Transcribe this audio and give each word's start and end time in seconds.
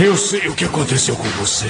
Eu 0.00 0.16
sei 0.16 0.46
o 0.46 0.54
que 0.54 0.64
aconteceu 0.64 1.16
com 1.16 1.28
você. 1.30 1.66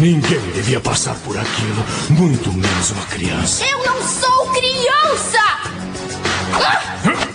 Ninguém 0.00 0.40
devia 0.52 0.80
passar 0.80 1.14
por 1.24 1.38
aquilo, 1.38 1.84
muito 2.10 2.52
menos 2.52 2.90
uma 2.90 3.04
criança. 3.06 3.64
Eu 3.64 3.78
não 3.84 4.02
sou 4.02 4.48
criança! 4.48 5.38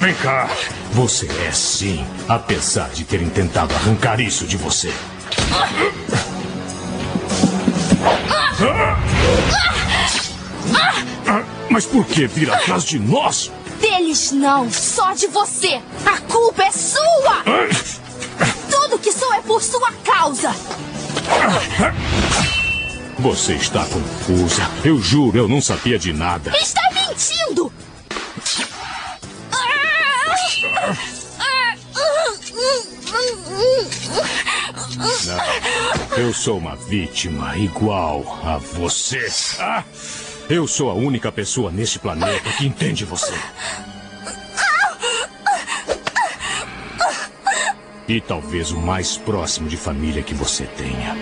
Vem 0.02 0.14
cá. 0.16 0.50
Você 0.91 1.27
é 1.48 1.52
sim, 1.54 2.05
apesar 2.27 2.89
de 2.89 3.05
terem 3.05 3.30
tentado 3.30 3.73
arrancar 3.73 4.20
isso 4.20 4.45
de 4.45 4.57
você. 4.57 4.91
Mas 11.69 11.86
por 11.86 12.05
que 12.05 12.28
vir 12.28 12.51
atrás 12.51 12.83
de 12.83 13.00
nós? 13.00 13.51
Deles 13.79 14.32
não, 14.32 14.71
só 14.71 15.14
de 15.14 15.28
você! 15.28 15.82
A 16.05 16.19
culpa 16.21 16.64
é 16.64 16.71
sua! 16.71 17.43
Tudo 18.69 19.00
que 19.00 19.11
sou 19.11 19.33
é 19.33 19.42
por 19.42 19.61
sua 19.61 19.92
causa! 20.04 20.55
Você 23.19 23.54
está 23.54 23.86
confusa. 23.86 24.69
Eu 24.83 25.00
juro, 25.00 25.37
eu 25.37 25.47
não 25.47 25.61
sabia 25.61 25.97
de 25.97 26.14
nada. 26.14 26.51
Está 26.57 26.81
mentindo! 26.93 27.71
Não, 35.25 36.17
eu 36.17 36.33
sou 36.33 36.58
uma 36.58 36.75
vítima 36.75 37.58
igual 37.58 38.39
a 38.44 38.58
você. 38.58 39.28
Ah, 39.59 39.83
eu 40.50 40.67
sou 40.67 40.89
a 40.89 40.94
única 40.94 41.31
pessoa 41.31 41.72
neste 41.72 42.00
planeta 42.00 42.50
que 42.52 42.66
entende 42.66 43.06
você. 43.06 43.34
E 48.08 48.20
talvez 48.20 48.72
o 48.72 48.78
mais 48.78 49.17
próximo 49.17 49.70
de 49.70 49.78
família 49.78 50.22
que 50.22 50.34
você 50.34 50.66
tenha. 50.66 51.16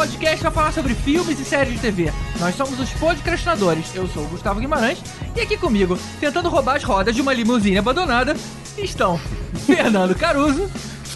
Podcast 0.00 0.40
para 0.40 0.50
falar 0.50 0.72
sobre 0.72 0.94
filmes 0.94 1.38
e 1.38 1.44
séries 1.44 1.74
de 1.74 1.78
TV. 1.78 2.10
Nós 2.38 2.54
somos 2.54 2.80
os 2.80 2.88
podcastinadores. 2.94 3.94
Eu 3.94 4.08
sou 4.08 4.24
o 4.24 4.28
Gustavo 4.28 4.58
Guimarães 4.58 4.98
e 5.36 5.42
aqui 5.42 5.58
comigo, 5.58 5.98
tentando 6.18 6.48
roubar 6.48 6.76
as 6.76 6.82
rodas 6.82 7.14
de 7.14 7.20
uma 7.20 7.34
limusine 7.34 7.76
abandonada, 7.76 8.34
estão 8.78 9.20
Fernando 9.66 10.14
Caruso. 10.14 10.70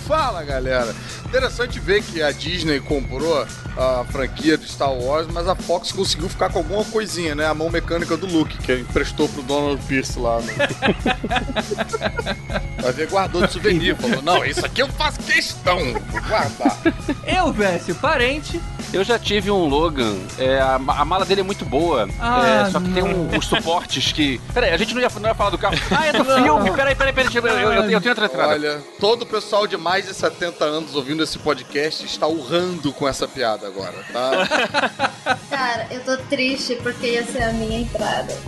Fala 0.07 0.45
galera! 0.45 0.95
Interessante 1.35 1.81
ver 1.81 2.01
que 2.01 2.23
a 2.23 2.31
Disney 2.31 2.79
comprou 2.79 3.45
a 3.77 4.05
franquia 4.05 4.57
de 4.57 4.69
Star 4.69 4.93
Wars, 4.95 5.27
mas 5.33 5.49
a 5.49 5.57
Fox 5.57 5.91
conseguiu 5.91 6.29
ficar 6.29 6.49
com 6.49 6.61
alguma 6.61 6.85
coisinha, 6.85 7.35
né? 7.35 7.45
A 7.45 7.53
mão 7.53 7.69
mecânica 7.69 8.17
do 8.17 8.25
Luke, 8.25 8.57
que 8.59 8.73
emprestou 8.73 9.29
pro 9.29 9.43
Donald 9.43 9.83
Pierce 9.89 10.17
lá. 10.17 10.39
Né? 10.41 10.55
Vai 12.81 12.93
ver, 12.93 13.09
guardou 13.09 13.45
de 13.45 13.53
souvenir. 13.53 13.97
Falou: 13.97 14.23
Não, 14.23 14.45
isso 14.45 14.65
aqui 14.65 14.81
eu 14.81 14.87
faço 14.91 15.19
questão, 15.21 15.77
vou 16.11 16.23
guardar. 16.23 16.79
Eu, 17.27 17.53
Vécio, 17.53 17.97
parente. 17.97 18.61
Eu 18.93 19.03
já 19.03 19.19
tive 19.19 19.51
um 19.51 19.67
Logan, 19.67 20.15
é, 20.39 20.61
a, 20.61 20.77
a 20.77 21.05
mala 21.05 21.25
dele 21.25 21.41
é 21.41 21.45
muito 21.45 21.65
boa, 21.65 22.09
Ah, 22.21 22.67
é, 22.69 22.71
só 22.71 22.79
que 22.79 22.93
tem 22.93 23.03
não. 23.03 23.11
um- 23.23 23.37
os 23.37 23.45
suportes 23.47 24.13
que... 24.13 24.41
Peraí, 24.53 24.71
a 24.71 24.77
gente 24.77 24.95
não 24.95 25.01
ia, 25.03 25.09
não 25.21 25.29
ia 25.29 25.35
falar 25.35 25.51
do 25.51 25.59
carro. 25.59 25.75
Ah, 25.91 26.07
é 26.07 26.13
do 26.13 26.25
filme, 26.25 26.71
peraí, 26.71 26.95
peraí, 26.95 27.13
peraí, 27.13 27.35
eu, 27.35 27.43
eu, 27.45 27.59
eu, 27.59 27.73
eu 27.91 28.01
tenho 28.01 28.11
outra 28.11 28.27
entrada. 28.27 28.53
Olha, 28.53 28.81
todo 29.01 29.23
o 29.23 29.27
pessoal 29.27 29.67
de 29.67 29.77
mais 29.77 30.07
de 30.07 30.15
70 30.15 30.65
anos 30.65 30.95
ouvindo 30.95 31.24
esse 31.25 31.39
podcast 31.39 32.05
está 32.05 32.27
urrando 32.27 32.93
com 32.93 33.09
essa 33.09 33.27
piada 33.27 33.67
agora, 33.67 34.05
tá? 34.13 35.37
Cara, 35.51 35.87
eu 35.91 36.01
tô 36.05 36.17
triste 36.25 36.77
porque 36.77 37.07
ia 37.07 37.25
ser 37.25 37.43
a 37.43 37.53
minha 37.53 37.81
entrada. 37.81 38.35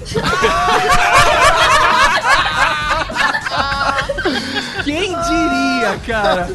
Quem 4.84 5.09
diria, 5.09 5.98
cara? 6.06 6.48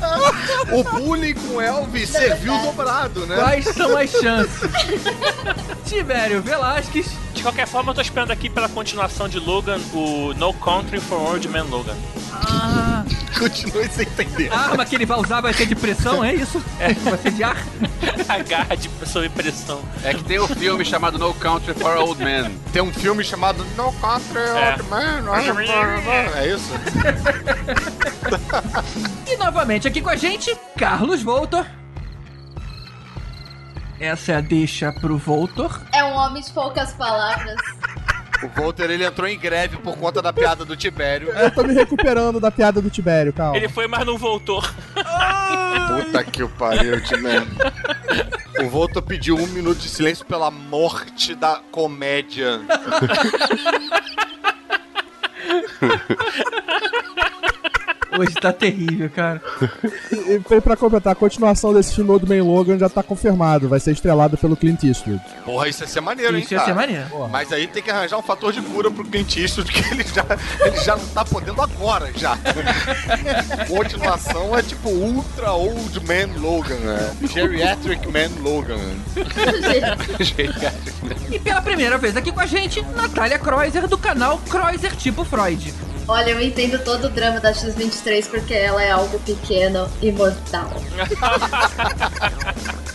O 0.72 0.84
bullying 0.84 1.34
com 1.34 1.60
Elvis 1.62 2.10
serviu 2.10 2.58
dobrado, 2.60 3.26
né? 3.26 3.36
Quais 3.36 3.66
são 3.66 3.98
as 3.98 4.10
chances? 4.12 4.62
Tibério 5.86 6.42
Velasquez. 6.42 7.08
De 7.34 7.42
qualquer 7.42 7.68
forma, 7.68 7.92
eu 7.92 7.96
tô 7.96 8.02
esperando 8.02 8.32
aqui 8.32 8.50
pela 8.50 8.70
continuação 8.70 9.28
de 9.28 9.40
Logan, 9.40 9.80
o 9.94 10.34
No 10.36 10.54
Country 10.54 11.00
for 11.00 11.20
Old 11.20 11.48
Man 11.50 11.64
Logan. 11.64 11.96
Ah, 12.32 12.91
Continue 13.42 13.88
sem 13.90 14.06
entender. 14.08 14.52
a 14.54 14.58
arma 14.58 14.86
que 14.86 14.96
ele 14.96 15.06
vai 15.06 15.18
usar 15.20 15.42
vai 15.42 15.54
ser 15.54 15.66
de 15.66 15.76
pressão, 15.76 16.24
é 16.24 16.34
isso? 16.34 16.64
Vai 17.04 17.18
ser 17.18 17.32
de 17.32 17.44
ar? 17.44 17.58
A 18.30 18.38
garra 18.40 18.76
de 18.76 18.90
sob 19.06 19.28
pressão. 19.30 19.82
É 20.04 20.14
que 20.14 20.24
tem 20.24 20.40
o 20.40 20.48
filme 20.48 20.86
chamado 20.86 21.18
No 21.18 21.34
Country 21.34 21.74
for 21.74 21.98
Old 21.98 22.24
Men. 22.24 22.56
Tem 22.72 22.82
um 22.82 22.94
filme 22.94 23.24
chamado 23.24 23.66
No 23.76 23.92
Country 23.94 24.38
É. 24.40 24.72
Old 24.78 24.84
Man. 24.90 25.24
É 26.36 26.48
isso? 26.48 26.72
E 29.28 29.38
novamente 29.38 29.88
aqui 29.88 30.02
com 30.02 30.10
a 30.10 30.16
gente, 30.16 30.56
Carlos 30.78 31.22
Voltor. 31.24 31.66
Essa 34.00 34.32
é 34.34 34.36
a 34.38 34.42
deixa 34.42 34.92
pro 34.92 35.18
Voltor. 35.18 35.80
É 35.94 36.04
um 36.04 36.14
homem 36.14 36.42
de 36.42 36.52
poucas 36.52 36.92
palavras. 36.94 37.56
O 38.44 38.60
Walter 38.60 38.90
ele 38.90 39.06
entrou 39.06 39.28
em 39.28 39.38
greve 39.38 39.78
por 39.78 39.96
conta 39.98 40.22
da 40.22 40.34
piada 40.34 40.66
do 40.66 40.76
Tibério. 40.76 41.30
Eu 41.30 41.52
tô 41.52 41.64
me 41.64 41.74
recuperando 41.74 42.40
da 42.40 42.50
piada 42.50 42.82
do 42.82 42.90
Tibério, 42.90 43.32
calma. 43.32 43.56
Ele 43.56 43.70
foi, 43.70 43.88
mas 43.88 44.06
não 44.06 44.18
voltou. 44.18 44.62
Puta 44.62 46.24
que 46.24 46.42
o 46.42 46.50
pariu, 46.50 47.02
Tibério. 47.04 47.48
O 48.60 48.70
Walter 48.70 49.02
pediu 49.02 49.36
um 49.36 49.48
minuto 49.48 49.80
de 49.80 49.90
silêncio 49.90 50.26
pela 50.26 50.50
morte 50.50 51.36
da 51.36 51.62
comédia. 51.72 52.62
Hoje 58.18 58.34
tá 58.36 58.52
terrível, 58.52 59.10
cara. 59.10 59.42
E, 60.12 60.42
e 60.56 60.62
pra 60.62 60.76
completar, 60.76 61.14
a 61.14 61.16
continuação 61.16 61.74
desse 61.74 61.96
filme 61.96 62.12
Old 62.12 62.28
Man 62.28 62.44
Logan 62.44 62.78
já 62.78 62.90
tá 62.90 63.02
confirmado. 63.02 63.70
Vai 63.70 63.80
ser 63.80 63.92
estrelado 63.92 64.38
pelo 64.38 64.58
Clint 64.58 64.84
Eastwood. 64.84 65.22
Porra, 65.46 65.70
isso 65.70 65.84
ia 65.84 65.88
ser 65.88 66.02
maneiro, 66.02 66.36
hein, 66.36 66.44
Isso 66.44 66.54
ia 66.54 66.60
cara? 66.60 66.72
ser 66.72 66.76
maneiro. 66.76 67.30
Mas 67.30 67.52
aí 67.52 67.68
tem 67.68 67.82
que 67.82 67.90
arranjar 67.90 68.18
um 68.18 68.22
fator 68.22 68.52
de 68.52 68.62
cura 68.62 68.92
pro 68.92 69.04
Clint 69.06 69.38
Eastwood, 69.38 69.72
que 69.72 69.80
ele 69.94 70.04
já, 70.04 70.26
ele 70.66 70.78
já 70.78 70.96
não 70.96 71.06
tá 71.08 71.26
podendo 71.26 71.62
agora, 71.62 72.12
já. 72.16 72.38
Continuação 73.68 74.58
é 74.58 74.62
tipo 74.62 74.90
Ultra 74.90 75.54
Old 75.54 76.00
Man 76.02 76.40
Logan, 76.40 76.76
né? 76.76 77.16
Geriatric 77.32 78.08
Man 78.08 78.30
Logan. 78.42 78.78
E 81.32 81.40
pela 81.40 81.62
primeira 81.62 81.98
vez 81.98 82.16
aqui 82.16 82.32
com 82.32 82.40
a 82.40 82.46
gente, 82.46 82.82
Natália 82.96 83.40
Kreuzer, 83.40 83.88
do 83.88 83.98
canal 83.98 84.38
Kreuzer 84.50 84.96
Tipo 84.96 85.24
Freud. 85.24 85.74
Olha, 86.08 86.32
eu 86.32 86.42
entendo 86.42 86.84
todo 86.84 87.06
o 87.06 87.10
drama 87.10 87.40
da 87.40 87.54
X-23 87.54 88.30
porque 88.30 88.54
ela 88.54 88.84
é 88.84 88.92
algo 88.92 89.18
pequeno 89.20 89.90
e 90.02 90.12
mortal. 90.12 90.70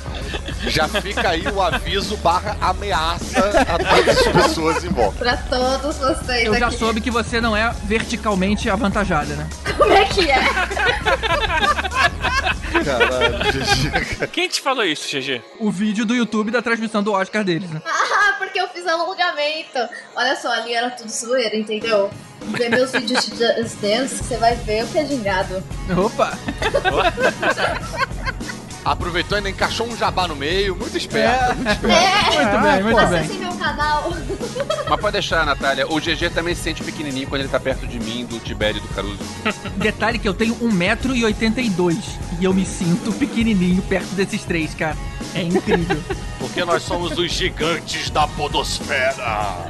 Já 0.68 0.88
fica 0.88 1.28
aí 1.30 1.46
o 1.48 1.60
aviso 1.62 2.16
barra 2.18 2.56
ameaça 2.60 3.50
a 3.60 3.78
todas 3.78 4.18
as 4.18 4.26
pessoas 4.48 4.84
em 4.84 4.88
volta. 4.88 5.18
Pra 5.18 5.36
todos 5.36 5.96
vocês 5.96 6.46
Eu 6.46 6.58
já 6.58 6.68
aqui. 6.68 6.76
soube 6.78 7.00
que 7.00 7.10
você 7.10 7.40
não 7.40 7.56
é 7.56 7.72
verticalmente 7.84 8.68
avantajada, 8.70 9.34
né? 9.36 9.48
Como 9.76 9.92
é 9.92 10.04
que 10.06 10.30
é? 10.30 10.38
Caralho, 12.84 13.38
GG. 13.52 14.26
Quem 14.32 14.48
te 14.48 14.60
falou 14.60 14.84
isso, 14.84 15.08
GG? 15.08 15.42
O 15.58 15.70
vídeo 15.70 16.04
do 16.04 16.14
YouTube 16.14 16.50
da 16.50 16.62
transmissão 16.62 17.02
do 17.02 17.12
Oscar 17.12 17.44
deles, 17.44 17.70
né? 17.70 17.80
Ah, 17.86 18.34
porque 18.38 18.60
eu 18.60 18.68
fiz 18.68 18.86
alongamento. 18.86 19.78
Olha 20.14 20.36
só, 20.36 20.50
ali 20.52 20.74
era 20.74 20.90
tudo 20.90 21.08
zoeira, 21.10 21.56
entendeu? 21.56 22.10
Vê 22.40 22.68
meus 22.68 22.92
vídeos 22.92 23.24
de 23.26 23.30
Just 23.36 23.76
Dance, 23.80 24.22
você 24.22 24.36
vai 24.36 24.54
ver 24.56 24.84
o 24.84 24.88
que 24.88 24.98
é 24.98 25.04
gingado. 25.04 25.62
Opa! 25.96 26.32
Aproveitou 28.86 29.36
e 29.36 29.38
ainda 29.38 29.50
encaixou 29.50 29.88
um 29.88 29.96
jabá 29.96 30.28
no 30.28 30.36
meio, 30.36 30.76
muito 30.76 30.96
esperto. 30.96 31.56
muito 31.56 31.70
esperto. 31.72 31.86
É, 31.96 32.36
Muito 32.36 32.62
bem, 32.62 32.82
muito 32.84 32.96
bem. 32.96 33.18
acessem 33.18 33.38
meu 33.38 33.52
canal. 33.54 34.12
Mas 34.88 35.00
pode 35.00 35.12
deixar, 35.14 35.44
Natália, 35.44 35.88
o 35.90 35.98
GG 36.00 36.30
também 36.32 36.54
se 36.54 36.62
sente 36.62 36.84
pequenininho 36.84 37.26
quando 37.26 37.40
ele 37.40 37.48
tá 37.48 37.58
perto 37.58 37.84
de 37.84 37.98
mim, 37.98 38.24
do 38.24 38.38
Tibério 38.38 38.78
e 38.78 38.80
do 38.80 38.88
Caruso. 38.94 39.18
Detalhe 39.76 40.20
que 40.20 40.28
eu 40.28 40.32
tenho 40.34 40.54
1,82m 40.54 41.98
e 42.38 42.44
eu 42.44 42.54
me 42.54 42.64
sinto 42.64 43.12
pequenininho 43.12 43.82
perto 43.82 44.14
desses 44.14 44.44
três, 44.44 44.72
cara. 44.72 44.96
É 45.34 45.42
incrível. 45.42 46.00
Porque 46.38 46.64
nós 46.64 46.84
somos 46.84 47.18
os 47.18 47.32
gigantes 47.32 48.08
da 48.10 48.28
podosfera. 48.28 49.66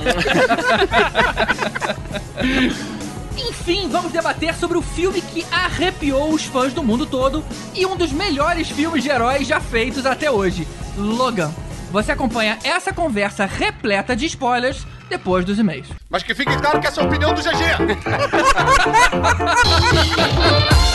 Enfim, 3.36 3.88
vamos 3.88 4.12
debater 4.12 4.54
sobre 4.54 4.78
o 4.78 4.82
filme 4.82 5.20
que 5.20 5.44
arrepiou 5.50 6.32
os 6.32 6.44
fãs 6.44 6.72
do 6.72 6.82
mundo 6.82 7.04
todo 7.06 7.44
e 7.74 7.84
um 7.84 7.96
dos 7.96 8.12
melhores 8.12 8.70
filmes 8.70 9.02
de 9.02 9.10
heróis 9.10 9.46
já 9.46 9.60
feitos 9.60 10.06
até 10.06 10.30
hoje, 10.30 10.66
Logan. 10.96 11.52
Você 11.90 12.12
acompanha 12.12 12.58
essa 12.64 12.92
conversa 12.92 13.44
repleta 13.46 14.16
de 14.16 14.26
spoilers 14.26 14.86
depois 15.08 15.44
dos 15.44 15.58
e-mails. 15.58 15.88
Mas 16.10 16.22
que 16.22 16.34
fique 16.34 16.56
claro 16.56 16.80
que 16.80 16.86
essa 16.86 17.00
é 17.00 17.04
a 17.04 17.06
opinião 17.06 17.32
do 17.32 17.40
GG. 17.42 17.56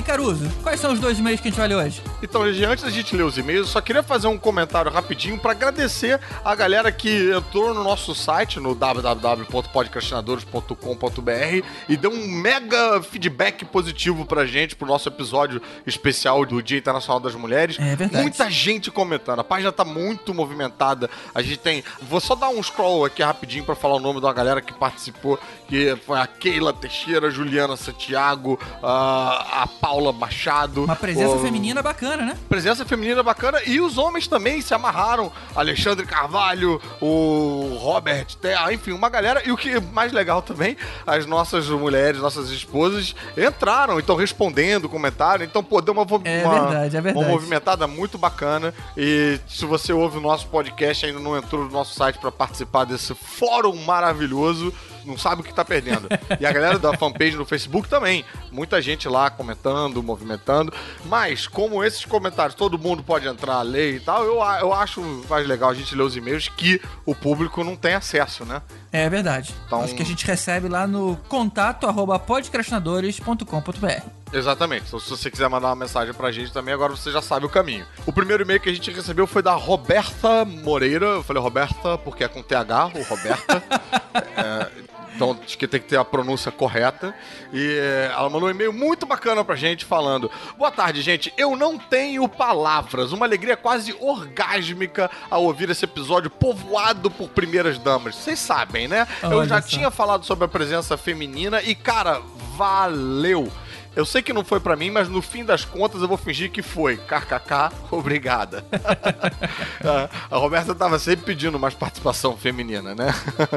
aí, 0.00 0.02
Caruso, 0.02 0.50
quais 0.62 0.80
são 0.80 0.92
os 0.92 0.98
dois 0.98 1.18
e-mails 1.18 1.38
que 1.40 1.48
a 1.48 1.50
gente 1.50 1.58
vai 1.58 1.68
ler 1.68 1.76
hoje? 1.76 2.02
Então, 2.22 2.42
GG, 2.42 2.64
antes 2.64 2.84
da 2.84 2.90
gente 2.90 3.14
ler 3.14 3.22
os 3.22 3.36
e-mails, 3.38 3.66
eu 3.66 3.72
só 3.72 3.80
queria 3.80 4.02
fazer 4.02 4.26
um 4.26 4.36
comentário 4.38 4.90
rapidinho 4.90 5.38
pra 5.38 5.52
agradecer 5.52 6.18
a 6.44 6.52
galera 6.54 6.90
que 6.90 7.30
entrou 7.30 7.72
no 7.74 7.84
nosso 7.84 8.14
site, 8.14 8.58
no 8.58 8.74
www.podcastinadores.com.br 8.74 11.66
e 11.88 11.96
deu 11.96 12.10
um 12.10 12.26
mega 12.28 13.00
feedback 13.02 13.64
positivo 13.64 14.24
pra 14.24 14.44
gente, 14.46 14.74
pro 14.74 14.88
nosso 14.88 15.08
episódio 15.08 15.60
especial 15.86 16.44
do 16.46 16.60
Dia 16.62 16.78
Internacional 16.78 17.20
das 17.20 17.34
Mulheres. 17.34 17.76
É 17.78 17.94
verdade. 17.94 18.22
Muita 18.22 18.50
gente 18.50 18.90
comentando. 18.90 19.40
A 19.40 19.44
página 19.44 19.70
tá 19.70 19.84
muito 19.84 20.32
movimentada. 20.34 21.10
A 21.34 21.42
gente 21.42 21.58
tem. 21.58 21.84
Vou 22.02 22.20
só 22.20 22.34
dar 22.34 22.48
um 22.48 22.62
scroll 22.62 23.04
aqui 23.04 23.22
rapidinho 23.22 23.64
pra 23.64 23.74
falar 23.74 23.96
o 23.96 24.00
nome 24.00 24.18
da 24.20 24.32
galera 24.32 24.62
que 24.62 24.72
participou, 24.72 25.38
que 25.70 25.96
foi 26.04 26.18
a 26.18 26.26
Keila 26.26 26.72
Teixeira, 26.72 27.28
a 27.28 27.30
Juliana 27.30 27.76
Santiago, 27.76 28.58
a, 28.82 29.62
a 29.62 29.66
Paula 29.68 30.12
Machado. 30.12 30.82
Uma 30.84 30.96
presença 30.96 31.36
o- 31.36 31.38
feminina 31.40 31.80
bacana, 31.80 32.24
né? 32.26 32.36
Presença 32.48 32.84
feminina 32.84 33.22
bacana 33.22 33.60
e 33.64 33.80
os 33.80 33.96
homens 33.96 34.26
também 34.26 34.60
se 34.60 34.74
amarraram. 34.74 35.32
Alexandre 35.54 36.04
Carvalho, 36.04 36.80
o 37.00 37.78
Robert 37.80 38.26
Terra, 38.40 38.72
enfim, 38.72 38.90
uma 38.92 39.08
galera. 39.08 39.42
E 39.46 39.52
o 39.52 39.56
que 39.56 39.70
é 39.70 39.80
mais 39.80 40.12
legal 40.12 40.42
também, 40.42 40.76
as 41.06 41.24
nossas 41.24 41.68
mulheres, 41.68 42.20
nossas 42.20 42.50
esposas 42.50 43.14
entraram 43.36 43.96
e 43.96 44.00
estão 44.00 44.16
respondendo 44.16 44.88
comentário. 44.88 45.44
Então, 45.44 45.62
pô, 45.62 45.80
deu 45.80 45.94
uma, 45.94 46.02
É 46.24 46.44
uma, 46.44 46.60
verdade, 46.64 46.96
é 46.96 47.00
verdade. 47.00 47.24
uma 47.24 47.28
movimentada 47.32 47.86
muito 47.86 48.18
bacana. 48.18 48.74
E 48.96 49.38
se 49.48 49.64
você 49.64 49.92
ouve 49.92 50.18
o 50.18 50.20
nosso 50.20 50.48
podcast 50.48 51.04
e 51.04 51.08
ainda 51.10 51.20
não 51.20 51.36
entrou 51.38 51.64
no 51.64 51.70
nosso 51.70 51.94
site 51.94 52.18
para 52.18 52.32
participar 52.32 52.84
desse 52.84 53.14
fórum 53.14 53.76
maravilhoso, 53.84 54.74
não 55.04 55.16
sabe 55.18 55.40
o 55.40 55.44
que 55.44 55.52
tá 55.54 55.64
perdendo. 55.64 56.08
E 56.38 56.46
a 56.46 56.52
galera 56.52 56.78
da 56.78 56.96
fanpage 56.96 57.36
no 57.36 57.44
Facebook 57.46 57.88
também. 57.88 58.24
Muita 58.52 58.80
gente 58.82 59.08
lá 59.08 59.30
comentando, 59.30 60.02
movimentando. 60.02 60.72
Mas, 61.06 61.46
como 61.46 61.82
esses 61.84 62.04
comentários 62.04 62.54
todo 62.54 62.78
mundo 62.78 63.02
pode 63.02 63.26
entrar, 63.28 63.62
ler 63.62 63.96
e 63.96 64.00
tal, 64.00 64.24
eu, 64.24 64.34
eu 64.60 64.72
acho 64.72 65.00
mais 65.28 65.46
legal 65.46 65.70
a 65.70 65.74
gente 65.74 65.94
ler 65.94 66.02
os 66.02 66.16
e-mails 66.16 66.48
que 66.48 66.80
o 67.06 67.14
público 67.14 67.62
não 67.64 67.76
tem 67.76 67.94
acesso, 67.94 68.44
né? 68.44 68.60
É 68.92 69.08
verdade. 69.08 69.54
Então- 69.66 69.82
Acho 69.82 69.94
que 69.94 70.02
a 70.02 70.06
gente 70.06 70.26
recebe 70.26 70.68
lá 70.68 70.86
no 70.86 71.16
contato 71.28 71.86
arroba 71.86 72.18
podcastinadores.com.br. 72.18 74.19
Exatamente. 74.32 74.84
Então, 74.86 75.00
se 75.00 75.10
você 75.10 75.30
quiser 75.30 75.48
mandar 75.48 75.68
uma 75.68 75.76
mensagem 75.76 76.14
pra 76.14 76.30
gente 76.30 76.52
também, 76.52 76.72
agora 76.72 76.94
você 76.94 77.10
já 77.10 77.20
sabe 77.20 77.46
o 77.46 77.48
caminho. 77.48 77.86
O 78.06 78.12
primeiro 78.12 78.42
e-mail 78.44 78.60
que 78.60 78.68
a 78.68 78.72
gente 78.72 78.90
recebeu 78.90 79.26
foi 79.26 79.42
da 79.42 79.52
Roberta 79.54 80.44
Moreira. 80.44 81.06
Eu 81.06 81.22
falei 81.22 81.42
Roberta 81.42 81.98
porque 81.98 82.24
é 82.24 82.28
com 82.28 82.42
TH, 82.42 82.92
ou 82.94 83.02
Roberta. 83.02 83.62
É, 84.36 84.70
então 85.14 85.38
acho 85.44 85.56
que 85.56 85.68
tem 85.68 85.80
que 85.80 85.86
ter 85.86 85.96
a 85.96 86.04
pronúncia 86.04 86.50
correta. 86.50 87.14
E 87.52 87.78
é, 87.78 88.10
ela 88.12 88.28
mandou 88.28 88.48
um 88.48 88.50
e-mail 88.50 88.72
muito 88.72 89.06
bacana 89.06 89.44
pra 89.44 89.54
gente 89.54 89.84
falando: 89.84 90.30
Boa 90.58 90.70
tarde, 90.70 91.00
gente. 91.02 91.32
Eu 91.36 91.54
não 91.56 91.78
tenho 91.78 92.26
palavras. 92.28 93.12
Uma 93.12 93.26
alegria 93.26 93.56
quase 93.56 93.94
orgásmica 94.00 95.10
ao 95.30 95.44
ouvir 95.44 95.70
esse 95.70 95.84
episódio 95.84 96.30
povoado 96.30 97.10
por 97.10 97.28
primeiras 97.28 97.78
damas. 97.78 98.16
Vocês 98.16 98.38
sabem, 98.38 98.88
né? 98.88 99.06
Eu 99.22 99.38
Olha 99.38 99.48
já 99.48 99.62
só. 99.62 99.68
tinha 99.68 99.90
falado 99.90 100.24
sobre 100.24 100.44
a 100.46 100.48
presença 100.48 100.96
feminina 100.96 101.62
e, 101.62 101.74
cara, 101.74 102.20
valeu. 102.56 103.50
Eu 103.94 104.04
sei 104.04 104.22
que 104.22 104.32
não 104.32 104.44
foi 104.44 104.60
pra 104.60 104.76
mim, 104.76 104.90
mas 104.90 105.08
no 105.08 105.20
fim 105.20 105.44
das 105.44 105.64
contas 105.64 106.00
eu 106.00 106.08
vou 106.08 106.16
fingir 106.16 106.50
que 106.50 106.62
foi. 106.62 106.96
KKK, 106.96 107.74
obrigada. 107.90 108.64
a 110.30 110.36
Roberta 110.36 110.74
tava 110.74 110.98
sempre 110.98 111.26
pedindo 111.26 111.58
mais 111.58 111.74
participação 111.74 112.36
feminina, 112.36 112.94
né? 112.94 113.12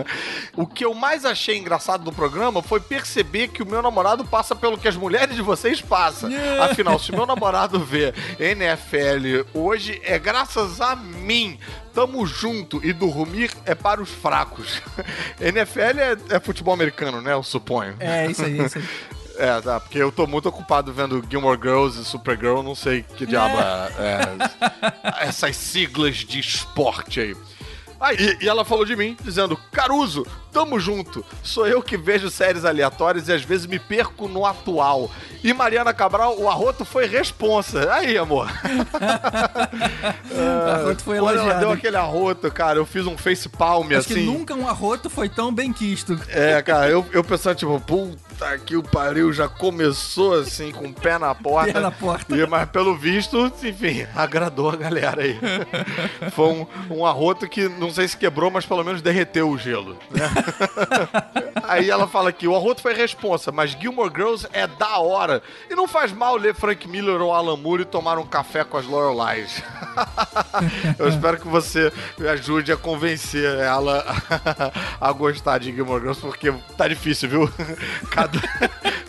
o 0.57 0.65
que 0.65 0.83
eu 0.83 0.93
mais 0.93 1.23
achei 1.23 1.57
engraçado 1.57 2.03
no 2.03 2.11
programa 2.11 2.63
foi 2.63 2.79
perceber 2.79 3.49
que 3.49 3.61
o 3.61 3.65
meu 3.65 3.81
namorado 3.81 4.25
passa 4.25 4.55
pelo 4.55 4.77
que 4.77 4.87
as 4.87 4.95
mulheres 4.95 5.35
de 5.35 5.41
vocês 5.41 5.81
passam. 5.81 6.29
Afinal, 6.61 6.97
se 6.97 7.11
meu 7.11 7.25
namorado 7.25 7.79
vê 7.79 8.13
NFL 8.39 9.47
hoje, 9.53 10.01
é 10.03 10.17
graças 10.17 10.81
a 10.81 10.95
mim. 10.95 11.59
Tamo 11.93 12.25
junto 12.25 12.83
e 12.83 12.91
dormir 12.91 13.51
é 13.65 13.75
para 13.75 14.01
os 14.01 14.09
fracos. 14.09 14.81
NFL 15.39 15.79
é, 15.79 16.35
é 16.35 16.39
futebol 16.39 16.73
americano, 16.73 17.21
né? 17.21 17.33
Eu 17.33 17.43
suponho. 17.43 17.95
É, 17.99 18.25
isso 18.25 18.43
aí, 18.43 18.65
isso 18.65 18.79
aí. 18.79 18.85
É, 19.35 19.59
tá, 19.61 19.79
porque 19.79 19.97
eu 19.97 20.11
tô 20.11 20.27
muito 20.27 20.47
ocupado 20.47 20.93
vendo 20.93 21.23
Gilmore 21.29 21.59
Girls 21.59 21.99
e 21.99 22.05
Supergirl, 22.05 22.61
não 22.61 22.75
sei 22.75 23.03
que 23.03 23.25
diabo 23.25 23.57
é, 23.57 23.91
é, 23.99 25.27
essas 25.27 25.55
siglas 25.55 26.17
de 26.17 26.39
esporte 26.39 27.19
aí. 27.19 27.35
Ah, 28.05 28.13
e, 28.13 28.37
e 28.41 28.49
ela 28.49 28.65
falou 28.65 28.83
de 28.83 28.97
mim, 28.97 29.15
dizendo: 29.23 29.57
Caruso, 29.71 30.27
tamo 30.51 30.77
junto. 30.77 31.23
Sou 31.41 31.65
eu 31.65 31.81
que 31.81 31.95
vejo 31.95 32.29
séries 32.29 32.65
aleatórias 32.65 33.29
e 33.29 33.31
às 33.33 33.43
vezes 33.43 33.65
me 33.65 33.79
perco 33.79 34.27
no 34.27 34.45
atual. 34.45 35.09
E 35.41 35.53
Mariana 35.53 35.93
Cabral, 35.93 36.37
o 36.37 36.49
arroto 36.49 36.83
foi 36.83 37.05
responsa. 37.07 37.93
Aí, 37.93 38.17
amor. 38.17 38.49
Arroto 40.73 41.03
foi 41.03 41.17
Quando 41.17 41.29
ela 41.29 41.33
elogiado. 41.33 41.59
deu 41.59 41.71
aquele 41.71 41.97
arroto, 41.97 42.51
cara, 42.51 42.77
eu 42.79 42.85
fiz 42.85 43.05
um 43.05 43.17
face 43.17 43.49
palm 43.49 43.87
Acho 43.87 43.97
assim. 43.97 44.13
que 44.15 44.21
nunca 44.21 44.53
um 44.53 44.67
arroto 44.67 45.09
foi 45.09 45.27
tão 45.29 45.53
bem 45.53 45.71
quisto. 45.71 46.19
É, 46.29 46.61
cara, 46.61 46.89
eu, 46.89 47.05
eu 47.11 47.23
pensando, 47.23 47.55
tipo, 47.55 47.79
puta 47.81 48.57
que 48.59 48.75
o 48.75 48.83
pariu 48.83 49.31
já 49.33 49.47
começou 49.47 50.39
assim, 50.39 50.71
com 50.71 50.85
o 50.87 50.93
pé 50.93 51.17
na 51.17 51.33
porta. 51.35 51.73
Pé 51.73 51.79
na 51.79 51.91
porta. 51.91 52.35
E, 52.35 52.45
mas 52.47 52.69
pelo 52.69 52.95
visto, 52.95 53.51
enfim, 53.63 54.05
agradou 54.15 54.69
a 54.69 54.75
galera 54.75 55.21
aí. 55.23 55.37
Foi 56.31 56.47
um, 56.47 56.67
um 56.89 57.05
arroto 57.05 57.47
que 57.47 57.67
não 57.67 57.91
sei 57.93 58.07
se 58.07 58.17
quebrou, 58.17 58.51
mas 58.51 58.65
pelo 58.65 58.83
menos 58.83 59.01
derreteu 59.01 59.49
o 59.49 59.57
gelo, 59.57 59.97
né? 60.11 60.29
Aí 61.63 61.89
ela 61.89 62.07
fala 62.07 62.29
aqui, 62.29 62.47
o 62.47 62.55
arroto 62.55 62.81
foi 62.81 62.93
responsa, 62.93 63.51
mas 63.51 63.71
Gilmore 63.71 64.11
Girls 64.13 64.45
é 64.51 64.67
da 64.67 64.97
hora. 64.97 65.41
E 65.69 65.75
não 65.75 65.87
faz 65.87 66.11
mal 66.11 66.35
ler 66.35 66.53
Frank 66.53 66.87
Miller 66.87 67.21
ou 67.21 67.33
Alan 67.33 67.55
Moore 67.55 67.83
e 67.83 67.85
tomar 67.85 68.17
um 68.17 68.25
café 68.25 68.63
com 68.63 68.77
as 68.77 68.85
Loreleis. 68.85 69.63
Eu 70.99 71.07
espero 71.07 71.39
que 71.39 71.47
você 71.47 71.91
me 72.17 72.27
ajude 72.27 72.71
a 72.71 72.77
convencer 72.77 73.59
ela 73.59 74.03
a 74.99 75.11
gostar 75.13 75.59
de 75.59 75.73
Gilmore 75.73 76.01
Girls, 76.01 76.21
porque 76.21 76.53
tá 76.77 76.87
difícil, 76.87 77.29
viu? 77.29 77.49
Cada, 78.09 78.39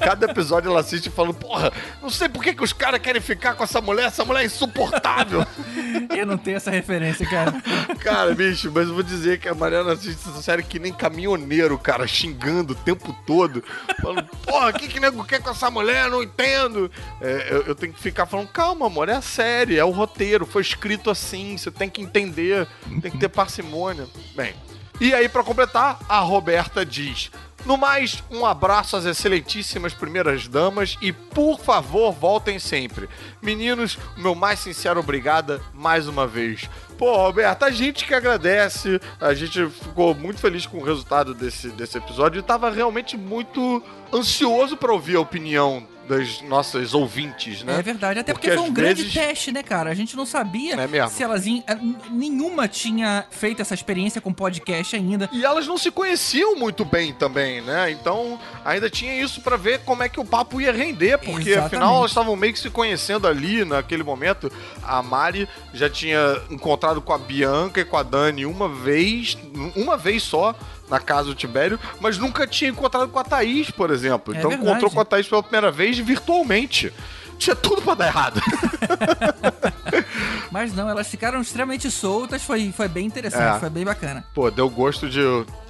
cada 0.04 0.26
episódio 0.30 0.70
ela 0.70 0.80
assiste 0.80 1.08
falando, 1.08 1.34
porra, 1.34 1.72
não 2.02 2.10
sei 2.10 2.28
por 2.28 2.42
que, 2.42 2.54
que 2.54 2.62
os 2.62 2.72
caras 2.72 3.00
querem 3.00 3.20
ficar 3.20 3.54
com 3.54 3.64
essa 3.64 3.80
mulher, 3.80 4.06
essa 4.06 4.24
mulher 4.24 4.42
é 4.42 4.46
insuportável. 4.46 5.46
Eu 6.14 6.26
não 6.26 6.36
tenho 6.36 6.56
essa 6.56 6.70
referência, 6.70 7.26
cara. 7.26 7.52
Cara, 8.00 8.34
bicho, 8.34 8.70
mas 8.72 8.88
eu 8.88 8.94
vou 8.94 9.02
dizer 9.02 9.38
que 9.38 9.48
a 9.48 9.54
Mariana 9.54 9.92
assiste 9.92 10.28
essa 10.28 10.42
série 10.42 10.62
que 10.62 10.78
nem 10.78 10.92
caminhoneiro, 10.92 11.78
cara, 11.78 12.06
xingando 12.06 12.72
o 12.72 12.76
tempo 12.76 13.14
todo. 13.26 13.62
Falando, 14.00 14.24
porra, 14.44 14.70
o 14.70 14.72
que 14.72 14.88
que 14.88 15.00
nego 15.00 15.24
quer 15.24 15.40
com 15.40 15.50
essa 15.50 15.70
mulher? 15.70 16.10
Não 16.10 16.22
entendo. 16.22 16.90
É, 17.20 17.48
eu, 17.50 17.62
eu 17.62 17.74
tenho 17.74 17.92
que 17.92 18.00
ficar 18.00 18.26
falando, 18.26 18.48
calma, 18.48 18.86
amor, 18.86 19.08
é 19.08 19.14
a 19.14 19.22
série, 19.22 19.78
é 19.78 19.84
o 19.84 19.90
roteiro, 19.90 20.46
foi 20.46 20.62
escrito 20.62 21.10
assim, 21.10 21.56
você 21.56 21.70
tem 21.70 21.88
que 21.88 22.02
entender, 22.02 22.66
tem 23.00 23.10
que 23.10 23.18
ter 23.18 23.28
parcimônia. 23.28 24.06
Bem, 24.34 24.54
e 25.00 25.12
aí, 25.12 25.28
pra 25.28 25.42
completar, 25.42 25.98
a 26.08 26.20
Roberta 26.20 26.84
diz. 26.84 27.30
No 27.66 27.78
mais, 27.78 28.22
um 28.30 28.44
abraço 28.44 28.94
às 28.94 29.06
excelentíssimas 29.06 29.94
primeiras 29.94 30.46
damas 30.46 30.98
e, 31.00 31.12
por 31.12 31.58
favor, 31.58 32.12
voltem 32.12 32.58
sempre. 32.58 33.08
Meninos, 33.40 33.98
meu 34.18 34.34
mais 34.34 34.58
sincero 34.58 35.00
obrigada 35.00 35.62
mais 35.72 36.06
uma 36.06 36.26
vez. 36.26 36.68
Pô, 36.98 37.16
Roberta, 37.16 37.66
a 37.66 37.70
gente 37.70 38.04
que 38.04 38.14
agradece, 38.14 39.00
a 39.18 39.32
gente 39.32 39.66
ficou 39.70 40.14
muito 40.14 40.40
feliz 40.40 40.66
com 40.66 40.76
o 40.76 40.84
resultado 40.84 41.32
desse, 41.32 41.70
desse 41.70 41.96
episódio 41.96 42.38
e 42.38 42.42
tava 42.42 42.70
realmente 42.70 43.16
muito 43.16 43.82
ansioso 44.12 44.76
pra 44.76 44.92
ouvir 44.92 45.16
a 45.16 45.20
opinião 45.20 45.88
das 46.08 46.40
nossas 46.42 46.92
ouvintes, 46.94 47.62
né? 47.62 47.78
É 47.78 47.82
verdade, 47.82 48.20
até 48.20 48.32
porque, 48.32 48.48
Porque 48.48 48.60
foi 48.60 48.68
um 48.70 48.72
grande 48.72 49.02
vezes- 49.02 49.14
teste, 49.14 49.50
né, 49.52 49.62
cara? 49.62 49.90
A 49.90 49.94
gente 49.94 50.16
não 50.16 50.26
sabia 50.26 50.74
É 50.76 51.08
se 51.08 51.22
elas. 51.22 51.46
in- 51.46 51.62
eh, 51.66 51.78
Nenhuma 52.10 52.68
tinha 52.68 53.24
feito 53.30 53.60
essa 53.62 53.74
experiência 53.74 54.20
com 54.20 54.32
podcast 54.32 54.94
ainda. 54.96 55.28
E 55.32 55.44
elas 55.44 55.66
não 55.66 55.76
se 55.78 55.90
conheciam 55.90 56.56
muito 56.56 56.84
bem 56.84 57.12
também, 57.12 57.60
né? 57.60 57.90
Então 57.90 58.38
ainda 58.64 58.88
tinha 58.90 59.20
isso 59.20 59.40
pra 59.40 59.56
ver 59.56 59.80
como 59.80 60.02
é 60.02 60.08
que 60.08 60.20
o 60.20 60.24
papo 60.24 60.60
ia 60.60 60.72
render, 60.72 61.18
porque 61.18 61.50
Exatamente. 61.50 61.58
afinal 61.76 61.96
elas 61.98 62.10
estavam 62.10 62.36
meio 62.36 62.52
que 62.52 62.58
se 62.58 62.70
conhecendo 62.70 63.26
ali 63.26 63.64
naquele 63.64 64.02
momento. 64.02 64.50
A 64.82 65.02
Mari 65.02 65.48
já 65.72 65.88
tinha 65.88 66.40
encontrado 66.50 67.00
com 67.00 67.12
a 67.12 67.18
Bianca 67.18 67.80
e 67.80 67.84
com 67.84 67.96
a 67.96 68.02
Dani 68.02 68.44
uma 68.46 68.68
vez, 68.68 69.36
uma 69.74 69.96
vez 69.96 70.22
só. 70.22 70.54
Na 70.88 71.00
casa 71.00 71.28
do 71.28 71.34
Tibério, 71.34 71.78
mas 72.00 72.18
nunca 72.18 72.46
tinha 72.46 72.70
encontrado 72.70 73.08
com 73.08 73.18
a 73.18 73.24
Thaís, 73.24 73.70
por 73.70 73.90
exemplo. 73.90 74.34
É 74.34 74.38
então 74.38 74.50
verdade. 74.50 74.70
encontrou 74.70 74.90
com 74.90 75.00
a 75.00 75.04
Thaís 75.04 75.26
pela 75.26 75.42
primeira 75.42 75.70
vez 75.70 75.98
virtualmente. 75.98 76.92
Tinha 77.38 77.56
tudo 77.56 77.82
pra 77.82 77.94
dar 77.94 78.06
errado. 78.06 78.40
Mas 80.50 80.72
não, 80.72 80.88
elas 80.88 81.08
ficaram 81.08 81.40
extremamente 81.40 81.90
soltas, 81.90 82.42
foi, 82.42 82.72
foi 82.72 82.88
bem 82.88 83.06
interessante, 83.06 83.56
É. 83.56 83.60
foi 83.60 83.70
bem 83.70 83.84
bacana. 83.84 84.24
Pô, 84.34 84.50
deu 84.50 84.68
gosto 84.70 85.08
de 85.08 85.20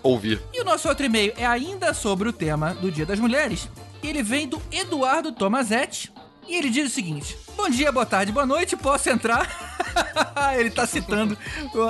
ouvir. 0.03 0.41
E 0.53 0.61
o 0.61 0.65
nosso 0.65 0.89
outro 0.89 1.07
e-mail 1.07 1.33
é 1.37 1.47
ainda 1.47 1.95
sobre 1.95 2.29
o 2.29 2.33
tema 2.33 2.75
do 2.75 2.91
Dia 2.91 3.07
das 3.07 3.19
Mulheres. 3.19 3.69
Ele 4.03 4.23
vem 4.23 4.47
do 4.47 4.61
Eduardo 4.71 5.33
Tomazetti 5.33 6.13
e 6.47 6.57
ele 6.57 6.69
diz 6.69 6.91
o 6.91 6.95
seguinte: 6.95 7.37
Bom 7.57 7.71
dia, 7.71 7.93
boa 7.93 8.05
tarde, 8.05 8.33
boa 8.33 8.45
noite, 8.45 8.77
posso 8.77 9.09
entrar? 9.09 9.49
ele 10.59 10.71
tá 10.71 10.87
citando 10.87 11.37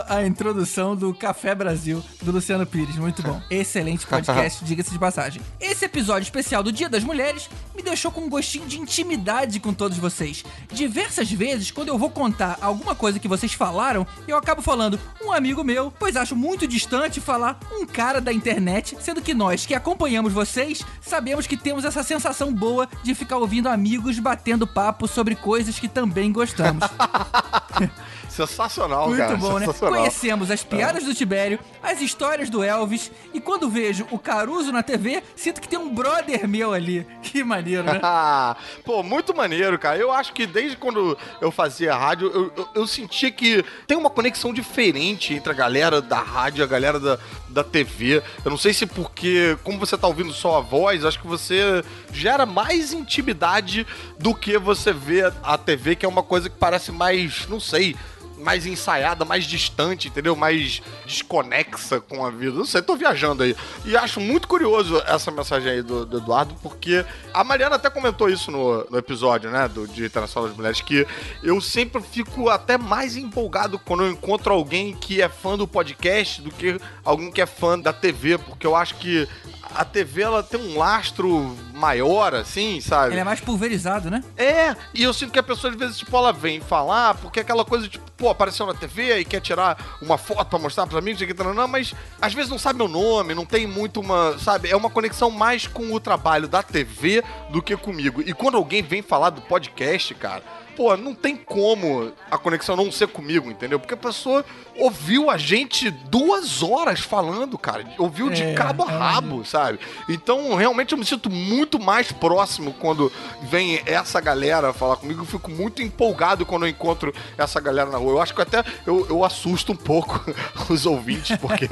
a 0.08 0.24
introdução 0.24 0.94
do 0.94 1.12
Café 1.14 1.54
Brasil 1.54 2.02
do 2.22 2.32
Luciano 2.32 2.66
Pires. 2.66 2.96
Muito 2.96 3.22
bom. 3.22 3.40
Excelente 3.50 4.06
podcast, 4.06 4.62
diga-se 4.64 4.90
de 4.90 4.98
passagem. 4.98 5.40
Esse 5.58 5.86
episódio 5.86 6.24
especial 6.24 6.62
do 6.62 6.70
Dia 6.70 6.88
das 6.88 7.02
Mulheres 7.02 7.48
me 7.74 7.82
deixou 7.82 8.10
com 8.10 8.22
um 8.22 8.28
gostinho 8.28 8.66
de 8.66 8.78
intimidade 8.78 9.58
com 9.58 9.72
todos 9.72 9.98
vocês. 9.98 10.44
Diversas 10.70 11.30
vezes, 11.32 11.70
quando 11.70 11.88
eu 11.88 11.98
vou 11.98 12.10
contar 12.10 12.58
alguma 12.60 12.94
coisa 12.94 13.18
que 13.18 13.28
vocês 13.28 13.52
falaram, 13.54 14.06
eu 14.28 14.36
acabo 14.36 14.62
falando 14.62 14.98
um 15.22 15.32
amigo 15.32 15.64
meu, 15.64 15.90
pois 15.90 16.16
acho 16.16 16.36
muito 16.36 16.68
distante 16.68 17.20
falar 17.20 17.58
um 17.72 17.86
cara 17.86 18.20
da 18.20 18.32
internet, 18.32 18.96
sendo 19.00 19.22
que 19.22 19.34
nós 19.34 19.66
que 19.66 19.74
acompanhamos 19.74 20.32
vocês 20.32 20.84
sabemos 21.00 21.46
que 21.46 21.56
temos 21.56 21.84
essa 21.84 22.02
sensação 22.02 22.52
boa 22.52 22.88
de 23.02 23.14
ficar 23.14 23.38
ouvindo 23.38 23.68
amigos 23.68 24.18
batendo 24.18 24.66
papo 24.66 25.08
sobre 25.08 25.34
coisas 25.34 25.53
que 25.78 25.88
também 25.88 26.32
gostamos. 26.32 26.84
Sensacional, 28.34 29.06
Muito 29.06 29.20
cara. 29.20 29.36
bom, 29.36 29.60
né? 29.60 29.66
Conhecemos 29.72 30.50
as 30.50 30.64
piadas 30.64 31.04
do 31.04 31.14
Tibério, 31.14 31.56
as 31.80 32.00
histórias 32.00 32.50
do 32.50 32.64
Elvis, 32.64 33.12
e 33.32 33.40
quando 33.40 33.68
vejo 33.70 34.04
o 34.10 34.18
Caruso 34.18 34.72
na 34.72 34.82
TV, 34.82 35.22
sinto 35.36 35.60
que 35.60 35.68
tem 35.68 35.78
um 35.78 35.94
brother 35.94 36.48
meu 36.48 36.72
ali. 36.72 37.06
Que 37.34 37.42
maneiro, 37.42 37.82
né? 37.82 38.00
Pô, 38.84 39.02
muito 39.02 39.34
maneiro, 39.34 39.76
cara. 39.76 39.98
Eu 39.98 40.12
acho 40.12 40.32
que 40.32 40.46
desde 40.46 40.76
quando 40.76 41.18
eu 41.40 41.50
fazia 41.50 41.96
rádio, 41.96 42.30
eu, 42.32 42.52
eu, 42.56 42.68
eu 42.74 42.86
sentia 42.86 43.30
que 43.30 43.64
tem 43.88 43.96
uma 43.96 44.10
conexão 44.10 44.52
diferente 44.52 45.34
entre 45.34 45.50
a 45.50 45.54
galera 45.54 46.00
da 46.00 46.20
rádio 46.20 46.60
e 46.60 46.62
a 46.62 46.66
galera 46.66 47.00
da, 47.00 47.18
da 47.48 47.64
TV. 47.64 48.22
Eu 48.44 48.50
não 48.50 48.58
sei 48.58 48.72
se 48.72 48.86
porque, 48.86 49.58
como 49.64 49.78
você 49.78 49.98
tá 49.98 50.06
ouvindo 50.06 50.32
só 50.32 50.58
a 50.58 50.60
voz, 50.60 51.04
acho 51.04 51.20
que 51.20 51.26
você 51.26 51.82
gera 52.12 52.46
mais 52.46 52.92
intimidade 52.92 53.84
do 54.18 54.32
que 54.32 54.58
você 54.58 54.92
vê 54.92 55.32
a 55.42 55.58
TV, 55.58 55.96
que 55.96 56.06
é 56.06 56.08
uma 56.08 56.22
coisa 56.22 56.48
que 56.48 56.56
parece 56.56 56.92
mais, 56.92 57.48
não 57.48 57.58
sei, 57.58 57.96
mais 58.44 58.66
ensaiada, 58.66 59.24
mais 59.24 59.44
distante, 59.44 60.08
entendeu? 60.08 60.36
Mais 60.36 60.82
desconexa 61.06 62.00
com 62.00 62.24
a 62.24 62.30
vida. 62.30 62.52
Não 62.52 62.66
sei, 62.66 62.82
tô 62.82 62.94
viajando 62.94 63.42
aí. 63.42 63.56
E 63.84 63.96
acho 63.96 64.20
muito 64.20 64.46
curioso 64.46 65.02
essa 65.06 65.30
mensagem 65.30 65.72
aí 65.72 65.82
do, 65.82 66.04
do 66.04 66.18
Eduardo, 66.18 66.54
porque 66.62 67.04
a 67.32 67.42
Mariana 67.42 67.76
até 67.76 67.88
comentou 67.88 68.28
isso 68.28 68.50
no, 68.50 68.86
no 68.90 68.98
episódio, 68.98 69.50
né, 69.50 69.66
do 69.66 69.88
Dia 69.88 70.06
Internacional 70.06 70.48
das 70.48 70.56
Mulheres, 70.56 70.80
que 70.80 71.06
eu 71.42 71.60
sempre 71.60 72.02
fico 72.02 72.50
até 72.50 72.76
mais 72.76 73.16
empolgado 73.16 73.78
quando 73.78 74.04
eu 74.04 74.12
encontro 74.12 74.52
alguém 74.52 74.94
que 74.94 75.22
é 75.22 75.28
fã 75.28 75.56
do 75.56 75.66
podcast 75.66 76.42
do 76.42 76.50
que 76.50 76.78
alguém 77.04 77.32
que 77.32 77.40
é 77.40 77.46
fã 77.46 77.78
da 77.78 77.92
TV, 77.92 78.38
porque 78.38 78.66
eu 78.66 78.76
acho 78.76 78.96
que 78.96 79.26
a 79.74 79.84
TV 79.84 80.22
ela 80.22 80.42
tem 80.42 80.60
um 80.60 80.78
lastro 80.78 81.56
maior, 81.74 82.34
assim, 82.34 82.80
sabe? 82.80 83.12
Ele 83.14 83.20
é 83.20 83.24
mais 83.24 83.40
pulverizado, 83.40 84.10
né? 84.10 84.22
É, 84.36 84.74
e 84.94 85.02
eu 85.02 85.12
sinto 85.12 85.32
que 85.32 85.38
a 85.38 85.42
pessoa 85.42 85.72
às 85.72 85.78
vezes, 85.78 85.98
tipo, 85.98 86.16
ela 86.16 86.32
vem 86.32 86.60
falar, 86.60 87.14
porque 87.16 87.40
é 87.40 87.42
aquela 87.42 87.64
coisa, 87.64 87.88
tipo, 87.88 88.10
pô, 88.12 88.28
apareceu 88.28 88.66
na 88.66 88.74
TV 88.74 89.18
e 89.18 89.24
quer 89.24 89.40
tirar 89.40 89.98
uma 90.00 90.16
foto 90.16 90.46
pra 90.46 90.58
mostrar 90.58 90.86
pros 90.86 90.98
amigos, 90.98 91.20
e 91.20 91.34
não, 91.34 91.68
mas 91.68 91.92
às 92.20 92.32
vezes 92.32 92.50
não 92.50 92.58
sabe 92.58 92.78
meu 92.78 92.88
nome, 92.88 93.34
não 93.34 93.44
tem 93.44 93.66
muito 93.66 94.00
uma, 94.00 94.38
sabe, 94.38 94.70
é 94.70 94.76
uma 94.76 94.88
conexão 94.88 95.30
mais 95.30 95.66
com 95.66 95.92
o 95.92 96.00
trabalho 96.00 96.46
da 96.46 96.62
TV 96.62 97.22
do 97.50 97.60
que 97.60 97.76
comigo. 97.76 98.22
E 98.24 98.32
quando 98.32 98.56
alguém 98.56 98.82
vem 98.82 99.02
falar 99.02 99.30
do 99.30 99.42
podcast, 99.42 100.14
cara, 100.14 100.42
pô, 100.76 100.96
não 100.96 101.14
tem 101.14 101.36
como 101.36 102.12
a 102.30 102.38
conexão 102.38 102.76
não 102.76 102.90
ser 102.90 103.08
comigo, 103.08 103.50
entendeu? 103.50 103.78
Porque 103.78 103.94
a 103.94 103.96
pessoa 103.96 104.44
ouviu 104.76 105.30
a 105.30 105.36
gente 105.36 105.90
duas 105.90 106.62
horas 106.62 107.00
falando, 107.00 107.56
cara, 107.56 107.84
ouviu 107.98 108.30
de 108.30 108.42
É, 108.42 108.54
cabo 108.54 108.84
a 108.84 108.92
é 108.92 108.96
rabo, 108.96 109.44
sabe? 109.44 109.78
Então, 110.08 110.54
realmente, 110.54 110.92
eu 110.92 110.98
me 110.98 111.04
sinto 111.04 111.30
muito 111.30 111.78
mais 111.78 112.10
próximo 112.10 112.72
quando 112.74 113.12
vem 113.42 113.80
essa 113.86 114.20
galera 114.20 114.72
falar 114.72 114.96
comigo. 114.96 115.22
Eu 115.22 115.26
fico 115.26 115.50
muito 115.50 115.82
empolgado 115.82 116.44
quando 116.44 116.64
eu 116.66 116.68
encontro 116.68 117.14
essa 117.38 117.60
galera 117.60 117.90
na 117.90 117.98
rua. 117.98 118.12
Eu 118.12 118.22
acho 118.22 118.34
que 118.34 118.42
até 118.42 118.64
eu, 118.86 119.06
eu 119.08 119.24
assusto 119.24 119.72
um 119.72 119.76
pouco 119.76 120.24
os 120.68 120.86
ouvintes, 120.86 121.36
porque 121.36 121.68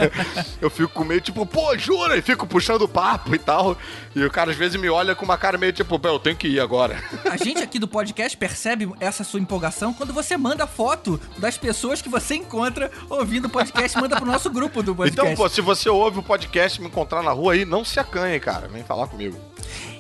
eu 0.61 0.71
fico 0.71 1.05
meio 1.05 1.21
tipo, 1.21 1.45
pô, 1.45 1.77
jura? 1.77 2.17
E 2.17 2.23
fico 2.23 2.47
puxando 2.47 2.89
papo 2.89 3.35
e 3.35 3.39
tal. 3.39 3.77
E 4.15 4.25
o 4.25 4.31
cara 4.31 4.51
às 4.51 4.57
vezes 4.57 4.81
me 4.81 4.89
olha 4.89 5.15
com 5.15 5.25
uma 5.25 5.39
cara 5.39 5.59
meio 5.59 5.73
tipo, 5.73 5.99
pô, 5.99 6.09
eu 6.09 6.19
tenho 6.19 6.37
que 6.37 6.49
ir 6.49 6.61
agora. 6.61 7.03
A 7.31 7.37
gente 7.37 7.63
aqui 7.63 7.79
do 7.79 7.89
podcast 7.89 8.37
percebe 8.37 8.91
essa 9.01 9.25
sua 9.25 9.41
empolgação 9.41 9.93
quando 9.93 10.13
você 10.13 10.37
manda 10.37 10.67
foto 10.67 11.21
das 11.39 11.59
pessoas 11.59 12.01
que 12.01 12.09
você 12.09 12.35
encontra 12.37 12.92
ouvindo 13.09 13.47
o 13.47 13.51
podcast, 13.51 13.99
manda 13.99 14.17
pro 14.17 14.27
nosso 14.27 14.51
grupo 14.51 14.83
do 14.83 14.95
podcast. 14.95 15.21
Então, 15.21 15.35
pô, 15.37 15.49
se 15.49 15.61
você 15.61 15.89
ouve 15.89 16.19
o 16.19 16.23
podcast 16.23 16.81
me 16.81 16.89
encontrar 16.89 17.23
na 17.23 17.33
rua 17.33 17.55
aí, 17.55 17.65
não 17.65 17.85
se 17.85 17.99
acanhe, 18.01 18.39
cara. 18.41 18.69
Vem 18.69 18.83
falar 18.85 19.07
comigo. 19.07 19.39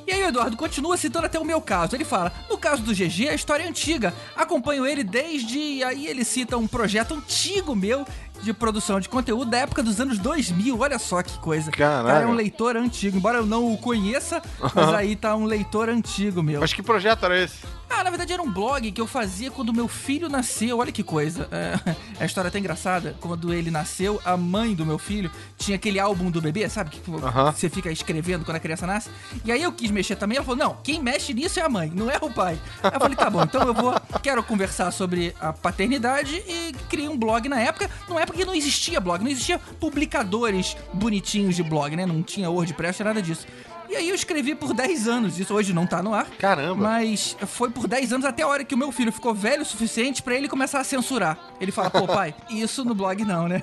E 0.06 0.12
aí 0.12 0.23
o 0.23 0.28
Eduardo 0.28 0.56
continua 0.56 0.97
citando 0.97 1.26
até 1.26 1.38
o 1.38 1.44
meu 1.44 1.61
caso. 1.61 1.94
Ele 1.97 2.04
fala: 2.04 2.32
no 2.50 2.59
caso 2.59 2.82
do 2.82 2.92
GG, 2.92 3.28
a 3.28 3.35
história 3.35 3.64
é 3.64 3.68
antiga. 3.68 4.14
Acompanho 4.37 4.87
ele 4.87 5.04
desde. 5.04 5.82
Aí 5.85 6.06
ele 6.06 6.25
cita 6.25 6.56
um 6.56 6.66
projeto 6.66 7.14
antigo 7.14 7.75
meu 7.75 8.04
de 8.42 8.52
produção 8.52 8.99
de 8.99 9.09
conteúdo 9.09 9.50
da 9.50 9.59
época 9.59 9.82
dos 9.82 10.00
anos 10.00 10.18
2000. 10.18 10.78
Olha 10.78 10.99
só 10.99 11.23
que 11.23 11.38
coisa. 11.38 11.71
Caralho. 11.71 12.06
Cara 12.09 12.25
é 12.25 12.26
um 12.26 12.35
leitor 12.35 12.76
antigo. 12.76 13.16
Embora 13.16 13.38
eu 13.38 13.47
não 13.47 13.73
o 13.73 13.78
conheça, 13.78 14.42
mas 14.75 14.94
aí 14.94 15.16
tá 15.16 15.35
um 15.37 15.44
leitor 15.44 15.88
antigo 15.88 16.42
meu. 16.42 16.61
Mas 16.61 16.73
que 16.73 16.82
projeto 16.82 17.25
era 17.25 17.40
esse? 17.40 17.59
Ah, 17.88 18.02
na 18.02 18.11
verdade 18.11 18.32
era 18.32 18.42
um 18.42 18.50
blog 18.50 18.90
que 18.90 19.00
eu 19.00 19.06
fazia 19.06 19.50
quando 19.50 19.73
meu 19.73 19.87
filho 19.87 20.28
nasceu. 20.28 20.78
Olha 20.78 20.90
que 20.90 21.02
coisa. 21.02 21.47
É, 21.52 21.78
a 22.18 22.25
história 22.25 22.49
é 22.49 22.50
até 22.50 22.59
engraçada. 22.59 23.14
Quando 23.21 23.52
ele 23.52 23.71
nasceu, 23.71 24.21
a 24.25 24.37
mãe 24.37 24.75
do 24.75 24.85
meu 24.85 24.99
filho 24.99 25.30
tinha 25.56 25.76
aquele 25.76 26.00
álbum 26.00 26.30
do 26.30 26.40
bebê, 26.40 26.68
sabe? 26.68 26.90
Que 26.90 27.00
Aham. 27.11 27.52
você 27.52 27.68
fica 27.68 27.92
escrevendo 27.92 28.44
quando 28.44 28.56
a 28.56 28.61
criança 28.61 28.87
nasce. 28.87 29.11
E 29.44 29.52
aí 29.52 29.62
eu 29.62 29.71
quis 29.73 29.90
mexer 29.90 30.01
também. 30.16 30.37
Ela 30.37 30.44
falou: 30.44 30.59
não, 30.59 30.76
quem 30.82 31.00
mexe 31.02 31.32
nisso 31.32 31.59
é 31.59 31.62
a 31.62 31.68
mãe, 31.68 31.90
não 31.94 32.11
é 32.11 32.18
o 32.21 32.30
pai. 32.30 32.59
Aí 32.82 32.90
eu 32.92 33.00
falei: 33.00 33.16
tá 33.16 33.30
bom, 33.30 33.42
então 33.42 33.62
eu 33.62 33.75
vou. 33.75 33.94
Quero 34.23 34.42
conversar 34.42 34.90
sobre 34.90 35.35
a 35.40 35.52
paternidade 35.52 36.42
e 36.47 36.75
criei 36.88 37.09
um 37.09 37.16
blog 37.16 37.49
na 37.49 37.61
época. 37.61 37.90
Numa 38.09 38.21
época 38.21 38.38
que 38.38 38.44
não 38.44 38.54
existia 38.54 39.00
blog, 39.00 39.23
não 39.23 39.30
existia 39.30 39.59
publicadores 39.59 40.76
bonitinhos 40.92 41.56
de 41.56 41.62
blog, 41.62 41.97
né? 41.97 42.06
Não 42.06 42.23
tinha 42.23 42.50
WordPress, 42.50 43.02
nada 43.02 43.23
disso. 43.23 43.47
E 43.92 43.96
aí 43.96 44.08
eu 44.08 44.14
escrevi 44.14 44.54
por 44.54 44.72
10 44.72 45.06
anos. 45.06 45.38
Isso 45.38 45.52
hoje 45.52 45.75
não 45.75 45.87
tá 45.87 46.02
no 46.02 46.14
ar. 46.14 46.26
Caramba. 46.38 46.82
Mas 46.82 47.37
foi 47.46 47.68
por 47.68 47.87
10 47.87 48.14
anos 48.14 48.25
até 48.25 48.42
a 48.42 48.49
hora 48.49 48.64
que 48.64 48.75
o 48.75 48.78
meu 48.78 48.90
filho 48.90 49.12
ficou 49.12 49.34
velho 49.34 49.61
o 49.61 49.66
suficiente 49.66 50.22
pra 50.22 50.34
ele 50.34 50.49
começar 50.49 50.80
a 50.80 50.84
censurar. 50.84 51.38
Ele 51.61 51.70
fala, 51.70 51.90
pô, 51.90 52.06
pai, 52.06 52.34
isso 52.49 52.87
no 52.87 52.94
blog 52.94 53.22
não, 53.22 53.46
né? 53.46 53.62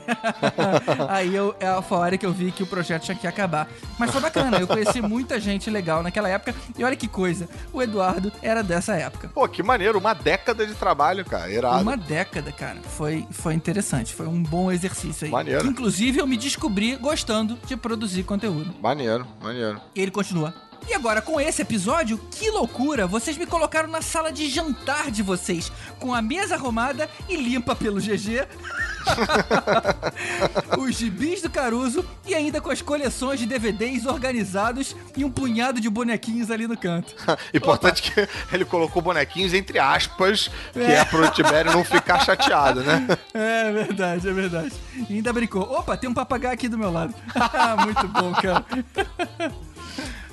Aí 1.10 1.34
eu, 1.34 1.56
é 1.60 1.82
foi 1.82 1.98
a 1.98 2.02
hora 2.02 2.18
que 2.18 2.28
eu 2.28 2.32
vi 2.32 2.52
que 2.52 2.62
o 2.62 2.68
projeto 2.68 3.06
tinha 3.06 3.18
que 3.18 3.26
acabar. 3.26 3.68
Mas 3.98 4.12
foi 4.12 4.22
bacana, 4.22 4.60
eu 4.60 4.68
conheci 4.68 5.02
muita 5.02 5.40
gente 5.40 5.68
legal 5.68 6.04
naquela 6.04 6.30
época. 6.30 6.54
E 6.78 6.84
olha 6.84 6.96
que 6.96 7.08
coisa, 7.08 7.50
o 7.74 7.82
Eduardo 7.82 8.32
era 8.40 8.62
dessa 8.62 8.94
época. 8.94 9.32
Pô, 9.34 9.48
que 9.48 9.64
maneiro, 9.64 9.98
uma 9.98 10.14
década 10.14 10.64
de 10.64 10.76
trabalho, 10.76 11.26
cara. 11.26 11.52
Irado. 11.52 11.82
Uma 11.82 11.98
década, 11.98 12.52
cara. 12.52 12.78
Foi, 12.84 13.26
foi 13.32 13.56
interessante, 13.56 14.14
foi 14.14 14.28
um 14.28 14.44
bom 14.44 14.72
exercício 14.72 15.26
aí. 15.26 15.32
Maneiro. 15.32 15.66
Inclusive, 15.66 16.20
eu 16.20 16.28
me 16.28 16.38
descobri 16.38 16.96
gostando 16.98 17.58
de 17.66 17.76
produzir 17.76 18.22
conteúdo. 18.22 18.76
Maneiro, 18.80 19.26
maneiro. 19.42 19.82
Ele 19.96 20.12
continua. 20.20 20.54
E 20.88 20.94
agora, 20.94 21.22
com 21.22 21.40
esse 21.40 21.62
episódio, 21.62 22.18
que 22.32 22.50
loucura! 22.50 23.08
Vocês 23.08 23.38
me 23.38 23.46
colocaram 23.46 23.88
na 23.88 24.02
sala 24.02 24.32
de 24.32 24.50
jantar 24.50 25.12
de 25.12 25.22
vocês, 25.22 25.72
com 25.98 26.14
a 26.14 26.22
mesa 26.22 26.56
arrumada 26.56 27.10
e 27.30 27.38
limpa 27.38 27.74
pelo 27.76 28.02
GG, 28.02 28.46
os 30.78 30.96
gibis 30.96 31.42
do 31.42 31.50
Caruso 31.50 32.04
e 32.26 32.34
ainda 32.34 32.60
com 32.60 32.70
as 32.70 32.82
coleções 32.82 33.40
de 33.40 33.46
DVDs 33.46 34.06
organizados 34.06 34.96
e 35.16 35.24
um 35.24 35.32
punhado 35.32 35.80
de 35.80 35.90
bonequinhos 35.90 36.52
ali 36.52 36.68
no 36.68 36.78
canto. 36.78 37.14
Importante 37.54 38.02
que 38.02 38.28
ele 38.52 38.66
colocou 38.66 39.02
bonequinhos 39.02 39.54
entre 39.54 39.80
aspas, 39.80 40.50
que 40.74 40.80
é, 40.80 41.06
pro 41.06 41.30
Tibério 41.30 41.72
não 41.72 41.84
ficar 41.84 42.26
chateado, 42.26 42.82
né? 42.82 43.08
É 43.32 43.72
verdade, 43.72 44.28
é 44.28 44.34
verdade. 44.34 44.74
E 45.10 45.14
ainda 45.14 45.32
brincou. 45.32 45.62
Opa, 45.62 45.96
tem 45.96 46.10
um 46.10 46.14
papagaio 46.14 46.54
aqui 46.54 46.68
do 46.68 46.78
meu 46.78 46.92
lado. 46.92 47.14
Muito 47.86 48.08
bom, 48.08 48.34
cara. 48.34 48.66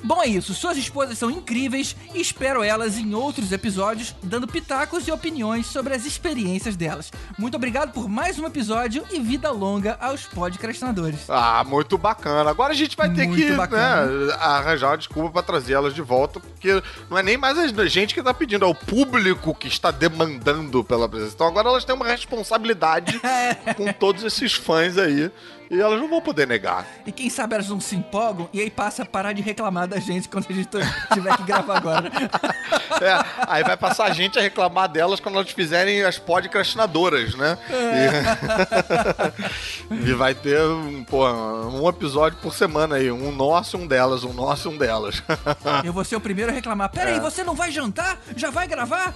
Bom, 0.07 0.23
é 0.23 0.27
isso. 0.27 0.53
Suas 0.53 0.77
esposas 0.77 1.17
são 1.17 1.29
incríveis 1.29 1.93
e 2.15 2.21
espero 2.21 2.63
elas 2.63 2.97
em 2.97 3.13
outros 3.13 3.51
episódios, 3.51 4.15
dando 4.23 4.47
pitacos 4.47 5.05
e 5.05 5.11
opiniões 5.11 5.65
sobre 5.65 5.93
as 5.93 6.05
experiências 6.05 6.77
delas. 6.77 7.11
Muito 7.37 7.55
obrigado 7.55 7.91
por 7.91 8.07
mais 8.07 8.39
um 8.39 8.45
episódio 8.45 9.03
e 9.11 9.19
vida 9.19 9.51
longa 9.51 9.97
aos 9.99 10.23
podcastinadores. 10.23 11.29
Ah, 11.29 11.61
muito 11.67 11.97
bacana. 11.97 12.49
Agora 12.49 12.71
a 12.71 12.75
gente 12.75 12.95
vai 12.95 13.09
ter 13.09 13.27
Muito 13.27 13.37
que 13.37 13.51
né, 13.51 14.33
arranjar 14.39 14.91
uma 14.91 14.97
desculpa 14.97 15.29
pra 15.29 15.41
trazer 15.41 15.73
elas 15.73 15.93
de 15.93 16.01
volta, 16.01 16.39
porque 16.39 16.81
não 17.09 17.17
é 17.17 17.21
nem 17.21 17.35
mais 17.35 17.57
a 17.57 17.85
gente 17.87 18.13
que 18.13 18.23
tá 18.23 18.33
pedindo, 18.33 18.63
é 18.63 18.67
o 18.67 18.73
público 18.73 19.53
que 19.53 19.67
está 19.67 19.91
demandando 19.91 20.85
pela 20.85 21.09
presença. 21.09 21.33
Então 21.35 21.47
agora 21.47 21.67
elas 21.67 21.83
têm 21.83 21.93
uma 21.93 22.07
responsabilidade 22.07 23.19
com 23.75 23.91
todos 23.91 24.23
esses 24.23 24.53
fãs 24.53 24.97
aí 24.97 25.29
E 25.69 25.79
elas 25.79 25.99
não 25.99 26.07
vão 26.07 26.21
poder 26.21 26.47
negar. 26.47 26.85
E 27.05 27.11
quem 27.11 27.29
sabe 27.29 27.55
elas 27.55 27.67
não 27.69 27.79
se 27.79 27.95
empolgam 27.95 28.49
e 28.53 28.61
aí 28.61 28.69
passa 28.69 29.03
a 29.03 29.05
parar 29.05 29.33
de 29.33 29.41
reclamar 29.41 29.87
da 29.87 29.99
gente 29.99 30.29
quando 30.29 30.45
a 30.49 30.53
gente 30.53 30.69
tiver 31.13 31.37
que 31.37 31.43
gravar 31.43 31.77
agora. 31.77 32.11
É, 32.99 33.23
aí 33.47 33.63
vai 33.63 33.77
passar 33.77 34.05
a 34.05 34.11
gente 34.11 34.39
a 34.39 34.41
reclamar 34.41 34.89
delas 34.89 35.19
quando 35.19 35.35
elas 35.35 35.51
fizerem 35.51 36.03
as 36.03 36.17
podcastinadoras, 36.17 37.35
né? 37.35 37.55
E... 39.91 39.93
e 40.09 40.13
vai 40.13 40.33
ter 40.33 40.59
um, 40.61 41.03
pô, 41.03 41.29
um 41.29 41.87
episódio 41.87 42.39
por 42.41 42.55
semana 42.55 42.95
aí, 42.95 43.11
um 43.11 43.31
nosso 43.31 43.77
e 43.77 43.81
um 43.81 43.85
delas, 43.85 44.23
um 44.23 44.33
nosso 44.33 44.67
e 44.69 44.73
um 44.73 44.77
delas. 44.77 45.21
Eu 45.85 45.93
vou 45.93 46.03
ser 46.03 46.15
o 46.15 46.19
primeiro 46.21 46.51
a 46.51 46.55
reclamar. 46.55 46.89
Pera 46.89 47.11
aí, 47.11 47.17
É. 47.17 47.19
você 47.19 47.43
não 47.43 47.53
vai 47.53 47.71
jantar? 47.71 48.19
Já 48.35 48.49
vai 48.49 48.67
gravar? 48.67 49.13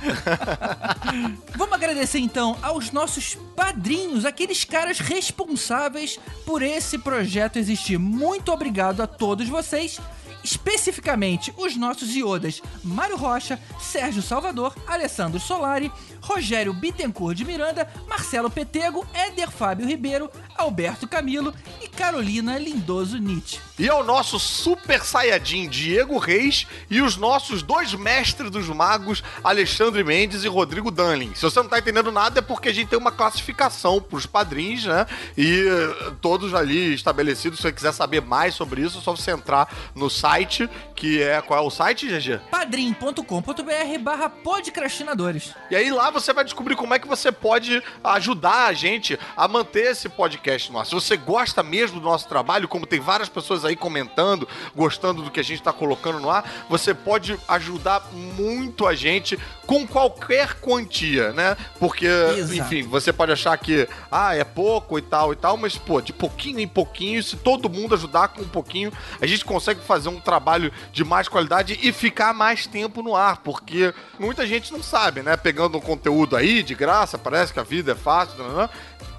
Vamos 1.55 1.73
agradecer 1.73 2.19
então 2.19 2.55
aos 2.61 2.91
nossos 2.91 3.35
padrinhos, 3.55 4.25
aqueles 4.25 4.63
caras 4.63 4.99
responsáveis 4.99 6.19
por 6.45 6.61
esse 6.61 6.97
projeto 6.97 7.57
existir. 7.57 7.97
Muito 7.97 8.51
obrigado 8.51 9.01
a 9.01 9.07
todos 9.07 9.47
vocês. 9.47 9.99
Especificamente 10.43 11.53
os 11.55 11.75
nossos 11.75 12.15
iodas 12.15 12.61
Mário 12.83 13.15
Rocha, 13.15 13.59
Sérgio 13.79 14.23
Salvador, 14.23 14.75
Alessandro 14.87 15.39
Solari, 15.39 15.91
Rogério 16.19 16.73
Bittencourt 16.73 17.37
de 17.37 17.45
Miranda, 17.45 17.87
Marcelo 18.07 18.49
Petego, 18.49 19.05
Éder 19.13 19.51
Fábio 19.51 19.85
Ribeiro, 19.85 20.31
Alberto 20.55 21.07
Camilo 21.07 21.53
Carolina 22.01 22.57
Lindoso 22.57 23.19
Nietzsche. 23.19 23.59
E 23.77 23.87
ao 23.87 24.03
nosso 24.03 24.39
super 24.39 25.03
saiyajin 25.03 25.69
Diego 25.69 26.17
Reis 26.17 26.65
e 26.89 26.99
os 26.99 27.15
nossos 27.15 27.61
dois 27.61 27.93
mestres 27.93 28.49
dos 28.49 28.67
magos, 28.69 29.23
Alexandre 29.43 30.03
Mendes 30.03 30.43
e 30.43 30.47
Rodrigo 30.47 30.89
Danlin. 30.89 31.33
Se 31.35 31.43
você 31.43 31.59
não 31.59 31.69
tá 31.69 31.77
entendendo 31.77 32.11
nada 32.11 32.39
é 32.39 32.41
porque 32.41 32.69
a 32.69 32.73
gente 32.73 32.89
tem 32.89 32.97
uma 32.97 33.11
classificação 33.11 34.01
pros 34.01 34.25
padrinhos, 34.25 34.85
né? 34.85 35.05
E 35.37 35.63
eh, 35.67 36.11
todos 36.19 36.55
ali 36.55 36.91
estabelecidos. 36.93 37.59
Se 37.59 37.63
você 37.63 37.71
quiser 37.71 37.93
saber 37.93 38.21
mais 38.21 38.55
sobre 38.55 38.81
isso, 38.81 38.97
é 38.97 39.01
só 39.01 39.15
você 39.15 39.29
entrar 39.29 39.71
no 39.93 40.09
site, 40.09 40.67
que 40.95 41.21
é... 41.21 41.39
Qual 41.41 41.63
é 41.63 41.65
o 41.65 41.69
site, 41.69 42.07
GG? 42.07 42.39
padrim.com.br 42.49 43.99
barra 44.01 44.27
podcrastinadores. 44.27 45.53
E 45.69 45.75
aí 45.75 45.91
lá 45.91 46.09
você 46.09 46.33
vai 46.33 46.43
descobrir 46.43 46.75
como 46.75 46.93
é 46.93 46.99
que 46.99 47.07
você 47.07 47.31
pode 47.31 47.81
ajudar 48.03 48.65
a 48.65 48.73
gente 48.73 49.19
a 49.37 49.47
manter 49.47 49.91
esse 49.91 50.09
podcast 50.09 50.71
no 50.71 50.79
ar. 50.79 50.85
Se 50.85 50.93
você 50.93 51.15
gosta 51.15 51.61
mesmo 51.61 51.90
do 51.93 52.01
nosso 52.01 52.27
trabalho, 52.27 52.67
como 52.67 52.85
tem 52.85 52.99
várias 52.99 53.29
pessoas 53.29 53.65
aí 53.65 53.75
comentando, 53.75 54.47
gostando 54.75 55.21
do 55.21 55.31
que 55.31 55.39
a 55.39 55.43
gente 55.43 55.59
está 55.59 55.73
colocando 55.73 56.19
no 56.19 56.29
ar, 56.29 56.65
você 56.69 56.93
pode 56.93 57.37
ajudar 57.47 58.03
muito 58.13 58.87
a 58.87 58.95
gente 58.95 59.37
com 59.65 59.87
qualquer 59.87 60.55
quantia, 60.55 61.31
né? 61.31 61.55
Porque, 61.79 62.05
Exato. 62.05 62.53
enfim, 62.53 62.83
você 62.83 63.13
pode 63.13 63.31
achar 63.31 63.57
que, 63.57 63.87
ah, 64.11 64.35
é 64.35 64.43
pouco 64.43 64.97
e 64.97 65.01
tal 65.01 65.31
e 65.31 65.35
tal, 65.35 65.55
mas, 65.55 65.77
pô, 65.77 66.01
de 66.01 66.11
pouquinho 66.11 66.59
em 66.59 66.67
pouquinho, 66.67 67.23
se 67.23 67.37
todo 67.37 67.69
mundo 67.69 67.95
ajudar 67.95 68.29
com 68.29 68.41
um 68.41 68.47
pouquinho, 68.47 68.91
a 69.21 69.25
gente 69.25 69.45
consegue 69.45 69.81
fazer 69.81 70.09
um 70.09 70.19
trabalho 70.19 70.71
de 70.91 71.03
mais 71.03 71.27
qualidade 71.27 71.79
e 71.81 71.91
ficar 71.91 72.33
mais 72.33 72.67
tempo 72.67 73.01
no 73.01 73.15
ar, 73.15 73.37
porque 73.37 73.93
muita 74.19 74.45
gente 74.45 74.71
não 74.71 74.83
sabe, 74.83 75.21
né? 75.21 75.37
Pegando 75.37 75.77
um 75.77 75.81
conteúdo 75.81 76.35
aí 76.35 76.63
de 76.63 76.75
graça, 76.75 77.17
parece 77.17 77.53
que 77.53 77.59
a 77.59 77.63
vida 77.63 77.93
é 77.93 77.95
fácil, 77.95 78.37
não, 78.37 78.49
não, 78.49 78.57
não. 78.57 78.69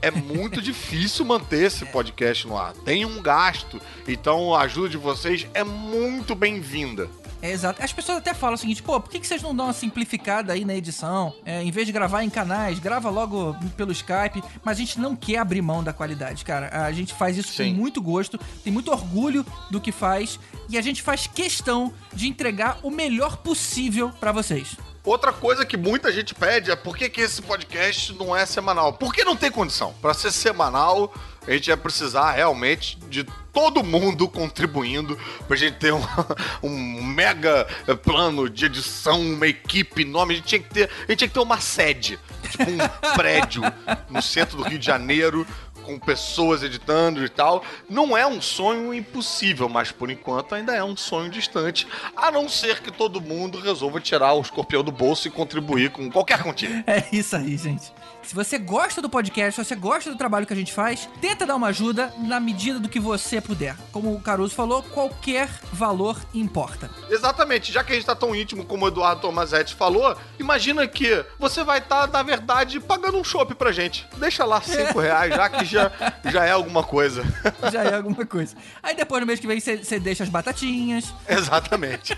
É 0.01 0.11
muito 0.11 0.61
difícil 0.62 1.25
manter 1.25 1.67
esse 1.67 1.85
podcast 1.87 2.47
no 2.47 2.57
ar. 2.57 2.73
Tem 2.73 3.05
um 3.05 3.21
gasto, 3.23 3.81
então 4.07 4.55
a 4.55 4.62
ajuda 4.62 4.89
de 4.89 4.97
vocês 4.97 5.47
é 5.55 5.65
muito 5.65 6.35
bem-vinda. 6.35 7.09
É, 7.43 7.51
exato. 7.51 7.83
As 7.83 7.93
pessoas 7.93 8.19
até 8.19 8.33
falam 8.33 8.55
o 8.55 8.59
seguinte, 8.59 8.83
pô, 8.83 9.01
por 9.01 9.11
que, 9.11 9.19
que 9.19 9.27
vocês 9.27 9.43
não 9.43 9.55
dão 9.55 9.67
uma 9.67 9.73
simplificada 9.73 10.53
aí 10.53 10.65
na 10.65 10.77
edição? 10.77 11.35
É, 11.45 11.61
em 11.61 11.73
vez 11.73 11.87
de 11.87 11.93
gravar 11.93 12.23
em 12.23 12.31
canais, 12.31 12.79
grava 12.79 13.11
logo 13.11 13.57
pelo 13.77 13.91
Skype. 13.91 14.43
Mas 14.65 14.77
a 14.77 14.81
gente 14.81 15.01
não 15.01 15.17
quer 15.17 15.39
abrir 15.39 15.61
mão 15.61 15.83
da 15.83 15.93
qualidade, 15.93 16.45
cara. 16.45 16.87
A 16.87 16.93
gente 16.93 17.12
faz 17.12 17.37
isso 17.37 17.53
Sim. 17.53 17.75
com 17.75 17.81
muito 17.81 18.01
gosto, 18.01 18.39
tem 18.62 18.73
muito 18.73 18.93
orgulho 18.93 19.45
do 19.71 19.81
que 19.81 19.91
faz. 19.91 20.39
E 20.69 20.79
a 20.79 20.81
gente 20.81 21.03
faz 21.03 21.27
questão 21.27 21.93
de 22.15 22.29
entregar 22.29 22.79
o 22.81 22.91
melhor 22.91 23.39
possível 23.39 24.11
pra 24.21 24.31
vocês. 24.31 24.77
Outra 25.04 25.32
coisa 25.32 25.66
que 25.66 25.76
muita 25.76 26.12
gente 26.12 26.32
pede 26.32 26.71
é 26.71 26.76
por 26.76 26.97
que, 26.97 27.09
que 27.09 27.21
esse 27.21 27.42
podcast 27.42 28.12
não 28.14 28.37
é 28.37 28.47
semanal? 28.47 28.92
Por 28.92 29.12
que 29.12 29.25
não 29.25 29.37
tem 29.37 29.50
condição? 29.50 29.92
Para 30.00 30.14
ser 30.14 30.30
semanal, 30.30 31.12
a 31.44 31.50
gente 31.50 31.66
ia 31.66 31.76
precisar 31.76 32.30
realmente 32.30 32.97
de 33.09 33.25
todo 33.52 33.82
mundo 33.82 34.28
contribuindo 34.28 35.18
pra 35.49 35.56
gente 35.56 35.76
ter 35.78 35.92
um, 35.92 36.00
um 36.62 37.02
mega 37.02 37.66
plano 38.04 38.49
de 38.49 38.66
edição, 38.66 39.21
uma 39.21 39.49
equipe 39.49 40.02
enorme. 40.02 40.35
A 40.35 40.37
gente 40.37 40.47
tinha 40.47 40.62
que 40.62 40.71
ter, 40.71 40.88
a 40.88 41.11
gente 41.11 41.18
tinha 41.18 41.28
que 41.28 41.35
ter 41.35 41.40
uma 41.40 41.61
sede, 41.61 42.16
tipo 42.49 42.71
um 42.71 42.78
prédio 43.16 43.62
no 44.09 44.23
centro 44.23 44.56
do 44.56 44.62
Rio 44.62 44.78
de 44.78 44.87
Janeiro 44.87 45.44
com 45.82 45.99
pessoas 45.99 46.62
editando 46.62 47.25
e 47.25 47.28
tal. 47.28 47.62
Não 47.88 48.16
é 48.16 48.26
um 48.26 48.40
sonho 48.40 48.95
impossível, 48.95 49.68
mas 49.68 49.92
por 49.92 50.10
enquanto 50.10 50.54
ainda 50.54 50.75
é 50.75 50.82
um 50.82 50.97
sonho 50.97 51.30
distante, 51.30 51.86
a 52.16 52.30
não 52.30 52.49
ser 52.49 52.80
que 52.80 52.90
todo 52.90 53.21
mundo 53.21 53.58
resolva 53.58 54.00
tirar 54.00 54.32
o 54.34 54.40
escorpião 54.40 54.82
do 54.82 54.92
bolso 54.92 55.28
e 55.28 55.30
contribuir 55.30 55.90
com 55.90 56.10
qualquer 56.10 56.42
quantia. 56.42 56.84
É 56.86 57.04
isso 57.12 57.36
aí, 57.36 57.56
gente. 57.56 57.92
Se 58.23 58.35
você 58.35 58.56
gosta 58.56 59.02
do 59.02 59.11
podcast, 59.11 59.61
se 59.61 59.69
você 59.69 59.75
gosta 59.75 60.11
do 60.11 60.17
trabalho 60.17 60.47
que 60.47 60.52
a 60.52 60.56
gente 60.56 60.73
faz, 60.73 61.08
tenta 61.21 61.45
dar 61.45 61.56
uma 61.56 61.69
ajuda 61.69 62.13
na 62.19 62.39
medida 62.39 62.78
do 62.78 62.89
que 62.89 63.00
você 63.00 63.41
puder. 63.41 63.76
Como 63.91 64.15
o 64.15 64.21
Caruso 64.21 64.54
falou, 64.54 64.82
qualquer 64.82 65.49
valor 65.73 66.19
importa. 66.32 66.89
Exatamente, 67.11 67.73
já 67.73 67.82
que 67.82 67.93
a 67.93 67.95
gente 67.95 68.06
tá 68.06 68.15
tão 68.15 68.35
íntimo 68.35 68.65
como 68.65 68.85
o 68.85 68.89
Eduardo 68.89 69.21
Tomazetti 69.21 69.75
falou, 69.75 70.17
imagina 70.39 70.87
que 70.87 71.25
você 71.39 71.65
vai 71.65 71.78
estar, 71.78 72.06
na 72.08 72.23
verdade, 72.23 72.80
pagando 72.80 73.19
um 73.19 73.25
chopp 73.25 73.54
pra 73.54 73.73
gente. 73.73 74.06
Deixa 74.17 74.45
lá 74.45 74.61
5 74.61 74.99
reais, 74.99 75.35
já 75.35 75.49
que 75.49 75.65
já, 75.65 75.93
já 76.30 76.45
é 76.47 76.52
alguma 76.52 76.82
coisa. 76.82 77.25
Já 77.73 77.82
é 77.82 77.95
alguma 77.95 78.25
coisa. 78.25 78.56
Aí 78.82 78.95
depois 78.95 79.21
no 79.21 79.26
mês 79.26 79.41
que 79.41 79.47
vem 79.47 79.61
você 79.61 79.99
deixa 79.99 80.23
as 80.23 80.30
batatinhas. 80.30 81.13
Exatamente. 81.28 82.17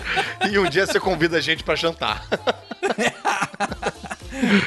e 0.50 0.58
um 0.58 0.68
dia 0.68 0.86
você 0.86 1.00
convida 1.00 1.38
a 1.38 1.40
gente 1.40 1.64
pra 1.64 1.74
jantar. 1.74 2.26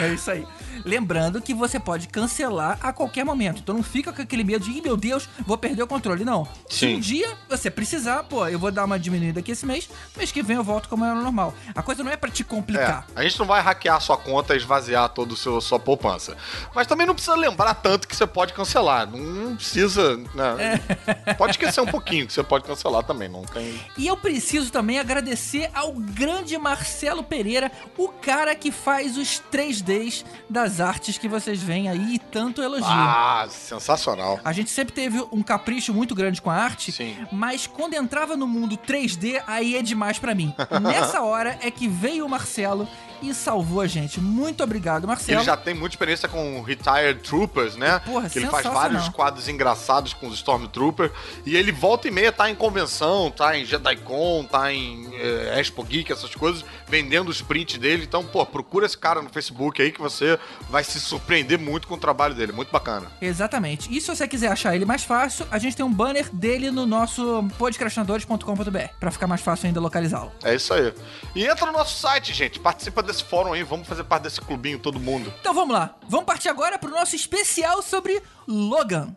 É 0.02 0.14
isso 0.14 0.32
aí. 0.32 0.46
Lembrando 0.86 1.42
que 1.42 1.54
você 1.54 1.80
pode 1.80 2.08
cancelar 2.08 2.78
a 2.82 2.92
qualquer 2.94 3.24
momento. 3.26 3.60
Então 3.60 3.76
não 3.76 3.84
fica 3.84 4.12
com 4.14 4.22
aquele 4.22 4.44
medo 4.44 4.66
de, 4.66 4.72
Ih, 4.72 4.82
meu 4.82 4.96
Deus, 4.98 5.28
vou 5.46 5.58
perder 5.58 5.84
o 5.84 5.88
controle. 5.88 6.24
Não. 6.26 6.48
Se 6.70 6.86
um 6.88 7.00
dia 7.00 7.38
você 7.50 7.70
precisar, 7.70 8.24
pô, 8.24 8.48
eu 8.48 8.60
vou 8.60 8.72
dar 8.72 8.86
uma 8.86 9.00
diminuída 9.00 9.40
aqui 9.40 9.52
esse 9.52 9.66
mês, 9.66 9.90
mês 10.18 10.32
que 10.32 10.42
vem 10.44 10.58
eu 10.58 10.64
volto 10.64 10.88
como 10.90 11.04
era 11.06 11.16
normal. 11.16 11.54
A 11.76 11.82
coisa 11.82 12.04
não 12.04 12.12
é 12.12 12.18
pra 12.18 12.30
te 12.30 12.42
É, 12.42 12.46
complicar. 12.46 13.08
a 13.16 13.24
gente 13.24 13.38
não 13.40 13.46
vai 13.46 13.62
hackear 13.62 14.00
sua 14.02 14.18
conta 14.18 14.54
e 14.54 14.58
esvaziar 14.58 15.10
toda 15.10 15.34
a 15.34 15.62
sua 15.62 15.80
poupança. 15.80 16.36
Mas 16.74 16.88
também 16.88 17.06
não 17.08 17.14
precisa 17.14 17.36
lembrar 17.36 17.74
tanto 17.76 18.08
que 18.08 18.16
você 18.16 18.28
pode 18.28 18.54
cancelar. 18.54 19.10
Não 19.10 19.56
precisa. 19.56 20.18
Né? 20.36 20.80
Pode 21.38 21.52
esquecer 21.52 21.82
um 21.82 21.86
pouquinho 21.86 22.26
que 22.28 22.34
você 22.34 22.44
pode 22.44 22.64
cancelar 22.66 23.04
também. 23.04 23.30
Não 23.30 23.44
tem. 23.44 23.80
E 23.98 24.08
eu 24.08 24.18
preciso 24.18 24.72
também 24.72 25.00
agradecer 25.00 25.70
ao 25.74 25.94
grande 25.94 26.58
Marcelo 26.58 27.24
Pereira, 27.24 27.72
o 27.98 28.10
cara 28.10 28.54
que 28.56 28.72
faz 28.72 29.18
os 29.18 29.42
3Ds 29.52 30.26
das 30.70 30.80
artes 30.80 31.18
que 31.18 31.28
vocês 31.28 31.62
veem 31.62 31.90
aí 31.90 32.16
e 32.16 32.20
tanto 32.20 32.62
elogiam. 32.62 32.88
Ah, 32.92 33.48
sensacional. 33.50 34.40
A 34.44 34.54
gente 34.54 34.70
sempre 34.70 34.94
teve 34.94 35.26
um 35.32 35.42
capricho 35.42 35.94
muito 35.94 36.14
grande 36.14 36.42
com 36.42 36.50
a 36.52 36.56
arte, 36.56 36.92
Sim. 36.92 37.18
mas 37.32 37.66
quando 37.66 37.96
entrava 37.96 38.38
no 38.38 38.48
mundo 38.48 38.78
3D, 38.78 39.42
aí 39.48 39.76
é 39.76 39.82
demais 39.82 40.20
pra 40.20 40.36
mim. 40.36 40.54
Nessa 40.82 41.22
hora 41.22 41.58
é 41.62 41.72
que 41.72 41.88
veio 41.88 42.26
o 42.26 42.30
Marcelo 42.30 42.88
e 43.22 43.34
salvou 43.34 43.82
a 43.82 43.88
gente. 43.88 44.20
Muito 44.20 44.64
obrigado, 44.64 45.08
Marcelo. 45.08 45.40
Ele 45.40 45.46
já 45.46 45.58
tem 45.58 45.74
muita 45.74 45.96
experiência 45.96 46.28
com 46.28 46.62
Retired 46.62 47.22
Troopers, 47.22 47.76
né? 47.76 48.00
Porra, 48.00 48.30
que 48.30 48.40
ele 48.40 48.48
faz 48.48 48.66
vários 48.66 49.10
quadros 49.10 49.48
engraçados 49.48 50.14
com 50.14 50.28
os 50.28 50.36
Stormtroopers. 50.36 51.12
E 51.46 51.56
ele 51.56 51.72
volta 51.72 52.08
e 52.08 52.12
meia, 52.12 52.32
tá 52.32 52.50
em 52.50 52.56
convenção, 52.56 53.32
tá 53.32 53.58
em 53.58 53.66
JediCon, 53.66 54.46
tá 54.46 54.72
em 54.74 55.10
eh, 55.14 55.60
Expo 55.60 55.84
Geek, 55.84 56.12
essas 56.12 56.34
coisas, 56.36 56.64
vendendo 56.88 57.30
os 57.30 57.42
prints 57.42 57.78
dele. 57.78 58.04
Então, 58.04 58.24
pô, 58.24 58.46
procura 58.46 58.86
esse 58.86 58.98
cara 58.98 59.22
no 59.22 59.30
Facebook 59.30 59.82
aí 59.82 59.92
que 59.92 60.02
você 60.02 60.40
vai 60.70 60.84
se 60.84 61.00
surpreender 61.00 61.60
muito 61.60 61.88
com 61.88 61.96
o 61.96 61.98
trabalho 61.98 62.34
dele. 62.34 62.52
Muito 62.52 62.72
bacana. 62.72 63.12
Exatamente. 63.22 63.96
E 63.96 64.00
se 64.02 64.08
você 64.08 64.28
quiser 64.28 64.52
achar 64.52 64.76
ele 64.76 64.86
mais 64.86 65.04
fácil, 65.04 65.46
a 65.52 65.58
gente 65.58 65.76
tem 65.76 65.86
um 65.86 65.94
banner 65.94 66.30
dele 66.34 66.72
no 66.72 66.86
nosso 66.86 67.48
podcrastinadores.com.br 67.58 68.78
pra 69.00 69.12
ficar 69.12 69.28
mais 69.28 69.42
fácil 69.42 69.68
ainda 69.68 69.80
localizá-lo. 69.80 70.32
É 70.44 70.56
isso 70.56 70.74
aí. 70.74 70.94
E 71.36 71.46
entra 71.46 71.66
no 71.66 71.74
nosso 71.74 72.00
site, 72.00 72.34
gente. 72.34 72.60
Participa 72.60 73.02
desse 73.10 73.24
fórum 73.24 73.54
aí. 73.54 73.64
Vamos 73.64 73.88
fazer 73.88 74.04
parte 74.04 74.24
desse 74.24 74.40
clubinho, 74.40 74.80
todo 74.80 75.00
mundo. 75.00 75.34
Então 75.40 75.54
vamos 75.54 75.74
lá. 75.74 75.96
Vamos 76.08 76.26
partir 76.26 76.50
agora 76.50 76.78
pro 76.78 76.92
nosso 76.92 77.16
especial 77.16 77.82
sobre 77.82 78.22
Logan. 78.48 79.16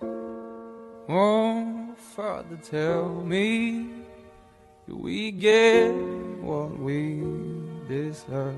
Oh, 1.09 1.93
Father, 2.17 2.57
tell 2.59 3.23
me, 3.25 3.91
do 4.87 5.03
we 5.03 5.31
get 5.31 5.93
what 6.43 6.73
we 6.79 7.23
deserve? 7.89 8.57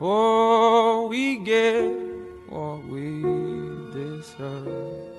Oh, 0.00 1.08
we 1.08 1.36
get 1.44 1.90
what 2.48 2.82
we 2.88 3.22
deserve. 3.92 5.12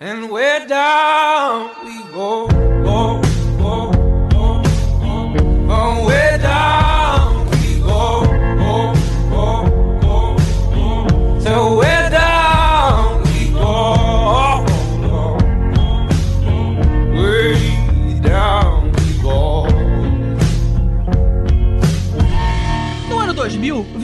And 0.00 0.30
where 0.30 0.66
down 0.66 1.70
we 1.84 2.02
go, 2.12 2.48
go, 2.82 3.20
go, 3.56 3.92
go, 4.30 4.62
go. 4.98 5.42
Oh, 5.68 6.04
where 6.06 6.31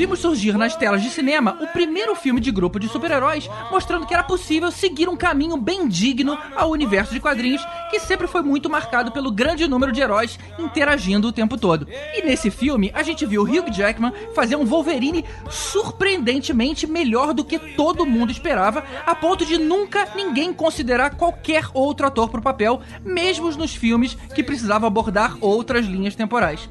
vimos 0.09 0.21
surgir 0.21 0.57
nas 0.57 0.75
telas 0.75 1.03
de 1.03 1.11
cinema 1.11 1.59
o 1.61 1.66
primeiro 1.66 2.14
filme 2.14 2.40
de 2.40 2.51
grupo 2.51 2.81
de 2.81 2.88
super-heróis, 2.88 3.47
mostrando 3.71 4.07
que 4.07 4.14
era 4.14 4.23
possível 4.23 4.71
seguir 4.71 5.07
um 5.07 5.14
caminho 5.14 5.55
bem 5.59 5.87
digno 5.87 6.38
ao 6.57 6.71
universo 6.71 7.12
de 7.12 7.21
quadrinhos, 7.21 7.62
que 7.90 8.01
sempre 8.01 8.27
foi 8.27 8.40
muito 8.40 8.71
marcado 8.71 9.12
pelo 9.12 9.31
grande 9.31 9.68
número 9.68 9.92
de 9.92 10.01
heróis 10.01 10.38
interagindo 10.59 11.29
o 11.29 11.33
tempo 11.33 11.59
todo. 11.59 11.87
E 12.14 12.23
nesse 12.25 12.51
filme, 12.51 12.90
a 12.94 13.03
gente 13.03 13.27
viu 13.27 13.42
Hugh 13.42 13.71
Jackman 13.71 14.14
fazer 14.35 14.57
um 14.57 14.64
Wolverine 14.64 15.27
surpreendentemente 15.51 16.87
melhor 16.87 17.35
do 17.35 17.44
que 17.44 17.59
todo 17.59 18.07
mundo 18.07 18.33
esperava, 18.33 18.83
a 19.05 19.14
ponto 19.14 19.44
de 19.44 19.59
nunca 19.59 20.09
ninguém 20.16 20.55
considerar 20.55 21.16
qualquer 21.16 21.66
outro 21.75 22.07
ator 22.07 22.31
pro 22.31 22.40
papel, 22.40 22.81
mesmo 23.05 23.51
nos 23.51 23.75
filmes 23.75 24.14
que 24.35 24.42
precisavam 24.42 24.87
abordar 24.87 25.37
outras 25.42 25.85
linhas 25.85 26.14
temporais. 26.14 26.66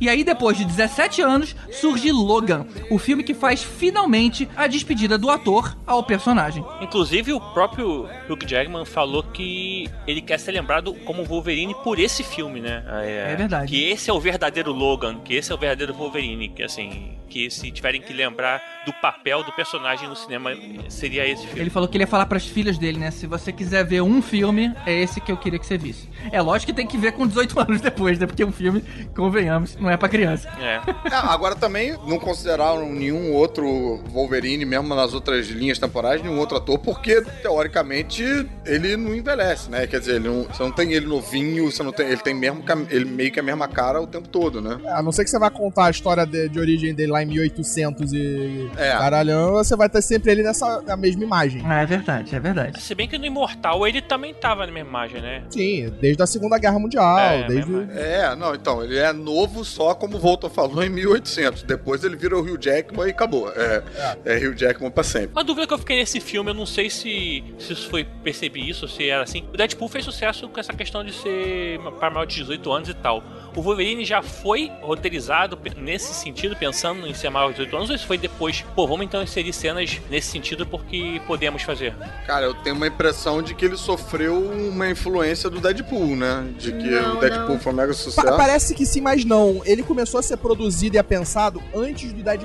E 0.00 0.08
aí, 0.08 0.24
depois 0.24 0.56
de 0.56 0.64
17 0.64 1.20
anos, 1.20 1.54
surge 1.70 2.10
Logan, 2.10 2.66
o 2.90 2.98
filme 2.98 3.22
que 3.22 3.34
faz 3.34 3.62
finalmente 3.62 4.48
a 4.56 4.66
despedida 4.66 5.18
do 5.18 5.30
ator 5.30 5.76
ao 5.86 6.02
personagem. 6.02 6.64
Inclusive, 6.80 7.32
o 7.32 7.40
próprio 7.40 8.08
Hugh 8.28 8.46
Jackman 8.46 8.84
falou 8.84 9.22
que 9.22 9.88
ele 10.06 10.20
quer 10.20 10.38
ser 10.38 10.52
lembrado 10.52 10.94
como 11.04 11.24
Wolverine 11.24 11.74
por 11.82 11.98
esse 11.98 12.22
filme, 12.22 12.60
né? 12.60 12.84
É 13.04 13.34
verdade. 13.36 13.70
Que 13.70 13.90
esse 13.90 14.10
é 14.10 14.12
o 14.12 14.20
verdadeiro 14.20 14.72
Logan, 14.72 15.20
que 15.20 15.34
esse 15.34 15.52
é 15.52 15.54
o 15.54 15.58
verdadeiro 15.58 15.94
Wolverine, 15.94 16.48
que 16.48 16.62
assim, 16.62 17.16
que 17.28 17.50
se 17.50 17.70
tiverem 17.70 18.00
que 18.00 18.12
lembrar 18.12 18.62
do 18.84 18.92
papel 18.94 19.42
do 19.44 19.52
personagem 19.52 20.08
no 20.08 20.16
cinema, 20.16 20.50
seria 20.88 21.26
esse 21.26 21.46
filme. 21.46 21.60
Ele 21.60 21.70
falou 21.70 21.88
que 21.88 21.96
ele 21.96 22.04
ia 22.04 22.08
falar 22.08 22.26
pras 22.26 22.46
filhas 22.46 22.78
dele, 22.78 22.98
né? 22.98 23.10
Se 23.10 23.26
você 23.26 23.52
quiser 23.52 23.84
ver 23.84 24.00
um 24.02 24.22
filme, 24.22 24.74
é 24.86 24.92
esse 24.92 25.20
que 25.20 25.30
eu 25.30 25.36
queria 25.36 25.58
que 25.58 25.66
você 25.66 25.76
visse. 25.78 26.08
É 26.32 26.40
lógico 26.40 26.72
que 26.72 26.76
tem 26.76 26.86
que 26.86 26.96
ver 26.98 27.12
com 27.12 27.26
18 27.26 27.60
anos 27.60 27.80
depois, 27.80 28.18
né? 28.18 28.26
Porque 28.26 28.44
um 28.44 28.52
filme, 28.52 28.82
convenhamos, 29.14 29.76
não 29.76 29.90
é 29.90 29.96
pra 29.96 30.08
criança. 30.08 30.48
É. 30.60 30.80
É, 31.10 31.14
agora 31.14 31.54
também 31.54 31.92
não 32.06 32.18
consideraram 32.60 32.92
nenhum 32.92 33.32
outro 33.32 33.96
Wolverine, 34.10 34.64
mesmo 34.64 34.94
nas 34.94 35.14
outras 35.14 35.46
linhas 35.48 35.78
temporais, 35.78 36.22
nenhum 36.22 36.38
outro 36.38 36.56
ator, 36.58 36.78
porque 36.78 37.22
teoricamente 37.42 38.22
ele 38.66 38.96
não 38.96 39.14
envelhece, 39.14 39.70
né? 39.70 39.86
Quer 39.86 40.00
dizer, 40.00 40.16
ele 40.16 40.28
não- 40.28 40.44
você 40.44 40.62
não 40.62 40.70
tem 40.70 40.92
ele 40.92 41.06
novinho, 41.06 41.70
você 41.70 41.82
não 41.82 41.92
tem, 41.92 42.06
ele 42.06 42.18
tem 42.18 42.34
mesmo, 42.34 42.62
ele 42.90 43.04
meio 43.06 43.32
que 43.32 43.40
a 43.40 43.42
mesma 43.42 43.66
cara 43.66 44.00
o 44.00 44.06
tempo 44.06 44.28
todo, 44.28 44.60
né? 44.60 44.78
A 44.88 45.02
não 45.02 45.10
ser 45.12 45.24
que 45.24 45.30
você 45.30 45.38
vá 45.38 45.50
contar 45.50 45.86
a 45.86 45.90
história 45.90 46.26
de, 46.26 46.48
de 46.48 46.58
origem 46.58 46.94
dele 46.94 47.12
lá 47.12 47.22
em 47.22 47.26
1800 47.26 48.12
e 48.12 48.70
É. 48.76 48.90
caralhão, 48.92 49.52
você 49.52 49.74
vai 49.76 49.88
ter 49.88 50.02
sempre 50.02 50.30
ele 50.32 50.42
nessa 50.42 50.82
na 50.82 50.96
mesma 50.96 51.22
imagem. 51.24 51.62
É 51.70 51.86
verdade, 51.86 52.34
é 52.34 52.40
verdade. 52.40 52.80
Se 52.82 52.94
bem 52.94 53.08
que 53.08 53.16
no 53.18 53.24
Imortal 53.26 53.86
ele 53.86 54.02
também 54.02 54.34
tava 54.34 54.66
na 54.66 54.72
mesma 54.72 54.88
imagem, 54.88 55.20
né? 55.22 55.42
Sim, 55.50 55.92
desde 56.00 56.22
a 56.22 56.26
Segunda 56.26 56.58
Guerra 56.58 56.78
Mundial, 56.78 57.18
É, 57.18 57.46
desde. 57.46 57.70
É, 57.96 58.34
não, 58.36 58.54
então, 58.54 58.82
ele 58.84 58.98
é 58.98 59.12
novo 59.12 59.64
só, 59.64 59.94
como 59.94 60.16
o 60.16 60.20
Volta 60.20 60.48
falou, 60.50 60.82
em 60.82 60.88
1800. 60.88 61.62
Depois 61.62 62.02
ele 62.04 62.16
vira 62.16 62.36
o 62.38 62.42
Hugh 62.52 62.58
Jackman 62.60 63.06
e 63.06 63.10
acabou. 63.10 63.50
É, 63.52 63.82
é 64.24 64.36
Hugh 64.38 64.54
Jackman 64.56 64.90
pra 64.90 65.02
sempre. 65.04 65.30
Uma 65.32 65.44
dúvida 65.44 65.66
que 65.66 65.74
eu 65.74 65.78
fiquei 65.78 65.96
nesse 65.96 66.20
filme, 66.20 66.50
eu 66.50 66.54
não 66.54 66.66
sei 66.66 66.88
se, 66.90 67.42
se 67.58 67.72
isso 67.72 67.88
foi 67.88 68.04
percebi 68.22 68.68
isso, 68.68 68.86
se 68.88 69.08
era 69.08 69.22
assim. 69.22 69.44
O 69.52 69.56
Deadpool 69.56 69.88
fez 69.88 70.04
sucesso 70.04 70.48
com 70.48 70.58
essa 70.60 70.72
questão 70.72 71.04
de 71.04 71.12
ser 71.12 71.78
para 71.98 72.10
maior 72.10 72.24
de 72.26 72.36
18 72.36 72.72
anos 72.72 72.88
e 72.88 72.94
tal. 72.94 73.22
O 73.56 73.62
Wolverine 73.62 74.04
já 74.04 74.22
foi 74.22 74.70
roteirizado 74.80 75.58
nesse 75.76 76.14
sentido, 76.14 76.54
pensando 76.56 77.06
em 77.06 77.14
ser 77.14 77.30
maior 77.30 77.48
de 77.48 77.54
18 77.58 77.76
anos, 77.76 77.90
ou 77.90 77.96
isso 77.96 78.06
foi 78.06 78.18
depois? 78.18 78.64
Pô, 78.74 78.86
vamos 78.86 79.04
então 79.06 79.22
inserir 79.22 79.52
cenas 79.52 80.00
nesse 80.10 80.28
sentido 80.28 80.66
porque 80.66 81.20
podemos 81.26 81.62
fazer. 81.62 81.94
Cara, 82.26 82.46
eu 82.46 82.54
tenho 82.54 82.76
uma 82.76 82.86
impressão 82.86 83.42
de 83.42 83.54
que 83.54 83.64
ele 83.64 83.76
sofreu 83.76 84.38
uma 84.40 84.88
influência 84.88 85.50
do 85.50 85.60
Deadpool, 85.60 86.14
né? 86.16 86.46
De 86.58 86.72
que 86.72 86.88
Não, 86.90 87.16
o 87.16 87.20
Deadpool 87.20 87.54
não. 87.54 87.60
foi 87.60 87.72
um 87.72 87.76
mega 87.76 87.88
Pa- 87.88 87.94
sucesso. 87.98 88.36
Parece 88.36 88.74
que 88.74 88.86
sim, 88.86 89.00
mas 89.00 89.24
não. 89.24 89.62
Ele 89.64 89.82
começou 89.82 90.20
a 90.20 90.22
ser 90.22 90.36
produzido 90.36 90.96
e 90.96 90.98
a 90.98 91.04
pensado 91.04 91.62
antes 91.74 92.12
do 92.12 92.22
Deadpool, 92.22 92.39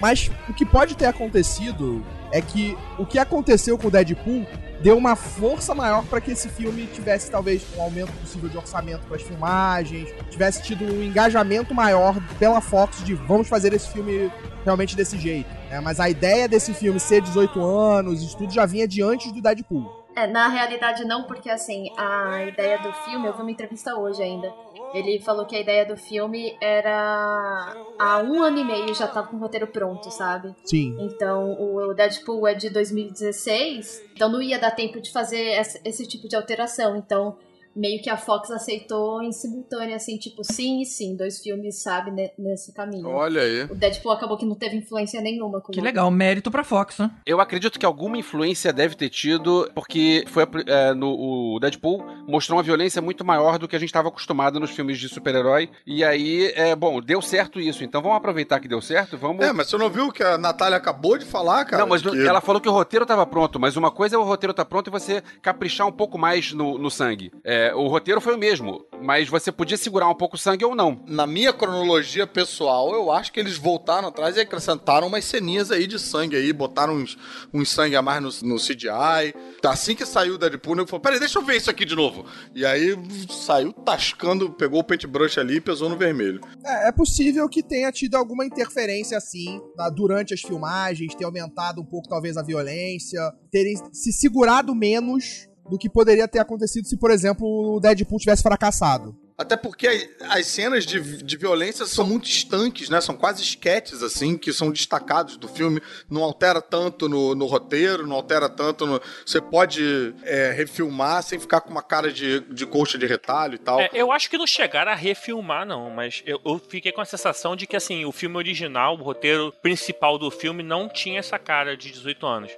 mas 0.00 0.30
o 0.48 0.54
que 0.54 0.64
pode 0.64 0.96
ter 0.96 1.06
acontecido 1.06 2.04
é 2.32 2.40
que 2.40 2.76
o 2.98 3.06
que 3.06 3.18
aconteceu 3.18 3.78
com 3.78 3.88
o 3.88 3.90
Deadpool 3.90 4.46
deu 4.80 4.98
uma 4.98 5.16
força 5.16 5.74
maior 5.74 6.04
para 6.04 6.20
que 6.20 6.32
esse 6.32 6.48
filme 6.48 6.86
tivesse 6.86 7.30
talvez 7.30 7.64
um 7.76 7.82
aumento 7.82 8.12
possível 8.20 8.48
de 8.48 8.56
orçamento 8.56 9.06
para 9.06 9.16
as 9.16 9.22
filmagens, 9.22 10.08
tivesse 10.30 10.62
tido 10.62 10.84
um 10.84 11.02
engajamento 11.02 11.74
maior 11.74 12.16
pela 12.38 12.60
Fox 12.60 13.02
de 13.04 13.14
vamos 13.14 13.48
fazer 13.48 13.72
esse 13.72 13.88
filme 13.88 14.30
realmente 14.64 14.96
desse 14.96 15.18
jeito. 15.18 15.48
né? 15.70 15.80
Mas 15.80 16.00
a 16.00 16.08
ideia 16.08 16.48
desse 16.48 16.74
filme 16.74 16.98
ser 16.98 17.22
18 17.22 17.62
anos, 17.64 18.22
isso 18.22 18.36
tudo 18.36 18.52
já 18.52 18.66
vinha 18.66 18.86
de 18.86 19.02
antes 19.02 19.30
do 19.32 19.40
Deadpool. 19.40 20.04
É, 20.16 20.28
na 20.28 20.48
realidade 20.48 21.04
não, 21.04 21.24
porque 21.24 21.50
assim, 21.50 21.90
a 21.96 22.44
ideia 22.44 22.78
do 22.78 22.92
filme, 23.04 23.26
eu 23.26 23.34
vi 23.34 23.42
uma 23.42 23.50
entrevista 23.50 23.96
hoje 23.96 24.22
ainda. 24.22 24.52
Ele 24.94 25.18
falou 25.18 25.44
que 25.44 25.56
a 25.56 25.60
ideia 25.60 25.84
do 25.84 25.96
filme 25.96 26.56
era 26.60 27.74
há 27.98 28.18
um 28.18 28.40
ano 28.42 28.58
e 28.58 28.64
meio 28.64 28.94
já 28.94 29.08
tava 29.08 29.26
com 29.26 29.36
o 29.36 29.40
roteiro 29.40 29.66
pronto, 29.66 30.10
sabe? 30.10 30.54
Sim. 30.64 30.96
Então 31.00 31.56
o 31.60 31.92
Deadpool 31.92 32.46
é 32.46 32.54
de 32.54 32.70
2016, 32.70 34.04
então 34.14 34.30
não 34.30 34.40
ia 34.40 34.58
dar 34.58 34.70
tempo 34.70 35.00
de 35.00 35.10
fazer 35.10 35.60
esse 35.84 36.06
tipo 36.06 36.28
de 36.28 36.36
alteração. 36.36 36.96
Então 36.96 37.36
meio 37.74 38.02
que 38.02 38.08
a 38.10 38.16
Fox 38.16 38.50
aceitou 38.50 39.22
em 39.22 39.32
simultâneo, 39.32 39.94
assim, 39.96 40.16
tipo, 40.16 40.42
sim 40.44 40.80
e 40.80 40.86
sim, 40.86 41.16
dois 41.16 41.40
filmes, 41.40 41.82
sabe, 41.82 42.10
ne- 42.10 42.32
nesse 42.38 42.72
caminho. 42.72 43.08
Olha 43.08 43.42
aí. 43.42 43.62
O 43.64 43.74
Deadpool 43.74 44.12
acabou 44.12 44.36
que 44.36 44.46
não 44.46 44.54
teve 44.54 44.76
influência 44.76 45.20
nenhuma 45.20 45.60
com 45.60 45.72
Que 45.72 45.80
legal, 45.80 46.10
mérito 46.10 46.50
pra 46.50 46.64
Fox, 46.64 46.98
né? 46.98 47.10
Eu 47.26 47.40
acredito 47.40 47.78
que 47.78 47.86
alguma 47.86 48.16
influência 48.18 48.72
deve 48.72 48.94
ter 48.94 49.08
tido, 49.08 49.70
porque 49.74 50.24
foi 50.28 50.44
é, 50.66 50.94
no 50.94 51.14
o 51.54 51.58
Deadpool 51.60 52.04
mostrou 52.26 52.56
uma 52.58 52.62
violência 52.62 53.00
muito 53.00 53.24
maior 53.24 53.58
do 53.58 53.66
que 53.68 53.76
a 53.76 53.78
gente 53.78 53.88
estava 53.88 54.08
acostumado 54.08 54.58
nos 54.60 54.70
filmes 54.70 54.98
de 54.98 55.08
super-herói. 55.08 55.68
E 55.86 56.02
aí, 56.04 56.52
é, 56.54 56.74
bom, 56.74 57.00
deu 57.00 57.20
certo 57.22 57.60
isso. 57.60 57.82
Então 57.84 58.02
vamos 58.02 58.16
aproveitar 58.18 58.60
que 58.60 58.68
deu 58.68 58.80
certo, 58.80 59.16
vamos. 59.16 59.44
É, 59.44 59.52
mas 59.52 59.68
você 59.68 59.76
não 59.76 59.88
viu 59.90 60.06
o 60.08 60.12
que 60.12 60.22
a 60.22 60.36
Natália 60.38 60.76
acabou 60.76 61.16
de 61.18 61.24
falar, 61.24 61.64
cara? 61.64 61.82
Não, 61.82 61.88
mas 61.88 62.02
Que- 62.02 62.26
ela 62.26 62.40
falou 62.40 62.60
que 62.60 62.68
o 62.68 62.72
roteiro 62.72 63.04
estava 63.04 63.26
pronto, 63.26 63.58
mas 63.58 63.76
uma 63.76 63.90
coisa 63.90 64.16
é 64.16 64.18
o 64.18 64.22
roteiro 64.22 64.52
tá 64.54 64.64
pronto 64.64 64.88
e 64.88 64.90
você 64.90 65.22
caprichar 65.42 65.86
um 65.86 65.92
pouco 65.92 66.18
mais 66.18 66.52
no, 66.52 66.78
no 66.78 66.90
sangue. 66.90 67.32
É, 67.44 67.63
o 67.72 67.86
roteiro 67.86 68.20
foi 68.20 68.34
o 68.34 68.38
mesmo, 68.38 68.84
mas 69.00 69.28
você 69.28 69.52
podia 69.52 69.76
segurar 69.76 70.08
um 70.08 70.14
pouco 70.14 70.34
o 70.34 70.38
sangue 70.38 70.64
ou 70.64 70.74
não. 70.74 71.00
Na 71.06 71.26
minha 71.26 71.52
cronologia 71.52 72.26
pessoal, 72.26 72.92
eu 72.92 73.12
acho 73.12 73.32
que 73.32 73.38
eles 73.38 73.56
voltaram 73.56 74.08
atrás 74.08 74.36
e 74.36 74.40
acrescentaram 74.40 75.06
umas 75.06 75.24
ceninhas 75.24 75.70
aí 75.70 75.86
de 75.86 75.98
sangue 75.98 76.36
aí, 76.36 76.52
botaram 76.52 76.94
uns, 76.96 77.16
uns 77.52 77.70
sangue 77.70 77.94
a 77.96 78.02
mais 78.02 78.20
no, 78.42 78.48
no 78.54 78.56
CGI. 78.56 79.34
Assim 79.64 79.94
que 79.94 80.04
saiu 80.04 80.34
o 80.34 80.38
Deadpool, 80.38 80.76
eu 80.78 80.86
falei, 80.86 81.02
peraí, 81.02 81.18
deixa 81.20 81.38
eu 81.38 81.42
ver 81.44 81.56
isso 81.56 81.70
aqui 81.70 81.84
de 81.84 81.94
novo. 81.94 82.24
E 82.54 82.66
aí 82.66 82.96
saiu 83.30 83.72
tascando, 83.72 84.50
pegou 84.50 84.80
o 84.80 84.84
paintbrush 84.84 85.38
ali 85.38 85.56
e 85.56 85.60
pesou 85.60 85.88
no 85.88 85.96
vermelho. 85.96 86.40
É, 86.64 86.88
é 86.88 86.92
possível 86.92 87.48
que 87.48 87.62
tenha 87.62 87.90
tido 87.92 88.16
alguma 88.16 88.44
interferência 88.44 89.16
assim 89.16 89.60
na- 89.76 89.88
durante 89.90 90.34
as 90.34 90.40
filmagens, 90.40 91.14
ter 91.14 91.24
aumentado 91.24 91.80
um 91.80 91.84
pouco 91.84 92.08
talvez 92.08 92.36
a 92.36 92.42
violência, 92.42 93.20
terem 93.50 93.74
se 93.92 94.12
segurado 94.12 94.74
menos 94.74 95.46
do 95.68 95.78
que 95.78 95.88
poderia 95.88 96.28
ter 96.28 96.38
acontecido 96.38 96.86
se, 96.86 96.96
por 96.96 97.10
exemplo, 97.10 97.76
o 97.76 97.80
Deadpool 97.80 98.18
tivesse 98.18 98.42
fracassado. 98.42 99.16
Até 99.36 99.56
porque 99.56 100.08
as 100.28 100.46
cenas 100.46 100.86
de, 100.86 101.22
de 101.22 101.36
violência 101.36 101.84
são 101.86 102.06
muito 102.06 102.28
estanques, 102.28 102.88
né? 102.88 103.00
São 103.00 103.16
quase 103.16 103.42
esquetes, 103.42 104.00
assim, 104.00 104.38
que 104.38 104.52
são 104.52 104.70
destacados 104.70 105.36
do 105.36 105.48
filme. 105.48 105.82
Não 106.08 106.22
altera 106.22 106.62
tanto 106.62 107.08
no, 107.08 107.34
no 107.34 107.46
roteiro, 107.46 108.06
não 108.06 108.14
altera 108.14 108.48
tanto 108.48 108.86
no... 108.86 109.00
Você 109.26 109.40
pode 109.40 110.14
é, 110.22 110.52
refilmar 110.52 111.20
sem 111.24 111.40
ficar 111.40 111.60
com 111.62 111.70
uma 111.70 111.82
cara 111.82 112.12
de, 112.12 112.40
de 112.42 112.64
coxa 112.64 112.96
de 112.96 113.06
retalho 113.06 113.56
e 113.56 113.58
tal. 113.58 113.80
É, 113.80 113.90
eu 113.92 114.12
acho 114.12 114.30
que 114.30 114.38
não 114.38 114.46
chegaram 114.46 114.92
a 114.92 114.94
refilmar, 114.94 115.66
não, 115.66 115.90
mas 115.90 116.22
eu, 116.24 116.40
eu 116.44 116.60
fiquei 116.60 116.92
com 116.92 117.00
a 117.00 117.04
sensação 117.04 117.56
de 117.56 117.66
que, 117.66 117.74
assim, 117.74 118.04
o 118.04 118.12
filme 118.12 118.36
original, 118.36 118.94
o 118.94 119.02
roteiro 119.02 119.52
principal 119.60 120.16
do 120.16 120.30
filme, 120.30 120.62
não 120.62 120.88
tinha 120.88 121.18
essa 121.18 121.40
cara 121.40 121.76
de 121.76 121.90
18 121.90 122.24
anos. 122.24 122.52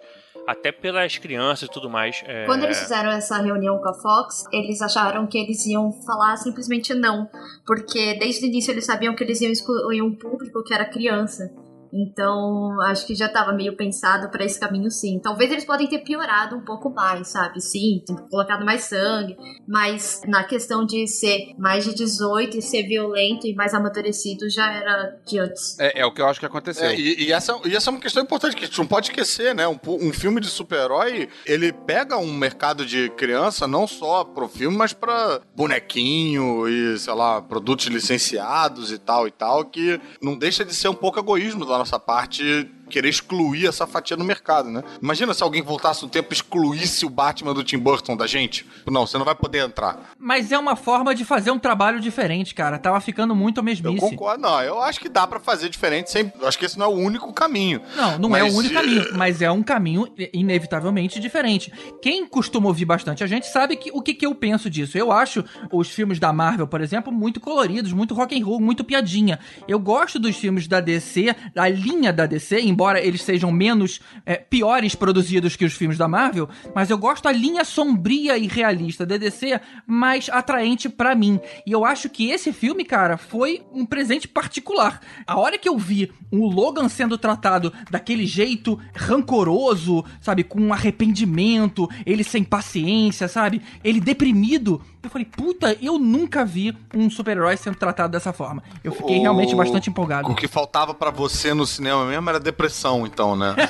Até 0.47 0.71
pelas 0.71 1.19
crianças 1.19 1.69
e 1.69 1.73
tudo 1.73 1.91
mais. 1.91 2.23
é, 2.27 2.47
Quando 2.47 2.65
eles 2.65 2.79
fizeram 2.79 3.11
essa 3.11 3.37
reunião 3.39 3.79
com 3.79 3.89
a 3.89 3.95
Fox, 3.95 4.45
eles 4.53 4.81
acharam 4.81 5.27
que 5.27 5.39
eles 5.39 5.67
iam 5.67 5.93
falar 5.93 6.37
simplesmente 6.37 6.95
não. 6.95 7.29
Porque 7.67 8.15
desde 8.19 8.45
o 8.45 8.49
início 8.49 8.71
eles 8.71 8.87
sabiam 8.87 9.15
que 9.15 9.25
eles 9.25 9.41
iam 9.41 9.51
excluir 9.51 10.03
um 10.03 10.15
público 10.15 10.63
que 10.63 10.73
era 10.73 10.85
criança. 10.85 11.53
Então, 11.93 12.81
acho 12.83 13.07
que 13.07 13.15
já 13.15 13.27
estava 13.27 13.53
meio 13.53 13.77
pensado 13.77 14.31
para 14.31 14.45
esse 14.45 14.59
caminho 14.59 14.91
sim. 14.91 15.21
Talvez 15.23 15.51
eles 15.51 15.65
podem 15.65 15.89
ter 15.89 15.99
piorado 15.99 16.57
um 16.57 16.65
pouco 16.65 16.91
mais, 16.91 17.29
sabe? 17.29 17.61
Sim, 17.61 18.03
ter 18.07 18.15
colocado 18.29 18.65
mais 18.65 18.83
sangue. 18.85 19.37
Mas 19.67 20.21
na 20.27 20.45
questão 20.45 20.85
de 20.85 21.07
ser 21.07 21.55
mais 21.59 21.85
de 21.85 21.95
18 21.95 22.59
e 22.59 22.63
ser 22.63 22.85
violento 22.85 23.47
e 23.47 23.55
mais 23.55 23.75
amadurecido 23.75 24.49
já 24.49 24.73
era 24.73 25.19
de 25.27 25.39
antes. 25.39 25.79
É, 25.79 26.01
é 26.01 26.07
o 26.07 26.13
que 26.13 26.21
eu 26.21 26.27
acho 26.27 26.41
que 26.41 26.47
aconteceu. 26.47 26.87
É, 26.87 26.95
e, 26.95 27.25
e 27.25 27.33
essa, 27.33 27.59
e 27.65 27.75
essa 27.75 27.91
é 27.91 27.93
uma 27.93 28.01
questão 28.01 28.23
importante 28.23 28.57
que 28.57 28.65
a 28.65 28.67
gente 28.67 28.79
não 28.79 28.87
pode 28.87 29.11
esquecer, 29.11 29.55
né? 29.55 29.67
Um, 29.67 29.79
um 29.87 30.13
filme 30.13 30.41
de 30.41 30.49
super-herói, 30.49 31.29
ele 31.45 31.73
pega 31.73 32.17
um 32.17 32.33
mercado 32.33 32.85
de 32.85 33.11
criança 33.11 33.67
não 33.67 33.87
só 33.87 34.25
pro 34.25 34.49
filme, 34.49 34.77
mas 34.77 34.93
pra 34.93 35.41
bonequinho 35.55 36.69
e, 36.69 36.99
sei 36.99 37.15
lá, 37.15 37.41
produtos 37.41 37.87
licenciados 37.87 38.93
e 38.93 38.99
tal 38.99 39.27
e 39.27 39.31
tal, 39.31 39.65
que 39.65 40.01
não 40.23 40.37
deixa 40.37 40.65
de 40.65 40.75
ser 40.75 40.89
um 40.89 40.95
pouco 40.95 41.19
egoísmo 41.19 41.65
da 41.65 41.76
nossa 41.79 41.99
parte 41.99 42.71
querer 42.89 43.09
excluir 43.09 43.67
essa 43.67 43.87
fatia 43.87 44.17
do 44.17 44.25
mercado, 44.25 44.71
né? 44.71 44.83
Imagina 45.03 45.35
se 45.35 45.43
alguém 45.43 45.63
voltasse 45.63 46.03
no 46.03 46.09
tempo 46.09 46.33
e 46.33 46.35
excluísse 46.35 47.05
o 47.05 47.11
Batman 47.11 47.53
do 47.55 47.65
Tim 47.65 47.79
Burton 47.79 48.17
da 48.17 48.27
gente. 48.27 48.67
Não, 48.87 49.07
você 49.07 49.19
não 49.19 49.25
vai 49.25 49.35
poder 49.35 49.65
entrar. 49.65 50.13
Mas 50.19 50.53
é 50.53 50.59
uma 50.59 50.77
forma 50.77 51.15
de 51.15 51.25
fazer 51.25 51.51
um 51.51 51.59
trabalho 51.59 52.01
diferente, 52.01 52.55
cara. 52.55 52.79
Tava 52.79 53.01
ficando 53.01 53.35
muito 53.35 53.59
a 53.59 53.61
Eu 53.61 53.65
mesmice. 53.65 53.99
concordo, 54.01 54.43
não. 54.43 54.63
Eu 54.63 54.81
acho 54.83 55.01
que 55.01 55.09
dá 55.09 55.27
pra 55.27 55.41
fazer 55.41 55.69
diferente. 55.69 56.11
Sem... 56.11 56.33
Eu 56.41 56.47
acho 56.47 56.59
que 56.59 56.65
esse 56.65 56.79
não 56.79 56.87
é 56.87 56.89
o 56.89 56.93
único 56.99 57.33
caminho. 57.33 57.81
Não, 57.97 58.19
não 58.19 58.37
é 58.37 58.43
Mas, 58.43 58.55
o 58.55 58.59
único 58.59 58.75
eh, 58.75 58.81
caminho, 58.81 59.07
mas 59.15 59.43
é 59.43 59.51
um 59.51 59.63
caminho 59.63 60.07
inevitavelmente 60.33 61.19
diferente. 61.21 61.73
Quem 62.01 62.27
costuma 62.27 62.69
ouvir 62.69 62.85
bastante 62.85 63.25
a 63.25 63.27
gente 63.27 63.47
sabe 63.47 63.77
que, 63.77 63.91
o 63.93 64.01
que, 64.01 64.15
que 64.15 64.27
eu 64.27 64.35
penso 64.35 64.71
disso. 64.71 64.97
Eu 64.97 65.11
acho 65.13 65.45
os 65.73 65.91
filmes 65.91 66.19
da 66.19 66.33
Marvel, 66.33 66.67
por 66.67 66.81
exemplo, 66.81 67.13
muito 67.13 67.41
coloridos, 67.41 67.93
muito 67.93 68.15
rock 68.15 68.41
and 68.41 68.45
roll, 68.45 68.61
muito 68.61 68.85
piadinha. 68.85 69.39
Eu 69.67 69.79
gosto 69.79 70.19
dos 70.19 70.37
filmes 70.37 70.67
da 70.69 70.81
DC, 70.81 71.35
da 71.55 71.69
linha 71.69 72.13
da 72.13 72.27
DC, 72.27 72.61
embora 72.77 73.01
eles 73.01 73.23
sejam 73.23 73.51
menos 73.51 74.01
eh, 74.27 74.37
piores 74.37 74.95
produzidos 74.95 75.57
que 75.57 75.65
os 75.65 75.73
filmes 75.73 75.97
da 75.97 76.07
Marvel, 76.07 76.47
mas 76.75 76.91
eu 76.91 76.99
gosto 76.99 77.25
da 77.25 77.33
linha 77.33 77.65
sombria 77.65 78.37
e 78.37 78.47
realista 78.47 79.07
da 79.07 79.17
DC 79.17 79.59
mais 79.87 80.29
atraente 80.29 80.87
pra 80.91 81.15
mim. 81.15 81.41
E 81.67 81.73
eu 81.73 81.87
acho 81.87 82.11
que 82.11 82.29
esse 82.31 82.53
filme, 82.53 82.85
cara, 82.85 83.17
foi 83.17 83.63
um 83.73 83.87
presente 83.87 84.29
particular. 84.29 85.01
A 85.27 85.39
hora 85.41 85.57
que 85.57 85.67
eu 85.67 85.79
vi 85.79 86.13
o 86.31 86.47
Logan 86.47 86.87
sendo 86.91 87.17
tratado 87.17 87.73
daquele 87.91 88.27
jeito 88.27 88.79
rancoroso, 88.95 90.05
sabe, 90.21 90.45
com 90.45 90.71
arrependimento, 90.73 91.89
ele 92.05 92.23
sem 92.23 92.45
paciência, 92.45 93.27
sabe, 93.27 93.63
ele 93.83 94.01
deprimido, 94.01 94.83
eu 95.03 95.09
falei, 95.09 95.25
puta, 95.25 95.77
eu 95.81 95.99
nunca 95.99 96.45
vi 96.45 96.77
um 96.95 97.09
super-herói 97.09 97.57
sendo 97.57 97.77
tratado 97.77 98.13
dessa 98.13 98.33
forma. 98.33 98.63
Eu 98.85 98.93
fiquei 98.93 99.19
O- 99.19 99.23
realmente 99.23 99.55
bastante 99.55 99.89
empolgado. 99.89 100.29
O 100.31 100.35
que 100.35 100.47
faltava 100.49 100.93
pra 100.93 101.11
você 101.11 101.55
no 101.55 101.67
cinema 101.67 102.05
mesmo 102.05 102.29
era 102.29 102.39
depressão, 102.41 102.66
então, 103.07 103.37
né? 103.37 103.55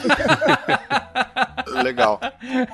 Legal. 1.83 2.21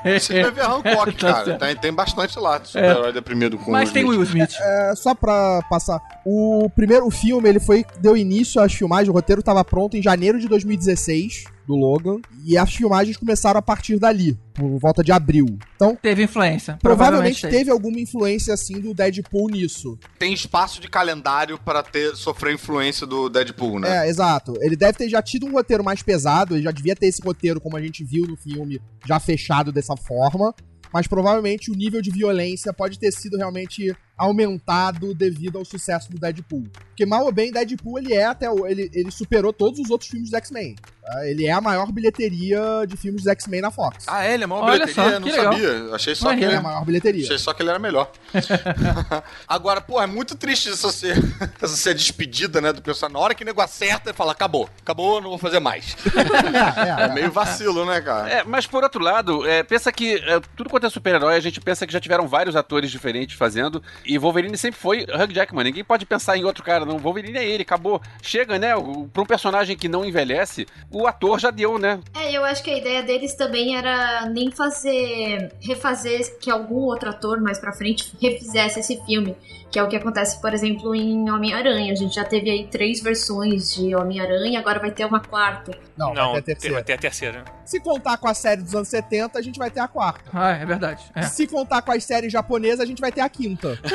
Você 0.05 0.35
deve 0.35 0.51
ver 0.53 0.65
Hancock, 0.65 1.13
Tá 1.19 1.33
cara. 1.33 1.59
Tem, 1.59 1.77
tem 1.77 1.93
bastante 1.93 2.39
lá 2.39 2.59
de 2.59 2.69
super-herói 2.69 3.13
deprimido 3.13 3.59
com 3.59 3.71
Mas 3.71 3.91
tem 3.91 4.05
o 4.05 4.09
Will 4.09 4.23
Smith. 4.23 4.55
É, 4.61 4.95
só 4.95 5.15
pra 5.15 5.61
passar. 5.69 6.01
O 6.25 6.71
primeiro 6.75 7.09
filme, 7.11 7.49
ele 7.49 7.61
foi. 7.61 7.85
Deu 7.99 8.17
início 8.17 8.61
às 8.61 8.73
filmagens, 8.73 9.09
o 9.09 9.13
roteiro 9.13 9.43
tava 9.43 9.65
pronto 9.65 9.97
em 9.97 10.03
janeiro 10.03 10.39
de 10.39 10.49
2016, 10.49 11.45
do 11.67 11.75
Logan. 11.75 12.21
E 12.45 12.57
as 12.57 12.75
filmagens 12.75 13.17
começaram 13.17 13.59
a 13.59 13.63
partir 13.63 13.99
dali, 13.99 14.39
por 14.55 14.79
volta 14.79 15.03
de 15.03 15.13
abril. 15.13 15.47
Então, 15.77 15.97
Teve 16.01 16.25
influência. 16.25 16.79
provavelmente 16.83 17.47
teve 17.47 17.71
alguma 17.71 17.99
influência, 18.01 18.55
assim, 18.55 18.81
do 18.81 18.95
Deadpool 18.95 19.49
nisso. 19.51 19.99
Tem 20.19 20.33
espaço 20.33 20.81
de 20.81 20.89
calendário 20.89 21.59
pra 21.59 21.83
ter, 21.83 22.17
sofrer 22.17 22.55
influência 22.55 23.07
do 23.07 23.29
Deadpool, 23.29 23.79
né? 23.81 24.05
É, 24.07 24.09
exato. 24.09 24.55
Ele 24.61 24.77
deve 24.77 24.99
ter 24.99 25.09
já 25.09 25.23
tido 25.23 25.47
um 25.47 25.53
roteiro 25.53 25.85
mais 25.85 26.03
pesado, 26.03 26.55
ele 26.55 26.63
já 26.63 26.71
devia 26.71 26.97
ter 26.97 27.07
esse 27.07 27.23
roteiro, 27.23 27.61
como 27.61 27.77
a 27.77 27.83
gente 27.83 28.05
viu 28.05 28.27
no 28.27 28.37
filme, 28.37 28.81
já 29.07 29.19
fechado 29.21 29.73
dessa 29.73 29.97
forma. 29.97 30.55
Mas 30.93 31.07
provavelmente 31.07 31.71
o 31.71 31.75
nível 31.75 32.03
de 32.03 32.11
violência 32.11 32.71
pode 32.71 32.99
ter 32.99 33.11
sido 33.13 33.39
realmente 33.39 33.97
aumentado 34.17 35.15
devido 35.15 35.59
ao 35.59 35.65
sucesso 35.65 36.11
do 36.11 36.19
Deadpool. 36.19 36.65
Porque 36.89 37.05
mal 37.07 37.25
ou 37.25 37.33
bem, 37.33 37.51
Deadpool 37.53 37.99
ele 37.99 38.13
é 38.15 38.25
até 38.27 38.51
o, 38.51 38.67
ele, 38.67 38.91
ele 38.93 39.11
superou 39.11 39.53
todos 39.53 39.81
os 39.81 39.91
outros 39.91 40.09
filmes 40.11 40.31
do 40.31 40.37
X-Men. 40.37 40.77
tá? 41.03 41.27
Ele 41.27 41.47
é 41.47 41.53
a 41.53 41.61
maior 41.61 41.91
bilheteria 41.91 42.61
de 42.87 42.97
filmes 42.97 43.25
do 43.25 43.31
X-Men 43.31 43.63
na 43.63 43.71
Fox. 43.71 44.05
Ah, 44.07 44.25
é? 44.25 44.35
Ele 44.35 44.45
é 44.45 44.47
maior 44.47 44.65
Olha 44.65 44.85
bilheteria? 44.87 44.95
só, 45.11 45.11
Eu 45.11 45.21
não 45.21 45.29
legal. 45.29 45.53
sabia. 45.53 45.95
Achei 45.95 46.15
só 46.15 46.29
Olha 46.29 46.39
que 46.39 46.45
ele 46.45 46.53
é 46.55 46.57
a 46.57 46.63
maior 46.63 46.85
bilheteria. 46.85 47.25
Achei 47.25 47.39
só 47.39 47.53
que 47.55 47.63
ele 47.63 47.71
era 47.71 47.79
melhor. 47.79 48.11
Agora, 49.49 49.81
pô, 49.81 50.01
é 50.01 50.07
muito 50.07 50.35
triste 50.37 50.69
essa 50.69 50.91
ser, 50.93 51.17
essa 51.61 51.77
ser 51.77 51.95
despedida, 51.95 52.61
né, 52.61 52.73
do 52.73 52.83
personagem. 52.83 53.15
Na 53.15 53.21
hora 53.25 53.35
que 53.35 53.43
o 53.43 53.47
nego 53.47 53.61
acerta, 53.61 54.11
ele 54.11 54.17
fala, 54.17 54.33
acabou. 54.33 54.69
Acabou, 54.81 55.21
não 55.21 55.31
vou 55.31 55.39
fazer 55.39 55.61
mais. 55.61 55.97
É, 56.13 57.03
é, 57.03 57.05
É 57.05 57.09
meio 57.15 57.31
vacilo, 57.33 57.85
né, 57.85 58.01
cara? 58.01 58.29
É, 58.29 58.45
mas 58.45 58.67
por 58.67 58.83
outro 58.85 59.03
lado, 59.03 59.47
é, 59.47 59.63
pensa 59.63 59.91
que 59.91 60.15
é, 60.17 60.41
tudo 60.57 60.69
quanto 60.71 60.87
é 60.87 60.91
super-herói, 60.91 61.35
a 61.37 61.41
gente 61.41 61.61
pensa 61.61 61.87
que 61.87 61.93
já 61.93 62.01
tiveram 62.01 62.29
vários 62.29 62.55
atores 62.55 62.91
diferentes 62.91 63.37
fazendo, 63.37 63.83
e 64.05 64.12
Wolverine 64.19 64.57
sempre 64.57 64.81
foi 64.81 65.03
Hugh 65.03 65.33
Jackman. 65.33 65.65
Ninguém 65.65 65.85
pode 65.85 66.07
pensar 66.07 66.37
em 66.37 66.45
outro 66.45 66.63
cara, 66.63 66.85
não. 66.85 66.99
Wolverine 66.99 67.39
é 67.39 67.45
ele, 67.45 67.63
acabou. 67.63 68.01
Chega, 68.23 68.59
né? 68.59 68.71
Pra 69.13 69.23
um 69.23 69.27
personagem 69.27 69.77
que 69.77 69.89
não 69.89 70.05
envelhece, 70.05 70.67
o 70.91 71.07
ator 71.07 71.39
já 71.39 71.51
deu, 71.51 71.79
né? 71.79 72.01
É, 72.15 72.33
eu 72.33 72.45
acho 72.45 72.63
que 72.63 72.71
a 72.71 72.77
ideia 72.77 73.03
deles 73.03 73.35
também 73.35 73.77
era 73.77 74.27
nem 74.27 74.51
fazer. 74.51 75.53
refazer 75.61 76.39
que 76.39 76.51
algum 76.51 76.83
outro 76.83 77.11
ator 77.11 77.41
mais 77.41 77.59
pra 77.59 77.73
frente 77.73 78.13
refizesse 78.21 78.81
esse 78.81 79.01
filme. 79.05 79.37
Que 79.73 79.79
é 79.79 79.83
o 79.83 79.89
que 79.89 79.97
acontece, 79.97 80.39
por 80.41 80.53
exemplo, 80.53 80.95
em 80.95 81.31
Homem-Aranha. 81.31 81.93
A 81.93 81.97
gente 81.97 82.15
já 82.15 82.25
teve 82.25 82.51
aí 82.51 82.67
três 82.67 83.01
versões 83.03 83.75
de 83.75 83.97
Homem-Aranha, 83.97 84.59
agora 84.61 84.79
vai 84.79 84.91
ter 84.91 85.07
uma 85.07 85.19
quarta. 85.21 85.73
Não, 85.97 86.13
Não, 86.13 86.33
vai 86.33 86.43
ter 86.43 86.53
terceira. 86.55 86.75
vai 86.75 86.85
ter 86.85 86.93
a 86.93 86.99
terceira. 86.99 87.45
Se 87.65 87.81
contar 87.81 88.19
com 88.19 88.29
a 88.29 88.35
série 88.35 88.61
dos 88.61 88.75
anos 88.75 88.89
70, 88.89 89.39
a 89.39 89.43
gente 89.43 89.59
vai 89.59 89.71
ter 89.71 89.81
a 89.81 89.89
quarta. 89.89 90.31
Ah, 90.33 90.51
é 90.53 90.67
verdade. 90.67 91.03
É. 91.15 91.23
Se 91.23 91.47
contar 91.47 91.81
com 91.81 91.91
as 91.91 92.05
séries 92.05 92.31
japonesas, 92.31 92.81
a 92.81 92.85
gente 92.85 93.01
vai 93.01 93.11
ter 93.11 93.23
a 93.23 93.29
quinta. 93.31 93.79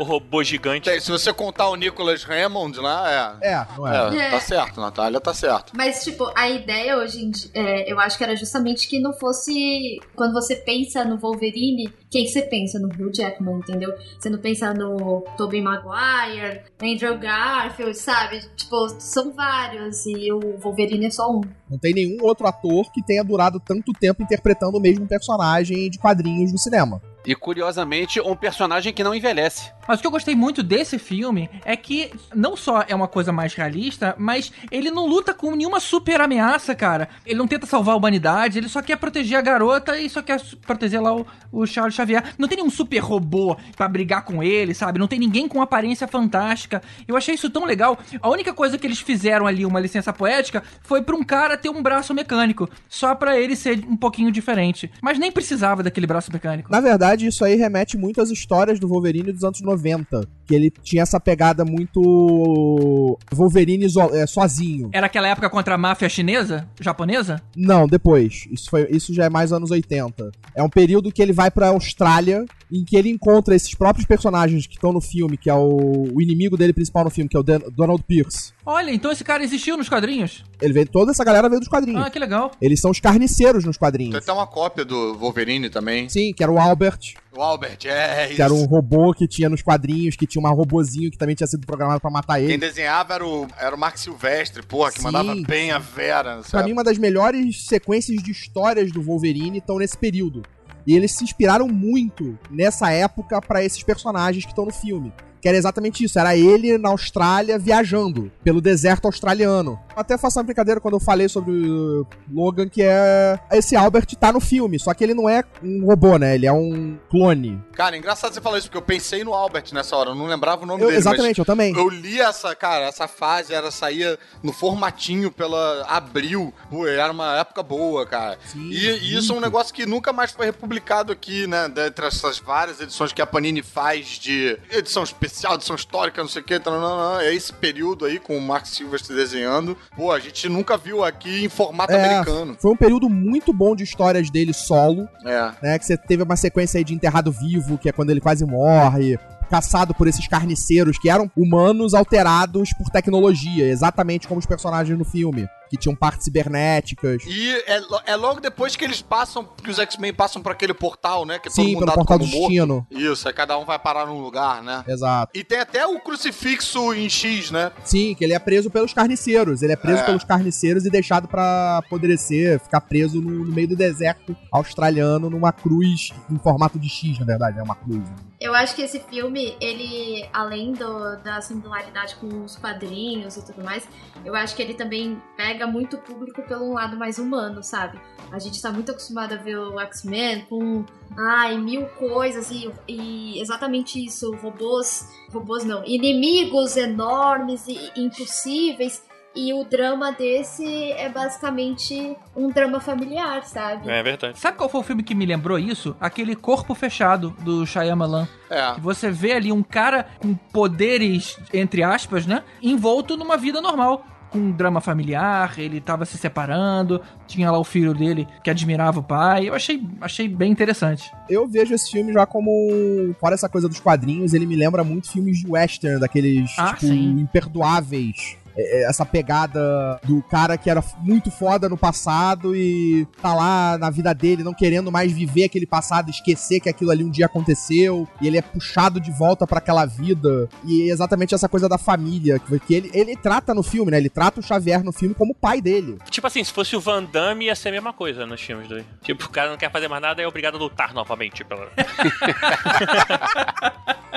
O 0.00 0.04
robô 0.04 0.42
gigante. 0.42 0.90
Se 1.00 1.10
você 1.10 1.32
contar 1.32 1.68
o 1.68 1.76
Nicholas 1.76 2.24
Hammond 2.28 2.78
lá, 2.80 3.38
é. 3.40 3.52
É, 3.52 3.66
não 3.76 3.86
é? 3.86 4.16
É, 4.16 4.26
É. 4.26 4.30
tá 4.30 4.40
certo, 4.40 4.80
Natália, 4.80 5.20
tá 5.20 5.32
certo. 5.32 5.72
Mas, 5.76 6.02
tipo, 6.02 6.30
a 6.36 6.48
ideia 6.48 6.96
hoje 6.96 7.24
em 7.24 7.30
dia, 7.30 7.50
é, 7.54 7.92
eu 7.92 8.00
acho 8.00 8.18
que 8.18 8.24
era 8.24 8.34
justamente 8.34 8.88
que 8.88 8.98
não 8.98 9.12
fosse. 9.12 10.00
Quando 10.16 10.32
você 10.32 10.56
pensa 10.56 11.04
no 11.04 11.16
Wolverine, 11.18 11.92
quem 12.14 12.22
que 12.26 12.30
você 12.30 12.42
pensa? 12.42 12.78
No 12.78 12.86
Hugh 12.86 13.12
Jackman, 13.12 13.56
entendeu? 13.56 13.92
Você 14.16 14.30
não 14.30 14.38
pensa 14.38 14.72
no 14.72 15.22
Tobey 15.36 15.60
Maguire, 15.60 16.60
Andrew 16.80 17.18
Garfield, 17.18 17.98
sabe? 17.98 18.40
Tipo, 18.54 18.88
são 19.00 19.32
vários 19.32 20.06
e 20.06 20.30
o 20.30 20.56
Wolverine 20.58 21.06
é 21.06 21.10
só 21.10 21.28
um. 21.28 21.40
Não 21.68 21.76
tem 21.76 21.92
nenhum 21.92 22.22
outro 22.22 22.46
ator 22.46 22.92
que 22.92 23.04
tenha 23.04 23.24
durado 23.24 23.58
tanto 23.58 23.92
tempo 23.92 24.22
interpretando 24.22 24.78
o 24.78 24.80
mesmo 24.80 25.08
personagem 25.08 25.90
de 25.90 25.98
quadrinhos 25.98 26.52
no 26.52 26.58
cinema. 26.58 27.02
E 27.26 27.34
curiosamente, 27.34 28.20
um 28.20 28.36
personagem 28.36 28.92
que 28.92 29.02
não 29.02 29.12
envelhece. 29.12 29.72
Mas 29.86 29.98
o 29.98 30.00
que 30.00 30.06
eu 30.06 30.10
gostei 30.10 30.34
muito 30.34 30.62
desse 30.62 30.98
filme 30.98 31.48
é 31.64 31.76
que 31.76 32.10
não 32.34 32.56
só 32.56 32.84
é 32.88 32.94
uma 32.94 33.08
coisa 33.08 33.32
mais 33.32 33.54
realista, 33.54 34.14
mas 34.18 34.52
ele 34.70 34.90
não 34.90 35.06
luta 35.06 35.34
com 35.34 35.54
nenhuma 35.54 35.80
super 35.80 36.20
ameaça, 36.20 36.74
cara. 36.74 37.08
Ele 37.24 37.38
não 37.38 37.46
tenta 37.46 37.66
salvar 37.66 37.94
a 37.94 37.98
humanidade, 37.98 38.58
ele 38.58 38.68
só 38.68 38.80
quer 38.80 38.96
proteger 38.96 39.38
a 39.38 39.42
garota 39.42 39.98
e 39.98 40.08
só 40.08 40.22
quer 40.22 40.40
proteger 40.66 41.00
lá 41.00 41.14
o, 41.14 41.26
o 41.52 41.66
Charles 41.66 41.94
Xavier. 41.94 42.24
Não 42.38 42.48
tem 42.48 42.56
nenhum 42.56 42.70
super 42.70 42.98
robô 42.98 43.56
pra 43.76 43.88
brigar 43.88 44.24
com 44.24 44.42
ele, 44.42 44.74
sabe? 44.74 44.98
Não 44.98 45.06
tem 45.06 45.18
ninguém 45.18 45.46
com 45.46 45.60
aparência 45.60 46.08
fantástica. 46.08 46.82
Eu 47.06 47.16
achei 47.16 47.34
isso 47.34 47.50
tão 47.50 47.64
legal. 47.64 47.98
A 48.20 48.28
única 48.30 48.52
coisa 48.52 48.78
que 48.78 48.86
eles 48.86 49.00
fizeram 49.00 49.46
ali, 49.46 49.66
uma 49.66 49.80
licença 49.80 50.12
poética, 50.12 50.62
foi 50.82 51.02
pra 51.02 51.14
um 51.14 51.22
cara 51.22 51.56
ter 51.56 51.68
um 51.68 51.82
braço 51.82 52.14
mecânico. 52.14 52.68
Só 52.88 53.14
pra 53.14 53.38
ele 53.38 53.54
ser 53.54 53.84
um 53.86 53.96
pouquinho 53.96 54.30
diferente. 54.30 54.90
Mas 55.02 55.18
nem 55.18 55.30
precisava 55.30 55.82
daquele 55.82 56.06
braço 56.06 56.32
mecânico. 56.32 56.70
Na 56.70 56.80
verdade, 56.80 57.26
isso 57.26 57.44
aí 57.44 57.54
remete 57.54 57.96
muito 57.98 58.20
às 58.20 58.30
histórias 58.30 58.80
do 58.80 58.88
Wolverine 58.88 59.32
dos 59.32 59.44
anos 59.44 59.60
90. 59.60 59.73
90. 59.82 60.24
Que 60.46 60.54
ele 60.54 60.70
tinha 60.82 61.02
essa 61.02 61.18
pegada 61.18 61.64
muito. 61.64 63.18
Wolverine 63.32 63.86
é, 64.12 64.26
sozinho. 64.26 64.90
Era 64.92 65.06
aquela 65.06 65.28
época 65.28 65.48
contra 65.50 65.74
a 65.74 65.78
máfia 65.78 66.08
chinesa? 66.08 66.68
Japonesa? 66.80 67.40
Não, 67.56 67.86
depois. 67.86 68.46
Isso, 68.50 68.68
foi, 68.70 68.86
isso 68.90 69.12
já 69.14 69.24
é 69.24 69.30
mais 69.30 69.52
anos 69.52 69.70
80. 69.70 70.30
É 70.54 70.62
um 70.62 70.68
período 70.68 71.10
que 71.12 71.22
ele 71.22 71.32
vai 71.32 71.50
pra 71.50 71.68
Austrália, 71.68 72.44
em 72.70 72.84
que 72.84 72.96
ele 72.96 73.08
encontra 73.10 73.54
esses 73.54 73.74
próprios 73.74 74.06
personagens 74.06 74.66
que 74.66 74.74
estão 74.74 74.92
no 74.92 75.00
filme, 75.00 75.36
que 75.36 75.48
é 75.50 75.54
o, 75.54 76.08
o 76.14 76.20
inimigo 76.22 76.56
dele 76.56 76.72
principal 76.72 77.04
no 77.04 77.10
filme, 77.10 77.28
que 77.28 77.36
é 77.36 77.40
o 77.40 77.42
Dan- 77.42 77.60
Donald 77.74 78.02
Pierce. 78.06 78.52
Olha, 78.66 78.90
então 78.90 79.12
esse 79.12 79.22
cara 79.24 79.44
existiu 79.44 79.76
nos 79.76 79.88
quadrinhos? 79.88 80.44
Ele 80.60 80.72
veio, 80.72 80.86
toda 80.88 81.10
essa 81.10 81.24
galera 81.24 81.48
veio 81.48 81.60
dos 81.60 81.68
quadrinhos. 81.68 82.02
Ah, 82.02 82.10
que 82.10 82.18
legal. 82.18 82.50
Eles 82.60 82.80
são 82.80 82.90
os 82.90 82.98
carniceiros 83.00 83.64
nos 83.64 83.76
Tem 83.76 83.80
quadrinhos. 83.80 84.14
até 84.14 84.32
uma 84.32 84.46
cópia 84.46 84.84
do 84.84 85.14
Wolverine 85.18 85.68
também. 85.68 86.08
Sim, 86.08 86.32
que 86.32 86.42
era 86.42 86.50
o 86.50 86.58
Albert, 86.58 86.98
O 87.36 87.42
Albert, 87.42 87.78
é 87.84 88.26
isso. 88.26 88.36
que 88.36 88.42
era 88.42 88.54
um 88.54 88.64
robô 88.64 89.12
que 89.12 89.28
tinha 89.28 89.48
nos 89.50 89.60
quadrinhos, 89.62 90.16
que 90.16 90.26
tinha 90.40 90.50
um 90.50 90.54
robozinho 90.54 91.10
que 91.10 91.16
também 91.18 91.34
tinha 91.34 91.46
sido 91.46 91.66
programado 91.66 92.00
pra 92.00 92.10
matar 92.10 92.36
Quem 92.36 92.44
ele. 92.44 92.58
desenhava 92.58 93.14
era 93.14 93.26
o, 93.26 93.46
era 93.58 93.74
o 93.74 93.78
Mark 93.78 93.96
Silvestre, 93.96 94.62
porra, 94.62 94.90
que 94.90 94.98
Sim. 94.98 95.04
mandava 95.04 95.34
bem 95.46 95.70
a 95.70 95.78
Vera. 95.78 96.40
Pra 96.50 96.62
mim, 96.64 96.72
uma 96.72 96.84
das 96.84 96.98
melhores 96.98 97.66
sequências 97.66 98.22
de 98.22 98.30
histórias 98.30 98.90
do 98.92 99.02
Wolverine 99.02 99.58
estão 99.58 99.78
nesse 99.78 99.96
período. 99.96 100.42
E 100.86 100.94
eles 100.94 101.12
se 101.12 101.24
inspiraram 101.24 101.66
muito 101.68 102.38
nessa 102.50 102.90
época 102.90 103.40
pra 103.40 103.64
esses 103.64 103.82
personagens 103.82 104.44
que 104.44 104.50
estão 104.52 104.66
no 104.66 104.72
filme. 104.72 105.12
Que 105.44 105.48
era 105.48 105.58
exatamente 105.58 106.02
isso, 106.02 106.18
era 106.18 106.34
ele 106.34 106.78
na 106.78 106.88
Austrália 106.88 107.58
viajando 107.58 108.32
pelo 108.42 108.62
deserto 108.62 109.04
australiano. 109.04 109.78
Até 109.94 110.16
faço 110.16 110.38
uma 110.38 110.42
brincadeira 110.44 110.80
quando 110.80 110.94
eu 110.94 111.00
falei 111.00 111.28
sobre 111.28 111.52
o 111.52 112.06
Logan, 112.32 112.66
que 112.66 112.80
é. 112.82 113.38
Esse 113.52 113.76
Albert 113.76 114.06
tá 114.18 114.32
no 114.32 114.40
filme, 114.40 114.78
só 114.80 114.94
que 114.94 115.04
ele 115.04 115.12
não 115.12 115.28
é 115.28 115.44
um 115.62 115.84
robô, 115.84 116.16
né? 116.16 116.34
Ele 116.34 116.46
é 116.46 116.52
um 116.52 116.96
clone. 117.10 117.62
Cara, 117.74 117.94
engraçado 117.94 118.32
você 118.32 118.40
falar 118.40 118.56
isso, 118.56 118.68
porque 118.68 118.78
eu 118.78 118.82
pensei 118.82 119.22
no 119.22 119.34
Albert 119.34 119.64
nessa 119.74 119.94
hora, 119.94 120.10
eu 120.10 120.14
não 120.14 120.24
lembrava 120.24 120.62
o 120.62 120.66
nome 120.66 120.80
Eu- 120.82 120.86
dele. 120.86 120.98
exatamente, 120.98 121.38
eu 121.38 121.44
também. 121.44 121.76
Eu 121.76 121.90
li 121.90 122.18
essa, 122.22 122.54
cara, 122.56 122.86
essa 122.86 123.06
fase, 123.06 123.52
era 123.52 123.70
saía 123.70 124.18
no 124.42 124.50
formatinho 124.50 125.30
pela 125.30 125.84
Abril. 125.86 126.54
Pô, 126.70 126.86
era 126.86 127.12
uma 127.12 127.36
época 127.40 127.62
boa, 127.62 128.06
cara. 128.06 128.38
Sim, 128.46 128.70
e, 128.70 128.78
e 128.78 129.18
isso 129.18 129.34
é 129.34 129.36
um 129.36 129.40
negócio 129.40 129.74
que 129.74 129.84
nunca 129.84 130.10
mais 130.10 130.30
foi 130.30 130.46
republicado 130.46 131.12
aqui, 131.12 131.46
né? 131.46 131.68
Dentre 131.68 132.06
essas 132.06 132.38
várias 132.38 132.80
edições 132.80 133.12
que 133.12 133.20
a 133.20 133.26
Panini 133.26 133.60
faz 133.62 134.06
de 134.18 134.58
edição 134.70 135.02
especial 135.02 135.33
especial, 135.34 135.54
edição 135.56 135.74
histórica, 135.76 136.22
não 136.22 136.28
sei 136.28 136.40
o 136.40 136.44
que, 136.44 136.54
é 136.54 137.34
esse 137.34 137.52
período 137.52 138.04
aí 138.04 138.18
com 138.20 138.36
o 138.36 138.40
Mark 138.40 138.66
Silvestre 138.66 139.14
desenhando. 139.14 139.76
Pô, 139.96 140.12
a 140.12 140.20
gente 140.20 140.48
nunca 140.48 140.76
viu 140.76 141.02
aqui 141.02 141.44
em 141.44 141.48
formato 141.48 141.92
É, 141.92 142.04
americano. 142.04 142.56
Foi 142.60 142.70
um 142.70 142.76
período 142.76 143.08
muito 143.10 143.52
bom 143.52 143.74
de 143.74 143.82
histórias 143.82 144.30
dele 144.30 144.52
solo, 144.52 145.08
É. 145.26 145.50
né? 145.60 145.78
Que 145.78 145.84
você 145.86 145.96
teve 145.96 146.22
uma 146.22 146.36
sequência 146.36 146.78
aí 146.78 146.84
de 146.84 146.94
enterrado 146.94 147.32
vivo, 147.32 147.76
que 147.76 147.88
é 147.88 147.92
quando 147.92 148.10
ele 148.10 148.20
quase 148.20 148.44
morre. 148.46 149.18
Caçado 149.50 149.92
por 149.94 150.08
esses 150.08 150.26
carniceiros 150.26 150.98
que 150.98 151.10
eram 151.10 151.30
humanos 151.36 151.92
alterados 151.94 152.72
por 152.72 152.88
tecnologia, 152.90 153.68
exatamente 153.68 154.26
como 154.26 154.40
os 154.40 154.46
personagens 154.46 154.98
no 154.98 155.04
filme, 155.04 155.46
que 155.70 155.76
tinham 155.76 155.94
partes 155.96 156.24
cibernéticas. 156.24 157.22
E 157.26 157.50
é, 157.66 157.80
é 158.06 158.16
logo 158.16 158.40
depois 158.40 158.76
que 158.76 158.84
eles 158.84 159.00
passam, 159.02 159.44
que 159.62 159.70
os 159.70 159.78
X-Men 159.78 160.12
passam 160.14 160.42
por 160.42 160.52
aquele 160.52 160.74
portal, 160.74 161.24
né? 161.24 161.38
Que 161.38 161.48
é 161.48 161.50
todo 161.50 161.54
Sim, 161.64 161.74
mundo 161.74 161.74
pelo 161.80 161.86
dado 161.86 161.94
portal 161.96 162.18
do 162.18 162.24
destino. 162.26 162.86
Isso, 162.90 163.26
aí 163.28 163.34
cada 163.34 163.58
um 163.58 163.64
vai 163.64 163.78
parar 163.78 164.06
num 164.06 164.20
lugar, 164.20 164.62
né? 164.62 164.84
Exato. 164.86 165.30
E 165.34 165.42
tem 165.44 165.58
até 165.58 165.86
o 165.86 165.98
crucifixo 166.00 166.92
em 166.94 167.08
X, 167.08 167.50
né? 167.50 167.72
Sim, 167.84 168.14
que 168.14 168.24
ele 168.24 168.32
é 168.34 168.38
preso 168.38 168.70
pelos 168.70 168.92
carniceiros. 168.92 169.62
Ele 169.62 169.72
é 169.72 169.76
preso 169.76 170.02
É. 170.02 170.06
pelos 170.06 170.24
carniceiros 170.24 170.84
e 170.84 170.90
deixado 170.90 171.28
pra 171.28 171.78
apodrecer, 171.78 172.60
ficar 172.60 172.80
preso 172.80 173.20
no, 173.20 173.44
no 173.44 173.52
meio 173.52 173.68
do 173.68 173.76
deserto 173.76 174.36
australiano 174.52 175.28
numa 175.30 175.52
cruz 175.52 176.12
em 176.30 176.38
formato 176.38 176.78
de 176.78 176.88
X, 176.88 177.18
na 177.18 177.24
verdade, 177.26 177.58
é 177.58 177.62
uma 177.62 177.74
cruz. 177.74 178.02
Eu 178.40 178.54
acho 178.54 178.74
que 178.74 178.82
esse 178.82 178.98
filme, 179.00 179.56
ele, 179.60 180.28
além 180.32 180.72
do- 180.72 181.16
da 181.22 181.40
similaridade 181.40 182.16
com 182.16 182.44
os 182.44 182.56
quadrinhos 182.56 183.36
e 183.36 183.44
tudo 183.46 183.64
mais, 183.64 183.88
eu 184.24 184.34
acho 184.34 184.54
que 184.54 184.60
ele 184.60 184.74
também 184.74 185.16
pega 185.36 185.53
muito 185.66 185.96
o 185.96 185.98
público 186.00 186.42
pelo 186.42 186.72
lado 186.72 186.96
mais 186.96 187.18
humano, 187.18 187.62
sabe? 187.62 188.00
A 188.32 188.38
gente 188.38 188.60
tá 188.60 188.72
muito 188.72 188.90
acostumado 188.90 189.34
a 189.34 189.36
ver 189.36 189.56
o 189.56 189.78
X-Men 189.80 190.46
com, 190.46 190.84
ai, 191.16 191.56
mil 191.56 191.86
coisas 191.86 192.50
e, 192.50 192.70
e 192.88 193.40
exatamente 193.40 194.04
isso, 194.04 194.34
robôs, 194.36 195.08
robôs 195.32 195.64
não, 195.64 195.84
inimigos 195.84 196.76
enormes 196.76 197.66
e 197.68 197.92
impossíveis. 197.96 199.02
E 199.36 199.52
o 199.52 199.64
drama 199.64 200.12
desse 200.12 200.92
é 200.92 201.08
basicamente 201.08 202.16
um 202.36 202.50
drama 202.50 202.78
familiar, 202.78 203.42
sabe? 203.42 203.90
É 203.90 204.00
verdade. 204.00 204.38
Sabe 204.38 204.56
qual 204.56 204.68
foi 204.68 204.80
o 204.80 204.84
filme 204.84 205.02
que 205.02 205.12
me 205.12 205.26
lembrou 205.26 205.58
isso? 205.58 205.96
Aquele 206.00 206.36
Corpo 206.36 206.72
Fechado, 206.72 207.30
do 207.40 207.66
Shyamalan. 207.66 208.28
É. 208.48 208.74
Que 208.74 208.80
você 208.80 209.10
vê 209.10 209.32
ali 209.32 209.50
um 209.50 209.62
cara 209.62 210.06
com 210.20 210.34
poderes, 210.34 211.36
entre 211.52 211.82
aspas, 211.82 212.26
né? 212.26 212.44
Envolto 212.62 213.16
numa 213.16 213.36
vida 213.36 213.60
normal. 213.60 214.06
Com 214.34 214.40
um 214.40 214.50
drama 214.50 214.80
familiar, 214.80 215.54
ele 215.58 215.80
tava 215.80 216.04
se 216.04 216.18
separando, 216.18 217.00
tinha 217.24 217.52
lá 217.52 217.58
o 217.58 217.62
filho 217.62 217.94
dele 217.94 218.26
que 218.42 218.50
admirava 218.50 218.98
o 218.98 219.02
pai. 219.02 219.48
Eu 219.48 219.54
achei, 219.54 219.80
achei 220.00 220.26
bem 220.26 220.50
interessante. 220.50 221.08
Eu 221.30 221.46
vejo 221.46 221.72
esse 221.72 221.88
filme 221.92 222.12
já 222.12 222.26
como. 222.26 223.14
Fora 223.20 223.36
essa 223.36 223.48
coisa 223.48 223.68
dos 223.68 223.78
quadrinhos, 223.78 224.34
ele 224.34 224.44
me 224.44 224.56
lembra 224.56 224.82
muito 224.82 225.08
filmes 225.08 225.38
de 225.38 225.46
western, 225.46 226.00
daqueles, 226.00 226.50
Ah, 226.58 226.74
tipo, 226.74 226.92
imperdoáveis. 226.92 228.36
É, 228.56 228.82
é, 228.82 228.88
Essa 228.88 229.04
pegada 229.04 230.00
do 230.04 230.22
cara 230.22 230.56
que 230.56 230.70
era 230.70 230.82
muito 231.00 231.30
foda 231.30 231.68
no 231.68 231.76
passado 231.76 232.54
e 232.54 233.06
tá 233.20 233.34
lá 233.34 233.78
na 233.78 233.90
vida 233.90 234.14
dele, 234.14 234.42
não 234.42 234.54
querendo 234.54 234.90
mais 234.90 235.12
viver 235.12 235.44
aquele 235.44 235.66
passado, 235.66 236.10
esquecer 236.10 236.60
que 236.60 236.68
aquilo 236.68 236.90
ali 236.90 237.04
um 237.04 237.10
dia 237.10 237.26
aconteceu, 237.26 238.08
e 238.20 238.26
ele 238.26 238.38
é 238.38 238.42
puxado 238.42 239.00
de 239.00 239.10
volta 239.10 239.46
pra 239.46 239.58
aquela 239.58 239.86
vida. 239.86 240.48
E 240.64 240.88
é 240.88 240.92
exatamente 240.92 241.34
essa 241.34 241.48
coisa 241.48 241.68
da 241.68 241.78
família, 241.78 242.38
que 242.38 242.64
que 242.64 242.74
ele, 242.74 242.90
ele 242.94 243.16
trata 243.16 243.54
no 243.54 243.62
filme, 243.62 243.90
né? 243.90 243.98
Ele 243.98 244.08
trata 244.08 244.40
o 244.40 244.42
Xavier 244.42 244.82
no 244.82 244.92
filme 244.92 245.14
como 245.14 245.32
o 245.32 245.34
pai 245.34 245.60
dele. 245.60 245.98
Tipo 246.10 246.26
assim, 246.26 246.42
se 246.42 246.52
fosse 246.52 246.74
o 246.76 246.80
Van 246.80 247.04
Damme, 247.04 247.46
ia 247.46 247.54
ser 247.54 247.68
a 247.68 247.72
mesma 247.72 247.92
coisa 247.92 248.26
nos 248.26 248.40
filmes 248.40 248.68
dele. 248.68 248.86
Tipo, 249.02 249.26
o 249.26 249.30
cara 249.30 249.50
não 249.50 249.56
quer 249.56 249.70
fazer 249.70 249.88
mais 249.88 250.02
nada, 250.02 250.22
é 250.22 250.26
obrigado 250.26 250.56
a 250.56 250.58
lutar 250.58 250.94
novamente. 250.94 251.44
Pela... 251.44 251.68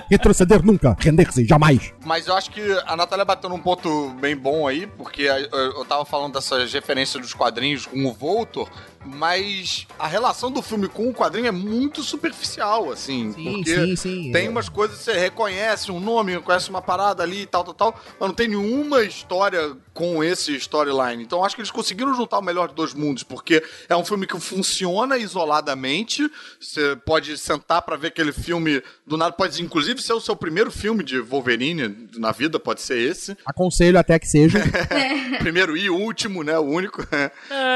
Retroceder 0.10 0.64
nunca, 0.64 0.96
render-se 1.00 1.46
jamais. 1.46 1.94
Mas 2.06 2.28
eu 2.28 2.36
acho 2.36 2.52
que 2.52 2.62
a 2.86 2.96
Natália 2.96 3.26
bateu 3.26 3.50
num 3.50 3.60
ponto 3.60 4.16
bem 4.28 4.36
bom 4.36 4.68
aí, 4.68 4.86
porque 4.86 5.22
eu 5.22 5.86
tava 5.86 6.04
falando 6.04 6.34
dessas 6.34 6.74
referências 6.74 7.22
dos 7.22 7.34
quadrinhos 7.34 7.86
com 7.86 8.06
o 8.06 8.12
Voltor, 8.12 8.70
mas 9.08 9.88
a 9.98 10.08
relação 10.08 10.52
do 10.52 10.62
filme 10.62 10.88
com 10.88 11.08
o 11.10 11.14
quadrinho 11.14 11.48
é 11.48 11.52
muito 11.52 12.04
superficial, 12.04 12.92
assim. 12.92 13.32
Sim, 13.34 13.44
porque 13.54 13.76
sim, 13.76 13.96
sim. 13.96 14.32
tem 14.32 14.48
É. 14.48 14.50
umas 14.50 14.70
coisas 14.70 14.98
que 14.98 15.04
você 15.06 15.14
reconhece 15.14 15.92
um 15.92 16.00
nome, 16.00 16.34
reconhece 16.34 16.70
uma 16.70 16.82
parada 16.82 17.24
ali 17.24 17.42
e 17.42 17.46
tal, 17.46 17.64
tal, 17.64 17.74
tal, 17.74 18.02
mas 18.20 18.28
não 18.30 18.36
tem 18.36 18.48
nenhuma 18.48 19.04
história 19.04 19.76
com 19.94 20.24
esse 20.24 20.56
storyline. 20.58 21.24
Então 21.24 21.44
acho 21.44 21.56
que 21.56 21.62
eles 21.62 21.72
conseguiram 21.72 22.14
juntar 22.14 22.40
o 22.40 22.42
melhor 22.44 22.68
de 22.70 22.76
dois 22.76 22.94
mundos, 22.94 23.24
porque 23.24 23.64
é 23.90 23.96
um 23.96 24.06
filme 24.06 24.28
que 24.28 24.40
funciona 24.40 25.18
isoladamente. 25.18 26.30
Você 26.60 26.96
pode 27.06 27.38
sentar 27.38 27.82
pra 27.82 27.96
ver 27.96 28.08
aquele 28.08 28.32
filme 28.32 28.82
do 29.06 29.18
nada, 29.18 29.32
pode 29.34 29.62
inclusive 29.64 30.02
ser 30.02 30.14
o 30.14 30.22
seu 30.22 30.36
primeiro 30.36 30.70
filme 30.72 31.04
de 31.04 31.20
Wolverine 31.20 32.10
na 32.18 32.32
vida, 32.32 32.60
pode 32.60 32.82
ser 32.82 32.98
esse. 33.00 33.36
Aconselho 33.46 33.98
até 33.98 34.20
que 34.20 34.28
seja. 34.28 34.60
Primeiro 35.40 35.76
e 35.78 35.90
último, 35.90 36.44
né? 36.44 36.58
O 36.60 36.64
único. 36.64 37.02
É, 37.12 37.32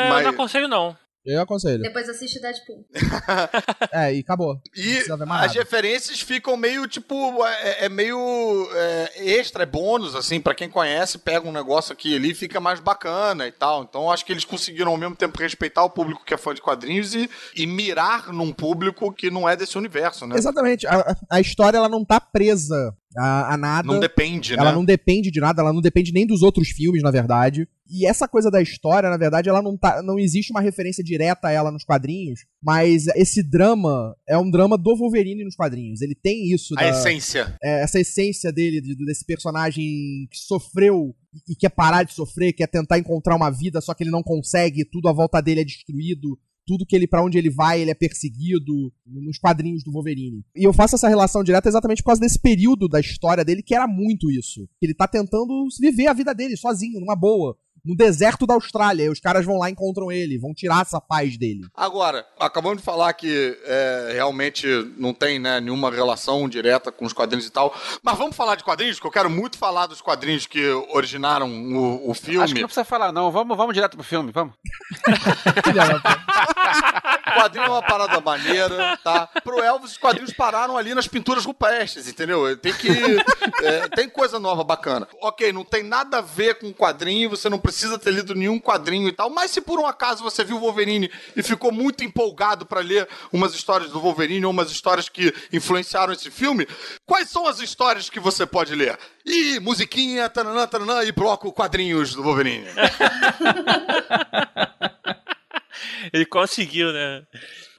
Mas- 0.10 0.18
eu 0.20 0.24
não 0.24 0.30
aconselho 0.32 0.68
não. 0.68 0.96
Eu 1.26 1.42
aconselho. 1.42 1.84
Depois 1.84 2.10
assiste 2.10 2.40
Deadpool. 2.42 2.86
É, 3.94 4.14
e 4.14 4.20
acabou. 4.20 4.56
Não 4.56 4.62
E 4.76 4.94
precisa 4.96 5.18
ver 5.18 5.26
mais 5.26 5.42
as 5.46 5.48
nada. 5.56 5.60
referências 5.60 6.22
ficam 6.22 6.56
meio, 6.58 6.88
tipo, 6.88 7.46
é, 7.46 7.86
é 7.86 7.90
meio 7.90 8.68
é, 8.74 9.32
extra, 9.34 9.64
é 9.64 9.66
bônus, 9.66 10.16
assim, 10.16 10.40
pra 10.40 10.56
quem 10.56 10.70
conhece, 10.70 11.18
pega 11.18 11.48
um 11.48 11.52
negócio 11.52 11.92
aqui 11.94 12.14
e 12.14 12.16
ali, 12.16 12.34
fica 12.34 12.60
mais 12.60 12.80
bacana 12.80 13.48
e 13.48 13.52
tal. 13.52 13.84
Então 13.84 14.10
acho 14.12 14.26
que 14.26 14.32
eles 14.32 14.46
conseguiram 14.46 14.92
ao 14.92 14.98
mesmo 14.98 15.16
tempo 15.16 15.38
respeitar 15.40 15.84
o 15.84 15.90
público 15.90 16.24
que 16.26 16.34
é 16.34 16.38
fã 16.38 16.54
de 16.54 16.62
quadrinhos 16.62 17.14
e, 17.14 17.30
e 17.56 17.68
mirar 17.68 18.32
num 18.32 18.52
público 18.54 19.12
que 19.14 19.30
não 19.30 19.48
é 19.48 19.56
desse 19.56 19.78
universo, 19.78 20.26
né? 20.26 20.36
Exatamente. 20.38 20.88
A, 20.88 21.16
a 21.30 21.40
história 21.42 21.78
ela 21.78 21.90
não 21.90 22.04
tá 22.06 22.20
presa 22.20 22.96
a, 23.18 23.54
a 23.54 23.58
nada. 23.58 23.88
Não 23.88 24.00
depende, 24.00 24.54
ela 24.54 24.72
né? 24.72 24.76
não 24.76 24.86
depende 24.86 25.32
de 25.32 25.40
nada, 25.40 25.62
ela 25.62 25.74
não 25.74 25.82
depende 25.82 26.12
nem 26.12 26.26
dos 26.26 26.42
outros 26.42 26.70
filmes, 26.70 27.02
na 27.04 27.12
verdade. 27.12 27.68
E 27.90 28.08
essa 28.08 28.26
coisa 28.28 28.50
da 28.50 28.62
história, 28.62 29.10
na 29.10 29.18
verdade, 29.18 29.50
ela 29.50 29.62
não 29.62 29.78
tá. 29.78 30.02
Não 30.02 30.18
existe 30.18 30.52
uma 30.52 30.62
referência 30.62 31.04
direta 31.04 31.50
a 31.50 31.52
ela 31.52 31.72
nos 31.72 31.84
quadrinhos, 31.84 32.40
mas 32.64 33.08
esse 33.16 33.44
drama 33.44 34.16
é 34.28 34.38
um 34.38 34.50
drama 34.50 34.78
do 34.78 34.96
Wolverine 34.96 35.44
nos 35.44 35.56
quadrinhos. 35.56 36.02
Ele 36.02 36.16
tem 36.16 36.54
isso. 36.54 36.74
A 36.78 36.84
da- 36.84 36.90
essência. 36.90 37.54
é, 37.62 37.82
essa 37.84 38.00
essência 38.00 38.52
dele, 38.52 38.80
de- 38.80 38.96
desse 39.06 39.26
personagem 39.26 39.84
que 40.32 40.38
sofreu 40.38 41.14
e 41.50 41.56
quer 41.56 41.70
parar 41.70 42.04
de 42.04 42.14
sofrer, 42.14 42.54
quer 42.54 42.68
tentar 42.68 42.98
encontrar 42.98 43.36
uma 43.36 43.50
vida, 43.50 43.82
só 43.82 43.94
que 43.94 44.04
ele 44.04 44.12
não 44.12 44.24
consegue, 44.24 44.86
tudo 44.86 45.10
à 45.10 45.14
volta 45.14 45.42
dele 45.42 45.62
é 45.62 45.66
destruído. 45.66 46.38
Tudo 46.72 46.86
que 46.86 46.96
ele, 46.96 47.06
para 47.06 47.22
onde 47.22 47.38
ele 47.38 47.50
vai, 47.50 47.82
ele 47.82 47.92
é 47.92 47.94
perseguido 47.94 48.94
nos 49.06 49.38
quadrinhos 49.38 49.84
do 49.84 49.92
Wolverine. 49.92 50.42
E 50.56 50.64
eu 50.64 50.72
faço 50.72 50.96
essa 50.96 51.10
relação 51.10 51.44
direta 51.44 51.68
exatamente 51.68 52.02
por 52.02 52.08
causa 52.08 52.22
desse 52.22 52.40
período 52.40 52.88
da 52.88 53.02
história 53.02 53.44
dele 53.44 53.62
que 53.62 53.76
era 53.76 53.86
muito 53.86 54.32
isso. 54.32 54.70
Ele 54.82 54.94
tá 54.94 55.06
tentando 55.06 55.68
viver 55.82 56.08
a 56.08 56.14
vida 56.14 56.34
dele 56.34 56.56
sozinho, 56.56 57.02
numa 57.02 57.14
boa. 57.14 57.58
No 57.84 57.96
deserto 57.96 58.46
da 58.46 58.54
Austrália. 58.54 59.06
E 59.06 59.10
os 59.10 59.20
caras 59.20 59.46
vão 59.46 59.58
lá 59.58 59.70
e 59.70 59.72
encontram 59.72 60.12
ele, 60.12 60.38
vão 60.38 60.54
tirar 60.54 60.82
essa 60.82 61.00
paz 61.00 61.38
dele. 61.38 61.62
Agora, 61.76 62.26
acabamos 62.40 62.80
de 62.80 62.84
falar 62.84 63.14
que 63.14 63.58
é, 63.66 64.12
realmente 64.14 64.68
não 64.98 65.14
tem 65.14 65.40
né, 65.40 65.60
nenhuma 65.60 65.92
relação 65.92 66.48
direta 66.48 66.92
com 66.92 67.06
os 67.06 67.14
quadrinhos 67.14 67.46
e 67.46 67.52
tal. 67.52 67.74
Mas 68.04 68.18
vamos 68.18 68.36
falar 68.36 68.56
de 68.56 68.64
quadrinhos, 68.64 69.00
que 69.00 69.08
eu 69.08 69.12
quero 69.12 69.30
muito 69.30 69.58
falar 69.58 69.88
dos 69.88 70.02
quadrinhos 70.02 70.46
que 70.46 70.66
originaram 70.94 71.50
o, 71.50 72.10
o 72.10 72.14
filme. 72.14 72.44
Acho 72.44 72.54
que 72.54 72.62
não 72.62 72.68
precisa 72.68 72.86
falar, 72.86 73.12
não. 73.12 73.32
Vamos, 73.32 73.58
vamos 73.58 73.74
direto 73.74 73.98
pro 73.98 74.04
filme, 74.04 74.32
vamos. 74.32 74.54
quadrinho 77.32 77.66
é 77.66 77.70
uma 77.70 77.82
parada 77.82 78.20
maneira, 78.20 78.98
tá? 79.04 79.28
Pro 79.44 79.62
Elvis, 79.62 79.92
os 79.92 79.98
quadrinhos 79.98 80.34
pararam 80.34 80.78
ali 80.78 80.94
nas 80.94 81.08
pinturas 81.08 81.46
rupestres, 81.46 82.08
entendeu? 82.08 82.56
Tem 82.58 82.74
que. 82.74 82.88
é, 83.64 83.88
tem 83.90 84.10
coisa 84.10 84.40
nova 84.40 84.64
bacana. 84.64 85.08
Ok, 85.22 85.52
não 85.52 85.64
tem 85.64 85.84
nada 85.84 86.20
a 86.20 86.22
ver 86.22 86.60
com 86.60 86.74
quadrinho, 86.74 87.30
você 87.30 87.50
não 87.50 87.60
precisa 87.60 87.98
ter 87.98 88.12
lido 88.12 88.36
nenhum 88.36 88.60
quadrinho 88.60 89.08
e 89.08 89.12
tal, 89.12 89.30
mas 89.30 89.52
se 89.52 89.62
por 89.62 89.80
um 89.80 89.86
acaso 89.86 90.24
você 90.24 90.44
viu 90.44 90.58
o 90.58 90.60
Wolverine 90.60 91.12
e 91.36 91.44
ficou 91.44 91.72
muito 91.72 92.04
empolgado 92.04 92.66
pra 92.66 92.82
ler 92.82 93.08
umas 93.32 93.54
histórias 93.54 93.92
do 93.92 94.00
Wolverine 94.00 94.46
ou 94.46 94.52
umas 94.52 94.72
histórias 94.72 95.10
que 95.10 95.34
influenciaram 95.52 96.14
esse 96.14 96.30
filme, 96.30 96.68
quais 97.06 97.30
são 97.30 97.48
as 97.48 97.60
histórias 97.60 98.10
que 98.10 98.20
você 98.20 98.46
pode 98.46 98.76
ler? 98.76 98.98
Ih, 99.26 99.60
musiquinha, 99.60 100.30
tananã, 100.30 100.68
tananã, 100.68 101.04
e 101.04 101.12
bloco 101.12 101.52
quadrinhos 101.52 102.16
do 102.16 102.24
Wolverine. 102.24 102.68
Ele 106.14 106.26
conseguiu, 106.26 106.92
né? 106.92 107.26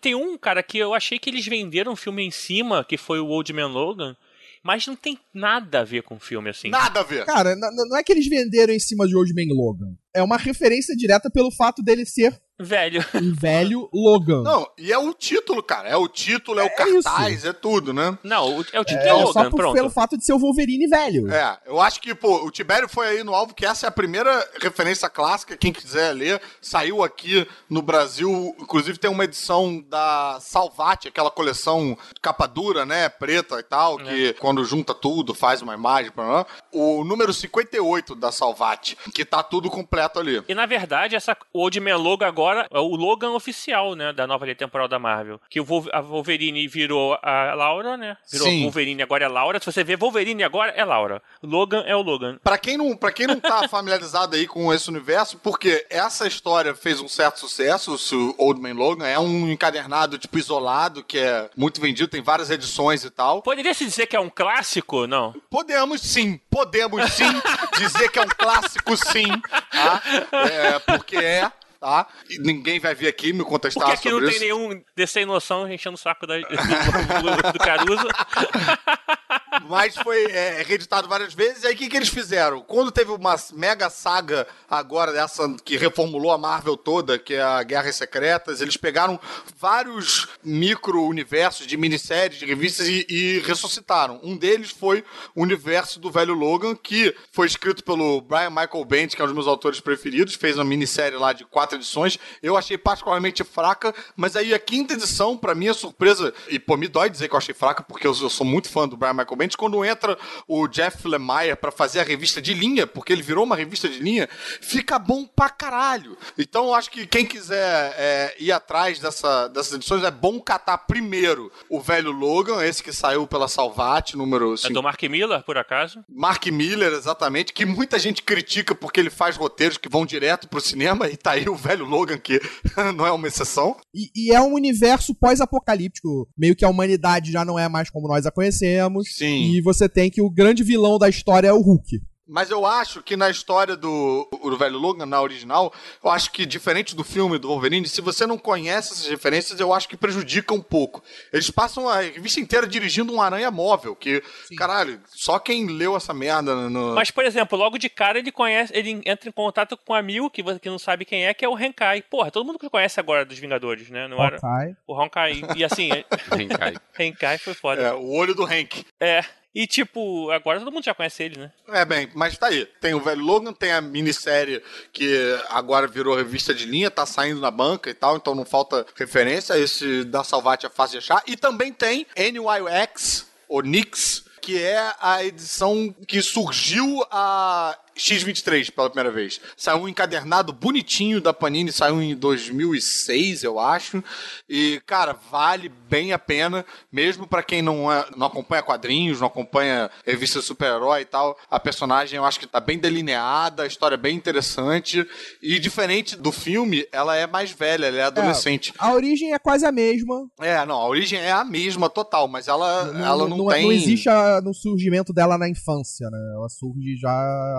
Tem 0.00 0.14
um, 0.14 0.36
cara, 0.36 0.62
que 0.62 0.78
eu 0.78 0.94
achei 0.94 1.18
que 1.18 1.30
eles 1.30 1.46
venderam 1.46 1.92
um 1.92 1.96
filme 1.96 2.24
em 2.24 2.30
cima, 2.30 2.84
que 2.84 2.96
foi 2.96 3.20
o 3.20 3.28
Old 3.28 3.52
Man 3.52 3.68
Logan, 3.68 4.16
mas 4.62 4.86
não 4.86 4.96
tem 4.96 5.18
nada 5.32 5.80
a 5.80 5.84
ver 5.84 6.02
com 6.02 6.16
o 6.16 6.20
filme, 6.20 6.50
assim. 6.50 6.68
Nada 6.68 7.00
a 7.00 7.02
ver. 7.02 7.24
Cara, 7.24 7.54
não 7.56 7.96
é 7.96 8.02
que 8.02 8.12
eles 8.12 8.26
venderam 8.26 8.72
em 8.72 8.80
cima 8.80 9.06
de 9.06 9.16
Old 9.16 9.32
Man 9.32 9.54
Logan. 9.54 9.94
É 10.14 10.22
uma 10.22 10.36
referência 10.36 10.96
direta 10.96 11.30
pelo 11.30 11.50
fato 11.50 11.82
dele 11.82 12.04
ser 12.04 12.40
Velho. 12.60 13.04
Um 13.14 13.34
velho 13.34 13.88
Logan. 13.92 14.42
Não, 14.42 14.68
e 14.78 14.92
é 14.92 14.98
o 14.98 15.12
título, 15.14 15.62
cara. 15.62 15.88
É 15.88 15.96
o 15.96 16.06
título, 16.06 16.60
é, 16.60 16.64
o 16.64 16.70
cartaz, 16.74 17.44
é 17.44 17.52
tudo, 17.52 17.92
né? 17.92 18.16
Não, 18.22 18.58
o- 18.58 18.64
é 18.72 18.80
o 18.80 18.84
título 18.84 19.06
É, 19.06 19.08
é, 19.08 19.12
Logan, 19.14 19.32
só 19.32 19.50
por- 19.50 19.56
pronto. 19.56 19.74
pelo 19.74 19.90
fato 19.90 20.16
de 20.16 20.24
ser 20.24 20.32
o 20.32 20.38
Wolverine 20.38 20.86
velho. 20.86 21.32
É, 21.32 21.58
eu 21.66 21.80
acho 21.80 22.00
que, 22.00 22.14
pô, 22.14 22.44
o 22.44 22.50
Tibério 22.50 22.88
foi 22.88 23.08
aí 23.08 23.24
no 23.24 23.34
alvo, 23.34 23.54
que 23.54 23.66
essa 23.66 23.86
é 23.86 23.88
a 23.88 23.92
primeira 23.92 24.48
referência 24.60 25.08
clássica, 25.10 25.56
quem 25.56 25.72
quiser 25.72 26.12
ler, 26.12 26.40
saiu 26.60 27.02
aqui 27.02 27.46
no 27.68 27.82
Brasil, 27.82 28.54
inclusive 28.60 28.98
tem 28.98 29.10
uma 29.10 29.24
edição 29.24 29.82
da 29.88 30.38
Salvati, 30.40 31.08
aquela 31.08 31.30
coleção 31.30 31.96
capa 32.20 32.46
dura, 32.46 32.86
né, 32.86 33.08
preta 33.08 33.58
e 33.58 33.62
tal, 33.62 33.96
que 33.98 34.34
quando 34.34 34.64
junta 34.64 34.94
tudo, 34.94 35.34
faz 35.34 35.62
uma 35.62 35.74
imagem, 35.74 36.12
blá, 36.14 36.46
o 36.70 37.02
número 37.04 37.32
58 37.32 38.14
da 38.14 38.30
Salvati, 38.30 38.96
que 39.14 39.24
tá 39.24 39.42
tudo 39.42 39.70
completo 39.70 40.20
ali. 40.20 40.42
E 40.48 40.54
na 40.54 40.66
verdade, 40.66 41.16
essa, 41.16 41.36
Old 41.52 41.80
Man 41.80 41.96
Logan 41.96 42.26
agora 42.28 42.51
é 42.70 42.78
o 42.78 42.94
Logan 42.96 43.30
oficial, 43.30 43.94
né? 43.94 44.12
Da 44.12 44.26
nova 44.26 44.44
linha 44.44 44.56
temporal 44.56 44.88
da 44.88 44.98
Marvel. 44.98 45.40
Que 45.48 45.60
o 45.60 45.66
a 45.92 46.00
Wolverine 46.00 46.66
virou 46.68 47.18
a 47.22 47.54
Laura, 47.54 47.96
né? 47.96 48.16
Virou 48.30 48.48
Sim. 48.48 48.62
Wolverine 48.62 49.02
agora 49.02 49.24
é 49.24 49.28
Laura. 49.28 49.58
Se 49.58 49.66
você 49.66 49.82
vê 49.82 49.96
Wolverine 49.96 50.44
agora 50.44 50.72
é 50.72 50.84
Laura. 50.84 51.22
Logan 51.42 51.82
é 51.86 51.96
o 51.96 52.02
Logan. 52.02 52.38
Pra 52.42 52.58
quem 52.58 52.76
não, 52.76 52.96
para 52.96 53.12
quem 53.12 53.26
não 53.26 53.40
tá 53.40 53.66
familiarizado 53.68 54.36
aí 54.36 54.46
com 54.46 54.72
esse 54.72 54.88
universo, 54.88 55.38
porque 55.38 55.86
essa 55.90 56.26
história 56.26 56.74
fez 56.74 57.00
um 57.00 57.08
certo 57.08 57.40
sucesso, 57.40 57.96
o 58.16 58.34
Old 58.38 58.60
Man 58.60 58.74
Logan 58.74 59.06
é 59.06 59.18
um 59.18 59.50
encadernado 59.50 60.18
tipo 60.18 60.38
isolado 60.38 61.02
que 61.02 61.18
é 61.18 61.48
muito 61.56 61.80
vendido, 61.80 62.08
tem 62.08 62.22
várias 62.22 62.50
edições 62.50 63.04
e 63.04 63.10
tal. 63.10 63.42
Poderia 63.42 63.74
se 63.74 63.84
dizer 63.84 64.06
que 64.06 64.16
é 64.16 64.20
um 64.20 64.30
clássico? 64.30 65.06
Não. 65.06 65.34
Podemos 65.50 66.00
sim, 66.00 66.40
podemos 66.50 67.12
sim 67.12 67.30
dizer 67.78 68.10
que 68.10 68.18
é 68.18 68.22
um 68.22 68.28
clássico 68.28 68.96
sim, 68.96 69.28
tá? 69.70 70.02
É, 70.32 70.78
porque 70.78 71.16
é, 71.16 71.50
tá? 71.82 72.06
E 72.30 72.38
ninguém 72.38 72.78
vai 72.78 72.94
vir 72.94 73.08
aqui 73.08 73.32
me 73.32 73.44
contestar 73.44 73.82
Porque 73.82 73.98
aqui 73.98 74.08
não 74.08 74.18
sobre 74.20 74.28
tem 74.28 74.36
isso. 74.36 74.44
nenhum 74.58 74.82
desse 74.96 75.12
sem 75.14 75.26
noção 75.26 75.70
enchendo 75.70 75.96
o 75.96 75.98
saco 75.98 76.26
da- 76.26 76.36
do, 76.38 77.52
do 77.52 77.58
Caruso. 77.58 78.06
Mas 79.68 79.96
foi 79.96 80.24
é, 80.26 80.62
reeditado 80.62 81.08
várias 81.08 81.34
vezes. 81.34 81.62
E 81.62 81.66
aí 81.66 81.74
o 81.74 81.76
que, 81.76 81.88
que 81.88 81.96
eles 81.96 82.08
fizeram? 82.08 82.60
Quando 82.62 82.90
teve 82.90 83.10
uma 83.10 83.36
mega 83.52 83.90
saga 83.90 84.46
agora 84.68 85.12
dessa 85.12 85.54
que 85.64 85.76
reformulou 85.76 86.32
a 86.32 86.38
Marvel 86.38 86.76
toda, 86.76 87.18
que 87.18 87.34
é 87.34 87.42
a 87.42 87.62
Guerras 87.62 87.96
Secretas, 87.96 88.60
eles 88.60 88.76
pegaram 88.76 89.18
vários 89.58 90.28
micro-universos 90.42 91.66
de 91.66 91.76
minisséries, 91.76 92.38
de 92.38 92.46
revistas 92.46 92.88
e, 92.88 93.06
e 93.08 93.38
ressuscitaram. 93.40 94.20
Um 94.22 94.36
deles 94.36 94.70
foi 94.70 95.04
o 95.34 95.42
universo 95.42 96.00
do 96.00 96.10
velho 96.10 96.34
Logan, 96.34 96.74
que 96.74 97.14
foi 97.30 97.46
escrito 97.46 97.84
pelo 97.84 98.20
Brian 98.20 98.50
Michael 98.50 98.84
Bendis, 98.84 99.14
que 99.14 99.20
é 99.20 99.24
um 99.24 99.28
dos 99.28 99.34
meus 99.34 99.46
autores 99.46 99.80
preferidos, 99.80 100.34
fez 100.34 100.56
uma 100.56 100.64
minissérie 100.64 101.18
lá 101.18 101.32
de 101.32 101.44
quatro 101.44 101.76
edições. 101.76 102.18
Eu 102.42 102.56
achei 102.56 102.78
particularmente 102.78 103.44
fraca, 103.44 103.94
mas 104.16 104.36
aí 104.36 104.54
a 104.54 104.58
quinta 104.58 104.94
edição, 104.94 105.36
pra 105.36 105.54
minha 105.54 105.74
surpresa, 105.74 106.32
e 106.48 106.58
pô, 106.58 106.76
me 106.76 106.88
dói 106.88 107.10
dizer 107.10 107.28
que 107.28 107.34
eu 107.34 107.38
achei 107.38 107.54
fraca, 107.54 107.82
porque 107.82 108.06
eu, 108.06 108.14
eu 108.20 108.30
sou 108.30 108.46
muito 108.46 108.68
fã 108.68 108.88
do 108.88 108.96
Brian 108.96 109.12
Michael 109.12 109.36
Bendis, 109.36 109.41
quando 109.56 109.84
entra 109.84 110.18
o 110.46 110.66
Jeff 110.68 111.06
Lemire 111.06 111.56
pra 111.56 111.70
fazer 111.70 112.00
a 112.00 112.04
revista 112.04 112.40
de 112.40 112.54
linha, 112.54 112.86
porque 112.86 113.12
ele 113.12 113.22
virou 113.22 113.44
uma 113.44 113.56
revista 113.56 113.88
de 113.88 113.98
linha, 113.98 114.28
fica 114.60 114.98
bom 114.98 115.26
pra 115.26 115.48
caralho. 115.50 116.16
Então 116.38 116.66
eu 116.66 116.74
acho 116.74 116.90
que 116.90 117.06
quem 117.06 117.24
quiser 117.26 117.94
é, 117.96 118.36
ir 118.38 118.52
atrás 118.52 118.98
dessa, 118.98 119.48
dessas 119.48 119.74
edições, 119.74 120.04
é 120.04 120.10
bom 120.10 120.40
catar 120.40 120.78
primeiro 120.78 121.50
o 121.68 121.80
velho 121.80 122.10
Logan, 122.10 122.64
esse 122.64 122.82
que 122.82 122.92
saiu 122.92 123.26
pela 123.26 123.48
Salvati, 123.48 124.16
número 124.16 124.54
É 124.54 124.56
5. 124.56 124.74
do 124.74 124.82
Mark 124.82 125.02
Miller, 125.02 125.42
por 125.42 125.56
acaso. 125.58 126.04
Mark 126.08 126.46
Miller, 126.46 126.92
exatamente, 126.92 127.52
que 127.52 127.64
muita 127.64 127.98
gente 127.98 128.22
critica 128.22 128.74
porque 128.74 129.00
ele 129.00 129.10
faz 129.10 129.36
roteiros 129.36 129.78
que 129.78 129.88
vão 129.88 130.06
direto 130.06 130.48
pro 130.48 130.60
cinema, 130.60 131.08
e 131.08 131.16
tá 131.16 131.32
aí 131.32 131.48
o 131.48 131.54
velho 131.56 131.84
Logan, 131.84 132.18
que 132.18 132.40
não 132.96 133.06
é 133.06 133.12
uma 133.12 133.26
exceção. 133.28 133.76
E, 133.94 134.10
e 134.14 134.32
é 134.32 134.40
um 134.40 134.54
universo 134.54 135.14
pós-apocalíptico. 135.14 136.28
Meio 136.36 136.56
que 136.56 136.64
a 136.64 136.68
humanidade 136.68 137.32
já 137.32 137.44
não 137.44 137.58
é 137.58 137.68
mais 137.68 137.90
como 137.90 138.08
nós 138.08 138.26
a 138.26 138.30
conhecemos. 138.30 139.14
Sim. 139.14 139.31
E 139.32 139.60
você 139.60 139.88
tem 139.88 140.10
que 140.10 140.20
o 140.20 140.30
grande 140.30 140.62
vilão 140.62 140.98
da 140.98 141.08
história 141.08 141.48
é 141.48 141.52
o 141.52 141.60
Hulk. 141.60 142.00
Mas 142.26 142.50
eu 142.50 142.64
acho 142.64 143.02
que 143.02 143.16
na 143.16 143.28
história 143.28 143.76
do, 143.76 144.28
do 144.30 144.56
velho 144.56 144.78
Logan, 144.78 145.06
na 145.06 145.20
original, 145.20 145.72
eu 146.02 146.10
acho 146.10 146.30
que 146.30 146.46
diferente 146.46 146.94
do 146.94 147.04
filme 147.04 147.38
do 147.38 147.48
Wolverine, 147.48 147.88
se 147.88 148.00
você 148.00 148.26
não 148.26 148.38
conhece 148.38 148.92
essas 148.92 149.06
referências, 149.06 149.58
eu 149.58 149.72
acho 149.72 149.88
que 149.88 149.96
prejudica 149.96 150.54
um 150.54 150.62
pouco. 150.62 151.02
Eles 151.32 151.50
passam 151.50 151.88
a 151.88 152.00
revista 152.00 152.40
inteira 152.40 152.66
dirigindo 152.66 153.12
um 153.12 153.20
aranha 153.20 153.50
móvel, 153.50 153.94
que, 153.96 154.22
caralho, 154.56 155.00
só 155.08 155.38
quem 155.38 155.66
leu 155.66 155.96
essa 155.96 156.14
merda 156.14 156.54
no... 156.70 156.94
Mas, 156.94 157.10
por 157.10 157.24
exemplo, 157.24 157.58
logo 157.58 157.76
de 157.76 157.88
cara 157.88 158.18
ele 158.18 158.32
conhece, 158.32 158.72
ele 158.74 159.02
entra 159.04 159.28
em 159.28 159.32
contato 159.32 159.76
com 159.76 159.92
um 159.92 159.96
amigo 159.96 160.30
que 160.30 160.42
você 160.42 160.58
que 160.58 160.70
não 160.70 160.78
sabe 160.78 161.04
quem 161.04 161.26
é, 161.26 161.34
que 161.34 161.44
é 161.44 161.48
o 161.48 161.58
Henkai. 161.58 162.02
Porra, 162.02 162.30
todo 162.30 162.46
mundo 162.46 162.58
que 162.58 162.70
conhece 162.70 163.00
agora 163.00 163.24
dos 163.24 163.38
Vingadores, 163.38 163.90
né? 163.90 164.06
Não 164.06 164.22
era? 164.22 164.38
O 164.86 164.94
Honkai. 164.94 165.42
E 165.56 165.64
assim, 165.64 165.90
Henkai. 166.38 166.74
Henkai 166.98 167.38
foi 167.38 167.54
foda. 167.54 167.82
É, 167.82 167.92
o 167.92 168.08
olho 168.10 168.34
do 168.34 168.44
Hank. 168.44 168.86
É. 169.00 169.24
E 169.54 169.66
tipo, 169.66 170.30
agora 170.30 170.58
todo 170.58 170.72
mundo 170.72 170.84
já 170.84 170.94
conhece 170.94 171.22
ele, 171.22 171.38
né? 171.38 171.52
É, 171.68 171.84
bem, 171.84 172.10
mas 172.14 172.38
tá 172.38 172.46
aí. 172.46 172.64
Tem 172.80 172.94
o 172.94 173.00
velho 173.00 173.22
Logan, 173.22 173.52
tem 173.52 173.72
a 173.72 173.80
minissérie 173.82 174.62
que 174.92 175.38
agora 175.50 175.86
virou 175.86 176.16
revista 176.16 176.54
de 176.54 176.64
linha, 176.64 176.90
tá 176.90 177.04
saindo 177.04 177.40
na 177.40 177.50
banca 177.50 177.90
e 177.90 177.94
tal, 177.94 178.16
então 178.16 178.34
não 178.34 178.46
falta 178.46 178.86
referência. 178.96 179.58
Esse 179.58 180.04
da 180.04 180.24
Salvati 180.24 180.64
é 180.64 180.70
fácil 180.70 180.98
de 181.00 181.04
achar. 181.04 181.22
E 181.26 181.36
também 181.36 181.72
tem 181.72 182.06
NYX, 182.16 183.26
ou 183.46 183.60
Nix, 183.60 184.24
que 184.40 184.60
é 184.60 184.92
a 185.00 185.22
edição 185.22 185.94
que 186.08 186.22
surgiu 186.22 187.06
a 187.10 187.78
X23 187.96 188.70
pela 188.72 188.88
primeira 188.88 189.10
vez. 189.10 189.40
Saiu 189.56 189.78
um 189.82 189.88
encadernado 189.88 190.52
bonitinho 190.52 191.20
da 191.20 191.32
Panini, 191.32 191.70
saiu 191.70 192.00
em 192.02 192.14
2006, 192.14 193.42
eu 193.44 193.58
acho. 193.58 194.02
E, 194.48 194.80
cara, 194.86 195.14
vale 195.30 195.68
bem 195.68 196.12
a 196.12 196.18
pena, 196.18 196.64
mesmo 196.90 197.26
pra 197.26 197.42
quem 197.42 197.60
não, 197.60 197.92
é- 197.92 198.06
não 198.16 198.26
acompanha 198.26 198.62
quadrinhos, 198.62 199.20
não 199.20 199.26
acompanha 199.26 199.90
revista 200.06 200.40
super-herói 200.40 201.02
e 201.02 201.04
tal. 201.04 201.38
A 201.50 201.60
personagem 201.60 202.16
eu 202.16 202.24
acho 202.24 202.40
que 202.40 202.46
tá 202.46 202.60
bem 202.60 202.78
delineada, 202.78 203.62
a 203.64 203.66
história 203.66 203.94
é 203.94 203.98
bem 203.98 204.16
interessante. 204.16 205.06
E 205.42 205.58
diferente 205.58 206.16
do 206.16 206.32
filme, 206.32 206.86
ela 206.90 207.14
é 207.16 207.26
mais 207.26 207.50
velha, 207.50 207.86
ela 207.86 207.98
é 207.98 208.02
adolescente. 208.04 208.72
A 208.78 208.92
origem 208.94 209.34
é 209.34 209.38
quase 209.38 209.66
a 209.66 209.72
mesma. 209.72 210.26
É, 210.40 210.64
não, 210.64 210.76
a 210.76 210.88
origem 210.88 211.18
é 211.18 211.30
a 211.32 211.44
mesma 211.44 211.90
total, 211.90 212.26
mas 212.26 212.48
ela 212.48 212.86
não, 212.92 213.04
ela 213.06 213.28
não, 213.28 213.50
é- 213.50 213.54
tem. 213.56 213.64
não 213.64 213.72
existe 213.72 214.08
a- 214.08 214.40
no 214.42 214.54
surgimento 214.54 215.12
dela 215.12 215.36
na 215.36 215.48
infância, 215.48 216.08
né? 216.10 216.18
Ela 216.34 216.48
surge 216.48 216.96
já 216.96 217.10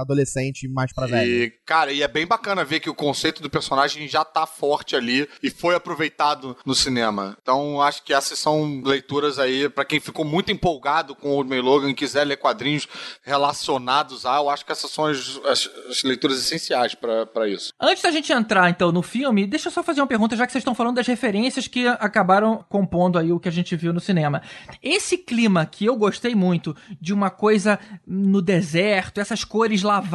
adolescente 0.02 0.23
mais 0.70 0.94
pra 0.94 1.08
velha. 1.08 1.26
E, 1.46 1.50
cara, 1.66 1.92
e 1.92 2.02
é 2.02 2.08
bem 2.08 2.26
bacana 2.26 2.64
ver 2.64 2.80
que 2.80 2.90
o 2.90 2.96
conceito 2.96 3.42
do 3.42 3.50
personagem 3.50 4.08
já 4.08 4.24
tá 4.26 4.46
forte 4.46 4.96
ali 4.96 5.28
e 5.42 5.50
foi 5.50 5.76
aproveitado 5.76 6.56
no 6.66 6.74
cinema. 6.76 7.38
Então, 7.42 7.82
acho 7.82 8.04
que 8.04 8.14
essas 8.14 8.38
são 8.40 8.82
leituras 8.84 9.40
aí, 9.40 9.70
pra 9.70 9.86
quem 9.86 10.00
ficou 10.00 10.24
muito 10.26 10.52
empolgado 10.52 11.16
com 11.16 11.30
o 11.30 11.32
Old 11.36 11.50
Man 11.50 11.62
Logan 11.62 11.90
e 11.90 11.94
quiser 11.94 12.24
ler 12.26 12.38
quadrinhos 12.38 12.88
relacionados 13.44 14.26
a, 14.26 14.38
eu 14.38 14.50
acho 14.50 14.66
que 14.66 14.72
essas 14.72 14.90
são 14.92 15.06
as, 15.06 15.40
as- 15.46 15.70
as 15.90 16.04
leituras 16.04 16.38
essenciais 16.40 16.96
pra 16.96 17.48
isso. 17.48 17.74
Antes 17.80 18.04
da 18.04 18.12
gente 18.12 18.32
entrar, 18.32 18.70
então, 18.70 18.92
no 18.92 19.02
filme, 19.02 19.46
deixa 19.48 19.68
eu 19.68 19.72
só 19.72 19.84
fazer 19.84 20.02
uma 20.02 20.08
pergunta, 20.08 20.36
já 20.36 20.46
que 20.46 20.52
vocês 20.52 20.62
estão 20.62 20.76
falando 20.76 20.96
das 20.96 21.08
referências 21.08 21.68
que 21.68 21.88
acabaram 21.88 22.64
compondo 22.70 23.18
aí 23.18 23.32
o 23.32 23.40
que 23.40 23.50
a 23.50 23.52
gente 23.52 23.76
viu 23.76 23.92
no 23.94 24.00
cinema. 24.00 24.42
Esse 24.82 25.18
clima 25.18 25.66
que 25.66 25.86
eu 25.86 25.96
gostei 25.96 26.36
muito, 26.36 26.76
de 27.02 27.14
uma 27.14 27.30
coisa 27.30 27.80
no 28.06 28.42
deserto, 28.42 29.20
essas 29.20 29.44
cores 29.44 29.82
lavadas, 29.84 30.13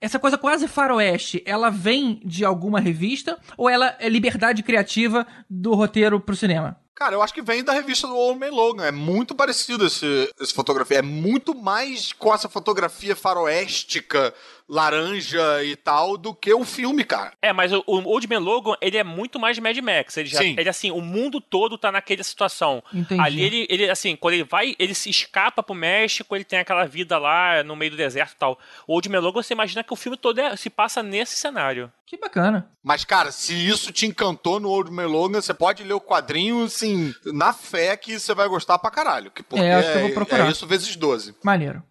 essa 0.00 0.18
coisa 0.18 0.36
quase 0.38 0.66
faroeste, 0.68 1.42
ela 1.46 1.70
vem 1.70 2.20
de 2.24 2.44
alguma 2.44 2.80
revista 2.80 3.38
ou 3.56 3.68
ela 3.68 3.96
é 3.98 4.08
liberdade 4.08 4.62
criativa 4.62 5.26
do 5.48 5.74
roteiro 5.74 6.20
pro 6.20 6.36
cinema? 6.36 6.78
Cara, 6.96 7.14
eu 7.14 7.20
acho 7.20 7.34
que 7.34 7.42
vem 7.42 7.62
da 7.62 7.74
revista 7.74 8.06
do 8.08 8.16
Old 8.16 8.40
Man 8.40 8.50
Logan. 8.50 8.86
É 8.86 8.90
muito 8.90 9.34
parecido 9.34 9.84
esse, 9.84 10.32
esse 10.40 10.54
fotografia. 10.54 11.00
É 11.00 11.02
muito 11.02 11.54
mais 11.54 12.10
com 12.14 12.32
essa 12.32 12.48
fotografia 12.48 13.14
faroéstica, 13.14 14.32
laranja 14.66 15.62
e 15.62 15.76
tal, 15.76 16.16
do 16.16 16.34
que 16.34 16.54
o 16.54 16.64
filme, 16.64 17.04
cara. 17.04 17.34
É, 17.42 17.52
mas 17.52 17.70
o, 17.70 17.84
o 17.86 18.02
Old 18.02 18.26
Man 18.26 18.38
Logan, 18.38 18.76
ele 18.80 18.96
é 18.96 19.04
muito 19.04 19.38
mais 19.38 19.58
Mad 19.58 19.76
Max. 19.76 20.16
Ele 20.16 20.30
já, 20.30 20.38
Sim. 20.38 20.56
ele 20.58 20.70
assim, 20.70 20.90
o 20.90 21.02
mundo 21.02 21.38
todo 21.38 21.76
tá 21.76 21.92
naquela 21.92 22.24
situação. 22.24 22.82
Entendi. 22.90 23.20
Ali 23.20 23.42
ele, 23.42 23.66
ele, 23.68 23.90
assim, 23.90 24.16
quando 24.16 24.32
ele 24.32 24.44
vai, 24.44 24.74
ele 24.78 24.94
se 24.94 25.10
escapa 25.10 25.62
pro 25.62 25.74
México, 25.74 26.34
ele 26.34 26.44
tem 26.44 26.60
aquela 26.60 26.86
vida 26.86 27.18
lá 27.18 27.62
no 27.62 27.76
meio 27.76 27.90
do 27.90 27.96
deserto 27.98 28.32
e 28.32 28.36
tal. 28.36 28.58
O 28.86 28.94
Old 28.94 29.06
Man 29.10 29.20
Logan, 29.20 29.42
você 29.42 29.52
imagina 29.52 29.84
que 29.84 29.92
o 29.92 29.96
filme 29.96 30.16
todo 30.16 30.38
é- 30.38 30.56
se 30.56 30.70
passa 30.70 31.02
nesse 31.02 31.36
cenário. 31.36 31.92
Que 32.06 32.16
bacana. 32.16 32.68
Mas, 32.84 33.04
cara, 33.04 33.32
se 33.32 33.52
isso 33.52 33.90
te 33.92 34.06
encantou 34.06 34.60
no 34.60 34.68
Old 34.68 34.92
Man 34.92 35.06
Logan, 35.06 35.40
você 35.40 35.52
pode 35.52 35.82
ler 35.82 35.94
o 35.94 36.00
quadrinho, 36.00 36.62
assim, 36.64 37.12
na 37.24 37.52
fé 37.52 37.96
que 37.96 38.18
você 38.18 38.32
vai 38.32 38.46
gostar 38.48 38.78
pra 38.78 38.92
caralho. 38.92 39.28
que- 39.30 39.42
Porque 39.42 39.64
É, 39.64 39.74
acho 39.74 39.90
que 39.90 39.98
eu 39.98 40.02
vou 40.02 40.10
procurar. 40.12 40.46
é 40.46 40.50
isso 40.50 40.66
vezes 40.68 40.94
12. 40.94 41.34
Maneiro. 41.42 41.82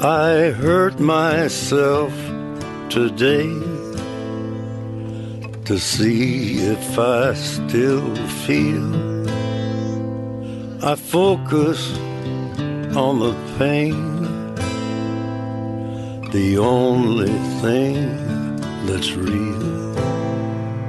I 0.00 0.50
hurt 0.60 0.98
myself 1.00 2.12
today. 2.90 3.48
To 5.64 5.78
see 5.78 6.58
if 6.58 6.98
I 6.98 7.32
still 7.34 8.14
feel. 8.44 8.92
I 10.82 10.94
focus 10.94 11.96
on 12.94 13.18
the 13.20 13.34
pain, 13.58 13.94
the 16.32 16.58
only 16.58 17.32
thing 17.62 17.96
that's 18.86 19.12
real. 19.12 19.64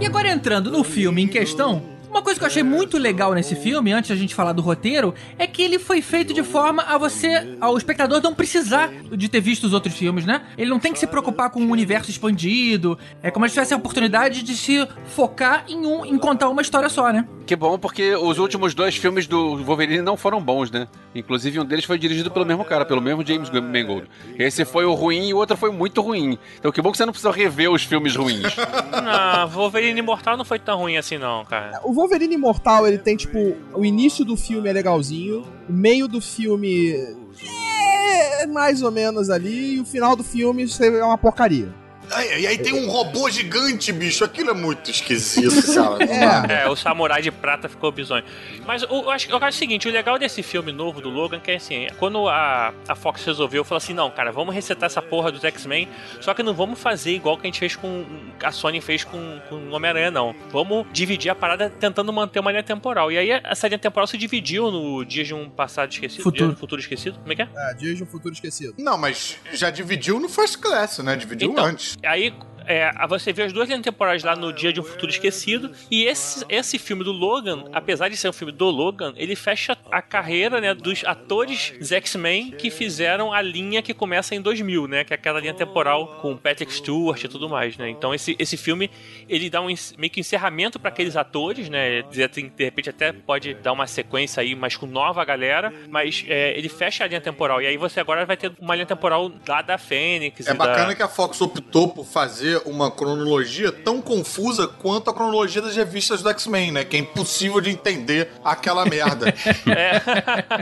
E 0.01 0.05
agora 0.05 0.27
entrando 0.27 0.69
no 0.69 0.83
filme 0.83 1.23
em 1.23 1.27
questão, 1.27 1.81
uma 2.15 2.21
coisa 2.21 2.39
que 2.39 2.43
eu 2.45 2.47
achei 2.47 2.63
muito 2.63 2.97
legal 2.97 3.33
nesse 3.33 3.55
filme, 3.55 3.91
antes 3.91 4.09
da 4.09 4.15
gente 4.15 4.33
falar 4.33 4.53
do 4.53 4.61
roteiro, 4.61 5.13
é 5.37 5.45
que 5.45 5.61
ele 5.61 5.77
foi 5.77 6.01
feito 6.01 6.33
de 6.33 6.43
forma 6.43 6.81
a 6.83 6.97
você, 6.97 7.57
ao 7.59 7.77
espectador, 7.77 8.21
não 8.21 8.33
precisar 8.33 8.89
de 9.11 9.27
ter 9.27 9.41
visto 9.41 9.65
os 9.65 9.73
outros 9.73 9.93
filmes, 9.95 10.25
né? 10.25 10.41
Ele 10.57 10.69
não 10.69 10.79
tem 10.79 10.93
que 10.93 10.99
se 10.99 11.07
preocupar 11.07 11.49
com 11.49 11.59
um 11.59 11.69
universo 11.69 12.09
expandido. 12.09 12.97
É 13.21 13.29
como 13.29 13.45
se 13.47 13.53
tivesse 13.53 13.73
a 13.73 13.77
oportunidade 13.77 14.43
de 14.43 14.55
se 14.55 14.87
focar 15.07 15.65
em 15.67 15.85
um, 15.85 16.05
em 16.05 16.17
contar 16.17 16.47
uma 16.47 16.61
história 16.61 16.87
só, 16.87 17.11
né? 17.11 17.27
Que 17.45 17.55
bom, 17.55 17.77
porque 17.77 18.15
os 18.15 18.39
últimos 18.39 18.73
dois 18.73 18.95
filmes 18.95 19.27
do 19.27 19.57
Wolverine 19.63 20.01
não 20.01 20.17
foram 20.17 20.41
bons, 20.41 20.71
né? 20.71 20.87
Inclusive, 21.13 21.59
um 21.59 21.65
deles 21.65 21.85
foi 21.85 21.99
dirigido 21.99 22.31
pelo 22.31 22.45
mesmo 22.45 22.65
cara, 22.65 22.85
pelo 22.85 23.01
mesmo 23.01 23.25
James 23.25 23.49
Mangold. 23.51 24.07
Esse 24.39 24.65
foi 24.65 24.83
o 24.83 24.93
ruim 24.93 25.29
e 25.29 25.33
o 25.33 25.37
outro 25.37 25.55
foi 25.55 25.71
muito 25.71 26.01
ruim. 26.01 26.39
Então, 26.57 26.71
que 26.71 26.81
bom 26.81 26.91
que 26.91 26.97
você 26.97 27.05
não 27.05 27.13
precisa 27.13 27.31
rever 27.31 27.69
os 27.69 27.83
filmes 27.83 28.15
ruins. 28.15 28.55
Não, 29.03 29.47
Wolverine 29.53 29.99
Imortal 29.99 30.35
não 30.37 30.43
foi 30.43 30.57
tão 30.57 30.79
ruim 30.79 30.97
assim, 30.97 31.17
não, 31.17 31.45
cara. 31.45 31.79
O 31.83 31.93
Wolverine 32.05 32.35
Imortal, 32.35 32.87
ele 32.87 32.99
tem, 32.99 33.17
tipo, 33.17 33.55
o 33.73 33.83
início 33.83 34.23
do 34.23 34.37
filme 34.37 34.69
é 34.69 34.73
legalzinho, 34.73 35.43
o 35.67 35.73
meio 35.73 36.07
do 36.07 36.21
filme 36.21 36.91
é 36.91 38.45
mais 38.45 38.83
ou 38.83 38.91
menos 38.91 39.31
ali, 39.31 39.77
e 39.77 39.79
o 39.79 39.85
final 39.85 40.15
do 40.15 40.23
filme 40.23 40.67
é 40.79 41.03
uma 41.03 41.17
porcaria. 41.17 41.73
Aí- 42.11 42.41
E 42.43 42.47
aí 42.47 42.57
tem 42.57 42.73
um 42.73 42.89
robô 42.89 43.29
gigante, 43.29 43.91
bicho. 43.91 44.23
Aquilo 44.23 44.51
é 44.51 44.53
muito 44.53 44.91
esquisito, 44.91 45.49
cara. 45.73 45.89
Não 46.05 46.47
dá. 46.47 46.53
É, 46.53 46.69
o 46.69 46.75
samurai 46.75 47.21
de 47.21 47.31
prata 47.31 47.67
ficou 47.69 47.91
bizonho. 47.91 48.23
Mas 48.65 48.83
o- 48.83 48.87
eu 49.05 49.09
acho, 49.09 49.29
eu 49.29 49.37
acho 49.37 49.55
o 49.55 49.59
seguinte, 49.59 49.87
o 49.87 49.91
legal 49.91 50.17
desse 50.19 50.43
filme 50.43 50.71
novo 50.71 51.01
do 51.01 51.09
Logan, 51.09 51.39
que 51.39 51.51
é 51.51 51.55
assim, 51.55 51.87
quando 51.97 52.27
a, 52.27 52.73
a 52.87 52.95
Fox 52.95 53.23
resolveu, 53.25 53.63
falou 53.63 53.77
assim, 53.77 53.93
não, 53.93 54.09
cara, 54.11 54.31
vamos 54.31 54.53
resetar 54.53 54.87
essa 54.87 55.01
porra 55.01 55.31
dos 55.31 55.43
X-Men, 55.43 55.87
só 56.21 56.33
que 56.33 56.43
não 56.43 56.53
vamos 56.53 56.79
fazer 56.79 57.11
igual 57.11 57.37
que 57.37 57.43
a 57.43 57.47
gente 57.47 57.59
fez 57.59 57.75
com, 57.75 58.05
a 58.43 58.51
Sony 58.51 58.81
fez 58.81 59.03
com, 59.03 59.39
com 59.49 59.55
o 59.55 59.71
Homem-Aranha, 59.71 60.11
não. 60.11 60.35
Vamos 60.51 60.85
dividir 60.91 61.29
a 61.31 61.35
parada 61.35 61.69
tentando 61.69 62.11
manter 62.11 62.39
uma 62.39 62.51
linha 62.51 62.63
temporal. 62.63 63.11
E 63.11 63.17
aí 63.17 63.29
essa 63.43 63.67
linha 63.67 63.79
temporal 63.79 64.07
se 64.07 64.17
dividiu 64.17 64.69
no 64.71 65.03
Dias 65.05 65.27
de 65.27 65.33
um 65.33 65.49
Passado 65.49 65.91
Esquecido, 65.91 66.23
Futuro. 66.23 66.37
Dia 66.37 66.47
de 66.47 66.53
um 66.53 66.57
Futuro 66.57 66.81
Esquecido, 66.81 67.19
como 67.19 67.31
é 67.31 67.35
que 67.35 67.41
é? 67.41 67.47
É, 67.55 67.73
Dias 67.73 67.97
de 67.97 68.03
um 68.03 68.05
Futuro 68.07 68.33
Esquecido. 68.33 68.73
Não, 68.77 68.97
mas 68.97 69.37
já 69.53 69.69
dividiu 69.69 70.19
no 70.19 70.27
First 70.29 70.57
Class, 70.59 70.99
né? 70.99 71.15
Dividiu 71.15 71.51
Então, 71.51 71.65
antes. 71.65 71.94
Aí 72.03 72.33
é, 72.67 72.91
você 73.07 73.31
vê 73.31 73.43
as 73.43 73.53
duas 73.53 73.67
linhas 73.67 73.83
temporais 73.83 74.23
lá 74.23 74.35
no 74.35 74.51
Dia 74.51 74.71
de 74.71 74.79
um 74.79 74.83
Futuro 74.83 75.11
Esquecido. 75.11 75.71
E 75.89 76.05
esse, 76.05 76.45
esse 76.49 76.77
filme 76.77 77.03
do 77.03 77.11
Logan, 77.11 77.65
apesar 77.71 78.09
de 78.09 78.17
ser 78.17 78.29
um 78.29 78.33
filme 78.33 78.51
do 78.51 78.65
Logan, 78.65 79.13
ele 79.15 79.35
fecha 79.35 79.77
a 79.91 80.01
carreira 80.01 80.59
né, 80.59 80.73
dos 80.73 81.03
atores 81.05 81.73
X-Men 81.81 82.51
que 82.51 82.69
fizeram 82.69 83.33
a 83.33 83.41
linha 83.41 83.81
que 83.81 83.93
começa 83.93 84.35
em 84.35 84.41
2000, 84.41 84.87
né? 84.87 85.03
Que 85.03 85.13
é 85.13 85.15
aquela 85.15 85.39
linha 85.39 85.53
temporal 85.53 86.19
com 86.21 86.35
Patrick 86.35 86.73
Stewart 86.73 87.23
e 87.23 87.27
tudo 87.27 87.49
mais, 87.49 87.77
né? 87.77 87.89
Então 87.89 88.13
esse, 88.13 88.35
esse 88.39 88.57
filme, 88.57 88.89
ele 89.29 89.49
dá 89.49 89.61
um 89.61 89.67
meio 89.97 90.11
que 90.11 90.19
encerramento 90.19 90.79
para 90.79 90.89
aqueles 90.89 91.15
atores, 91.15 91.69
né? 91.69 92.01
De, 92.03 92.21
repente 92.63 92.89
até 92.89 93.11
pode 93.11 93.53
dar 93.55 93.71
uma 93.73 93.87
sequência 93.87 94.41
aí, 94.41 94.55
mas 94.55 94.75
com 94.75 94.85
nova 94.85 95.23
galera. 95.23 95.73
Mas 95.89 96.25
é, 96.27 96.57
ele 96.57 96.69
fecha 96.69 97.03
a 97.03 97.07
linha 97.07 97.21
temporal. 97.21 97.61
E 97.61 97.67
aí 97.67 97.77
você 97.77 97.99
agora 97.99 98.25
vai 98.25 98.37
ter 98.37 98.51
uma 98.59 98.75
linha 98.75 98.85
temporal 98.85 99.31
lá 99.47 99.61
da 99.61 99.77
Fênix. 99.77 100.45
É 100.47 100.51
e 100.51 100.53
da- 100.53 100.65
bacana 100.65 100.95
que 100.95 101.03
a 101.03 101.07
Fox 101.07 101.39
optou 101.41 101.89
por 101.89 102.05
fazer 102.05 102.54
uma 102.65 102.89
cronologia 102.91 103.71
tão 103.71 104.01
confusa 104.01 104.67
quanto 104.67 105.09
a 105.09 105.13
cronologia 105.13 105.61
das 105.61 105.75
revistas 105.75 106.21
do 106.21 106.29
X-Men, 106.29 106.71
né? 106.71 106.83
Que 106.85 106.97
é 106.97 106.99
impossível 106.99 107.59
de 107.59 107.69
entender 107.69 108.29
aquela 108.43 108.85
merda. 108.85 109.33
É, 109.67 110.01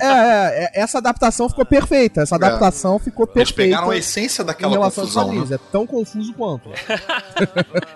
é, 0.02 0.64
é, 0.66 0.82
essa 0.82 0.98
adaptação 0.98 1.48
ficou 1.50 1.66
perfeita. 1.66 2.22
Essa 2.22 2.36
adaptação 2.36 2.98
ficou 2.98 3.26
Eles 3.26 3.52
perfeita. 3.52 3.76
pegaram 3.76 3.90
a 3.92 3.98
essência 3.98 4.44
daquela 4.44 4.78
confusão, 4.78 5.34
né? 5.34 5.56
É 5.56 5.60
tão 5.72 5.86
confuso 5.86 6.34
quanto. 6.34 6.70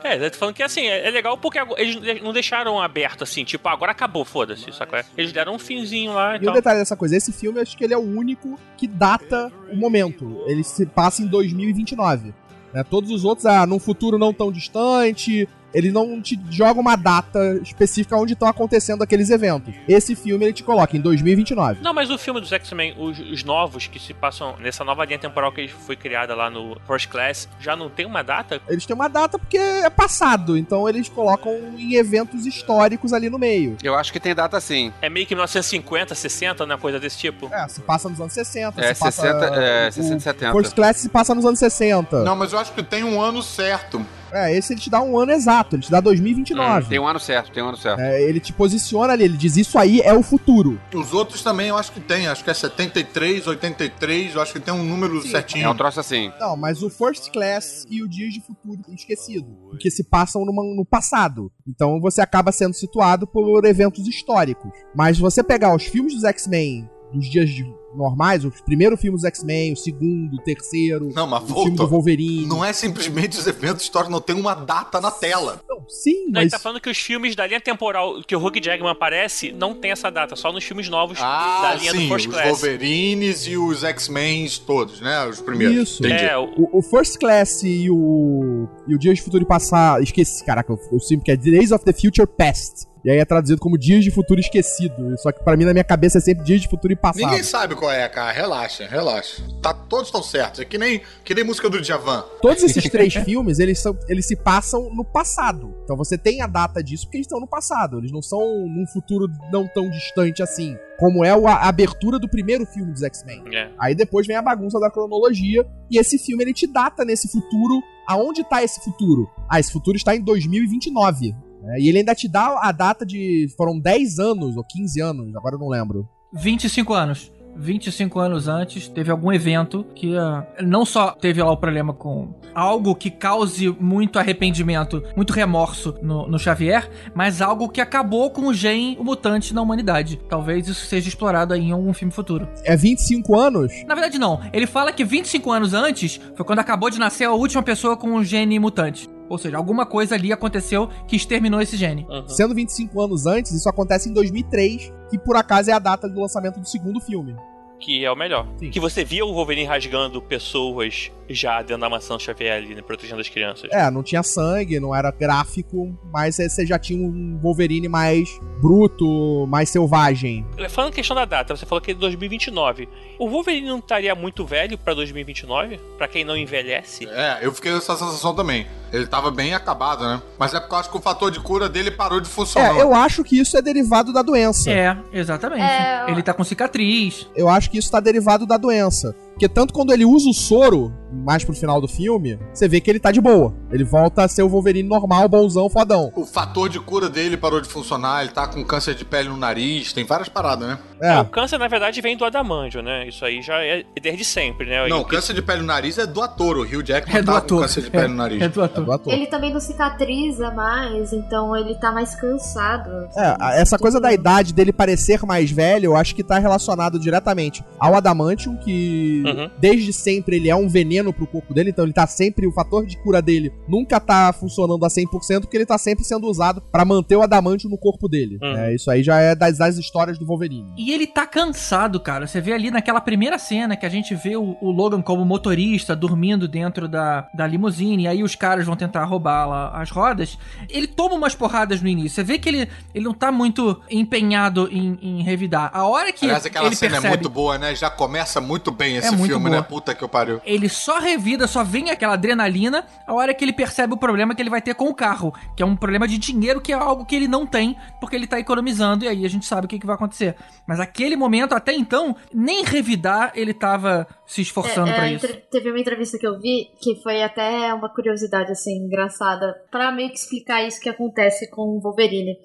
É, 0.03 0.23
eu 0.23 0.31
tô 0.31 0.37
falando 0.37 0.55
que 0.55 0.63
assim, 0.63 0.85
é 0.87 1.07
é 1.07 1.11
legal 1.11 1.37
porque 1.37 1.59
eles 1.77 2.21
não 2.21 2.33
deixaram 2.33 2.79
aberto 2.81 3.23
assim, 3.23 3.43
tipo, 3.43 3.67
agora 3.69 3.91
acabou, 3.91 4.23
foda-se, 4.25 4.71
sacou? 4.73 4.99
Eles 5.17 5.31
deram 5.31 5.55
um 5.55 5.59
finzinho 5.59 6.13
lá 6.13 6.35
e, 6.35 6.39
E 6.39 6.41
o 6.41 6.45
tal. 6.45 6.53
detalhe 6.53 6.79
dessa 6.79 6.95
coisa, 6.95 7.15
esse 7.15 7.31
filme, 7.31 7.57
eu 7.59 7.61
acho 7.61 7.77
que 7.77 7.83
ele 7.83 7.93
é 7.93 7.97
o 7.97 8.01
único 8.01 8.59
que 8.77 8.87
data 8.87 9.51
o 9.71 9.75
momento. 9.75 10.43
Ele 10.47 10.63
se 10.63 10.85
passa 10.85 11.21
em 11.21 11.27
2029. 11.27 12.33
Né? 12.77 12.83
Todos 12.83 13.09
os 13.09 13.25
outros, 13.25 13.47
ah, 13.47 13.65
num 13.65 13.79
futuro 13.79 14.19
não 14.19 14.31
tão 14.31 14.51
distante, 14.51 15.49
ele 15.73 15.91
não 15.91 16.21
te 16.21 16.39
joga 16.49 16.79
uma 16.79 16.95
data 16.95 17.59
específica 17.61 18.15
onde 18.15 18.33
estão 18.33 18.47
acontecendo 18.47 19.01
aqueles 19.01 19.29
eventos. 19.29 19.73
Esse 19.87 20.15
filme 20.15 20.45
ele 20.45 20.53
te 20.53 20.63
coloca 20.63 20.95
em 20.95 21.01
2029. 21.01 21.81
Não, 21.81 21.93
mas 21.93 22.09
o 22.09 22.17
filme 22.17 22.39
dos 22.39 22.51
X-Men, 22.51 22.95
os, 22.97 23.19
os 23.19 23.43
novos 23.43 23.87
que 23.87 23.99
se 23.99 24.13
passam 24.13 24.55
nessa 24.59 24.83
nova 24.83 25.05
linha 25.05 25.19
temporal 25.19 25.51
que 25.51 25.67
foi 25.67 25.95
criada 25.95 26.35
lá 26.35 26.49
no 26.49 26.77
First 26.87 27.09
Class, 27.09 27.47
já 27.59 27.75
não 27.75 27.89
tem 27.89 28.05
uma 28.05 28.23
data? 28.23 28.61
Eles 28.67 28.85
têm 28.85 28.95
uma 28.95 29.07
data 29.07 29.37
porque 29.37 29.57
é 29.57 29.89
passado, 29.89 30.57
então 30.57 30.87
eles 30.87 31.09
colocam 31.09 31.53
em 31.77 31.95
eventos 31.95 32.45
históricos 32.45 33.13
ali 33.13 33.29
no 33.29 33.37
meio. 33.37 33.77
Eu 33.83 33.95
acho 33.95 34.11
que 34.11 34.19
tem 34.19 34.33
data 34.33 34.59
sim. 34.59 34.91
É 35.01 35.09
meio 35.09 35.25
que 35.25 35.35
1950, 35.35 36.15
60, 36.15 36.65
né? 36.65 36.77
Coisa 36.77 36.99
desse 36.99 37.17
tipo. 37.17 37.53
É, 37.53 37.67
se 37.67 37.81
passa 37.81 38.09
nos 38.09 38.19
anos 38.19 38.33
60, 38.33 38.81
É, 38.81 38.93
se 38.93 38.99
passa, 38.99 39.21
60, 39.21 39.45
é, 39.45 39.87
o 39.89 39.91
60, 39.91 40.19
70. 40.19 40.51
First 40.53 40.75
Class 40.75 40.97
se 40.97 41.09
passa 41.09 41.35
nos 41.35 41.45
anos 41.45 41.59
60. 41.59 42.23
Não, 42.23 42.35
mas 42.35 42.53
eu 42.53 42.59
acho 42.59 42.71
que 42.73 42.83
tem 42.83 43.03
um 43.03 43.21
ano 43.21 43.41
certo. 43.41 44.05
É, 44.31 44.55
esse 44.55 44.73
ele 44.73 44.79
te 44.81 44.89
dá 44.89 45.01
um 45.01 45.17
ano 45.17 45.31
exato, 45.31 45.75
ele 45.75 45.83
te 45.83 45.91
dá 45.91 45.99
2029. 46.01 46.89
Tem 46.89 46.99
um 46.99 47.07
ano 47.07 47.19
certo, 47.19 47.51
tem 47.51 47.63
um 47.63 47.67
ano 47.69 47.77
certo. 47.77 47.99
É, 47.99 48.21
ele 48.21 48.39
te 48.39 48.51
posiciona 48.53 49.13
ali, 49.13 49.23
ele 49.23 49.37
diz 49.37 49.57
isso 49.57 49.77
aí 49.77 50.01
é 50.01 50.13
o 50.13 50.21
futuro. 50.23 50.79
Os 50.93 51.13
outros 51.13 51.41
também 51.41 51.67
eu 51.69 51.77
acho 51.77 51.91
que 51.91 51.99
tem. 51.99 52.27
Acho 52.27 52.43
que 52.43 52.49
é 52.49 52.53
73, 52.53 53.47
83. 53.47 54.35
Eu 54.35 54.41
acho 54.41 54.53
que 54.53 54.59
tem 54.59 54.73
um 54.73 54.83
número 54.83 55.21
certinho. 55.27 55.65
É 55.65 55.69
um 55.69 55.75
troço 55.75 55.99
assim. 55.99 56.31
Não, 56.39 56.55
mas 56.57 56.81
o 56.83 56.89
First 56.89 57.31
Class 57.31 57.85
e 57.89 58.01
o 58.03 58.07
Dias 58.07 58.33
de 58.33 58.41
Futuro 58.41 58.81
esquecido, 58.93 59.47
porque 59.69 59.89
se 59.89 60.03
passam 60.03 60.45
numa- 60.45 60.63
no 60.63 60.85
passado. 60.85 61.51
Então 61.67 61.99
você 61.99 62.21
acaba 62.21 62.51
sendo 62.51 62.73
situado 62.73 63.25
por 63.27 63.65
eventos 63.65 64.07
históricos. 64.07 64.71
Mas 64.95 65.17
se 65.17 65.21
você 65.21 65.43
pegar 65.43 65.75
os 65.75 65.83
filmes 65.83 66.13
dos 66.13 66.23
X-Men 66.23 66.89
dos 67.13 67.29
dias 67.29 67.49
de- 67.49 67.63
normais, 67.97 68.45
os 68.45 68.61
primeiros 68.61 68.99
filmes 68.99 69.21
dos 69.21 69.27
X-Men, 69.29 69.73
o 69.73 69.77
segundo, 69.77 70.35
o 70.35 70.41
terceiro, 70.41 71.09
Não, 71.13 71.27
mas 71.27 71.43
o 71.43 71.47
filme 71.47 71.61
volta. 71.71 71.83
do 71.83 71.87
Wolverine. 71.87 72.45
Não 72.45 72.63
é 72.63 72.71
simplesmente 72.73 73.37
os 73.37 73.47
eventos 73.47 73.83
históricos, 73.83 74.11
não 74.13 74.21
tem 74.21 74.35
uma 74.35 74.53
data 74.53 75.01
na 75.01 75.11
tela. 75.11 75.61
Não, 75.67 75.81
sim, 75.89 76.27
Não, 76.29 76.41
ele 76.41 76.49
tá 76.49 76.59
falando 76.59 76.79
que 76.81 76.89
os 76.89 76.97
filmes 76.97 77.35
da 77.35 77.45
linha 77.47 77.59
temporal 77.61 78.21
que 78.25 78.35
o 78.35 78.39
Hugh 78.45 78.59
Jackman 78.61 78.91
aparece 78.91 79.51
não 79.51 79.73
tem 79.73 79.91
essa 79.91 80.09
data, 80.09 80.35
só 80.35 80.51
nos 80.51 80.63
filmes 80.63 80.87
novos 80.89 81.17
Ah, 81.21 81.59
da 81.63 81.75
linha 81.75 81.91
sim, 81.91 82.03
do 82.03 82.07
First 82.07 82.27
os 82.27 82.33
Class. 82.33 82.47
Wolverines 82.49 83.47
e 83.47 83.57
os 83.57 83.83
X-Men 83.83 84.47
todos, 84.65 85.01
né? 85.01 85.25
Os 85.25 85.41
primeiros. 85.41 85.75
Isso. 85.89 86.05
Entendi. 86.05 86.23
É, 86.25 86.37
O, 86.37 86.69
o 86.73 86.81
First 86.81 87.17
Class 87.17 87.63
e 87.63 87.89
o, 87.89 88.67
e 88.87 88.95
o 88.95 88.99
Dias 88.99 89.17
de 89.17 89.23
Futuro 89.23 89.45
Passado. 89.45 90.03
Esqueci, 90.03 90.43
caraca, 90.45 90.71
eu, 90.71 90.79
eu 90.91 90.99
que 91.23 91.31
é 91.31 91.35
Days 91.37 91.71
of 91.71 91.83
the 91.83 91.93
Future 91.93 92.27
Past. 92.27 92.85
E 93.03 93.11
aí 93.11 93.17
é 93.17 93.25
traduzido 93.25 93.59
como 93.59 93.77
Dias 93.77 94.03
de 94.03 94.11
Futuro 94.11 94.39
Esquecido. 94.39 95.17
Só 95.17 95.31
que 95.31 95.43
pra 95.43 95.55
mim, 95.55 95.65
na 95.65 95.73
minha 95.73 95.83
cabeça, 95.83 96.17
é 96.17 96.21
sempre 96.21 96.43
Dias 96.43 96.61
de 96.61 96.67
Futuro 96.67 96.93
e 96.93 96.95
Passado. 96.95 97.25
Ninguém 97.25 97.43
sabe 97.43 97.75
qual 97.75 97.91
é, 97.91 98.07
cara. 98.09 98.31
Relaxa, 98.31 98.87
relaxa. 98.87 99.43
Tá, 99.61 99.73
todos 99.73 100.07
estão 100.07 100.23
certos. 100.23 100.59
É 100.59 100.65
que 100.65 100.77
nem, 100.77 101.01
que 101.23 101.33
nem 101.33 101.43
música 101.43 101.69
do 101.69 101.81
Djavan. 101.81 102.23
Todos 102.41 102.63
esses 102.63 102.83
três 102.89 103.13
filmes, 103.13 103.59
eles, 103.59 103.79
são, 103.79 103.97
eles 104.07 104.25
se 104.25 104.35
passam 104.35 104.93
no 104.93 105.05
passado. 105.05 105.73
Então 105.83 105.95
você 105.95 106.17
tem 106.17 106.41
a 106.41 106.47
data 106.47 106.83
disso 106.83 107.05
porque 107.05 107.17
eles 107.17 107.27
estão 107.27 107.39
no 107.39 107.47
passado. 107.47 107.99
Eles 107.99 108.11
não 108.11 108.21
são 108.21 108.39
num 108.67 108.85
futuro 108.87 109.27
não 109.51 109.67
tão 109.67 109.89
distante 109.89 110.41
assim. 110.41 110.77
Como 110.97 111.23
é 111.23 111.29
a 111.29 111.67
abertura 111.67 112.17
do 112.17 112.27
primeiro 112.27 112.65
filme 112.65 112.91
dos 112.91 113.03
X-Men. 113.03 113.43
É. 113.53 113.69
Aí 113.79 113.93
depois 113.93 114.25
vem 114.25 114.35
a 114.35 114.41
bagunça 114.41 114.79
da 114.79 114.89
cronologia. 114.89 115.65
E 115.91 115.99
esse 115.99 116.17
filme, 116.17 116.43
ele 116.43 116.53
te 116.53 116.65
data 116.65 117.05
nesse 117.05 117.27
futuro. 117.27 117.81
Aonde 118.07 118.43
tá 118.43 118.63
esse 118.63 118.83
futuro? 118.83 119.29
Ah, 119.49 119.59
esse 119.59 119.71
futuro 119.71 119.95
está 119.95 120.15
em 120.15 120.21
2029. 120.21 121.35
Né? 121.61 121.79
e 121.79 121.89
ele 121.89 121.99
ainda 121.99 122.15
te 122.15 122.27
dá 122.27 122.59
a 122.61 122.71
data 122.71 123.05
de. 123.05 123.47
Foram 123.57 123.79
10 123.79 124.19
anos 124.19 124.57
ou 124.57 124.63
15 124.63 125.01
anos, 125.01 125.35
agora 125.35 125.55
eu 125.55 125.59
não 125.59 125.69
lembro. 125.69 126.07
25 126.33 126.93
anos. 126.93 127.31
25 127.57 128.19
anos 128.19 128.47
antes, 128.47 128.87
teve 128.87 129.09
algum 129.09 129.31
evento 129.31 129.85
que 129.95 130.15
ah, 130.15 130.45
não 130.61 130.85
só 130.85 131.11
teve 131.11 131.41
lá 131.41 131.51
o 131.51 131.57
problema 131.57 131.93
com 131.93 132.33
algo 132.53 132.95
que 132.95 133.09
cause 133.09 133.75
muito 133.79 134.19
arrependimento, 134.19 135.03
muito 135.15 135.33
remorso 135.33 135.95
no, 136.01 136.27
no 136.27 136.39
Xavier, 136.39 136.89
mas 137.15 137.41
algo 137.41 137.69
que 137.69 137.81
acabou 137.81 138.29
com 138.29 138.47
o 138.47 138.53
gene 138.53 138.95
o 138.99 139.03
mutante 139.03 139.53
na 139.53 139.61
humanidade. 139.61 140.19
Talvez 140.29 140.67
isso 140.67 140.85
seja 140.85 141.07
explorado 141.07 141.53
aí 141.53 141.61
em 141.61 141.71
algum 141.71 141.93
filme 141.93 142.13
futuro. 142.13 142.47
É 142.63 142.75
25 142.75 143.35
anos? 143.35 143.73
Na 143.87 143.95
verdade, 143.95 144.19
não. 144.19 144.39
Ele 144.53 144.67
fala 144.67 144.91
que 144.91 145.03
25 145.03 145.51
anos 145.51 145.73
antes 145.73 146.21
foi 146.35 146.45
quando 146.45 146.59
acabou 146.59 146.89
de 146.89 146.99
nascer 146.99 147.25
a 147.25 147.33
última 147.33 147.63
pessoa 147.63 147.97
com 147.97 148.13
o 148.15 148.23
gene 148.23 148.59
mutante. 148.59 149.09
Ou 149.29 149.37
seja, 149.37 149.57
alguma 149.57 149.85
coisa 149.85 150.15
ali 150.15 150.31
aconteceu 150.31 150.89
que 151.07 151.15
exterminou 151.15 151.61
esse 151.61 151.75
gene. 151.75 152.07
Sendo 152.27 152.55
25 152.55 153.01
anos 153.01 153.25
antes, 153.25 153.51
isso 153.51 153.67
acontece 153.69 154.09
em 154.09 154.13
2003, 154.13 154.93
que 155.09 155.17
por 155.17 155.35
acaso 155.35 155.69
é 155.69 155.73
a 155.73 155.79
data 155.79 156.07
do 156.07 156.21
lançamento 156.21 156.59
do 156.59 156.67
segundo 156.67 156.99
filme. 156.99 157.35
Que 157.79 158.03
é 158.03 158.11
o 158.11 158.15
melhor. 158.15 158.47
Que 158.55 158.79
você 158.79 159.03
via 159.03 159.25
o 159.25 159.33
Wolverine 159.33 159.67
rasgando 159.67 160.21
pessoas 160.21 161.11
já 161.29 161.61
dentro 161.61 161.81
da 161.81 161.89
maçã 161.89 162.17
Xavier 162.17 162.55
ali, 162.57 162.75
né, 162.75 162.81
protegendo 162.81 163.21
as 163.21 163.29
crianças. 163.29 163.69
É, 163.71 163.89
não 163.91 164.03
tinha 164.03 164.23
sangue, 164.23 164.79
não 164.79 164.95
era 164.95 165.11
gráfico, 165.11 165.97
mas 166.11 166.35
você 166.35 166.65
já 166.65 166.79
tinha 166.79 167.05
um 167.05 167.37
Wolverine 167.41 167.87
mais 167.87 168.39
bruto, 168.61 169.45
mais 169.47 169.69
selvagem. 169.69 170.45
Falando 170.69 170.91
em 170.91 170.95
questão 170.95 171.15
da 171.15 171.25
data, 171.25 171.55
você 171.55 171.65
falou 171.65 171.81
que 171.81 171.91
é 171.91 171.93
2029. 171.93 172.87
O 173.19 173.29
Wolverine 173.29 173.67
não 173.67 173.79
estaria 173.79 174.13
muito 174.15 174.45
velho 174.45 174.77
pra 174.77 174.93
2029? 174.93 175.79
Pra 175.97 176.07
quem 176.07 176.23
não 176.23 176.35
envelhece? 176.37 177.07
É, 177.07 177.39
eu 177.41 177.53
fiquei 177.53 177.71
com 177.71 177.77
essa 177.77 177.95
sensação 177.95 178.35
também. 178.35 178.67
Ele 178.91 179.05
tava 179.05 179.31
bem 179.31 179.53
acabado, 179.53 180.03
né? 180.03 180.21
Mas 180.37 180.53
é 180.53 180.59
porque 180.59 180.73
eu 180.73 180.79
acho 180.79 180.89
que 180.91 180.97
o 180.97 181.01
fator 181.01 181.29
de 181.29 181.39
cura 181.39 181.67
dele 181.67 181.91
parou 181.91 182.19
de 182.19 182.29
funcionar. 182.29 182.77
É, 182.77 182.81
eu 182.81 182.93
acho 182.93 183.23
que 183.23 183.37
isso 183.39 183.57
é 183.57 183.61
derivado 183.61 184.13
da 184.13 184.21
doença. 184.21 184.71
É, 184.71 184.97
exatamente. 185.11 185.61
É, 185.61 186.05
Ele 186.09 186.23
tá 186.23 186.33
com 186.33 186.43
cicatriz. 186.43 187.27
Eu 187.35 187.49
acho 187.49 187.69
que 187.69 187.77
isso 187.77 187.91
tá 187.91 187.99
derivado 187.99 188.45
da 188.45 188.57
doença. 188.57 189.15
Porque 189.37 189.47
tanto 189.47 189.71
quando 189.71 189.93
ele 189.93 190.03
usa 190.03 190.27
o 190.27 190.33
soro, 190.33 190.91
mais 191.11 191.43
pro 191.45 191.53
final 191.53 191.79
do 191.79 191.87
filme, 191.87 192.39
você 192.51 192.67
vê 192.67 192.81
que 192.81 192.89
ele 192.89 192.99
tá 192.99 193.11
de 193.11 193.21
boa. 193.21 193.53
Ele 193.71 193.83
volta 193.83 194.23
a 194.23 194.27
ser 194.27 194.41
o 194.41 194.49
Wolverine 194.49 194.89
normal, 194.89 195.29
bonzão, 195.29 195.69
fodão. 195.69 196.11
O 196.15 196.25
fator 196.25 196.67
de 196.67 196.79
cura 196.79 197.07
dele 197.07 197.37
parou 197.37 197.61
de 197.61 197.67
funcionar, 197.67 198.23
ele 198.23 198.31
tá 198.33 198.47
com 198.47 198.63
câncer 198.65 198.95
de 198.95 199.05
pele 199.05 199.29
no 199.29 199.37
nariz, 199.37 199.93
tem 199.93 200.03
várias 200.05 200.27
paradas, 200.27 200.67
né? 200.67 200.79
É, 200.99 201.17
o 201.17 201.21
É, 201.21 201.23
câncer, 201.25 201.59
na 201.59 201.67
verdade, 201.67 202.01
vem 202.01 202.17
do 202.17 202.25
adamandio, 202.25 202.81
né? 202.81 203.07
Isso 203.07 203.23
aí 203.23 203.39
já 203.43 203.63
é 203.63 203.83
desde 204.01 204.25
sempre, 204.25 204.65
né? 204.67 204.87
Não, 204.87 205.01
E- 205.01 205.05
câncer 205.05 205.33
de 205.35 205.41
pele 205.43 205.61
no 205.61 205.67
nariz 205.67 205.99
é 205.99 206.07
do 206.07 206.19
ator. 206.19 206.57
O 206.57 206.61
Hugh 206.63 206.83
Jackman 206.83 207.17
É 207.17 207.21
do 207.21 207.25
tava 207.27 207.37
ator. 207.37 207.57
com 207.57 207.61
câncer 207.63 207.81
de 207.83 207.91
pele 207.91 208.07
no 208.07 208.15
nariz. 208.15 208.41
É 208.41 208.49
do 208.49 208.61
é 208.61 208.65
ator. 208.65 208.83
do 208.85 208.91
ator. 208.91 209.13
Ele 209.13 209.27
também 209.27 209.53
não 209.53 209.59
cicatriza 209.59 210.49
mais, 210.49 211.13
então 211.13 211.55
ele 211.55 211.75
tá 211.75 211.91
mais 211.91 212.15
cansado. 212.15 212.89
É, 213.15 213.61
essa 213.61 213.77
coisa 213.77 213.99
da 214.01 214.11
idade 214.11 214.51
dele 214.51 214.73
parecer 214.73 215.23
mais 215.27 215.51
velho, 215.51 215.85
eu 215.85 215.95
acho 215.95 216.15
que 216.15 216.23
tá 216.23 216.39
relacionado 216.39 216.99
diretamente 216.99 217.63
ao 217.79 217.93
Adamantium, 217.93 218.55
que 218.57 219.23
Uhum. 219.27 219.49
desde 219.59 219.91
sempre 219.93 220.37
ele 220.37 220.49
é 220.49 220.55
um 220.55 220.67
veneno 220.67 221.11
pro 221.13 221.27
corpo 221.27 221.53
dele, 221.53 221.69
então 221.69 221.85
ele 221.85 221.93
tá 221.93 222.07
sempre, 222.07 222.47
o 222.47 222.51
fator 222.51 222.85
de 222.85 222.97
cura 222.97 223.21
dele 223.21 223.51
nunca 223.67 223.99
tá 223.99 224.33
funcionando 224.33 224.85
a 224.85 224.89
100%, 224.89 225.41
porque 225.41 225.57
ele 225.57 225.65
tá 225.65 225.77
sempre 225.77 226.03
sendo 226.03 226.27
usado 226.27 226.61
pra 226.71 226.85
manter 226.85 227.15
o 227.15 227.21
Adamantium 227.21 227.69
no 227.69 227.77
corpo 227.77 228.07
dele. 228.07 228.37
Uhum. 228.41 228.57
É, 228.57 228.75
isso 228.75 228.89
aí 228.89 229.03
já 229.03 229.19
é 229.19 229.35
das, 229.35 229.57
das 229.57 229.77
histórias 229.77 230.17
do 230.17 230.25
Wolverine. 230.25 230.73
E 230.77 230.91
ele 230.91 231.07
tá 231.07 231.25
cansado, 231.25 231.99
cara. 231.99 232.27
Você 232.27 232.41
vê 232.41 232.53
ali 232.53 232.71
naquela 232.71 233.01
primeira 233.01 233.37
cena 233.37 233.75
que 233.75 233.85
a 233.85 233.89
gente 233.89 234.15
vê 234.15 234.35
o, 234.35 234.57
o 234.61 234.71
Logan 234.71 235.01
como 235.01 235.23
motorista 235.25 235.95
dormindo 235.95 236.47
dentro 236.47 236.87
da, 236.87 237.27
da 237.33 237.47
limusine, 237.47 238.03
e 238.03 238.07
aí 238.07 238.23
os 238.23 238.35
caras 238.35 238.65
vão 238.65 238.75
tentar 238.75 239.03
roubar 239.05 239.47
lá 239.47 239.81
as 239.81 239.89
rodas. 239.89 240.37
Ele 240.69 240.87
toma 240.87 241.15
umas 241.15 241.35
porradas 241.35 241.81
no 241.81 241.87
início. 241.87 242.15
Você 242.15 242.23
vê 242.23 242.37
que 242.37 242.49
ele, 242.49 242.69
ele 242.93 243.05
não 243.05 243.13
tá 243.13 243.31
muito 243.31 243.81
empenhado 243.89 244.69
em, 244.71 244.97
em 245.01 245.23
revidar. 245.23 245.71
A 245.73 245.85
hora 245.85 246.11
que 246.11 246.25
Aliás, 246.25 246.45
aquela 246.45 246.67
ele 246.67 246.75
cena 246.75 246.93
percebe... 246.93 247.13
é 247.13 247.17
muito 247.17 247.29
boa, 247.29 247.57
né? 247.57 247.75
Já 247.75 247.89
começa 247.89 248.39
muito 248.41 248.71
bem 248.71 248.97
esse 248.97 249.15
muito 249.17 249.31
filme, 249.31 249.49
boa. 249.49 249.61
né? 249.61 249.67
Puta 249.67 249.95
que 249.95 250.03
eu 250.03 250.09
pariu. 250.09 250.41
Ele 250.45 250.69
só 250.69 250.99
revida, 250.99 251.47
só 251.47 251.63
vem 251.63 251.89
aquela 251.89 252.13
adrenalina 252.13 252.85
a 253.05 253.13
hora 253.13 253.33
que 253.33 253.43
ele 253.43 253.53
percebe 253.53 253.93
o 253.93 253.97
problema 253.97 254.35
que 254.35 254.41
ele 254.41 254.49
vai 254.49 254.61
ter 254.61 254.75
com 254.75 254.85
o 254.85 254.93
carro, 254.93 255.33
que 255.55 255.63
é 255.63 255.65
um 255.65 255.75
problema 255.75 256.07
de 256.07 256.17
dinheiro, 256.17 256.61
que 256.61 256.71
é 256.71 256.75
algo 256.75 257.05
que 257.05 257.15
ele 257.15 257.27
não 257.27 257.45
tem, 257.45 257.75
porque 257.99 258.15
ele 258.15 258.27
tá 258.27 258.39
economizando, 258.39 259.05
e 259.05 259.07
aí 259.07 259.25
a 259.25 259.29
gente 259.29 259.45
sabe 259.45 259.65
o 259.65 259.67
que, 259.69 259.79
que 259.79 259.85
vai 259.85 259.95
acontecer. 259.95 260.35
Mas 260.67 260.79
aquele 260.79 261.15
momento, 261.15 261.53
até 261.53 261.73
então, 261.73 262.15
nem 262.33 262.63
revidar 262.63 263.31
ele 263.35 263.53
tava 263.53 264.07
se 264.25 264.41
esforçando 264.41 264.89
É, 264.89 264.93
pra 264.93 265.03
a 265.03 265.11
isso. 265.11 265.27
Teve 265.49 265.69
uma 265.69 265.79
entrevista 265.79 266.17
que 266.17 266.27
eu 266.27 266.39
vi 266.39 266.69
que 266.81 267.01
foi 267.01 267.23
até 267.23 267.73
uma 267.73 267.89
curiosidade 267.89 268.51
assim 268.51 268.85
engraçada 268.85 269.55
pra 269.71 269.91
meio 269.91 270.09
que 270.09 270.17
explicar 270.17 270.65
isso 270.65 270.79
que 270.79 270.89
acontece 270.89 271.49
com 271.49 271.61
o 271.61 271.79
Wolverine. 271.79 272.37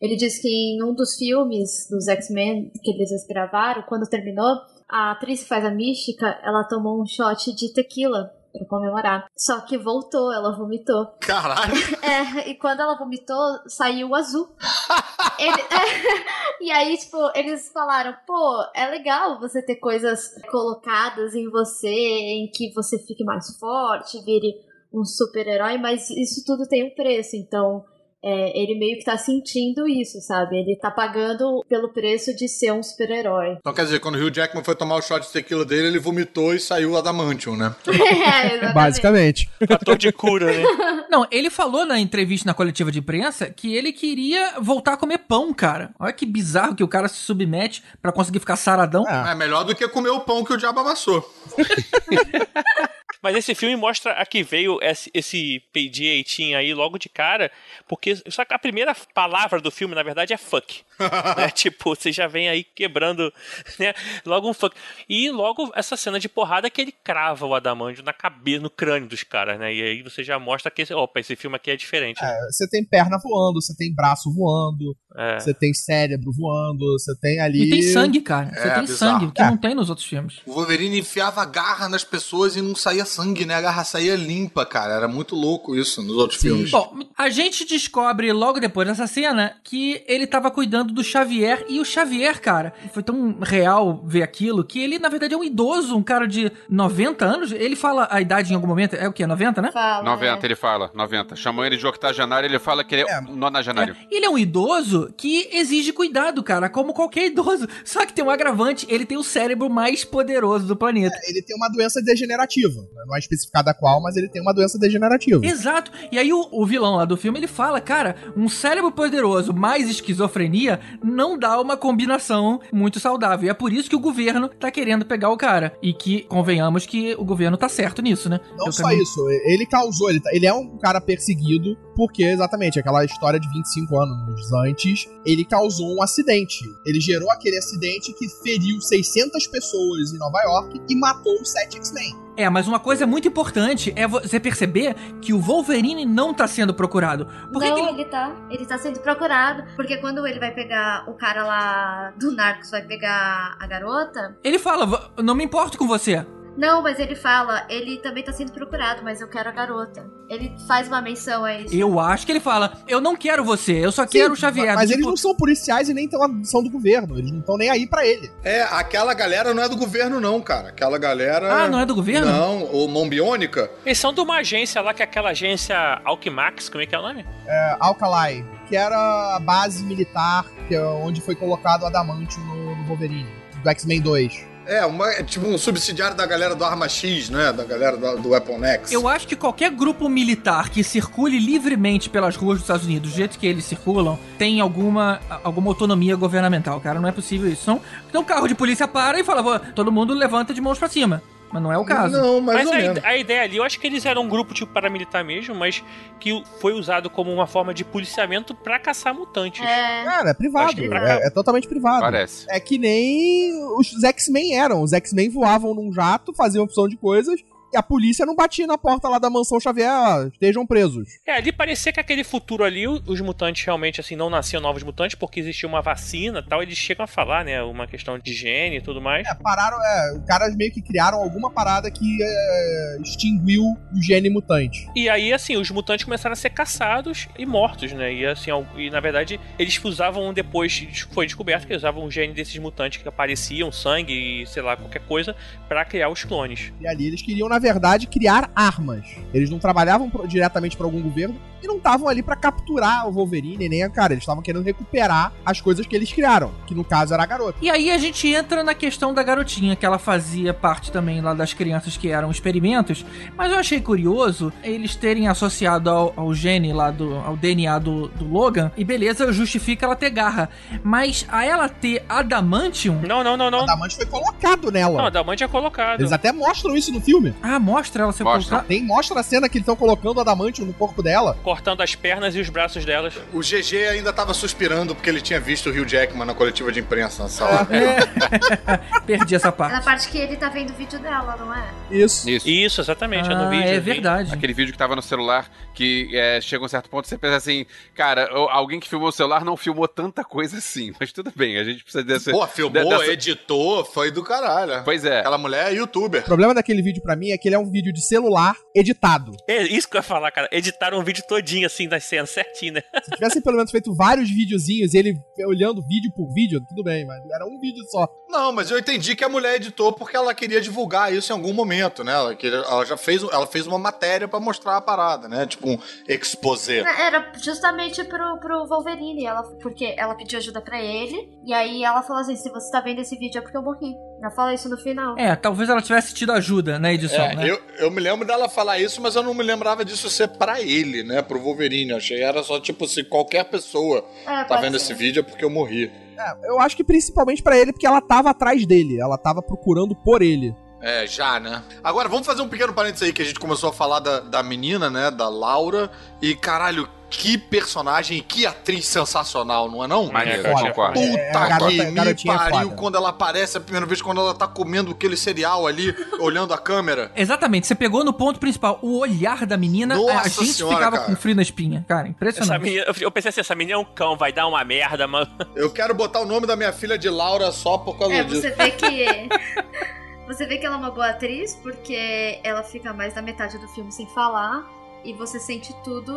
Ele 0.00 0.16
disse 0.16 0.40
que 0.40 0.48
em 0.48 0.82
um 0.82 0.94
dos 0.94 1.16
filmes 1.16 1.86
dos 1.90 2.08
X-Men 2.08 2.70
que 2.82 2.90
eles 2.90 3.10
gravaram, 3.28 3.82
quando 3.82 4.08
terminou, 4.08 4.56
a 4.90 5.12
atriz 5.12 5.42
que 5.42 5.48
faz 5.48 5.64
a 5.64 5.70
mística, 5.70 6.38
ela 6.42 6.64
tomou 6.64 7.00
um 7.00 7.06
shot 7.06 7.52
de 7.54 7.72
tequila 7.72 8.32
pra 8.52 8.66
comemorar. 8.66 9.26
Só 9.36 9.60
que 9.60 9.78
voltou, 9.78 10.32
ela 10.32 10.56
vomitou. 10.56 11.06
Caralho. 11.20 11.72
É, 12.02 12.50
e 12.50 12.54
quando 12.56 12.80
ela 12.80 12.98
vomitou, 12.98 13.38
saiu 13.66 14.14
azul. 14.14 14.48
Ele- 15.38 15.64
e 16.60 16.70
aí, 16.70 16.96
tipo, 16.98 17.16
eles 17.34 17.70
falaram, 17.72 18.14
pô, 18.26 18.64
é 18.74 18.86
legal 18.88 19.38
você 19.38 19.62
ter 19.64 19.76
coisas 19.76 20.34
colocadas 20.50 21.34
em 21.34 21.48
você, 21.48 21.88
em 21.88 22.50
que 22.50 22.72
você 22.74 22.98
fique 22.98 23.24
mais 23.24 23.56
forte, 23.58 24.22
vire 24.24 24.54
um 24.92 25.04
super-herói, 25.04 25.78
mas 25.78 26.10
isso 26.10 26.42
tudo 26.44 26.66
tem 26.68 26.84
um 26.84 26.94
preço, 26.94 27.36
então 27.36 27.84
é, 28.22 28.58
ele 28.58 28.78
meio 28.78 28.98
que 28.98 29.04
tá 29.04 29.16
sentindo 29.16 29.88
isso, 29.88 30.20
sabe? 30.20 30.56
Ele 30.58 30.76
tá 30.76 30.90
pagando 30.90 31.64
pelo 31.68 31.88
preço 31.88 32.34
de 32.34 32.48
ser 32.48 32.72
um 32.72 32.82
super-herói. 32.82 33.56
Então 33.58 33.72
quer 33.72 33.84
dizer, 33.84 34.00
quando 34.00 34.16
o 34.16 34.18
Hugh 34.18 34.34
Jackman 34.34 34.62
foi 34.62 34.74
tomar 34.74 34.96
o 34.96 35.02
shot 35.02 35.26
de 35.26 35.32
tequila 35.32 35.64
dele, 35.64 35.88
ele 35.88 35.98
vomitou 35.98 36.54
e 36.54 36.60
saiu 36.60 36.96
Adamantium, 36.96 37.56
né? 37.56 37.74
é, 37.88 38.46
exatamente. 38.54 38.74
Basicamente. 38.74 39.50
Fator 39.66 39.96
de 39.96 40.12
cura, 40.12 40.46
né? 40.46 40.62
Não, 41.10 41.26
ele 41.30 41.50
falou 41.50 41.84
na 41.84 41.98
entrevista 41.98 42.48
na 42.48 42.54
coletiva 42.54 42.92
de 42.92 42.98
imprensa 42.98 43.50
que 43.50 43.74
ele 43.74 43.92
queria 43.92 44.60
voltar 44.60 44.92
a 44.92 44.96
comer 44.96 45.18
pão, 45.18 45.52
cara. 45.52 45.90
Olha 45.98 46.12
que 46.12 46.26
bizarro 46.26 46.74
que 46.74 46.84
o 46.84 46.88
cara 46.88 47.08
se 47.08 47.16
submete 47.16 47.82
pra 48.00 48.12
conseguir 48.12 48.38
ficar 48.38 48.56
saradão. 48.56 49.04
É. 49.08 49.32
É 49.32 49.34
melhor 49.34 49.64
do 49.64 49.74
que 49.74 49.86
comer 49.88 50.10
o 50.10 50.20
pão 50.20 50.44
que 50.44 50.52
o 50.52 50.56
diabo 50.56 50.80
amassou. 50.80 51.28
Mas 53.22 53.36
esse 53.36 53.54
filme 53.54 53.76
mostra 53.76 54.12
a 54.12 54.24
que 54.24 54.42
veio 54.42 54.78
esse, 54.82 55.10
esse 55.12 55.62
PG-18 55.74 56.56
aí 56.56 56.74
logo 56.74 56.98
de 56.98 57.08
cara, 57.08 57.50
porque 57.86 58.16
só 58.28 58.44
que 58.44 58.54
a 58.54 58.58
primeira 58.58 58.94
palavra 59.14 59.60
do 59.60 59.70
filme, 59.70 59.94
na 59.94 60.02
verdade, 60.02 60.32
é 60.32 60.36
fuck. 60.36 60.82
né? 61.36 61.50
Tipo, 61.50 61.94
você 61.94 62.12
já 62.12 62.26
vem 62.26 62.48
aí 62.48 62.62
quebrando, 62.64 63.32
né? 63.78 63.94
Logo 64.24 64.48
um 64.48 64.54
fuck. 64.54 64.74
E 65.08 65.30
logo 65.30 65.70
essa 65.74 65.96
cena 65.96 66.18
de 66.20 66.28
porrada 66.28 66.68
que 66.70 66.80
ele 66.80 66.92
crava 66.92 67.46
o 67.46 67.54
Adamandio 67.54 68.04
na 68.04 68.12
cabeça, 68.12 68.62
no 68.62 68.70
crânio 68.70 69.08
dos 69.08 69.22
caras, 69.22 69.58
né? 69.58 69.72
E 69.74 69.82
aí 69.82 70.02
você 70.02 70.22
já 70.22 70.38
mostra 70.38 70.70
que, 70.70 70.82
esse- 70.82 70.94
opa, 70.94 71.20
esse 71.20 71.34
filme 71.36 71.56
aqui 71.56 71.70
é 71.70 71.76
diferente. 71.76 72.22
né? 72.22 72.36
Você 72.50 72.68
tem 72.68 72.84
perna 72.84 73.18
voando, 73.22 73.60
você 73.60 73.74
tem 73.76 73.94
braço 73.94 74.32
voando, 74.32 74.96
É. 75.16 75.38
você 75.40 75.54
tem 75.54 75.72
cérebro 75.74 76.32
voando, 76.32 76.84
você 76.98 77.14
tem 77.18 77.40
ali. 77.40 77.64
E 77.64 77.70
tem 77.70 77.82
sangue, 77.82 78.20
cara. 78.20 78.50
Você 78.52 78.68
É, 78.68 78.74
tem 78.74 78.82
bizarro. 78.82 79.20
sangue, 79.20 79.32
que 79.32 79.42
É. 79.42 79.46
não 79.46 79.56
tem 79.56 79.74
nos 79.74 79.88
outros 79.90 80.06
filmes. 80.06 80.38
O 80.46 80.52
Wolverine 80.52 80.98
enfiava 80.98 81.44
garra 81.44 81.88
nas 81.88 82.04
pessoas 82.04 82.56
e 82.56 82.62
não 82.62 82.74
saía 82.74 83.04
sangue, 83.04 83.44
né? 83.46 83.54
A 83.54 83.60
garra 83.60 83.84
saía 83.84 84.16
limpa, 84.16 84.64
cara. 84.66 84.94
Era 84.94 85.08
muito 85.08 85.34
louco 85.34 85.74
isso 85.76 86.02
nos 86.02 86.16
outros 86.16 86.40
filmes. 86.40 86.70
Bom, 86.70 86.98
a 87.16 87.28
gente 87.30 87.64
descobre 87.64 88.32
logo 88.32 88.60
depois 88.60 88.86
dessa 88.88 89.06
cena 89.06 89.56
que 89.64 90.02
ele 90.06 90.26
tava 90.26 90.50
cuidando 90.50 90.89
do 90.92 91.02
Xavier 91.04 91.64
e 91.68 91.80
o 91.80 91.84
Xavier, 91.84 92.40
cara, 92.40 92.72
foi 92.92 93.02
tão 93.02 93.36
real 93.40 94.02
ver 94.04 94.22
aquilo 94.22 94.64
que 94.64 94.82
ele, 94.82 94.98
na 94.98 95.08
verdade, 95.08 95.34
é 95.34 95.36
um 95.36 95.44
idoso, 95.44 95.96
um 95.96 96.02
cara 96.02 96.26
de 96.26 96.50
90 96.68 97.24
anos. 97.24 97.52
Ele 97.52 97.76
fala 97.76 98.08
a 98.10 98.20
idade 98.20 98.52
em 98.52 98.54
algum 98.54 98.66
momento, 98.66 98.94
é 98.94 99.08
o 99.08 99.12
quê? 99.12 99.26
90, 99.26 99.62
né? 99.62 99.70
Fala, 99.72 100.02
90, 100.04 100.26
é. 100.34 100.46
ele 100.46 100.54
fala, 100.56 100.90
90. 100.94 101.36
Chamam 101.36 101.64
ele 101.64 101.76
de 101.76 101.86
octogenário, 101.86 102.46
ele 102.46 102.58
fala 102.58 102.82
que 102.84 102.94
ele 102.94 103.02
é, 103.08 103.12
É. 103.12 103.20
nonagenário. 103.20 103.96
Ele 104.10 104.24
é 104.26 104.30
um 104.30 104.38
idoso 104.38 105.12
que 105.16 105.48
exige 105.52 105.92
cuidado, 105.92 106.42
cara, 106.42 106.68
como 106.68 106.92
qualquer 106.92 107.26
idoso. 107.26 107.66
Só 107.84 108.04
que 108.06 108.12
tem 108.12 108.24
um 108.24 108.30
agravante, 108.30 108.86
ele 108.88 109.04
tem 109.06 109.16
o 109.18 109.22
cérebro 109.22 109.68
mais 109.70 110.04
poderoso 110.04 110.66
do 110.66 110.76
planeta. 110.76 111.16
Ele 111.28 111.42
tem 111.42 111.56
uma 111.56 111.68
doença 111.68 112.00
degenerativa. 112.02 112.80
né? 112.80 113.04
Não 113.06 113.16
é 113.16 113.18
especificada 113.18 113.72
qual, 113.74 114.00
mas 114.02 114.16
ele 114.16 114.28
tem 114.28 114.40
uma 114.42 114.52
doença 114.52 114.78
degenerativa. 114.78 115.44
Exato. 115.44 115.90
E 116.10 116.18
aí 116.18 116.32
o, 116.32 116.48
o 116.50 116.66
vilão 116.66 116.96
lá 116.96 117.04
do 117.04 117.16
filme, 117.16 117.38
ele 117.38 117.46
fala, 117.46 117.80
cara, 117.80 118.16
um 118.36 118.48
cérebro 118.48 118.90
poderoso 118.92 119.52
mais 119.52 119.88
esquizofrenia 119.88 120.79
não 121.02 121.38
dá 121.38 121.60
uma 121.60 121.76
combinação 121.76 122.60
muito 122.72 122.98
saudável. 123.00 123.46
E 123.46 123.50
é 123.50 123.54
por 123.54 123.72
isso 123.72 123.88
que 123.88 123.96
o 123.96 124.00
governo 124.00 124.48
tá 124.48 124.70
querendo 124.70 125.04
pegar 125.04 125.30
o 125.30 125.36
cara. 125.36 125.76
E 125.82 125.92
que, 125.92 126.22
convenhamos 126.22 126.86
que 126.86 127.14
o 127.14 127.24
governo 127.24 127.56
tá 127.56 127.68
certo 127.68 128.02
nisso, 128.02 128.28
né? 128.28 128.40
Não 128.56 128.66
Eu 128.66 128.72
só 128.72 128.82
também- 128.82 129.02
isso, 129.02 129.20
ele 129.44 129.66
causou, 129.66 130.10
ele, 130.10 130.20
tá- 130.20 130.30
ele 130.32 130.46
é 130.46 130.52
um 130.54 130.76
cara 130.78 131.00
perseguido 131.00 131.76
porque, 132.00 132.24
exatamente, 132.24 132.80
aquela 132.80 133.04
história 133.04 133.38
de 133.38 133.46
25 133.50 134.00
anos 134.00 134.50
antes, 134.54 135.06
ele 135.22 135.44
causou 135.44 135.94
um 135.94 136.02
acidente. 136.02 136.74
Ele 136.82 136.98
gerou 136.98 137.30
aquele 137.30 137.58
acidente 137.58 138.14
que 138.14 138.26
feriu 138.26 138.80
600 138.80 139.46
pessoas 139.48 140.14
em 140.14 140.16
Nova 140.16 140.40
York 140.44 140.80
e 140.88 140.96
matou 140.96 141.34
os 141.42 141.50
7 141.50 141.76
X-Men. 141.76 142.16
É, 142.38 142.48
mas 142.48 142.66
uma 142.66 142.80
coisa 142.80 143.06
muito 143.06 143.28
importante 143.28 143.92
é 143.94 144.08
você 144.08 144.40
perceber 144.40 144.94
que 145.20 145.34
o 145.34 145.38
Wolverine 145.38 146.06
não 146.06 146.32
tá 146.32 146.48
sendo 146.48 146.72
procurado. 146.72 147.26
Por 147.52 147.60
que 147.60 147.68
não, 147.68 147.76
que 147.76 147.82
ele... 147.82 147.90
ele 148.00 148.04
tá. 148.06 148.34
Ele 148.48 148.64
tá 148.64 148.78
sendo 148.78 148.98
procurado. 149.00 149.62
Porque 149.76 149.98
quando 149.98 150.26
ele 150.26 150.40
vai 150.40 150.54
pegar 150.54 151.04
o 151.06 151.12
cara 151.12 151.44
lá 151.44 152.14
do 152.16 152.32
Narcos, 152.32 152.70
vai 152.70 152.80
pegar 152.80 153.58
a 153.60 153.66
garota. 153.66 154.38
Ele 154.42 154.58
fala, 154.58 154.86
"Va- 154.86 155.10
não 155.22 155.34
me 155.34 155.44
importo 155.44 155.76
com 155.76 155.86
você. 155.86 156.24
Não, 156.60 156.82
mas 156.82 156.98
ele 156.98 157.14
fala, 157.14 157.64
ele 157.70 157.96
também 158.00 158.22
tá 158.22 158.34
sendo 158.34 158.52
procurado, 158.52 159.02
mas 159.02 159.18
eu 159.22 159.28
quero 159.28 159.48
a 159.48 159.52
garota. 159.52 160.04
Ele 160.28 160.54
faz 160.68 160.88
uma 160.88 161.00
menção 161.00 161.42
a 161.42 161.54
isso. 161.58 161.74
Eu 161.74 161.98
acho 161.98 162.26
que 162.26 162.32
ele 162.32 162.38
fala, 162.38 162.74
eu 162.86 163.00
não 163.00 163.16
quero 163.16 163.42
você, 163.42 163.72
eu 163.82 163.90
só 163.90 164.06
quero 164.06 164.34
o 164.34 164.36
Xavier. 164.36 164.74
Mas 164.74 164.90
Tipo, 164.90 164.98
eles 165.00 165.06
não 165.06 165.16
são 165.16 165.34
policiais 165.34 165.88
e 165.88 165.94
nem 165.94 166.06
tão- 166.06 166.44
são 166.44 166.62
do 166.62 166.68
governo. 166.68 167.18
Eles 167.18 167.30
não 167.32 167.40
estão 167.40 167.56
nem 167.56 167.70
aí 167.70 167.86
pra 167.86 168.06
ele. 168.06 168.30
É, 168.44 168.60
aquela 168.60 169.14
galera 169.14 169.54
não 169.54 169.62
é 169.62 169.70
do 169.70 169.76
governo, 169.76 170.20
não, 170.20 170.38
cara. 170.42 170.68
Aquela 170.68 170.98
galera. 170.98 171.64
Ah, 171.64 171.66
não 171.68 171.80
é 171.80 171.86
do 171.86 171.94
governo? 171.94 172.30
Não, 172.30 172.64
o 172.64 172.86
Mão 172.88 173.08
Biônica. 173.08 173.70
Eles 173.86 173.96
são 173.98 174.12
de 174.12 174.20
uma 174.20 174.36
agência 174.36 174.82
lá, 174.82 174.92
que 174.92 175.00
é 175.00 175.04
aquela 175.06 175.30
agência 175.30 175.76
Alquimax, 176.04 176.68
como 176.68 176.82
é 176.82 176.86
que 176.86 176.94
é 176.94 176.98
o 176.98 177.02
nome? 177.02 177.24
É, 177.46 177.76
Alkali, 177.80 178.44
que 178.68 178.76
era 178.76 178.96
a 179.34 179.40
base 179.40 179.82
militar 179.82 180.44
que 180.68 180.74
é 180.74 180.82
onde 180.84 181.20
foi 181.22 181.34
colocado 181.34 181.82
o 181.82 181.86
Adamantium 181.86 182.44
no, 182.44 182.76
no 182.76 182.84
Wolverine, 182.84 183.26
do 183.62 183.70
X-Men 183.70 184.00
2. 184.02 184.49
É, 184.70 184.86
uma, 184.86 185.10
é 185.10 185.24
tipo 185.24 185.48
um 185.48 185.58
subsidiário 185.58 186.16
da 186.16 186.24
galera 186.24 186.54
do 186.54 186.64
Arma 186.64 186.88
X, 186.88 187.28
né? 187.28 187.52
Da 187.52 187.64
galera 187.64 187.96
do, 187.96 188.22
do 188.22 188.28
Weapon 188.28 188.64
X. 188.64 188.92
Eu 188.92 189.08
acho 189.08 189.26
que 189.26 189.34
qualquer 189.34 189.68
grupo 189.72 190.08
militar 190.08 190.68
que 190.68 190.84
circule 190.84 191.40
livremente 191.40 192.08
pelas 192.08 192.36
ruas 192.36 192.58
dos 192.58 192.62
Estados 192.62 192.86
Unidos, 192.86 193.10
do 193.10 193.16
jeito 193.16 193.36
que 193.36 193.48
eles 193.48 193.64
circulam, 193.64 194.16
tem 194.38 194.60
alguma, 194.60 195.20
alguma 195.42 195.72
autonomia 195.72 196.14
governamental, 196.14 196.80
cara. 196.80 197.00
Não 197.00 197.08
é 197.08 197.12
possível 197.12 197.50
isso. 197.50 197.62
Então, 197.62 197.80
então 198.08 198.22
o 198.22 198.24
carro 198.24 198.46
de 198.46 198.54
polícia 198.54 198.86
para 198.86 199.18
e 199.18 199.24
fala, 199.24 199.42
"Vó, 199.42 199.58
todo 199.58 199.90
mundo 199.90 200.14
levanta 200.14 200.54
de 200.54 200.60
mãos 200.60 200.78
pra 200.78 200.88
cima. 200.88 201.20
Mas 201.52 201.62
não 201.62 201.72
é 201.72 201.78
o 201.78 201.84
caso. 201.84 202.16
Não, 202.16 202.40
mais 202.40 202.58
Mas 202.58 202.68
ou 202.68 202.72
a, 202.74 202.76
menos. 202.76 203.04
a 203.04 203.16
ideia 203.16 203.42
ali, 203.42 203.56
eu 203.56 203.64
acho 203.64 203.80
que 203.80 203.86
eles 203.86 204.06
eram 204.06 204.22
um 204.22 204.28
grupo 204.28 204.54
tipo 204.54 204.72
paramilitar 204.72 205.24
mesmo, 205.24 205.54
mas 205.54 205.82
que 206.20 206.42
foi 206.60 206.72
usado 206.72 207.10
como 207.10 207.32
uma 207.32 207.46
forma 207.46 207.74
de 207.74 207.84
policiamento 207.84 208.54
pra 208.54 208.78
caçar 208.78 209.14
mutantes. 209.14 209.60
É. 209.60 210.04
Cara, 210.04 210.30
é 210.30 210.34
privado. 210.34 210.80
É, 210.82 211.26
é 211.26 211.30
totalmente 211.30 211.66
privado. 211.66 212.00
Parece. 212.00 212.46
É 212.48 212.60
que 212.60 212.78
nem 212.78 213.52
os 213.76 214.02
X-Men 214.02 214.58
eram. 214.58 214.82
Os 214.82 214.92
X-Men 214.92 215.28
voavam 215.28 215.74
num 215.74 215.92
jato, 215.92 216.32
faziam 216.32 216.64
opção 216.64 216.88
de 216.88 216.96
coisas, 216.96 217.40
a 217.74 217.82
polícia 217.82 218.26
não 218.26 218.34
batia 218.34 218.66
na 218.66 218.78
porta 218.78 219.08
lá 219.08 219.18
da 219.18 219.30
mansão 219.30 219.60
Xavier, 219.60 219.90
ó, 219.90 220.26
estejam 220.26 220.66
presos. 220.66 221.08
É, 221.26 221.36
ali 221.36 221.52
parecia 221.52 221.92
que 221.92 222.00
aquele 222.00 222.24
futuro 222.24 222.64
ali, 222.64 222.86
os 222.86 223.20
mutantes 223.20 223.64
realmente, 223.64 224.00
assim, 224.00 224.16
não 224.16 224.30
nasciam 224.30 224.60
novos 224.60 224.82
mutantes, 224.82 225.16
porque 225.16 225.40
existia 225.40 225.68
uma 225.68 225.80
vacina 225.80 226.40
e 226.40 226.48
tal, 226.48 226.62
eles 226.62 226.76
chegam 226.76 227.04
a 227.04 227.06
falar, 227.06 227.44
né, 227.44 227.62
uma 227.62 227.86
questão 227.86 228.18
de 228.18 228.30
higiene 228.30 228.76
e 228.76 228.80
tudo 228.80 229.00
mais. 229.00 229.26
É, 229.26 229.34
pararam, 229.34 229.78
é, 229.82 230.18
os 230.18 230.24
caras 230.24 230.54
meio 230.56 230.72
que 230.72 230.82
criaram 230.82 231.18
alguma 231.18 231.50
parada 231.50 231.90
que 231.90 232.18
é, 232.22 232.98
extinguiu 233.02 233.62
o 233.62 234.02
gene 234.02 234.28
mutante. 234.30 234.88
E 234.94 235.08
aí, 235.08 235.32
assim, 235.32 235.56
os 235.56 235.70
mutantes 235.70 236.04
começaram 236.04 236.32
a 236.32 236.36
ser 236.36 236.50
caçados 236.50 237.28
e 237.38 237.46
mortos, 237.46 237.92
né? 237.92 238.12
E 238.12 238.26
assim, 238.26 238.50
e 238.76 238.90
na 238.90 239.00
verdade, 239.00 239.40
eles 239.58 239.82
usavam 239.84 240.32
depois, 240.32 240.86
foi 241.12 241.26
descoberto 241.26 241.66
que 241.66 241.72
eles 241.72 241.82
usavam 241.82 242.04
o 242.04 242.10
gene 242.10 242.32
desses 242.32 242.56
mutantes 242.58 243.02
que 243.02 243.08
apareciam, 243.08 243.70
sangue 243.70 244.42
e 244.42 244.46
sei 244.46 244.62
lá, 244.62 244.76
qualquer 244.76 245.00
coisa, 245.06 245.34
pra 245.68 245.84
criar 245.84 246.08
os 246.08 246.24
clones. 246.24 246.72
E 246.80 246.86
ali 246.86 247.06
eles 247.06 247.22
queriam, 247.22 247.48
na 247.48 247.59
verdade, 247.60 248.06
criar 248.08 248.50
armas. 248.54 249.04
Eles 249.32 249.48
não 249.50 249.58
trabalhavam 249.58 250.10
pro- 250.10 250.26
diretamente 250.26 250.76
pra 250.76 250.86
algum 250.86 251.00
governo 251.00 251.36
e 251.62 251.66
não 251.66 251.76
estavam 251.76 252.08
ali 252.08 252.22
pra 252.22 252.36
capturar 252.36 253.08
o 253.08 253.12
Wolverine, 253.12 253.68
nem 253.68 253.82
a 253.82 253.90
cara. 253.90 254.12
Eles 254.12 254.22
estavam 254.22 254.42
querendo 254.42 254.64
recuperar 254.64 255.32
as 255.44 255.60
coisas 255.60 255.86
que 255.86 255.94
eles 255.94 256.12
criaram, 256.12 256.52
que 256.66 256.74
no 256.74 256.84
caso 256.84 257.14
era 257.14 257.22
a 257.22 257.26
garota. 257.26 257.58
E 257.60 257.70
aí 257.70 257.90
a 257.90 257.98
gente 257.98 258.28
entra 258.28 258.62
na 258.62 258.74
questão 258.74 259.12
da 259.12 259.22
garotinha, 259.22 259.76
que 259.76 259.84
ela 259.86 259.98
fazia 259.98 260.52
parte 260.54 260.90
também 260.92 261.20
lá 261.20 261.34
das 261.34 261.52
crianças 261.52 261.96
que 261.96 262.08
eram 262.08 262.30
experimentos. 262.30 263.04
Mas 263.36 263.52
eu 263.52 263.58
achei 263.58 263.80
curioso 263.80 264.52
eles 264.62 264.96
terem 264.96 265.28
associado 265.28 265.90
ao, 265.90 266.12
ao 266.16 266.34
gene 266.34 266.72
lá 266.72 266.90
do. 266.90 267.16
ao 267.18 267.36
DNA 267.36 267.78
do, 267.78 268.08
do 268.08 268.26
Logan. 268.26 268.70
E 268.76 268.84
beleza, 268.84 269.32
justifica 269.32 269.86
ela 269.86 269.96
ter 269.96 270.10
garra. 270.10 270.48
Mas 270.82 271.26
a 271.30 271.44
ela 271.44 271.68
ter 271.68 272.04
adamantium. 272.08 273.00
Não, 273.06 273.22
não, 273.22 273.36
não, 273.36 273.50
não. 273.50 273.60
O 273.60 273.62
adamante 273.62 273.96
foi 273.96 274.06
colocado 274.06 274.70
nela. 274.70 274.98
Não, 274.98 275.06
a 275.06 275.10
Damante 275.10 275.44
é 275.44 275.48
colocado. 275.48 276.00
Eles 276.00 276.12
até 276.12 276.32
mostram 276.32 276.76
isso 276.76 276.92
no 276.92 277.00
filme. 277.00 277.34
Ah, 277.42 277.58
mostra 277.58 278.02
ela 278.04 278.12
ser 278.12 278.24
Mostra. 278.24 278.42
colocada. 278.44 278.68
Tem, 278.68 278.82
mostra 278.84 279.20
a 279.20 279.22
cena 279.22 279.48
que 279.48 279.58
eles 279.58 279.62
estão 279.62 279.76
colocando 279.76 280.16
o 280.18 280.20
adamante 280.20 280.62
no 280.64 280.72
corpo 280.72 281.02
dela. 281.02 281.36
Cortando 281.50 281.80
as 281.80 281.96
pernas 281.96 282.36
e 282.36 282.40
os 282.40 282.48
braços 282.48 282.84
delas. 282.84 283.12
O 283.32 283.40
GG 283.40 283.88
ainda 283.90 284.12
tava 284.12 284.32
suspirando 284.32 284.94
porque 284.94 285.10
ele 285.10 285.20
tinha 285.20 285.40
visto 285.40 285.68
o 285.68 285.72
Hugh 285.72 285.84
Jackman 285.84 286.24
na 286.24 286.32
coletiva 286.32 286.70
de 286.70 286.78
imprensa 286.78 287.24
na 287.24 287.28
sala. 287.28 287.66
Perdi 289.04 289.34
essa 289.34 289.48
É 289.48 289.50
na 289.50 289.52
parte. 289.56 289.84
parte 289.84 290.08
que 290.10 290.18
ele 290.18 290.36
tá 290.36 290.48
vendo 290.48 290.70
o 290.70 290.74
vídeo 290.74 290.98
dela, 291.00 291.36
não 291.36 291.52
é? 291.52 291.68
Isso. 291.90 292.30
Isso. 292.30 292.48
Isso, 292.48 292.80
exatamente, 292.80 293.28
é 293.30 293.34
no 293.34 293.46
Ah, 293.46 293.50
vídeo. 293.50 293.68
é 293.68 293.80
verdade. 293.80 294.32
Aquele 294.32 294.52
vídeo 294.52 294.70
que 294.70 294.78
tava 294.78 294.94
no 294.94 295.02
celular, 295.02 295.50
que 295.74 296.08
é, 296.16 296.40
chega 296.40 296.62
a 296.62 296.66
um 296.66 296.68
certo 296.68 296.88
ponto 296.88 297.08
você 297.08 297.18
pensa 297.18 297.34
assim, 297.36 297.66
cara, 297.96 298.28
alguém 298.50 298.78
que 298.78 298.88
filmou 298.88 299.08
o 299.08 299.12
celular 299.12 299.44
não 299.44 299.56
filmou 299.56 299.88
tanta 299.88 300.22
coisa 300.22 300.58
assim, 300.58 300.92
mas 301.00 301.10
tudo 301.12 301.32
bem, 301.34 301.58
a 301.58 301.64
gente 301.64 301.82
precisa 301.82 302.04
desse. 302.04 302.30
Pô, 302.30 302.46
filmou, 302.46 302.88
dessa- 302.90 303.06
editou, 303.12 303.84
foi 303.84 304.12
do 304.12 304.22
caralho. 304.22 304.82
Pois 304.84 305.04
é. 305.04 305.18
Aquela 305.20 305.38
mulher 305.38 305.72
é 305.72 305.74
youtuber. 305.74 306.20
O 306.22 306.24
problema 306.26 306.54
daquele 306.54 306.80
vídeo 306.80 307.02
pra 307.02 307.16
mim 307.16 307.30
é 307.32 307.38
que 307.38 307.48
ele 307.48 307.56
é 307.56 307.58
um 307.58 307.68
vídeo 307.68 307.92
de 307.92 308.06
celular 308.06 308.54
editado. 308.74 309.32
É 309.48 309.62
isso 309.64 309.88
que 309.88 309.96
eu 309.96 309.98
ia 309.98 310.02
falar, 310.02 310.30
cara. 310.30 310.48
Editaram 310.52 310.98
um 310.98 311.02
vídeo 311.02 311.24
todinho, 311.40 311.66
assim, 311.66 311.88
das 311.88 312.04
cenas, 312.04 312.30
certinho, 312.30 312.74
né? 312.74 312.82
Se 313.02 313.10
tivessem 313.12 313.42
pelo 313.42 313.56
menos 313.56 313.70
feito 313.70 313.94
vários 313.94 314.30
videozinhos 314.30 314.94
e 314.94 314.98
ele 314.98 315.14
olhando 315.46 315.82
vídeo 315.86 316.12
por 316.14 316.32
vídeo, 316.32 316.60
tudo 316.68 316.82
bem, 316.82 317.04
mas 317.06 317.18
era 317.30 317.44
um 317.46 317.58
vídeo 317.58 317.82
só. 317.90 318.06
Não, 318.28 318.52
mas 318.52 318.70
eu 318.70 318.78
entendi 318.78 319.16
que 319.16 319.24
a 319.24 319.28
mulher 319.28 319.56
editou 319.56 319.92
porque 319.92 320.16
ela 320.16 320.34
queria 320.34 320.60
divulgar 320.60 321.12
isso 321.12 321.32
em 321.32 321.36
algum 321.36 321.52
momento, 321.52 322.04
né? 322.04 322.12
Ela, 322.12 322.34
queria- 322.36 322.58
ela 322.58 322.84
já 322.84 322.96
fez, 322.96 323.22
ela 323.22 323.46
fez 323.46 323.66
uma 323.66 323.78
matéria 323.78 324.28
pra 324.28 324.38
mostrar 324.38 324.76
a 324.76 324.80
parada, 324.80 325.28
né? 325.28 325.46
Tipo 325.46 325.70
um 325.70 325.78
exposé. 326.08 326.78
Era 326.80 327.32
justamente 327.42 328.04
pro, 328.04 328.38
pro 328.38 328.66
Wolverine, 328.66 329.24
ela, 329.24 329.42
porque 329.60 329.94
ela 329.96 330.14
pediu 330.14 330.38
ajuda 330.38 330.60
pra 330.60 330.80
ele, 330.80 331.16
e 331.44 331.52
aí 331.52 331.82
ela 331.84 332.02
falou 332.02 332.22
assim: 332.22 332.36
se 332.36 332.50
você 332.50 332.70
tá 332.70 332.80
vendo 332.80 333.00
esse 333.00 333.16
vídeo 333.16 333.38
é 333.38 333.42
porque 333.42 333.56
eu 333.56 333.62
morri. 333.62 333.94
Ela 334.20 334.30
fala 334.30 334.52
isso 334.52 334.68
no 334.68 334.76
final. 334.76 335.18
É, 335.18 335.34
talvez 335.34 335.68
ela 335.70 335.80
tivesse 335.80 336.12
tido 336.12 336.30
ajuda 336.32 336.78
na 336.78 336.92
edição, 336.92 337.24
É, 337.24 337.34
né? 337.34 337.50
eu, 337.50 337.58
eu 337.78 337.90
me 337.90 338.00
lembro 338.00 338.26
dela 338.26 338.48
falar 338.48 338.78
isso, 338.78 339.00
mas 339.00 339.16
eu 339.16 339.22
não 339.22 339.32
me 339.32 339.42
lembrava 339.42 339.84
disso 339.84 340.10
ser 340.10 340.28
pra 340.28 340.60
ele, 340.60 341.02
né? 341.02 341.22
Pro 341.22 341.40
Wolverine. 341.40 341.90
Eu 341.92 341.96
achei 341.96 342.18
que 342.18 342.22
era 342.22 342.42
só 342.42 342.60
tipo 342.60 342.86
se 342.86 343.02
qualquer 343.02 343.44
pessoa 343.44 344.04
É, 344.26 344.44
tá 344.44 344.56
vendo 344.60 344.78
ser. 344.78 344.92
esse 344.92 344.94
vídeo 344.94 345.20
é 345.20 345.22
porque 345.22 345.44
eu 345.44 345.48
morri. 345.50 345.90
É, 346.18 346.48
eu 346.50 346.60
acho 346.60 346.76
que 346.76 346.84
principalmente 346.84 347.42
pra 347.42 347.56
ele, 347.58 347.72
porque 347.72 347.86
ela 347.86 348.02
tava 348.02 348.28
atrás 348.30 348.66
dele, 348.66 349.00
ela 349.00 349.16
tava 349.16 349.40
procurando 349.40 349.94
por 349.96 350.20
ele. 350.20 350.54
É, 350.82 351.06
já, 351.06 351.38
né? 351.40 351.62
Agora, 351.82 352.08
vamos 352.08 352.26
fazer 352.26 352.42
um 352.42 352.48
pequeno 352.48 352.72
parênteses 352.72 353.06
aí, 353.06 353.12
que 353.12 353.20
a 353.22 353.24
gente 353.24 353.38
começou 353.40 353.68
a 353.70 353.72
falar 353.72 354.00
da, 354.00 354.20
da 354.20 354.42
menina, 354.42 354.88
né? 354.90 355.10
Da 355.10 355.28
Laura. 355.28 355.90
E, 356.22 356.34
caralho, 356.34 356.88
que 357.10 357.36
personagem 357.36 358.18
e 358.18 358.20
que 358.22 358.46
atriz 358.46 358.86
sensacional, 358.86 359.70
não 359.70 359.82
é 359.84 359.86
não? 359.86 360.10
Maneiro, 360.12 360.46
É, 360.46 360.50
concordo. 360.52 360.98
É, 361.00 361.26
Puta 361.26 361.48
garota- 361.48 361.70
que 362.14 362.28
me 362.28 362.34
é 362.34 362.38
pariu 362.38 362.60
foda. 362.68 362.76
quando 362.76 362.94
ela 362.96 363.08
aparece 363.10 363.56
a 363.58 363.60
primeira 363.60 363.84
vez, 363.86 364.00
quando 364.00 364.20
ela 364.20 364.32
tá 364.34 364.46
comendo 364.46 364.92
aquele 364.92 365.16
cereal 365.16 365.66
ali, 365.66 365.94
olhando 366.20 366.54
a 366.54 366.58
câmera. 366.58 367.10
Exatamente, 367.16 367.66
você 367.66 367.74
pegou 367.74 368.04
no 368.04 368.12
ponto 368.12 368.38
principal. 368.38 368.78
O 368.80 368.98
olhar 368.98 369.44
da 369.44 369.56
menina, 369.56 369.96
Nossa 369.96 370.20
a 370.20 370.28
gente 370.28 370.54
senhora, 370.54 370.76
ficava 370.76 370.96
cara. 370.98 371.08
com 371.10 371.16
frio 371.16 371.34
na 371.34 371.42
espinha. 371.42 371.84
Cara, 371.88 372.02
Essa 372.02 372.10
impressionante. 372.10 372.62
menina, 372.62 372.84
eu- 373.00 373.10
pensei 373.10 373.28
assim, 373.30 373.40
essa 373.40 373.54
menina 373.54 373.74
é 373.76 373.78
um 373.80 373.84
cão, 373.84 374.16
vai 374.16 374.32
dar 374.32 374.46
uma 374.46 374.62
merda, 374.64 375.06
mano. 375.06 375.30
Eu 375.56 375.70
quero 375.70 375.94
botar 375.94 376.20
o 376.20 376.24
nome 376.26 376.46
da 376.46 376.54
minha 376.56 376.72
filha 376.72 376.96
de 376.96 377.08
Laura 377.10 377.50
só 377.52 377.76
por 377.78 377.98
causa 377.98 378.14
É, 378.14 378.22
disso. 378.22 378.42
você 378.42 378.50
vê 378.50 378.70
que. 378.70 379.28
Você 380.26 380.46
vê 380.46 380.58
que 380.58 380.64
ela 380.66 380.76
é 380.76 380.78
uma 380.78 380.92
boa 380.92 381.08
atriz, 381.10 381.56
porque 381.60 382.38
ela 382.44 382.62
fica 382.62 382.92
mais 382.92 383.12
da 383.14 383.20
metade 383.20 383.58
do 383.58 383.66
filme 383.66 383.90
sem 383.90 384.06
falar. 384.14 384.62
E 385.04 385.12
você 385.12 385.40
sente 385.40 385.74
tudo 385.82 386.12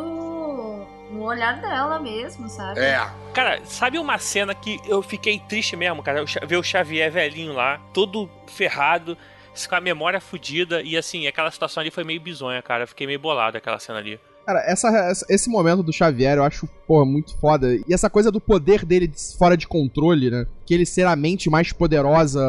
no 1.10 1.24
olhar 1.24 1.62
dela 1.62 2.00
mesmo, 2.00 2.50
sabe? 2.50 2.80
É. 2.80 3.00
Cara, 3.34 3.62
sabe 3.66 3.98
uma 3.98 4.18
cena 4.18 4.54
que 4.54 4.80
eu 4.86 5.02
fiquei 5.02 5.40
triste 5.40 5.76
mesmo, 5.76 6.04
cara? 6.04 6.24
Ver 6.46 6.58
o 6.58 6.64
Xavier 6.64 7.12
velhinho 7.12 7.54
lá, 7.54 7.80
todo 7.94 8.30
ferrado, 8.48 9.18
com 9.70 9.76
a 9.76 9.82
memória 9.82 10.20
fudida. 10.20 10.82
E 10.82 10.98
assim, 10.98 11.28
aquela 11.28 11.52
situação 11.52 11.82
ali 11.82 11.92
foi 11.92 12.04
meio 12.04 12.20
bizonha, 12.20 12.62
cara. 12.62 12.84
Eu 12.84 12.88
fiquei 12.88 13.08
meio 13.08 13.20
bolado 13.20 13.58
aquela 13.58 13.80
cena 13.80 14.00
ali. 14.00 14.20
Cara, 14.46 14.62
essa, 14.66 14.90
essa- 14.90 15.26
esse 15.30 15.50
momento 15.50 15.82
do 15.84 15.94
Xavier 15.94 16.38
eu 16.38 16.44
acho, 16.44 16.68
pô, 16.88 17.06
muito 17.06 17.38
foda. 17.40 17.74
E 17.76 17.94
essa 17.94 18.10
coisa 18.10 18.30
do 18.32 18.42
poder 18.42 18.84
dele 18.86 19.08
de- 19.08 19.38
fora 19.38 19.56
de 19.56 19.68
controle, 19.68 20.30
né? 20.30 20.46
Que 20.66 20.74
ele 20.74 20.86
ser 20.86 21.06
a 21.08 21.16
mente 21.16 21.50
mais 21.50 21.72
poderosa 21.72 22.42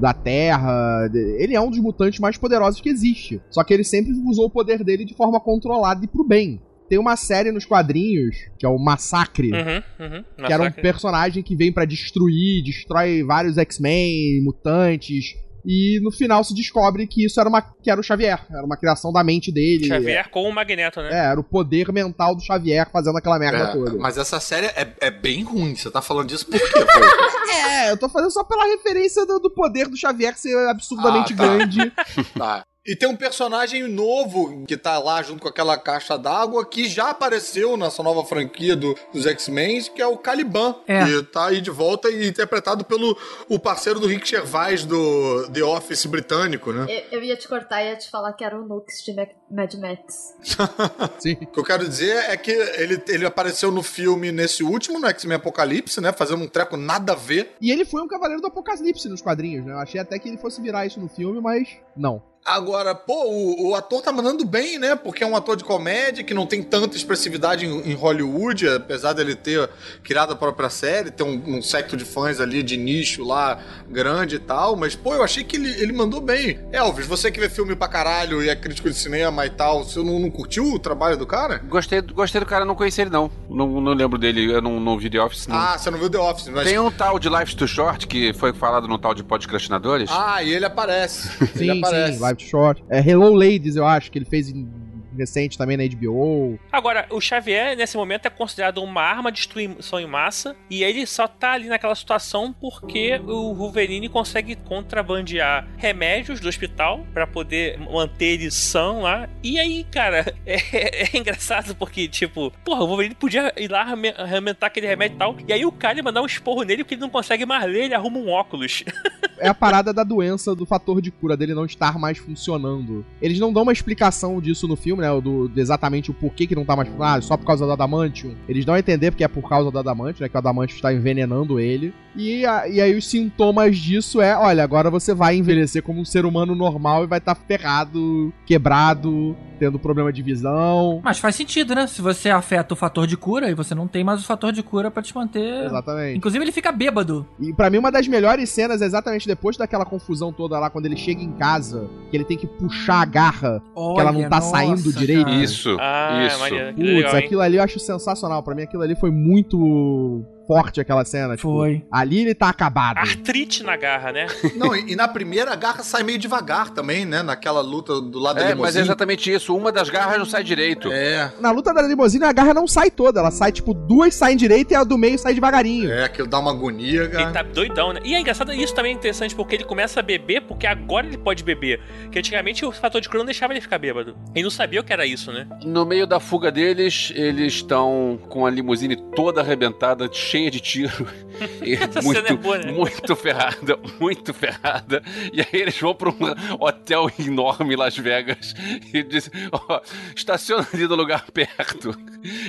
da 0.00 0.12
Terra. 0.14 1.08
Ele 1.38 1.54
é 1.54 1.60
um 1.60 1.70
dos 1.70 1.78
mutantes 1.78 2.18
mais 2.20 2.36
poderosos 2.36 2.80
que 2.80 2.88
existe. 2.88 3.40
Só 3.50 3.62
que 3.62 3.74
ele 3.74 3.84
sempre 3.84 4.12
usou 4.26 4.46
o 4.46 4.50
poder 4.50 4.82
dele 4.82 5.04
de 5.04 5.14
forma 5.14 5.38
controlada 5.40 6.04
e 6.04 6.08
pro 6.08 6.24
bem. 6.26 6.60
Tem 6.88 6.98
uma 6.98 7.16
série 7.16 7.50
nos 7.50 7.64
quadrinhos, 7.64 8.36
que 8.58 8.66
é 8.66 8.68
o 8.68 8.78
Massacre, 8.78 9.50
Uhum, 9.52 9.82
uhum. 10.06 10.24
que 10.46 10.52
era 10.52 10.62
um 10.62 10.70
personagem 10.70 11.42
que 11.42 11.56
vem 11.56 11.72
pra 11.72 11.86
destruir, 11.86 12.62
destrói 12.62 13.22
vários 13.22 13.56
X-Men, 13.56 14.42
mutantes. 14.42 15.34
E 15.66 15.98
no 16.02 16.10
final 16.12 16.44
se 16.44 16.54
descobre 16.54 17.06
que 17.06 17.24
isso 17.24 17.40
era, 17.40 17.48
uma, 17.48 17.62
que 17.62 17.90
era 17.90 17.98
o 18.00 18.04
Xavier. 18.04 18.44
Era 18.50 18.64
uma 18.64 18.76
criação 18.76 19.10
da 19.12 19.24
mente 19.24 19.50
dele. 19.50 19.86
Xavier 19.86 20.28
com 20.30 20.42
o 20.48 20.52
Magneto, 20.52 21.00
né? 21.00 21.08
É, 21.12 21.30
era 21.30 21.40
o 21.40 21.44
poder 21.44 21.90
mental 21.92 22.34
do 22.34 22.42
Xavier 22.42 22.88
fazendo 22.90 23.16
aquela 23.16 23.38
merda 23.38 23.58
É, 23.58 23.72
toda. 23.72 23.94
mas 23.98 24.18
essa 24.18 24.38
série 24.40 24.66
é, 24.66 24.94
é 25.00 25.10
bem 25.10 25.42
ruim. 25.42 25.74
Você 25.74 25.90
tá 25.90 26.02
falando 26.02 26.28
disso 26.28 26.46
por 26.46 26.58
quê? 26.60 26.64
É, 27.66 27.90
eu 27.90 27.96
tô 27.96 28.08
fazendo 28.08 28.30
só 28.30 28.44
pela 28.44 28.64
referência 28.66 29.24
do, 29.26 29.38
do 29.38 29.50
poder 29.50 29.88
do 29.88 29.96
Xavier 29.96 30.36
ser 30.36 30.54
absurdamente 30.68 31.32
Ah, 31.32 31.36
tá. 31.36 31.44
grande. 31.46 31.92
Tá. 32.36 32.64
E 32.86 32.94
tem 32.94 33.08
um 33.08 33.16
personagem 33.16 33.84
novo 33.88 34.64
que 34.66 34.76
tá 34.76 34.98
lá 34.98 35.22
junto 35.22 35.40
com 35.42 35.48
aquela 35.48 35.78
caixa 35.78 36.18
d'água 36.18 36.66
que 36.66 36.86
já 36.86 37.10
apareceu 37.10 37.76
nessa 37.78 38.02
nova 38.02 38.22
franquia 38.24 38.76
do- 38.76 38.94
dos 39.12 39.24
X-Men, 39.26 39.82
que 39.94 40.02
é 40.02 40.06
o 40.06 40.18
Caliban. 40.18 40.74
É. 40.86 41.04
Que 41.04 41.22
tá 41.22 41.46
aí 41.46 41.60
de 41.62 41.70
volta 41.70 42.10
e 42.10 42.28
interpretado 42.28 42.84
pelo 42.84 43.16
o 43.48 43.58
parceiro 43.58 43.98
do 43.98 44.06
Rick 44.06 44.28
Gervais 44.28 44.84
do 44.84 45.48
The 45.50 45.62
Office 45.64 46.04
britânico, 46.04 46.72
né? 46.72 46.84
Eu, 47.10 47.18
eu 47.20 47.24
ia 47.24 47.36
te 47.36 47.48
cortar 47.48 47.82
e 47.82 47.88
ia 47.88 47.96
te 47.96 48.10
falar 48.10 48.32
que 48.34 48.44
era 48.44 48.58
o 48.60 48.66
Nux 48.66 49.02
de 49.02 49.14
Mac- 49.14 49.30
Mad 49.54 49.72
Max. 49.74 50.34
Sim. 51.18 51.34
O 51.40 51.46
que 51.46 51.60
eu 51.60 51.64
quero 51.64 51.88
dizer 51.88 52.16
é 52.28 52.36
que 52.36 52.50
ele, 52.50 53.02
ele 53.08 53.24
apareceu 53.24 53.70
no 53.70 53.82
filme, 53.82 54.32
nesse 54.32 54.64
último, 54.64 54.98
no 54.98 55.06
X-Men 55.06 55.36
Apocalipse, 55.36 56.00
né? 56.00 56.12
Fazendo 56.12 56.42
um 56.42 56.48
treco 56.48 56.76
nada 56.76 57.12
a 57.12 57.16
ver. 57.16 57.54
E 57.60 57.70
ele 57.70 57.84
foi 57.84 58.02
um 58.02 58.08
cavaleiro 58.08 58.42
do 58.42 58.48
apocalipse 58.48 59.08
nos 59.08 59.22
quadrinhos, 59.22 59.64
né? 59.64 59.72
Eu 59.72 59.78
achei 59.78 60.00
até 60.00 60.18
que 60.18 60.28
ele 60.28 60.38
fosse 60.38 60.60
virar 60.60 60.84
isso 60.86 61.00
no 61.00 61.08
filme, 61.08 61.40
mas 61.40 61.68
não. 61.96 62.34
Agora, 62.44 62.94
pô, 62.94 63.24
o, 63.24 63.70
o 63.70 63.74
ator 63.74 64.02
tá 64.02 64.12
mandando 64.12 64.44
bem, 64.44 64.78
né? 64.78 64.94
Porque 64.94 65.24
é 65.24 65.26
um 65.26 65.34
ator 65.34 65.56
de 65.56 65.64
comédia 65.64 66.22
que 66.22 66.34
não 66.34 66.46
tem 66.46 66.62
tanta 66.62 66.94
expressividade 66.94 67.64
em, 67.64 67.90
em 67.90 67.94
Hollywood, 67.94 68.68
apesar 68.68 69.14
dele 69.14 69.34
ter 69.34 69.70
criado 70.02 70.34
a 70.34 70.36
própria 70.36 70.68
série, 70.68 71.10
ter 71.10 71.22
um, 71.22 71.56
um 71.56 71.62
secto 71.62 71.96
de 71.96 72.04
fãs 72.04 72.40
ali 72.40 72.62
de 72.62 72.76
nicho 72.76 73.24
lá 73.24 73.58
grande 73.88 74.36
e 74.36 74.38
tal. 74.38 74.76
Mas, 74.76 74.94
pô, 74.94 75.14
eu 75.14 75.22
achei 75.22 75.42
que 75.42 75.56
ele, 75.56 75.70
ele 75.80 75.94
mandou 75.94 76.20
bem. 76.20 76.60
Elvis, 76.70 77.06
você 77.06 77.30
que 77.30 77.40
vê 77.40 77.48
filme 77.48 77.74
pra 77.74 77.88
caralho 77.88 78.42
e 78.42 78.50
é 78.50 78.54
crítico 78.54 78.90
de 78.90 78.96
cinema 78.96 79.43
e 79.46 79.50
tal, 79.50 79.84
você 79.84 80.02
não, 80.02 80.18
não 80.18 80.30
curtiu 80.30 80.72
o 80.72 80.78
trabalho 80.78 81.16
do 81.16 81.26
cara? 81.26 81.58
Gostei, 81.58 82.00
gostei 82.00 82.40
do 82.40 82.46
cara, 82.46 82.64
não 82.64 82.74
conheci 82.74 83.00
ele 83.02 83.10
não. 83.10 83.30
Não, 83.48 83.80
não 83.80 83.92
lembro 83.92 84.18
dele, 84.18 84.52
eu 84.52 84.60
não, 84.60 84.80
não 84.80 84.98
vi 84.98 85.10
The 85.10 85.20
Office, 85.20 85.46
não. 85.46 85.56
Ah, 85.56 85.78
você 85.78 85.90
não 85.90 85.98
viu 85.98 86.10
The 86.10 86.18
Office, 86.18 86.48
mas. 86.48 86.68
Tem 86.68 86.78
um 86.78 86.90
tal 86.90 87.18
de 87.18 87.28
Life 87.28 87.56
Too 87.56 87.68
Short 87.68 88.06
que 88.06 88.32
foi 88.32 88.52
falado 88.52 88.86
no 88.88 88.98
tal 88.98 89.14
de 89.14 89.22
Podcastinadores. 89.22 90.10
Ah, 90.12 90.42
e 90.42 90.52
ele 90.52 90.64
aparece. 90.64 91.28
Sim, 91.54 91.70
ele 91.70 91.78
aparece. 91.78 92.14
sim, 92.14 92.20
Live 92.20 92.42
Short. 92.42 92.84
É 92.88 92.98
Hello 92.98 93.34
Ladies, 93.34 93.76
eu 93.76 93.86
acho, 93.86 94.10
que 94.10 94.18
ele 94.18 94.24
fez 94.24 94.48
em 94.48 94.83
recente 95.16 95.58
também 95.58 95.76
na 95.76 95.84
HBO. 95.84 96.58
Agora, 96.70 97.06
o 97.10 97.20
Xavier, 97.20 97.76
nesse 97.76 97.96
momento, 97.96 98.26
é 98.26 98.30
considerado 98.30 98.78
uma 98.82 99.02
arma 99.02 99.32
de 99.32 99.38
destruição 99.38 99.98
em 99.98 100.06
massa. 100.06 100.56
E 100.70 100.84
ele 100.84 101.06
só 101.06 101.26
tá 101.26 101.52
ali 101.52 101.68
naquela 101.68 101.94
situação 101.94 102.52
porque 102.52 103.20
o 103.26 103.54
Wolverine 103.54 104.08
consegue 104.08 104.56
contrabandear 104.56 105.66
remédios 105.76 106.40
do 106.40 106.48
hospital 106.48 107.04
para 107.12 107.26
poder 107.26 107.78
manter 107.78 108.34
ele 108.34 108.50
são 108.50 109.02
lá. 109.02 109.28
E 109.42 109.58
aí, 109.58 109.84
cara, 109.84 110.34
é, 110.46 111.14
é 111.14 111.16
engraçado 111.16 111.74
porque, 111.74 112.08
tipo, 112.08 112.52
porra, 112.64 112.84
o 112.84 112.86
Wolverine 112.86 113.14
podia 113.14 113.52
ir 113.56 113.70
lá 113.70 113.86
arrementar 114.16 114.68
aquele 114.68 114.86
remédio 114.86 115.16
e 115.16 115.18
tal. 115.18 115.36
E 115.46 115.52
aí 115.52 115.64
o 115.64 115.72
cara 115.72 115.94
mandar 116.02 116.22
um 116.22 116.26
esporro 116.26 116.62
nele 116.62 116.84
porque 116.84 116.94
ele 116.94 117.00
não 117.00 117.10
consegue 117.10 117.46
mais 117.46 117.64
ler, 117.64 117.84
ele 117.84 117.94
arruma 117.94 118.18
um 118.18 118.28
óculos. 118.28 118.84
É 119.36 119.48
a 119.48 119.54
parada 119.54 119.92
da 119.92 120.04
doença 120.04 120.54
do 120.54 120.64
fator 120.64 121.02
de 121.02 121.10
cura 121.10 121.36
dele 121.36 121.54
não 121.54 121.64
estar 121.64 121.98
mais 121.98 122.18
funcionando. 122.18 123.04
Eles 123.20 123.38
não 123.38 123.52
dão 123.52 123.64
uma 123.64 123.72
explicação 123.72 124.40
disso 124.40 124.68
no 124.68 124.76
filme, 124.76 125.02
né? 125.04 125.20
Do, 125.20 125.48
do 125.48 125.60
exatamente 125.60 126.10
o 126.10 126.14
porquê 126.14 126.46
que 126.46 126.54
não 126.54 126.64
tá 126.64 126.74
mais 126.74 126.88
funcionando. 126.88 127.18
Ah, 127.18 127.20
só 127.20 127.36
por 127.36 127.44
causa 127.46 127.64
do 127.66 127.72
Adamantium. 127.72 128.34
Eles 128.48 128.64
dão 128.64 128.74
a 128.74 128.78
entender 128.78 129.10
porque 129.10 129.24
é 129.24 129.28
por 129.28 129.48
causa 129.48 129.70
do 129.70 129.78
Adamantium, 129.78 130.22
né? 130.24 130.28
Que 130.28 130.36
o 130.36 130.38
Adamantium 130.38 130.76
está 130.76 130.92
envenenando 130.92 131.58
ele. 131.60 131.92
E, 132.16 132.46
a- 132.46 132.68
e 132.68 132.80
aí 132.80 132.96
os 132.96 133.08
sintomas 133.08 133.76
disso 133.76 134.20
é, 134.22 134.36
olha, 134.36 134.62
agora 134.62 134.88
você 134.88 135.12
vai 135.12 135.36
envelhecer 135.36 135.82
como 135.82 136.00
um 136.00 136.04
ser 136.04 136.24
humano 136.24 136.54
normal 136.54 137.02
e 137.02 137.06
vai 137.08 137.18
estar 137.18 137.34
ferrado, 137.34 138.32
quebrado, 138.46 139.36
tendo 139.58 139.78
problema 139.78 140.12
de 140.12 140.22
visão. 140.22 141.00
Mas 141.02 141.18
faz 141.18 141.34
sentido, 141.34 141.74
né? 141.74 141.86
Se 141.88 142.00
você 142.00 142.30
afeta 142.30 142.72
o 142.72 142.76
fator 142.76 143.06
de 143.06 143.16
cura 143.16 143.50
e 143.50 143.54
você 143.54 143.74
não 143.74 143.86
tem 143.88 144.04
mais 144.04 144.20
o 144.22 144.24
fator 144.24 144.52
de 144.52 144.62
cura 144.62 144.90
pra 144.90 145.02
te 145.02 145.14
manter. 145.14 145.64
Exatamente. 145.66 146.16
Inclusive, 146.16 146.44
ele 146.44 146.52
fica 146.52 146.70
bêbado. 146.72 147.26
E 147.40 147.52
pra 147.52 147.68
mim, 147.68 147.78
uma 147.78 147.90
das 147.90 148.06
melhores 148.06 148.48
cenas 148.48 148.80
é 148.80 148.86
exatamente 148.86 149.26
depois 149.26 149.56
daquela 149.56 149.84
confusão 149.84 150.32
toda 150.32 150.58
lá, 150.58 150.70
quando 150.70 150.86
ele 150.86 150.96
chega 150.96 151.20
em 151.22 151.32
casa, 151.32 151.88
que 152.10 152.16
ele 152.16 152.24
tem 152.24 152.36
que 152.38 152.46
puxar 152.46 153.00
a 153.02 153.04
garra, 153.04 153.60
que 153.74 154.00
ela 154.00 154.12
não 154.12 154.20
Olha, 154.20 154.28
tá 154.30 154.36
nossa, 154.36 154.50
saindo 154.50 154.92
direito. 154.98 155.24
cara. 155.24 155.36
Isso, 155.42 155.76
Ah, 155.80 156.26
isso. 156.26 156.38
Putz, 156.74 157.14
aquilo 157.14 157.40
ali 157.40 157.56
eu 157.56 157.62
acho 157.62 157.78
sensacional. 157.78 158.42
Pra 158.42 158.54
mim, 158.54 158.62
aquilo 158.62 158.82
ali 158.82 158.94
foi 158.94 159.10
muito 159.10 160.24
forte, 160.46 160.80
aquela 160.80 161.04
cena. 161.04 161.36
tipo, 161.36 161.48
Foi. 161.48 161.84
ali 161.90 162.20
ele 162.20 162.34
tá 162.34 162.48
acabado. 162.48 162.98
Artrite 162.98 163.62
na 163.62 163.76
garra, 163.76 164.12
né? 164.12 164.26
Não, 164.56 164.74
e, 164.74 164.92
e 164.92 164.96
na 164.96 165.08
primeira 165.08 165.52
a 165.52 165.56
garra 165.56 165.82
sai 165.82 166.02
meio 166.02 166.18
devagar 166.18 166.70
também, 166.70 167.04
né? 167.04 167.22
Naquela 167.22 167.60
luta 167.60 168.00
do 168.00 168.18
lado 168.18 168.36
da 168.36 168.42
É, 168.42 168.44
mas 168.46 168.50
é 168.52 168.54
limusine. 168.54 168.82
exatamente 168.82 169.32
isso. 169.32 169.56
Uma 169.56 169.72
das 169.72 169.88
garras 169.88 170.18
não 170.18 170.26
sai 170.26 170.42
direito. 170.44 170.90
É, 170.92 171.32
Na 171.40 171.50
luta 171.50 171.72
da 171.72 171.82
limusine, 171.82 172.24
a 172.24 172.32
garra 172.32 172.52
não 172.54 172.66
sai 172.66 172.90
toda. 172.90 173.20
Ela 173.20 173.30
sai, 173.30 173.52
tipo, 173.52 173.72
duas 173.74 174.14
saem 174.14 174.36
direito 174.36 174.72
e 174.72 174.74
a 174.74 174.84
do 174.84 174.98
meio 174.98 175.18
sai 175.18 175.34
devagarinho. 175.34 175.90
é, 175.90 176.04
aquilo 176.04 176.28
dá 176.28 176.38
uma 176.38 176.50
agonia, 176.50 177.02
Ele 177.02 177.08
cara. 177.10 177.32
tá 177.32 177.42
doidão, 177.42 177.92
né? 177.92 178.00
E 178.04 178.14
é 178.14 178.20
engraçado, 178.20 178.52
isso 178.52 178.74
também 178.74 178.92
é 178.92 178.94
interessante 178.94 179.34
porque 179.34 179.54
ele 179.54 179.64
começa 179.64 180.00
a 180.00 180.02
beber, 180.02 180.42
porque 180.42 180.66
agora 180.66 181.06
ele 181.06 181.18
pode 181.18 181.42
beber. 181.42 181.80
Que 182.10 182.18
antigamente 182.18 182.64
o 182.64 182.72
fator 182.72 183.00
de 183.00 183.08
cura 183.08 183.18
não 183.18 183.26
deixava 183.26 183.52
ele 183.52 183.60
ficar 183.60 183.78
bêbado. 183.78 184.16
Ele 184.34 184.44
não 184.44 184.50
sabia 184.50 184.80
o 184.80 184.84
que 184.84 184.92
era 184.92 185.06
isso, 185.06 185.32
né? 185.32 185.46
No 185.64 185.84
meio 185.86 186.06
da 186.06 186.20
fuga 186.20 186.50
deles, 186.52 187.12
eles 187.14 187.54
estão 187.54 188.18
com 188.28 188.44
a 188.46 188.50
limusine 188.50 188.96
toda 189.14 189.40
arrebentada, 189.40 190.08
cheia 190.12 190.33
de 190.50 190.60
tiro. 190.60 191.06
E 191.64 191.74
Essa 191.74 192.00
muito, 192.00 192.16
cena 192.22 192.28
é 192.28 192.36
boa, 192.36 192.58
né? 192.58 192.70
muito 192.70 193.16
ferrada, 193.16 193.76
muito 193.98 194.32
ferrada. 194.32 195.02
E 195.32 195.40
aí 195.40 195.48
eles 195.52 195.76
vão 195.80 195.92
para 195.92 196.08
um 196.10 196.14
hotel 196.60 197.10
enorme 197.18 197.74
em 197.74 197.76
Las 197.76 197.96
Vegas 197.96 198.54
e 198.92 199.02
dizem: 199.02 199.32
ó, 199.50 199.80
estaciona 200.14 200.64
ali 200.72 200.86
no 200.86 200.94
lugar 200.94 201.28
perto. 201.32 201.92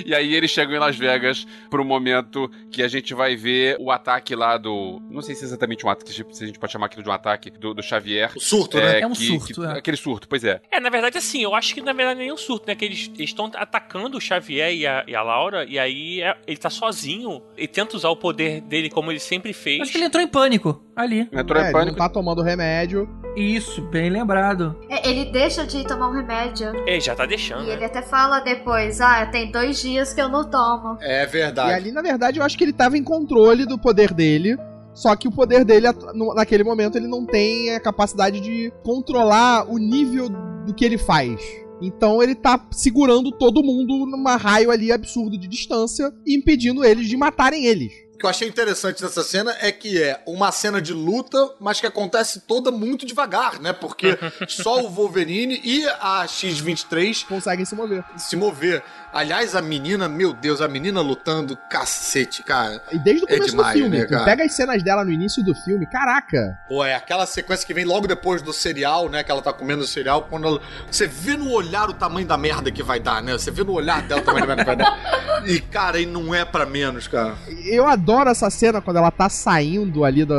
E 0.04 0.14
aí 0.14 0.32
eles 0.34 0.52
chegam 0.52 0.72
em 0.76 0.78
Las 0.78 0.96
Vegas 0.96 1.44
pro 1.68 1.84
momento 1.84 2.48
que 2.70 2.80
a 2.80 2.86
gente 2.86 3.12
vai 3.12 3.34
ver 3.34 3.76
o 3.80 3.90
ataque 3.90 4.36
lá 4.36 4.56
do. 4.56 5.00
Não 5.10 5.20
sei 5.20 5.34
se 5.34 5.42
é 5.42 5.46
exatamente 5.46 5.84
um 5.84 5.90
ataque, 5.90 6.12
se 6.12 6.44
a 6.44 6.46
gente 6.46 6.58
pode 6.60 6.72
chamar 6.72 6.86
aquilo 6.86 7.02
de 7.02 7.08
um 7.08 7.12
ataque 7.12 7.50
do, 7.50 7.74
do 7.74 7.82
Xavier. 7.82 8.30
O 8.36 8.40
surto, 8.40 8.76
né? 8.78 9.00
É 9.00 9.06
um 9.06 9.16
surto, 9.16 9.64
é. 9.64 9.78
Aquele 9.78 9.96
surto, 9.96 10.28
pois 10.28 10.44
é. 10.44 10.60
É, 10.70 10.78
na 10.78 10.90
verdade, 10.90 11.18
assim, 11.18 11.42
eu 11.42 11.56
acho 11.56 11.74
que 11.74 11.80
na 11.80 11.92
verdade 11.92 12.20
nem 12.20 12.32
um 12.32 12.36
surto, 12.36 12.68
né? 12.68 12.76
Que 12.76 12.84
eles 12.84 13.10
estão 13.18 13.50
atacando 13.54 14.16
o 14.16 14.20
Xavier 14.20 14.72
e 14.72 14.86
a, 14.86 15.04
e 15.08 15.14
a 15.16 15.22
Laura, 15.22 15.64
e 15.64 15.76
aí 15.76 16.22
é- 16.22 16.36
ele 16.46 16.56
tá 16.56 16.70
sozinho 16.70 17.42
e 17.56 17.66
tenta 17.76 17.96
usar 17.96 18.08
o 18.08 18.16
poder 18.16 18.60
dele 18.62 18.88
como 18.90 19.10
ele 19.12 19.20
sempre 19.20 19.52
fez. 19.52 19.82
Acho 19.82 19.92
que 19.92 19.98
ele 19.98 20.06
entrou 20.06 20.22
em 20.22 20.26
pânico 20.28 20.82
ali. 20.96 21.28
Entrou 21.32 21.58
É, 21.60 21.64
em 21.64 21.64
ele 21.66 21.72
pânico. 21.72 21.98
não 21.98 22.06
tá 22.06 22.12
tomando 22.12 22.42
remédio. 22.42 23.08
Isso, 23.36 23.82
bem 23.82 24.08
lembrado. 24.08 24.74
É, 24.88 25.08
Ele 25.08 25.26
deixa 25.30 25.66
de 25.66 25.86
tomar 25.86 26.08
um 26.08 26.12
remédio. 26.12 26.72
É, 26.88 26.98
já 26.98 27.14
tá 27.14 27.26
deixando. 27.26 27.64
E 27.64 27.66
né? 27.66 27.74
ele 27.74 27.84
até 27.84 28.00
fala 28.00 28.40
depois, 28.40 28.98
ah, 29.00 29.26
tem 29.26 29.50
dois 29.52 29.78
dias 29.80 30.14
que 30.14 30.20
eu 30.22 30.28
não 30.30 30.48
tomo. 30.48 30.96
É 31.02 31.22
E 31.24 31.26
verdade. 31.26 31.72
ali, 31.74 31.92
na 31.92 32.00
verdade, 32.00 32.38
eu 32.38 32.44
acho 32.44 32.56
que 32.56 32.64
ele 32.64 32.72
tava 32.72 32.96
em 32.96 33.04
controle 33.04 33.66
do 33.66 33.78
poder 33.78 34.14
dele. 34.14 34.56
Só 34.94 35.14
que 35.14 35.28
o 35.28 35.30
poder 35.30 35.62
dele, 35.66 35.86
naquele 36.34 36.64
momento, 36.64 36.96
ele 36.96 37.06
não 37.06 37.26
tem 37.26 37.74
a 37.74 37.80
capacidade 37.80 38.40
de 38.40 38.72
controlar 38.82 39.70
o 39.70 39.76
nível 39.76 40.30
do 40.64 40.72
que 40.74 40.82
ele 40.86 40.96
faz. 40.96 41.38
Então 41.80 42.22
ele 42.22 42.34
tá 42.34 42.66
segurando 42.70 43.30
todo 43.30 43.62
mundo 43.62 44.06
numa 44.06 44.36
raio 44.36 44.70
ali 44.70 44.90
absurdo 44.90 45.38
de 45.38 45.46
distância 45.46 46.12
impedindo 46.26 46.84
eles 46.84 47.06
de 47.08 47.16
matarem 47.16 47.66
eles. 47.66 48.05
O 48.16 48.18
que 48.18 48.24
eu 48.24 48.30
achei 48.30 48.48
interessante 48.48 49.02
dessa 49.02 49.22
cena 49.22 49.54
é 49.60 49.70
que 49.70 50.02
é 50.02 50.18
uma 50.26 50.50
cena 50.50 50.80
de 50.80 50.94
luta, 50.94 51.50
mas 51.60 51.78
que 51.80 51.86
acontece 51.86 52.40
toda 52.40 52.70
muito 52.70 53.04
devagar, 53.04 53.60
né? 53.60 53.74
Porque 53.74 54.18
só 54.48 54.80
o 54.82 54.88
Wolverine 54.88 55.60
e 55.62 55.86
a 56.00 56.26
X-23 56.26 57.26
Conseguem 57.26 57.66
se 57.66 57.74
mover. 57.74 58.02
se 58.16 58.34
mover. 58.34 58.82
Aliás, 59.12 59.54
a 59.54 59.60
menina, 59.62 60.08
meu 60.08 60.32
Deus, 60.32 60.60
a 60.62 60.68
menina 60.68 61.00
lutando, 61.02 61.56
cacete, 61.70 62.42
cara. 62.42 62.82
E 62.90 62.98
desde 62.98 63.24
o 63.24 63.26
É 63.28 63.34
começo 63.34 63.50
demais, 63.50 63.74
do 63.74 63.80
filme, 63.80 63.98
né, 63.98 64.06
cara? 64.06 64.24
pega 64.24 64.44
as 64.44 64.52
cenas 64.52 64.82
dela 64.82 65.04
no 65.04 65.10
início 65.12 65.42
do 65.44 65.54
filme, 65.54 65.86
caraca. 65.86 66.58
Pô, 66.68 66.84
é 66.84 66.94
aquela 66.94 67.26
sequência 67.26 67.66
que 67.66 67.74
vem 67.74 67.84
logo 67.84 68.06
depois 68.06 68.40
do 68.42 68.52
cereal, 68.52 69.08
né? 69.10 69.22
Que 69.22 69.30
ela 69.30 69.42
tá 69.42 69.52
comendo 69.52 69.84
o 69.84 69.86
cereal. 69.86 70.22
Quando 70.28 70.46
ela- 70.48 70.60
Você 70.90 71.06
vê 71.06 71.36
no 71.36 71.50
olhar 71.50 71.88
o 71.90 71.94
tamanho 71.94 72.26
da 72.26 72.36
merda 72.38 72.70
que 72.72 72.82
vai 72.82 72.98
dar, 72.98 73.22
né? 73.22 73.32
Você 73.32 73.50
vê 73.50 73.62
no 73.62 73.72
olhar 73.72 74.00
dela 74.02 74.20
o 74.22 74.24
tamanho 74.24 74.46
da 74.46 74.56
merda 74.56 74.64
que 74.64 74.76
vai 74.76 74.76
dar. 74.76 75.26
E, 75.46 75.60
cara, 75.60 76.00
e 76.00 76.06
não 76.06 76.34
é 76.34 76.44
pra 76.44 76.64
menos, 76.66 77.06
cara. 77.06 77.36
Eu 77.66 77.86
adoro 77.86 78.05
essa 78.14 78.48
cena 78.50 78.80
quando 78.80 78.96
ela 78.98 79.10
tá 79.10 79.28
saindo 79.28 80.04
ali 80.04 80.24
da- 80.24 80.34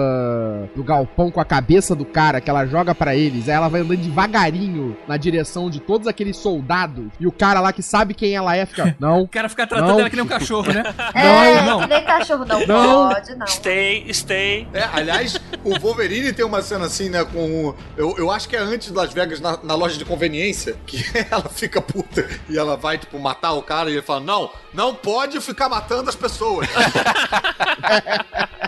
do 0.76 0.84
galpão 0.84 1.30
com 1.32 1.39
a 1.41 1.45
cabeça 1.45 1.93
do 1.95 2.05
cara 2.05 2.39
que 2.41 2.49
ela 2.49 2.65
joga 2.65 2.93
pra 2.95 3.15
eles. 3.15 3.47
Aí 3.49 3.55
ela 3.55 3.68
vai 3.68 3.82
andando 3.82 3.97
devagarinho 3.99 4.95
na 5.07 5.18
direção 5.18 5.70
de 5.70 5.80
todos 5.80 6.07
aqueles 6.07 6.38
soldados. 6.38 7.05
E 7.20 7.28
o 7.28 7.32
cara 7.32 7.59
lá 7.59 7.72
que 7.74 7.82
sabe 7.84 8.13
quem 8.13 8.36
ela 8.36 8.55
é 8.55 8.65
fica, 8.65 8.95
não. 8.99 9.22
O 9.24 9.28
cara 9.28 9.49
fica 9.49 9.65
tratando 9.68 9.89
Não. 9.93 9.99
ela 9.99 10.09
que 10.09 10.15
nem 10.15 10.26
um 10.26 10.28
cachorro, 10.28 10.72
né? 10.72 10.84
é, 11.13 11.61
não. 11.63 11.80
que 11.82 11.88
nem 11.88 12.03
cachorro 12.03 12.45
não, 12.45 12.65
Não. 12.65 13.09
pode, 13.09 13.36
não. 13.36 13.47
Stay, 13.47 14.13
stay. 14.13 14.68
É, 14.74 14.84
aliás, 14.93 15.39
o 15.63 15.80
Wolverine 15.80 16.32
tem 16.34 16.45
uma 16.45 16.61
cena 16.61 16.86
assim, 16.86 17.09
né? 17.09 17.24
Com. 17.26 17.68
o- 17.70 17.76
Eu, 17.95 18.15
eu 18.18 18.32
acho 18.32 18.47
que 18.47 18.55
é 18.55 18.59
antes 18.59 18.89
de 18.89 18.93
Las 18.93 19.13
Vegas, 19.13 19.39
na, 19.39 19.57
na 19.63 19.76
loja 19.76 19.97
de 19.97 20.05
conveniência, 20.05 20.76
que 20.86 20.97
ela 21.30 21.49
fica 21.49 21.82
puta 21.82 22.28
e 22.49 22.57
ela 22.57 22.78
vai, 22.78 22.97
tipo, 22.97 23.18
matar 23.20 23.53
o 23.53 23.61
cara 23.61 23.89
e 23.89 23.93
ele 23.93 24.01
fala: 24.01 24.20
Não, 24.22 24.49
não 24.78 24.94
pode 24.94 25.42
ficar 25.42 25.68
matando 25.68 26.08
as 26.08 26.16
pessoas. 26.16 26.68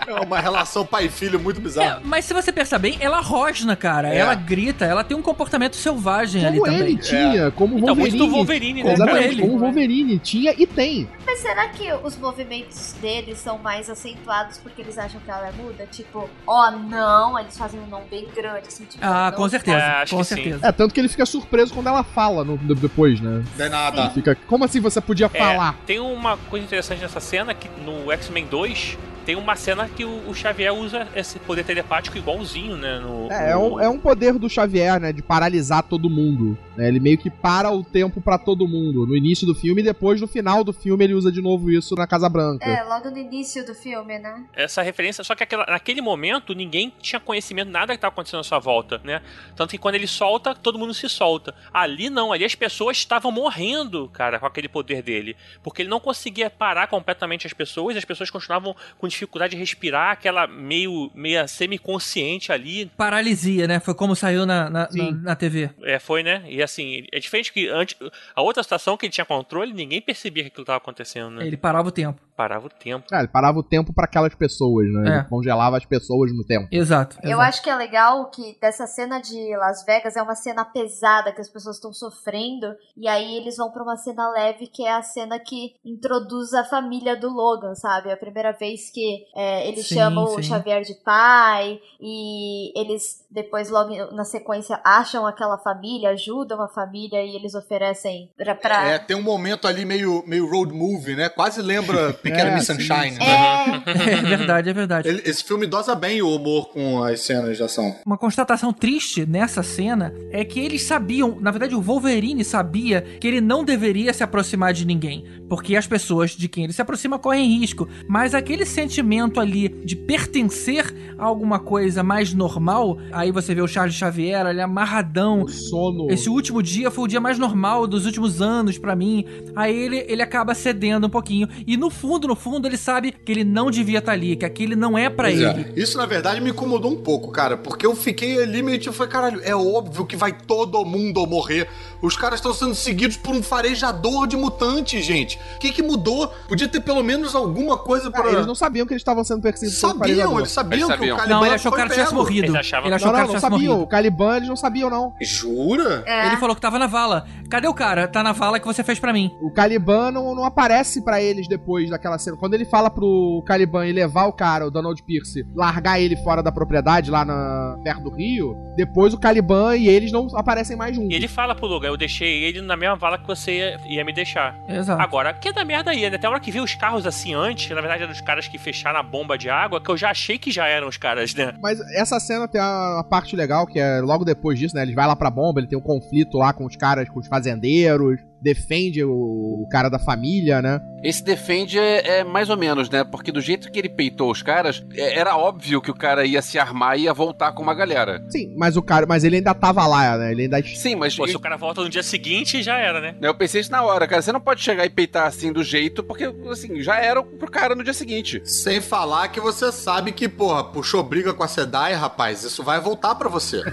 é 0.06 0.14
uma 0.20 0.40
relação 0.40 0.84
pai 0.84 1.04
e 1.06 1.08
filho 1.08 1.38
muito 1.38 1.58
É, 1.60 1.62
bizarra. 1.62 2.00
mas 2.04 2.24
se 2.24 2.34
você 2.34 2.52
pensar 2.52 2.78
bem, 2.78 2.98
ela 3.00 3.20
rosna, 3.20 3.76
cara. 3.76 4.12
É. 4.12 4.18
ela 4.18 4.34
grita, 4.34 4.84
ela 4.84 5.04
tem 5.04 5.16
um 5.16 5.22
comportamento 5.22 5.76
selvagem 5.76 6.44
ali 6.44 6.58
Como 6.58 6.72
ele 6.72 6.78
também. 6.78 6.96
tinha, 6.96 7.50
como 7.52 7.76
o 7.76 7.78
Então, 7.78 7.94
muito 7.94 8.12
Wolverine. 8.18 8.28
do 8.28 8.36
Wolverine, 8.36 8.82
né? 8.82 8.92
Exatamente, 8.94 9.24
Ele. 9.28 9.42
como 9.42 9.54
o 9.54 9.58
Wolverine 9.60 10.18
tinha 10.18 10.52
e 10.58 10.66
tem. 10.66 11.08
Mas 11.24 11.38
será 11.38 11.68
que 11.68 11.92
os 12.02 12.16
movimentos 12.16 12.94
deles 13.00 13.38
são 13.38 13.56
mais 13.58 13.88
acentuados 13.88 14.58
porque 14.58 14.82
eles 14.82 14.98
acham 14.98 15.20
que 15.20 15.30
ela 15.30 15.46
é 15.48 15.52
muda? 15.52 15.86
Tipo, 15.86 16.28
ó, 16.44 16.70
não, 16.72 17.38
eles 17.38 17.56
fazem 17.56 17.78
um 17.80 17.86
não 17.86 18.02
bem 18.10 18.26
grande, 18.34 18.66
assim, 18.66 18.84
tipo. 18.84 18.98
Ah, 19.04 19.30
não 19.30 19.38
com 19.38 19.48
certeza. 19.48 19.78
É, 19.78 20.02
acho 20.02 20.14
com 20.16 20.22
que 20.22 20.28
sim. 20.28 20.34
certeza. 20.34 20.66
É, 20.66 20.72
tanto 20.72 20.92
que 20.92 20.98
ele 21.00 21.08
fica 21.08 21.24
surpreso 21.24 21.72
quando 21.72 21.86
ela 21.86 22.02
fala 22.02 22.42
no- 22.44 22.58
de- 22.58 22.74
depois, 22.74 23.20
né? 23.20 23.44
Não 23.56 23.64
é 23.64 23.68
nada. 23.68 24.10
Fica, 24.10 24.36
como 24.48 24.64
assim 24.64 24.80
você 24.80 25.00
podia 25.00 25.26
É, 25.32 25.38
falar? 25.38 25.76
tem 25.86 25.99
uma 26.00 26.36
coisa 26.36 26.64
interessante 26.64 27.00
nessa 27.00 27.20
cena 27.20 27.54
que 27.54 27.68
no 27.68 28.10
X-Men 28.12 28.46
2, 28.46 28.98
Tem 29.24 29.36
uma 29.36 29.54
cena 29.56 29.88
que 29.88 30.04
o, 30.04 30.28
o 30.28 30.34
Xavier 30.34 30.72
usa 30.74 31.06
esse 31.14 31.38
poder 31.38 31.64
telepático 31.64 32.16
igualzinho, 32.16 32.76
né? 32.76 32.98
No, 32.98 33.28
É, 33.30 33.50
é 33.50 33.54
no- 33.54 33.74
um, 33.76 33.80
é 33.80 33.88
um 33.88 33.98
poder 33.98 34.38
do 34.38 34.48
Xavier, 34.48 34.98
né? 35.00 35.12
De 35.12 35.22
paralisar 35.22 35.82
todo 35.82 36.08
mundo. 36.10 36.56
né, 36.76 36.88
Ele 36.88 36.98
meio 37.00 37.18
que 37.18 37.30
para 37.30 37.70
o 37.70 37.84
tempo 37.84 38.20
pra 38.20 38.38
todo 38.38 38.66
mundo. 38.66 39.06
No 39.06 39.16
início 39.16 39.46
do 39.46 39.54
filme 39.54 39.82
e 39.82 39.84
depois 39.84 40.20
no 40.20 40.26
final 40.26 40.64
do 40.64 40.72
filme 40.72 41.04
ele 41.04 41.14
usa 41.14 41.30
de 41.30 41.40
novo 41.42 41.70
isso 41.70 41.94
na 41.94 42.06
Casa 42.06 42.28
Branca. 42.28 42.64
É, 42.64 42.82
logo 42.82 43.10
no 43.10 43.18
início 43.18 43.64
do 43.66 43.74
filme, 43.74 44.18
né? 44.18 44.44
essa 44.54 44.82
referência, 44.82 45.22
só 45.24 45.34
que 45.34 45.42
aquela- 45.42 45.66
naquele 45.66 46.00
momento 46.00 46.54
ninguém 46.54 46.92
tinha 47.00 47.20
conhecimento 47.20 47.70
nada 47.70 47.88
que 47.92 47.96
estava 47.98 48.12
acontecendo 48.12 48.40
à 48.40 48.44
sua 48.44 48.58
volta, 48.58 49.00
né? 49.04 49.20
Tanto 49.54 49.70
que 49.70 49.78
quando 49.78 49.94
ele 49.94 50.06
solta, 50.06 50.54
todo 50.54 50.78
mundo 50.78 50.92
se 50.94 51.08
solta. 51.08 51.54
Ali 51.72 52.08
não, 52.10 52.32
ali 52.32 52.44
as 52.44 52.54
pessoas 52.54 52.96
estavam 52.96 53.30
morrendo, 53.30 54.08
cara, 54.12 54.38
com 54.38 54.46
aquele 54.46 54.68
poder 54.68 55.02
dele, 55.02 55.36
porque 55.62 55.82
ele 55.82 55.88
não 55.88 56.00
conseguia 56.00 56.48
parar 56.50 56.86
completamente 56.88 57.46
as 57.46 57.52
pessoas, 57.52 57.96
as 57.96 58.04
pessoas 58.04 58.30
continuavam 58.30 58.74
com 58.98 59.06
dificuldade 59.08 59.19
de 59.48 59.56
respirar, 59.56 60.12
aquela 60.12 60.46
meio 60.46 61.10
meia 61.14 61.46
semiconsciente 61.46 62.52
ali. 62.52 62.86
Paralisia, 62.96 63.66
né? 63.66 63.80
Foi 63.80 63.94
como 63.94 64.14
saiu 64.14 64.46
na, 64.46 64.70
na, 64.70 64.88
na, 64.92 65.10
na 65.12 65.36
TV. 65.36 65.70
É, 65.82 65.98
foi, 65.98 66.22
né? 66.22 66.42
E 66.46 66.62
assim, 66.62 67.04
é 67.12 67.18
diferente 67.18 67.52
que 67.52 67.68
antes 67.68 67.96
a 68.34 68.42
outra 68.42 68.62
situação 68.62 68.96
que 68.96 69.06
ele 69.06 69.12
tinha 69.12 69.24
controle, 69.24 69.72
ninguém 69.72 70.00
percebia 70.00 70.44
que 70.44 70.48
aquilo 70.48 70.62
estava 70.62 70.78
acontecendo, 70.78 71.30
né? 71.30 71.46
Ele 71.46 71.56
parava 71.56 71.88
o 71.88 71.92
tempo. 71.92 72.20
Parava 72.40 72.66
o 72.66 72.70
tempo. 72.70 73.04
É, 73.12 73.18
ele 73.18 73.28
parava 73.28 73.58
o 73.58 73.62
tempo 73.62 73.92
pra 73.92 74.06
aquelas 74.06 74.34
pessoas, 74.34 74.90
né? 74.90 75.10
É. 75.10 75.14
Ele 75.16 75.24
congelava 75.24 75.76
as 75.76 75.84
pessoas 75.84 76.32
no 76.32 76.42
tempo. 76.42 76.68
Exato. 76.72 77.18
Eu 77.22 77.38
acho 77.38 77.62
que 77.62 77.68
é 77.68 77.74
legal 77.74 78.30
que 78.30 78.56
dessa 78.58 78.86
cena 78.86 79.20
de 79.20 79.54
Las 79.58 79.84
Vegas 79.84 80.16
é 80.16 80.22
uma 80.22 80.34
cena 80.34 80.64
pesada 80.64 81.32
que 81.32 81.40
as 81.42 81.50
pessoas 81.50 81.76
estão 81.76 81.92
sofrendo 81.92 82.74
e 82.96 83.06
aí 83.06 83.36
eles 83.36 83.58
vão 83.58 83.70
pra 83.70 83.82
uma 83.82 83.96
cena 83.96 84.30
leve 84.30 84.68
que 84.68 84.86
é 84.86 84.92
a 84.94 85.02
cena 85.02 85.38
que 85.38 85.74
introduz 85.84 86.54
a 86.54 86.64
família 86.64 87.14
do 87.14 87.28
Logan, 87.28 87.74
sabe? 87.74 88.08
É 88.08 88.14
a 88.14 88.16
primeira 88.16 88.52
vez 88.52 88.90
que 88.90 89.26
é, 89.36 89.68
eles 89.68 89.86
Sim, 89.86 89.96
chamam 89.96 90.24
o 90.24 90.42
sim. 90.42 90.44
Xavier 90.44 90.82
de 90.82 90.94
pai 90.94 91.78
e 92.00 92.72
eles 92.74 93.20
depois 93.30 93.68
logo 93.68 93.94
na 94.12 94.24
sequência 94.24 94.80
acham 94.82 95.26
aquela 95.26 95.58
família, 95.58 96.10
ajudam 96.10 96.62
a 96.62 96.68
família 96.68 97.22
e 97.22 97.36
eles 97.36 97.54
oferecem 97.54 98.30
pra, 98.36 98.54
pra... 98.54 98.88
É, 98.88 98.98
tem 98.98 99.16
um 99.16 99.22
momento 99.22 99.68
ali 99.68 99.84
meio, 99.84 100.24
meio 100.26 100.50
road 100.50 100.72
movie, 100.72 101.14
né? 101.14 101.28
Quase 101.28 101.60
lembra 101.60 102.12
Pequena 102.30 102.50
É, 102.50 102.54
Miss 102.54 102.66
Sunshine. 102.66 103.10
sim. 103.12 103.18
né? 103.18 103.82
É 103.86 104.36
verdade, 104.36 104.70
é 104.70 104.72
verdade. 104.72 105.08
Ele- 105.08 105.22
esse 105.24 105.42
filme 105.44 105.66
dosa 105.66 105.94
bem 105.94 106.22
o 106.22 106.34
humor 106.34 106.68
com 106.70 107.02
as 107.02 107.20
cenas 107.20 107.56
de 107.56 107.62
ação. 107.62 107.94
Uma 108.06 108.18
constatação 108.18 108.72
triste 108.72 109.26
nessa 109.26 109.62
cena 109.62 110.12
é 110.30 110.44
que 110.44 110.58
eles 110.60 110.82
sabiam, 110.82 111.36
na 111.40 111.50
verdade 111.50 111.74
o 111.74 111.80
Wolverine 111.80 112.44
sabia 112.44 113.02
que 113.20 113.26
ele 113.26 113.40
não 113.40 113.64
deveria 113.64 114.12
se 114.12 114.22
aproximar 114.22 114.72
de 114.72 114.84
ninguém, 114.84 115.24
porque 115.48 115.76
as 115.76 115.86
pessoas 115.86 116.30
de 116.32 116.48
quem 116.48 116.64
ele 116.64 116.72
se 116.72 116.82
aproxima 116.82 117.18
correm 117.18 117.58
risco, 117.58 117.88
mas 118.08 118.34
aquele 118.34 118.64
sentimento 118.64 119.40
ali 119.40 119.68
de 119.84 119.96
pertencer 119.96 120.94
a 121.18 121.24
alguma 121.24 121.58
coisa 121.58 122.02
mais 122.02 122.32
normal, 122.32 122.98
aí 123.12 123.30
você 123.30 123.54
vê 123.54 123.60
o 123.60 123.68
Charles 123.68 123.94
Xavier 123.94 124.46
ali 124.46 124.60
amarradão, 124.60 125.46
Sono. 125.48 126.10
esse 126.10 126.28
último 126.28 126.62
dia 126.62 126.90
foi 126.90 127.04
o 127.04 127.08
dia 127.08 127.20
mais 127.20 127.38
normal 127.38 127.86
dos 127.86 128.06
últimos 128.06 128.40
anos 128.40 128.78
pra 128.78 128.94
mim. 128.96 129.24
Aí 129.54 129.74
ele, 129.76 130.04
ele 130.08 130.22
acaba 130.22 130.54
cedendo 130.54 131.06
um 131.06 131.10
pouquinho. 131.10 131.48
E 131.66 131.76
no 131.76 131.90
fundo, 131.90 132.09
no 132.26 132.36
fundo, 132.36 132.66
ele 132.66 132.76
sabe 132.76 133.12
que 133.12 133.32
ele 133.32 133.44
não 133.44 133.70
devia 133.70 133.98
estar 133.98 134.12
ali, 134.12 134.36
que 134.36 134.44
aquele 134.44 134.74
não 134.74 134.96
é 134.96 135.08
pra 135.08 135.28
Pois 135.28 135.40
é. 135.40 135.50
ele. 135.50 135.72
Isso, 135.76 135.96
na 135.98 136.06
verdade, 136.06 136.40
me 136.40 136.50
incomodou 136.50 136.90
um 136.90 136.96
pouco, 136.96 137.30
cara, 137.30 137.56
porque 137.56 137.86
eu 137.86 137.94
fiquei 137.94 138.42
ali 138.42 138.62
meio 138.62 138.78
tipo, 138.78 138.94
falei, 138.94 139.12
caralho, 139.12 139.40
é 139.44 139.54
óbvio 139.54 140.06
que 140.06 140.16
vai 140.16 140.32
todo 140.32 140.84
mundo 140.84 141.26
morrer. 141.26 141.68
Os 142.02 142.16
caras 142.16 142.38
estão 142.38 142.52
sendo 142.54 142.74
seguidos 142.74 143.16
por 143.16 143.34
um 143.34 143.42
farejador 143.42 144.26
de 144.26 144.36
mutantes, 144.36 145.04
gente. 145.04 145.38
O 145.56 145.58
que 145.58 145.72
que 145.72 145.82
mudou? 145.82 146.28
Podia 146.48 146.68
ter 146.68 146.80
pelo 146.80 147.02
menos 147.02 147.34
alguma 147.34 147.76
coisa 147.76 148.10
pra... 148.10 148.24
Ah, 148.24 148.32
eles 148.32 148.46
não 148.46 148.54
sabiam 148.54 148.86
que 148.86 148.92
eles 148.92 149.00
estavam 149.00 149.22
sendo 149.24 149.42
perseguidos 149.42 149.78
Sabiam, 149.80 149.98
farejador. 149.98 150.38
eles 150.38 150.50
sabiam 150.50 150.76
Eles 150.78 150.86
que 150.86 150.92
sabiam. 150.92 151.14
o 151.16 151.18
Caliban 151.18 151.36
Não, 151.36 151.46
ele 151.46 151.54
achou 151.54 151.70
que 151.72 151.76
o 151.76 151.78
cara 151.78 151.90
tivesse 151.90 152.10
pego. 152.10 152.22
morrido. 152.22 152.46
Eles 152.46 152.54
achavam- 152.56 152.86
Ele 152.86 152.94
achou 152.94 153.06
Não, 153.08 153.12
que 153.14 153.20
o 153.20 153.22
não, 153.22 153.26
cara 153.26 153.32
não 153.32 153.40
tivesse 153.40 153.40
sabiam. 153.54 153.72
morrido. 153.74 153.84
O 153.84 153.88
Caliban 153.88 154.36
eles 154.36 154.48
não 154.48 154.56
sabiam, 154.56 154.90
não. 154.90 155.12
Jura? 155.20 156.02
É. 156.06 156.26
Ele 156.28 156.36
falou 156.36 156.54
que 156.54 156.60
tava 156.60 156.78
na 156.78 156.86
vala. 156.86 157.26
Cadê 157.48 157.66
o 157.68 157.74
cara? 157.74 158.06
Tá 158.08 158.22
na 158.22 158.32
vala 158.32 158.58
que 158.60 158.66
você 158.66 158.82
fez 158.84 158.98
pra 158.98 159.12
mim. 159.12 159.30
O 159.42 159.50
Caliban 159.50 160.10
não, 160.10 160.34
não 160.34 160.44
aparece 160.44 161.02
pra 161.02 161.20
eles 161.20 161.48
depois 161.48 161.90
daquela 161.90 162.18
cena. 162.18 162.36
Quando 162.36 162.54
ele 162.54 162.64
fala 162.64 162.90
pro 162.90 163.42
Caliban 163.46 163.86
ir 163.86 163.92
levar 163.92 164.26
o 164.26 164.32
cara, 164.32 164.66
o 164.66 164.70
Donald 164.70 165.02
Pierce, 165.02 165.44
largar 165.54 166.00
ele 166.00 166.16
fora 166.16 166.42
da 166.42 166.52
propriedade, 166.52 167.10
lá 167.10 167.24
na, 167.24 167.78
perto 167.82 168.02
do 168.04 168.10
rio, 168.10 168.56
depois 168.76 169.12
o 169.14 169.18
Caliban 169.18 169.76
e 169.76 169.88
eles 169.88 170.12
não 170.12 170.28
aparecem 170.36 170.76
mais 170.76 170.94
juntos. 170.94 171.10
E 171.10 171.14
ele 171.14 171.28
fala 171.28 171.54
pro 171.54 171.66
Logan, 171.66 171.89
eu 171.90 171.96
deixei 171.96 172.44
ele 172.44 172.60
na 172.60 172.76
mesma 172.76 172.96
vala 172.96 173.18
que 173.18 173.26
você 173.26 173.52
ia, 173.52 173.80
ia 173.86 174.04
me 174.04 174.12
deixar. 174.12 174.56
Exato. 174.68 175.00
Agora, 175.00 175.32
que 175.32 175.52
da 175.52 175.64
merda 175.64 175.90
aí, 175.90 176.08
né? 176.08 176.16
Até 176.16 176.26
a 176.26 176.30
hora 176.30 176.40
que 176.40 176.50
vi 176.50 176.60
os 176.60 176.74
carros 176.74 177.06
assim 177.06 177.34
antes, 177.34 177.68
na 177.70 177.80
verdade 177.80 178.02
eram 178.02 178.12
os 178.12 178.20
caras 178.20 178.46
que 178.46 178.58
fecharam 178.58 178.98
a 178.98 179.02
bomba 179.02 179.36
de 179.36 179.50
água, 179.50 179.80
que 179.80 179.90
eu 179.90 179.96
já 179.96 180.10
achei 180.10 180.38
que 180.38 180.50
já 180.50 180.66
eram 180.66 180.88
os 180.88 180.96
caras, 180.96 181.34
né? 181.34 181.54
Mas 181.60 181.80
essa 181.94 182.18
cena 182.20 182.46
tem 182.46 182.60
uma 182.60 183.00
uma 183.00 183.04
parte 183.04 183.34
legal, 183.34 183.66
que 183.66 183.78
é 183.78 184.00
logo 184.00 184.24
depois 184.24 184.58
disso, 184.58 184.76
né? 184.76 184.82
Ele 184.82 184.94
vai 184.94 185.06
lá 185.06 185.16
pra 185.16 185.30
bomba, 185.30 185.60
ele 185.60 185.66
tem 185.66 185.78
um 185.78 185.82
conflito 185.82 186.36
lá 186.36 186.52
com 186.52 186.64
os 186.64 186.76
caras, 186.76 187.08
com 187.08 187.18
os 187.18 187.26
fazendeiros, 187.26 188.20
defende 188.40 189.04
o, 189.04 189.10
o 189.10 189.68
cara 189.70 189.88
da 189.88 189.98
família, 189.98 190.62
né? 190.62 190.80
Esse 191.02 191.24
defende 191.24 191.78
é, 191.78 192.18
é 192.18 192.24
mais 192.24 192.50
ou 192.50 192.56
menos, 192.56 192.90
né? 192.90 193.04
Porque 193.04 193.32
do 193.32 193.40
jeito 193.40 193.70
que 193.70 193.78
ele 193.78 193.88
peitou 193.88 194.30
os 194.30 194.42
caras, 194.42 194.84
é- 194.94 195.18
era 195.18 195.36
óbvio 195.36 195.80
que 195.80 195.90
o 195.90 195.94
cara 195.94 196.24
ia 196.26 196.42
se 196.42 196.58
armar 196.58 196.98
e 196.98 197.02
ia 197.02 197.14
voltar 197.14 197.52
com 197.52 197.62
uma 197.62 197.74
galera. 197.74 198.22
Sim, 198.28 198.54
mas 198.56 198.76
o 198.76 198.82
cara, 198.82 199.06
mas 199.06 199.24
ele 199.24 199.36
ainda 199.36 199.54
tava 199.54 199.86
lá, 199.86 200.16
né? 200.16 200.32
Ele 200.32 200.42
ainda 200.42 200.62
Sim, 200.62 200.96
mas 200.96 201.16
Pô, 201.16 201.26
se 201.26 201.36
o 201.36 201.40
cara 201.40 201.56
volta 201.56 201.82
no 201.82 201.88
dia 201.88 202.02
seguinte, 202.02 202.62
já 202.62 202.78
era, 202.78 203.00
né? 203.00 203.14
eu 203.20 203.34
pensei 203.34 203.60
isso 203.60 203.72
na 203.72 203.82
hora, 203.82 204.06
cara. 204.06 204.22
Você 204.22 204.32
não 204.32 204.40
pode 204.40 204.62
chegar 204.62 204.84
e 204.84 204.90
peitar 204.90 205.26
assim 205.26 205.52
do 205.52 205.62
jeito, 205.62 206.02
porque, 206.02 206.24
assim, 206.50 206.80
já 206.82 206.98
era 207.00 207.22
pro 207.22 207.50
cara 207.50 207.74
no 207.74 207.82
dia 207.84 207.94
seguinte. 207.94 208.42
Sem 208.44 208.80
falar 208.80 209.28
que 209.28 209.40
você 209.40 209.72
sabe 209.72 210.12
que, 210.12 210.28
porra, 210.28 210.64
puxou 210.64 211.02
briga 211.02 211.32
com 211.32 211.42
a 211.42 211.48
Sedai, 211.48 211.94
rapaz, 211.94 212.44
isso 212.44 212.62
vai 212.62 212.80
voltar 212.80 213.14
pra 213.14 213.28
você. 213.28 213.62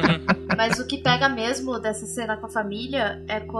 Mas 0.56 0.78
o 0.78 0.86
que 0.86 0.98
pega 0.98 1.28
mesmo 1.28 1.78
dessa 1.78 2.06
cena 2.06 2.36
com 2.36 2.46
a 2.46 2.50
família 2.50 3.22
é 3.28 3.40
quando 3.40 3.59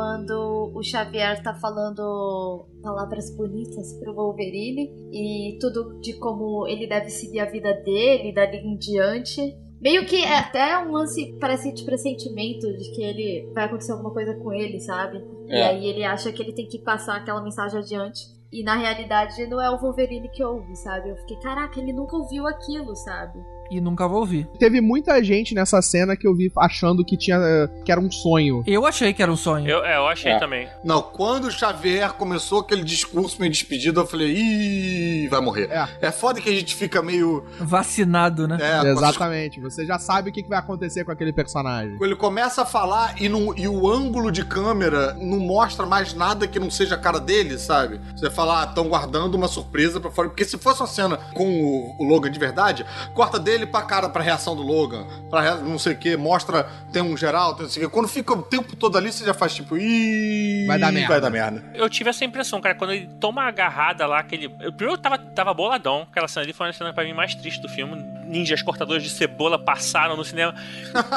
o 0.74 0.82
Xavier 0.82 1.42
tá 1.42 1.54
falando 1.54 2.66
palavras 2.82 3.34
bonitas 3.36 3.92
pro 4.00 4.14
Wolverine 4.14 4.90
e 5.12 5.58
tudo 5.60 6.00
de 6.00 6.14
como 6.14 6.66
ele 6.66 6.86
deve 6.86 7.10
seguir 7.10 7.40
a 7.40 7.50
vida 7.50 7.72
dele 7.84 8.32
dali 8.32 8.58
em 8.58 8.76
diante. 8.76 9.40
Meio 9.80 10.04
que 10.04 10.22
é 10.22 10.38
até 10.38 10.78
um 10.78 10.92
lance, 10.92 11.36
parece 11.40 11.72
de 11.72 11.84
pressentimento 11.84 12.66
de 12.76 12.90
que 12.94 13.02
ele 13.02 13.50
vai 13.54 13.64
acontecer 13.64 13.92
alguma 13.92 14.12
coisa 14.12 14.34
com 14.34 14.52
ele, 14.52 14.78
sabe? 14.80 15.24
E 15.46 15.54
É. 15.54 15.68
aí 15.68 15.86
ele 15.86 16.04
acha 16.04 16.30
que 16.30 16.42
ele 16.42 16.52
tem 16.52 16.66
que 16.68 16.78
passar 16.78 17.16
aquela 17.16 17.42
mensagem 17.42 17.78
adiante. 17.78 18.20
E 18.52 18.62
na 18.62 18.74
realidade 18.76 19.46
não 19.46 19.60
é 19.60 19.70
o 19.70 19.78
Wolverine 19.78 20.28
que 20.28 20.44
ouve, 20.44 20.74
sabe? 20.76 21.08
Eu 21.08 21.16
fiquei, 21.16 21.36
caraca, 21.38 21.80
ele 21.80 21.92
nunca 21.92 22.16
ouviu 22.16 22.46
aquilo, 22.46 22.94
sabe? 22.96 23.38
E 23.70 23.80
nunca 23.80 24.08
vou 24.08 24.20
ouvir. 24.20 24.48
Teve 24.58 24.80
muita 24.80 25.22
gente 25.22 25.54
nessa 25.54 25.80
cena 25.80 26.16
que 26.16 26.26
eu 26.26 26.34
vi 26.34 26.50
achando 26.58 27.04
que 27.04 27.16
tinha 27.16 27.36
eh, 27.36 27.68
que 27.84 27.92
era 27.92 28.00
um 28.00 28.10
sonho. 28.10 28.62
Eu 28.66 28.84
achei 28.84 29.12
que 29.12 29.22
era 29.22 29.30
um 29.30 29.36
sonho. 29.36 29.68
Eu, 29.68 29.84
é, 29.84 29.96
eu 29.96 30.06
achei 30.08 30.32
É. 30.32 30.38
também. 30.38 30.68
Não, 30.84 31.00
quando 31.02 31.44
o 31.44 31.50
Xavier 31.50 32.12
começou 32.14 32.60
aquele 32.60 32.82
discurso 32.82 33.36
meio 33.38 33.52
despedido, 33.52 34.00
eu 34.00 34.06
falei, 34.06 34.34
ih, 34.36 35.28
vai 35.28 35.40
morrer. 35.40 35.68
É. 35.70 35.88
É 36.08 36.10
foda 36.10 36.40
que 36.40 36.48
a 36.48 36.52
gente 36.52 36.74
fica 36.74 37.00
meio. 37.00 37.44
Vacinado, 37.60 38.48
né? 38.48 38.58
É, 38.60 38.90
Exatamente. 38.90 39.60
Você 39.60 39.86
já 39.86 39.98
sabe 39.98 40.30
o 40.30 40.32
que 40.32 40.42
que 40.42 40.48
vai 40.48 40.58
acontecer 40.58 41.04
com 41.04 41.12
aquele 41.12 41.32
personagem. 41.32 41.96
Ele 42.00 42.16
começa 42.16 42.62
a 42.62 42.66
falar 42.66 43.14
e, 43.22 43.28
não- 43.28 43.56
e 43.56 43.68
o 43.68 43.88
ângulo 43.88 44.32
de 44.32 44.44
câmera 44.44 45.14
não 45.14 45.38
mostra 45.38 45.86
mais 45.86 46.12
nada 46.12 46.48
que 46.48 46.58
não 46.58 46.70
seja 46.70 46.96
a 46.96 46.98
cara 46.98 47.20
dele, 47.20 47.56
sabe? 47.58 48.00
Você 48.16 48.28
fala, 48.30 48.62
ah, 48.62 48.64
estão 48.64 48.88
guardando 48.88 49.34
uma 49.36 49.46
surpresa 49.48 50.00
pra 50.00 50.10
fora. 50.10 50.28
Porque 50.28 50.44
se 50.44 50.58
fosse 50.58 50.80
uma 50.80 50.86
cena 50.88 51.16
com 51.34 51.46
o, 51.48 51.96
o 52.00 52.04
Logan 52.04 52.30
de 52.30 52.38
verdade, 52.38 52.84
corta 53.14 53.38
dele 53.38 53.59
pra 53.66 53.82
cara, 53.82 54.08
pra 54.08 54.22
reação 54.22 54.54
do 54.56 54.62
Logan, 54.62 55.06
pra 55.28 55.40
rea- 55.40 55.56
não 55.56 55.78
sei 55.78 55.92
o 55.94 55.96
que, 55.98 56.16
mostra, 56.16 56.64
tem 56.92 57.02
um 57.02 57.16
geral, 57.16 57.54
tem 57.54 57.64
não 57.64 57.70
sei 57.70 57.84
o 57.84 57.86
que. 57.88 57.92
Quando 57.92 58.08
fica 58.08 58.32
o 58.32 58.42
tempo 58.42 58.74
todo 58.76 58.96
ali, 58.98 59.12
você 59.12 59.24
já 59.24 59.34
faz 59.34 59.54
tipo, 59.54 59.76
ih. 59.76 60.66
Vai 60.66 60.78
dar 60.78 60.92
merda. 60.92 61.08
Vai 61.08 61.20
dar 61.20 61.30
merda. 61.30 61.64
Eu 61.74 61.88
tive 61.88 62.10
essa 62.10 62.24
impressão, 62.24 62.60
cara, 62.60 62.74
quando 62.74 62.92
ele 62.92 63.08
toma 63.20 63.42
a 63.42 63.48
agarrada 63.48 64.06
lá, 64.06 64.18
aquele. 64.20 64.46
Eu, 64.60 64.72
primeiro 64.72 64.92
eu 64.94 64.98
tava, 64.98 65.18
tava 65.18 65.54
boladão, 65.54 66.06
aquela 66.10 66.28
cena 66.28 66.44
ali 66.44 66.52
foi 66.52 66.66
uma 66.66 66.72
cena 66.72 66.92
pra 66.92 67.04
mim 67.04 67.12
mais 67.12 67.34
triste 67.34 67.60
do 67.60 67.68
filme. 67.68 68.02
Ninjas 68.30 68.62
cortadores 68.62 69.02
de 69.02 69.10
cebola 69.10 69.58
passaram 69.58 70.16
no 70.16 70.24
cinema. 70.24 70.54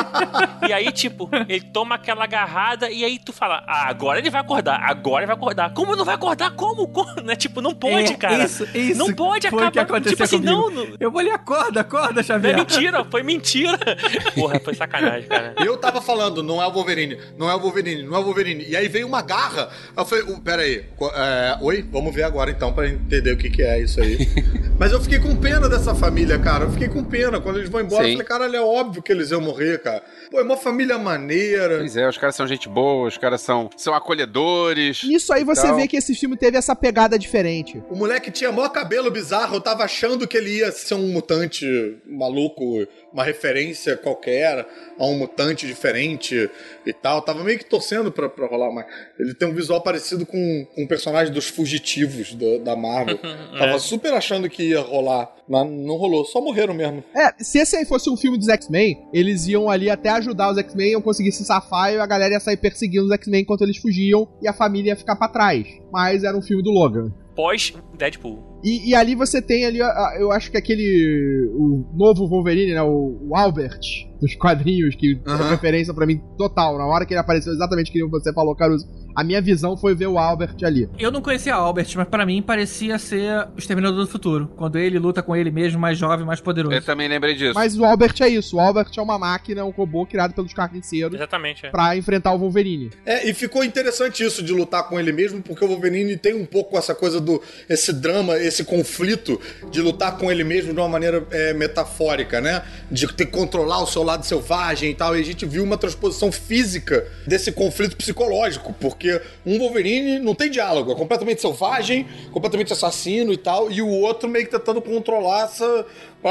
e 0.67 0.73
aí, 0.73 0.91
tipo, 0.91 1.29
ele 1.47 1.61
toma 1.61 1.95
aquela 1.95 2.23
agarrada 2.23 2.89
e 2.89 3.03
aí 3.03 3.19
tu 3.19 3.31
fala, 3.31 3.63
ah, 3.67 3.87
agora 3.89 4.19
ele 4.19 4.29
vai 4.29 4.41
acordar, 4.41 4.79
agora 4.83 5.19
ele 5.23 5.27
vai 5.27 5.35
acordar. 5.35 5.73
Como 5.73 5.95
não 5.95 6.03
vai 6.05 6.15
acordar? 6.15 6.51
Como? 6.51 6.87
Como? 6.87 7.13
Né? 7.21 7.35
Tipo, 7.35 7.61
não 7.61 7.73
pode, 7.73 8.13
É, 8.13 8.15
cara. 8.15 8.43
Isso, 8.43 8.67
isso. 8.73 8.97
não 8.97 9.13
pode 9.13 9.49
foi 9.49 9.67
o 9.67 9.71
que 9.71 9.79
acabar. 9.79 9.97
aconteceu 9.97 10.11
Tipo 10.17 10.23
assim, 10.23 10.41
comigo. 10.41 10.69
não. 10.71 10.97
Eu 10.99 11.11
vou 11.11 11.19
ali, 11.19 11.29
acorda, 11.29 11.81
acorda, 11.81 12.19
é 12.21 12.23
Xavier. 12.23 12.55
mentira, 12.55 13.03
foi 13.05 13.23
mentira. 13.23 13.77
Porra, 14.35 14.59
foi 14.59 14.73
sacanagem, 14.73 15.27
cara. 15.29 15.53
Eu 15.59 15.77
tava 15.77 16.01
falando, 16.01 16.41
não 16.41 16.61
é 16.61 16.65
o 16.67 16.71
Wolverine, 16.71 17.17
não 17.37 17.49
é 17.49 17.55
o 17.55 17.59
Wolverine, 17.59 18.03
não 18.03 18.15
é 18.15 18.19
o 18.19 18.23
Wolverine. 18.23 18.65
E 18.67 18.75
aí 18.75 18.87
veio 18.87 19.07
uma 19.07 19.21
garra. 19.21 19.69
Eu 19.95 20.05
falei, 20.05 20.23
uh, 20.25 20.41
pera 20.41 20.61
aí, 20.63 20.85
é, 21.15 21.57
oi, 21.61 21.85
vamos 21.91 22.13
ver 22.13 22.23
agora 22.23 22.49
então 22.49 22.73
pra 22.73 22.87
entender 22.89 23.31
o 23.33 23.37
que 23.37 23.49
que 23.49 23.61
é 23.61 23.79
isso 23.81 24.01
aí. 24.01 24.17
Mas 24.79 24.91
eu 24.91 24.99
fiquei 25.01 25.19
com 25.19 25.35
pena 25.35 25.69
dessa 25.69 25.93
família, 25.93 26.37
cara. 26.39 26.65
Eu 26.65 26.71
fiquei 26.71 26.87
com 26.87 27.02
com 27.03 27.09
pena. 27.09 27.39
Quando 27.41 27.57
eles 27.59 27.69
vão 27.69 27.81
embora, 27.81 28.03
Sim. 28.03 28.11
eu 28.11 28.17
falei, 28.17 28.27
caralho, 28.27 28.55
é 28.55 28.61
óbvio 28.61 29.01
que 29.01 29.11
eles 29.11 29.31
iam 29.31 29.41
morrer, 29.41 29.81
cara. 29.81 30.03
Pô, 30.31 30.39
é 30.39 30.43
uma 30.43 30.57
família 30.57 30.97
maneira. 30.97 31.77
Pois 31.79 31.95
é, 31.97 32.07
os 32.07 32.17
caras 32.17 32.35
são 32.35 32.47
gente 32.47 32.67
boa, 32.69 33.07
os 33.07 33.17
caras 33.17 33.41
são, 33.41 33.69
são 33.77 33.93
acolhedores. 33.93 35.03
Nisso 35.03 35.31
aí 35.33 35.43
você 35.43 35.61
Então- 35.67 35.75
vê 35.75 35.87
que 35.87 35.97
esse 35.97 36.15
filme 36.15 36.37
teve 36.37 36.57
essa 36.57 36.75
pegada 36.75 37.17
diferente. 37.17 37.81
O 37.89 37.95
moleque 37.95 38.31
tinha 38.31 38.51
maior 38.51 38.69
cabelo 38.69 39.09
bizarro, 39.11 39.55
eu 39.55 39.61
tava 39.61 39.83
achando 39.83 40.27
que 40.27 40.37
ele 40.37 40.57
ia 40.57 40.71
ser 40.71 40.95
um 40.95 41.07
mutante 41.11 41.65
maluco, 42.05 42.85
uma 43.11 43.23
referência 43.23 43.95
qualquer 43.97 44.65
a 44.97 45.05
um 45.05 45.17
mutante 45.17 45.65
diferente 45.67 46.49
e 46.85 46.93
tal. 46.93 47.21
Tava 47.21 47.43
meio 47.43 47.57
que 47.59 47.65
torcendo 47.65 48.11
pra, 48.11 48.29
pra 48.29 48.47
rolar, 48.47 48.71
mas 48.71 48.85
ele 49.19 49.33
tem 49.33 49.47
um 49.47 49.53
visual 49.53 49.81
parecido 49.81 50.25
com, 50.25 50.65
com 50.75 50.83
um 50.83 50.87
personagem 50.87 51.33
dos 51.33 51.47
fugitivos 51.47 52.33
da, 52.33 52.57
da 52.59 52.75
Marvel. 52.75 53.17
Tava 53.57 53.79
super 53.79 54.13
achando 54.13 54.49
que 54.49 54.63
ia 54.69 54.79
rolar, 54.81 55.33
mas 55.47 55.67
não 55.69 55.95
rolou, 55.95 56.25
só 56.25 56.41
morreram 56.41 56.73
mesmo. 56.73 56.92
É, 57.15 57.33
se 57.43 57.59
esse 57.59 57.75
aí 57.75 57.85
fosse 57.85 58.09
um 58.09 58.17
filme 58.17 58.37
dos 58.37 58.49
X-Men, 58.49 58.97
eles 59.13 59.47
iam 59.47 59.69
ali 59.69 59.89
até 59.89 60.09
ajudar 60.09 60.51
os 60.51 60.57
X-Men, 60.57 60.91
iam 60.91 61.01
conseguir 61.01 61.31
se 61.31 61.45
safar 61.45 61.93
e 61.93 61.99
a 61.99 62.05
galera 62.05 62.33
ia 62.33 62.39
sair 62.39 62.57
perseguindo 62.57 63.05
os 63.05 63.11
X-Men 63.11 63.41
enquanto 63.41 63.61
eles 63.61 63.77
fugiam 63.77 64.27
e 64.41 64.47
a 64.47 64.53
família 64.53 64.89
ia 64.91 64.95
ficar 64.95 65.15
pra 65.15 65.27
trás. 65.27 65.65
Mas 65.91 66.23
era 66.23 66.37
um 66.37 66.41
filme 66.41 66.63
do 66.63 66.71
Logan. 66.71 67.11
Pós 67.35 67.73
Deadpool. 67.97 68.59
E, 68.63 68.89
e 68.89 68.95
ali 68.95 69.15
você 69.15 69.41
tem 69.41 69.65
ali, 69.65 69.79
eu 70.19 70.31
acho 70.31 70.51
que 70.51 70.57
aquele. 70.57 71.49
O 71.55 71.83
novo 71.95 72.27
Wolverine, 72.27 72.73
né? 72.73 72.81
O, 72.81 73.17
o 73.29 73.35
Albert, 73.35 73.79
dos 74.21 74.35
quadrinhos, 74.35 74.95
que 74.95 75.19
é 75.25 75.29
Aham. 75.29 75.49
referência 75.49 75.93
pra 75.93 76.05
mim 76.05 76.21
total. 76.37 76.77
Na 76.77 76.85
hora 76.85 77.05
que 77.05 77.13
ele 77.13 77.19
apareceu, 77.19 77.51
exatamente 77.51 77.91
que 77.91 78.05
você 78.05 78.31
falou, 78.33 78.55
Caruso. 78.55 78.87
A 79.15 79.23
minha 79.23 79.41
visão 79.41 79.77
foi 79.77 79.93
ver 79.93 80.07
o 80.07 80.17
Albert 80.17 80.55
ali. 80.63 80.89
Eu 80.97 81.11
não 81.11 81.21
conhecia 81.21 81.53
Albert, 81.53 81.87
mas 81.95 82.07
pra 82.07 82.25
mim 82.25 82.41
parecia 82.41 82.97
ser 82.97 83.47
o 83.55 83.59
Exterminador 83.59 83.99
do 83.99 84.07
Futuro. 84.07 84.51
Quando 84.55 84.77
ele 84.77 84.97
luta 84.97 85.21
com 85.21 85.35
ele 85.35 85.51
mesmo, 85.51 85.79
mais 85.79 85.97
jovem, 85.97 86.25
mais 86.25 86.41
poderoso. 86.41 86.75
Eu 86.75 86.81
também 86.81 87.07
lembrei 87.07 87.35
disso. 87.35 87.53
Mas 87.53 87.77
o 87.77 87.85
Albert 87.85 88.15
é 88.21 88.29
isso. 88.29 88.57
O 88.57 88.59
Albert 88.59 88.89
é 88.97 89.01
uma 89.01 89.19
máquina, 89.19 89.63
um 89.63 89.69
robô 89.69 90.05
criado 90.05 90.33
pelos 90.33 90.53
carniceiros 90.53 91.15
Exatamente, 91.15 91.65
é. 91.65 91.69
pra 91.69 91.95
enfrentar 91.95 92.33
o 92.33 92.39
Wolverine. 92.39 92.89
É, 93.05 93.29
e 93.29 93.33
ficou 93.33 93.63
interessante 93.63 94.23
isso 94.23 94.41
de 94.41 94.51
lutar 94.51 94.87
com 94.87 94.99
ele 94.99 95.11
mesmo, 95.11 95.41
porque 95.41 95.63
o 95.63 95.67
Wolverine 95.67 96.17
tem 96.17 96.33
um 96.33 96.45
pouco 96.45 96.77
essa 96.77 96.95
coisa 96.95 97.21
do. 97.21 97.41
esse 97.69 97.93
drama, 97.93 98.37
esse 98.37 98.63
conflito 98.63 99.39
de 99.69 99.81
lutar 99.81 100.17
com 100.17 100.31
ele 100.31 100.43
mesmo 100.43 100.73
de 100.73 100.79
uma 100.79 100.89
maneira 100.89 101.25
é, 101.29 101.53
metafórica, 101.53 102.41
né? 102.41 102.63
De 102.89 103.07
ter 103.13 103.27
que 103.27 103.31
controlar 103.31 103.81
o 103.81 103.87
seu 103.87 104.03
lado 104.03 104.25
selvagem 104.25 104.91
e 104.91 104.95
tal. 104.95 105.15
E 105.15 105.21
a 105.21 105.23
gente 105.23 105.45
viu 105.45 105.63
uma 105.63 105.77
transposição 105.77 106.31
física 106.31 107.05
desse 107.27 107.51
conflito 107.51 107.95
psicológico, 107.95 108.73
porque 108.79 109.02
um 109.45 109.57
Wolverine 109.59 110.19
não 110.19 110.35
tem 110.35 110.49
diálogo, 110.49 110.91
é 110.91 110.95
completamente 110.95 111.41
selvagem, 111.41 112.07
completamente 112.31 112.73
assassino 112.73 113.33
e 113.33 113.37
tal, 113.37 113.71
e 113.71 113.81
o 113.81 113.89
outro 113.89 114.29
meio 114.29 114.45
que 114.45 114.51
tentando 114.51 114.81
controlar 114.81 115.45
essa. 115.45 115.85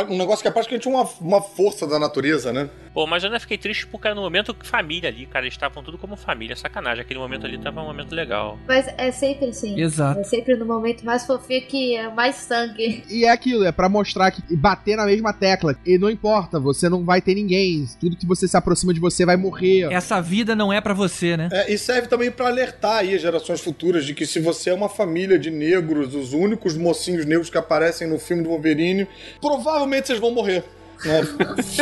Um 0.09 0.17
negócio 0.17 0.41
que 0.41 0.49
é 0.49 0.51
praticamente 0.51 0.89
uma, 0.89 1.07
uma 1.21 1.43
força 1.43 1.87
da 1.87 1.99
natureza, 1.99 2.51
né? 2.51 2.71
Pô, 2.95 3.07
mas 3.07 3.23
eu 3.23 3.29
ainda 3.29 3.39
fiquei 3.39 3.59
triste 3.59 3.87
porque 3.87 4.07
era 4.07 4.15
no 4.15 4.23
momento 4.23 4.57
família 4.63 5.11
ali, 5.11 5.27
cara. 5.27 5.45
Eles 5.45 5.55
estavam 5.55 5.83
tudo 5.83 5.99
como 5.99 6.17
família, 6.17 6.57
sacanagem. 6.57 7.03
Aquele 7.03 7.19
momento 7.19 7.47
ali 7.47 7.59
tava 7.59 7.83
um 7.83 7.87
momento 7.87 8.15
legal. 8.15 8.59
Mas 8.67 8.87
é 8.97 9.11
sempre 9.11 9.49
assim. 9.49 9.79
Exato. 9.79 10.21
É 10.21 10.25
sempre 10.25 10.57
no 10.57 10.65
momento 10.65 11.05
mais 11.05 11.27
fofinho 11.27 11.63
que 11.63 11.95
é 11.95 12.09
mais 12.09 12.37
sangue. 12.37 13.05
E 13.11 13.25
é 13.27 13.31
aquilo, 13.31 13.65
é 13.65 13.73
pra 13.73 13.89
mostrar 13.89 14.31
que 14.31 14.43
e 14.51 14.57
bater 14.57 14.97
na 14.97 15.07
mesma 15.07 15.33
tecla. 15.33 15.77
E 15.87 15.97
não 15.97 16.11
importa, 16.11 16.61
você 16.61 16.89
não 16.89 17.05
vai 17.05 17.21
ter 17.23 17.35
ninguém. 17.35 17.87
Tudo 18.01 18.17
que 18.17 18.27
você 18.27 18.47
se 18.47 18.57
aproxima 18.57 18.93
de 18.93 19.01
você 19.01 19.25
vai 19.25 19.37
morrer. 19.37 19.93
Essa 19.93 20.21
vida 20.21 20.55
não 20.55 20.73
é 20.73 20.81
pra 20.81 20.93
você, 20.93 21.37
né? 21.37 21.49
É, 21.51 21.73
e 21.73 21.79
serve 21.79 22.09
também 22.09 22.31
pra 22.31 22.51
alertar 22.63 22.99
aí 22.99 23.15
as 23.15 23.21
gerações 23.21 23.61
futuras 23.61 24.05
de 24.05 24.15
que 24.15 24.25
se 24.25 24.39
você 24.39 24.71
é 24.71 24.75
uma 24.75 24.89
família 24.89 25.39
de 25.39 25.51
negros, 25.51 26.15
os 26.15 26.33
únicos 26.33 26.77
mocinhos 26.77 27.27
negros 27.27 27.51
que 27.51 27.59
aparecem 27.59 28.07
no 28.07 28.19
filme 28.19 28.43
do 28.43 28.51
Wolverine, 28.51 29.09
provavelmente 29.41 30.07
vocês 30.07 30.21
vão 30.21 30.31
morrer. 30.31 30.65
Né? 31.05 31.23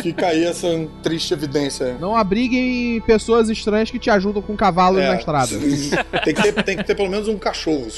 Fica 0.03 0.27
aí 0.29 0.45
essa 0.45 0.67
triste 1.03 1.33
evidência. 1.35 1.97
Não 2.01 2.17
abriguem 2.17 3.01
pessoas 3.03 3.49
estranhas 3.49 3.91
que 3.91 3.99
te 3.99 4.11
ajudam 4.11 4.43
com 4.43 4.57
cavalos 4.57 5.01
É. 5.01 5.09
na 5.09 5.17
estrada. 5.17 5.59
Tem 6.25 6.35
que, 6.35 6.43
ter, 6.43 6.63
tem 6.63 6.77
que 6.77 6.85
ter 6.85 6.95
pelo 6.95 7.09
menos 7.09 7.29
um 7.29 7.39
cachorro. 7.39 7.89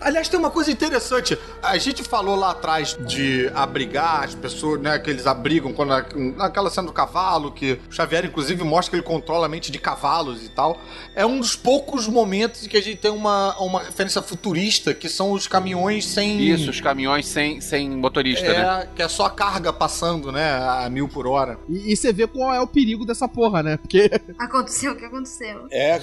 Aliás, 0.00 0.28
tem 0.28 0.38
uma 0.38 0.50
coisa 0.50 0.70
interessante. 0.70 1.36
A 1.62 1.76
gente 1.78 2.02
falou 2.02 2.34
lá 2.36 2.50
atrás 2.52 2.96
de 3.06 3.50
abrigar 3.54 4.24
as 4.24 4.34
pessoas, 4.34 4.80
né? 4.80 4.98
Que 4.98 5.10
eles 5.10 5.26
abrigam 5.26 5.72
quando. 5.72 5.92
Naquela 6.36 6.70
cena 6.70 6.86
do 6.86 6.92
cavalo, 6.92 7.52
que 7.52 7.78
o 7.88 7.92
Xavier, 7.92 8.24
inclusive, 8.24 8.62
mostra 8.64 8.90
que 8.90 8.96
ele 8.96 9.02
controla 9.02 9.46
a 9.46 9.48
mente 9.48 9.70
de 9.70 9.78
cavalos 9.78 10.44
e 10.44 10.48
tal. 10.48 10.78
É 11.14 11.24
um 11.26 11.38
dos 11.38 11.54
poucos 11.56 12.06
momentos 12.08 12.64
em 12.64 12.68
que 12.68 12.76
a 12.76 12.82
gente 12.82 12.96
tem 12.96 13.10
uma, 13.10 13.56
uma 13.58 13.80
referência 13.82 14.22
futurista, 14.22 14.94
que 14.94 15.08
são 15.08 15.32
os 15.32 15.46
caminhões 15.46 16.04
sem. 16.06 16.40
Isso, 16.40 16.70
os 16.70 16.80
caminhões 16.80 17.26
sem, 17.26 17.60
sem 17.60 17.90
motorista, 17.90 18.46
É, 18.46 18.54
né? 18.62 18.88
que 18.94 19.02
é 19.02 19.08
só 19.08 19.26
a 19.26 19.30
carga 19.30 19.72
passando, 19.72 20.32
né? 20.32 20.61
A 20.62 20.88
mil 20.90 21.08
por 21.08 21.26
hora. 21.26 21.58
E, 21.68 21.92
e 21.92 21.96
você 21.96 22.12
vê 22.12 22.26
qual 22.26 22.52
é 22.54 22.60
o 22.60 22.66
perigo 22.66 23.04
dessa 23.04 23.28
porra, 23.28 23.62
né? 23.62 23.76
Porque. 23.76 24.10
Aconteceu 24.38 24.92
o 24.92 24.96
que 24.96 25.04
aconteceu. 25.04 25.66
É, 25.70 25.98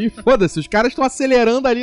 e 0.00 0.10
foda-se, 0.10 0.58
os 0.58 0.66
caras 0.66 0.92
estão 0.92 1.04
acelerando 1.04 1.68
ali 1.68 1.82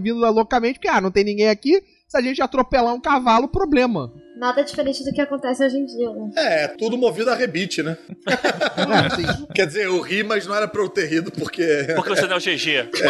vindo 0.00 0.18
loucamente, 0.18 0.78
porque, 0.78 0.88
ah, 0.88 1.00
não 1.00 1.10
tem 1.10 1.24
ninguém 1.24 1.48
aqui. 1.48 1.82
Se 2.06 2.16
a 2.16 2.20
gente 2.20 2.42
atropelar 2.42 2.94
um 2.94 3.00
cavalo, 3.00 3.48
problema. 3.48 4.12
Nada 4.36 4.62
diferente 4.64 5.04
do 5.04 5.12
que 5.12 5.20
acontece 5.20 5.64
hoje 5.64 5.76
em 5.76 5.86
dia, 5.86 6.10
né? 6.10 6.30
É, 6.36 6.68
tudo 6.68 6.98
movido 6.98 7.30
a 7.30 7.34
rebite, 7.34 7.82
né? 7.82 7.96
É, 8.26 9.52
Quer 9.54 9.66
dizer, 9.66 9.84
eu 9.84 10.00
ri, 10.00 10.22
mas 10.24 10.46
não 10.46 10.54
era 10.54 10.66
pra 10.66 10.82
eu 10.82 10.88
ter 10.88 11.06
rido, 11.06 11.30
porque. 11.30 11.64
Porque 11.94 12.10
você 12.10 12.26
não 12.26 12.34
é 12.34 12.38
o 12.38 12.40
GG. 12.40 12.90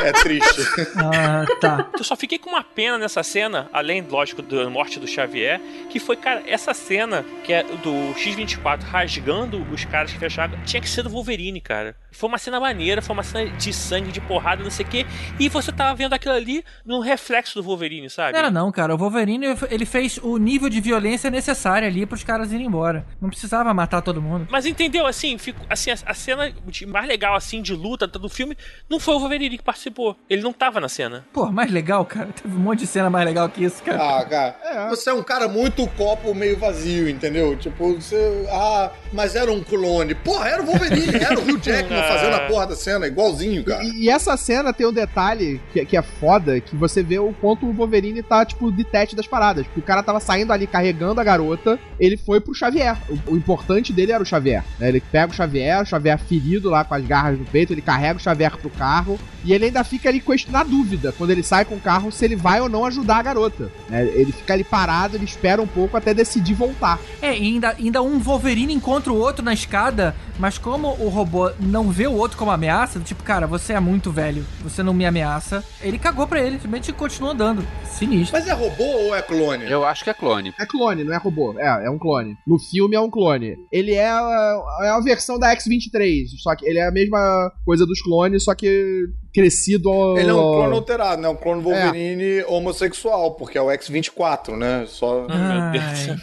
É, 0.00 0.08
é 0.08 0.12
triste. 0.12 0.62
Ah, 0.96 1.44
tá. 1.60 1.90
Eu 1.96 2.04
só 2.04 2.16
fiquei 2.16 2.38
com 2.38 2.50
uma 2.50 2.64
pena 2.64 2.96
nessa 2.96 3.22
cena, 3.22 3.68
além, 3.72 4.00
lógico, 4.02 4.40
da 4.40 4.68
morte 4.70 4.98
do 4.98 5.06
Xavier, 5.06 5.60
que 5.90 5.98
foi, 5.98 6.16
cara, 6.16 6.42
essa 6.46 6.72
cena 6.72 7.24
que 7.44 7.52
é 7.52 7.62
do 7.62 8.14
X-24 8.16 8.82
rasgando 8.82 9.62
os 9.70 9.84
caras 9.84 10.12
que 10.12 10.18
fecharam, 10.18 10.58
tinha 10.64 10.80
que 10.80 10.88
ser 10.88 11.02
do 11.02 11.10
Wolverine, 11.10 11.60
cara. 11.60 11.94
Foi 12.12 12.28
uma 12.28 12.38
cena 12.38 12.58
maneira, 12.58 13.02
foi 13.02 13.12
uma 13.12 13.22
cena 13.22 13.50
de 13.50 13.72
sangue, 13.72 14.10
de 14.10 14.20
porrada, 14.20 14.62
não 14.62 14.70
sei 14.70 14.86
o 14.86 14.88
quê, 14.88 15.06
e 15.38 15.48
você 15.48 15.70
tava 15.70 15.94
vendo 15.94 16.14
aquilo 16.14 16.34
ali 16.34 16.64
no 16.84 17.00
reflexo 17.00 17.54
do 17.54 17.62
Wolverine, 17.62 18.08
sabe? 18.08 18.32
Não 18.32 18.38
era 18.38 18.50
não, 18.50 18.72
cara. 18.72 18.94
O 18.94 18.98
Wolverine, 18.98 19.46
ele 19.70 19.84
fez 19.84 20.18
o 20.22 20.38
nível 20.38 20.69
de 20.70 20.80
violência 20.80 21.30
necessário 21.30 21.86
ali 21.86 22.06
pros 22.06 22.24
caras 22.24 22.52
irem 22.52 22.66
embora. 22.66 23.04
Não 23.20 23.28
precisava 23.28 23.72
matar 23.74 24.00
todo 24.00 24.22
mundo. 24.22 24.46
Mas 24.50 24.64
entendeu, 24.66 25.06
assim, 25.06 25.36
fico, 25.36 25.60
assim 25.68 25.90
a, 25.90 25.94
a 26.06 26.14
cena 26.14 26.52
de- 26.66 26.86
mais 26.86 27.06
legal, 27.06 27.34
assim, 27.34 27.60
de 27.60 27.74
luta 27.74 28.06
do 28.06 28.28
filme, 28.28 28.56
não 28.88 28.98
foi 29.00 29.14
o 29.14 29.18
Wolverine 29.18 29.58
que 29.58 29.64
participou. 29.64 30.16
Ele 30.28 30.42
não 30.42 30.52
tava 30.52 30.80
na 30.80 30.88
cena. 30.88 31.24
Pô, 31.32 31.50
mais 31.50 31.70
legal, 31.70 32.04
cara. 32.04 32.28
Teve 32.40 32.54
um 32.54 32.60
monte 32.60 32.80
de 32.80 32.86
cena 32.86 33.10
mais 33.10 33.24
legal 33.26 33.48
que 33.48 33.64
isso, 33.64 33.82
cara. 33.82 34.18
Ah, 34.20 34.24
cara, 34.24 34.88
você 34.88 35.10
é 35.10 35.14
um 35.14 35.22
cara 35.22 35.48
muito 35.48 35.86
copo 35.88 36.34
meio 36.34 36.56
vazio, 36.58 37.08
entendeu? 37.08 37.56
Tipo, 37.56 37.94
você. 37.94 38.46
Ah, 38.50 38.90
mas 39.12 39.34
era 39.34 39.50
um 39.52 39.62
clone. 39.62 40.14
Porra, 40.14 40.48
era 40.48 40.62
o 40.62 40.66
Wolverine, 40.66 41.16
era 41.16 41.38
o 41.38 41.42
Hugh 41.42 41.58
Jackman 41.62 42.02
fazendo 42.04 42.34
a 42.36 42.40
porra 42.46 42.68
da 42.68 42.76
cena, 42.76 43.06
igualzinho, 43.06 43.64
cara. 43.64 43.82
E, 43.82 44.04
e 44.04 44.08
essa 44.10 44.36
cena 44.36 44.72
tem 44.72 44.86
um 44.86 44.92
detalhe 44.92 45.60
que, 45.72 45.84
que 45.84 45.96
é 45.96 46.02
foda, 46.02 46.60
que 46.60 46.76
você 46.76 47.02
vê 47.02 47.18
o 47.18 47.32
quanto 47.32 47.66
o 47.66 47.72
Wolverine 47.72 48.22
tá, 48.22 48.44
tipo, 48.44 48.70
de 48.70 48.84
tete 48.84 49.16
das 49.16 49.26
paradas. 49.26 49.66
Porque 49.66 49.80
o 49.80 49.82
cara 49.82 50.02
tava 50.02 50.20
saindo 50.20 50.49
ali 50.52 50.66
carregando 50.66 51.20
a 51.20 51.24
garota, 51.24 51.78
ele 51.98 52.16
foi 52.16 52.40
pro 52.40 52.54
Xavier. 52.54 52.96
O, 53.08 53.32
o 53.32 53.36
importante 53.36 53.92
dele 53.92 54.12
era 54.12 54.22
o 54.22 54.26
Xavier. 54.26 54.64
né? 54.78 54.88
Ele 54.88 55.00
pega 55.00 55.32
o 55.32 55.34
Xavier, 55.34 55.82
o 55.82 55.86
Xavier 55.86 56.18
ferido 56.18 56.70
lá 56.70 56.84
com 56.84 56.94
as 56.94 57.04
garras 57.04 57.38
no 57.38 57.44
peito, 57.44 57.72
ele 57.72 57.82
carrega 57.82 58.18
o 58.18 58.22
Xavier 58.22 58.56
pro 58.56 58.70
carro. 58.70 59.18
E 59.44 59.52
ele 59.52 59.66
ainda 59.66 59.82
fica 59.82 60.08
ali 60.08 60.22
na 60.48 60.62
dúvida, 60.62 61.12
quando 61.16 61.30
ele 61.30 61.42
sai 61.42 61.64
com 61.64 61.74
o 61.74 61.80
carro, 61.80 62.12
se 62.12 62.24
ele 62.24 62.36
vai 62.36 62.60
ou 62.60 62.68
não 62.68 62.84
ajudar 62.84 63.16
a 63.16 63.22
garota. 63.22 63.70
né? 63.88 64.04
Ele 64.06 64.32
fica 64.32 64.52
ali 64.52 64.62
parado, 64.64 65.16
ele 65.16 65.24
espera 65.24 65.60
um 65.62 65.66
pouco 65.66 65.96
até 65.96 66.12
decidir 66.12 66.54
voltar. 66.54 66.98
É, 67.22 67.36
e 67.36 67.46
ainda, 67.46 67.74
ainda 67.78 68.02
um 68.02 68.18
Wolverine 68.18 68.72
encontra 68.72 69.12
o 69.12 69.16
outro 69.16 69.44
na 69.44 69.54
escada, 69.54 70.14
mas 70.38 70.58
como 70.58 70.88
o 71.00 71.08
robô 71.08 71.50
não 71.58 71.90
vê 71.90 72.06
o 72.06 72.12
outro 72.12 72.36
como 72.36 72.50
ameaça, 72.50 73.00
tipo, 73.00 73.22
cara, 73.22 73.46
você 73.46 73.72
é 73.72 73.80
muito 73.80 74.10
velho, 74.10 74.44
você 74.62 74.82
não 74.82 74.92
me 74.92 75.06
ameaça, 75.06 75.64
ele 75.80 75.98
cagou 75.98 76.26
pra 76.26 76.40
ele, 76.40 76.56
simplesmente 76.56 76.92
continua 76.92 77.32
andando. 77.32 77.66
Sinistro. 77.84 78.38
Mas 78.38 78.46
é 78.48 78.52
robô 78.52 78.84
ou 78.84 79.14
é 79.14 79.22
clone? 79.22 79.70
Eu 79.70 79.84
acho 79.84 80.04
que 80.04 80.10
é 80.10 80.14
clone. 80.14 80.39
É 80.58 80.66
clone, 80.66 81.04
não 81.04 81.14
é 81.14 81.18
robô. 81.18 81.54
É, 81.58 81.86
é 81.86 81.90
um 81.90 81.98
clone. 81.98 82.36
No 82.46 82.58
filme 82.58 82.96
é 82.96 83.00
um 83.00 83.10
clone. 83.10 83.56
Ele 83.70 83.92
é, 83.94 84.08
a- 84.08 84.62
é 84.82 84.88
a 84.88 85.00
versão 85.00 85.38
da 85.38 85.50
X-23, 85.52 86.26
só 86.42 86.54
que 86.56 86.66
ele 86.66 86.78
é 86.78 86.86
a 86.88 86.90
mesma 86.90 87.52
coisa 87.64 87.84
dos 87.86 88.00
clones, 88.02 88.44
só 88.44 88.54
que 88.54 89.06
crescido 89.32 89.88
ao... 89.90 90.18
Ele 90.18 90.30
é 90.30 90.34
um 90.34 90.36
clone 90.36 90.74
alterado, 90.74 91.22
né? 91.22 91.28
Um 91.28 91.36
clone 91.36 91.62
Wolverine 91.62 92.42
homossexual, 92.48 93.32
porque 93.36 93.56
é 93.58 93.62
o 93.62 93.70
X-24, 93.70 94.56
né? 94.56 94.84
Só. 94.88 95.26
Deus. 95.26 96.18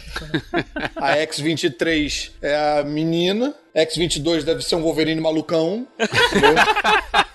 A 0.96 1.16
X-23 1.18 2.30
é 2.42 2.80
a 2.80 2.84
menina, 2.84 3.54
X-22 3.74 4.42
deve 4.42 4.62
ser 4.62 4.74
um 4.76 4.82
Wolverine 4.82 5.20
malucão. 5.20 5.86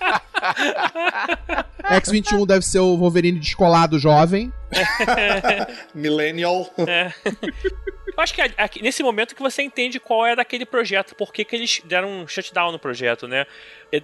X-21 1.90 2.46
deve 2.46 2.64
ser 2.64 2.80
o 2.80 2.96
Wolverine 2.96 3.38
descolado 3.38 3.98
jovem. 3.98 4.52
Millennial. 5.94 6.68
É. 6.86 7.12
Eu 8.16 8.22
acho 8.22 8.32
que 8.34 8.40
é 8.42 8.50
nesse 8.80 9.02
momento 9.02 9.34
que 9.34 9.42
você 9.42 9.62
entende 9.62 9.98
qual 9.98 10.24
é 10.24 10.36
daquele 10.36 10.64
projeto, 10.64 11.14
por 11.14 11.32
que, 11.32 11.44
que 11.44 11.56
eles 11.56 11.80
deram 11.84 12.08
um 12.10 12.26
shutdown 12.28 12.72
no 12.72 12.78
projeto, 12.78 13.26
né? 13.26 13.46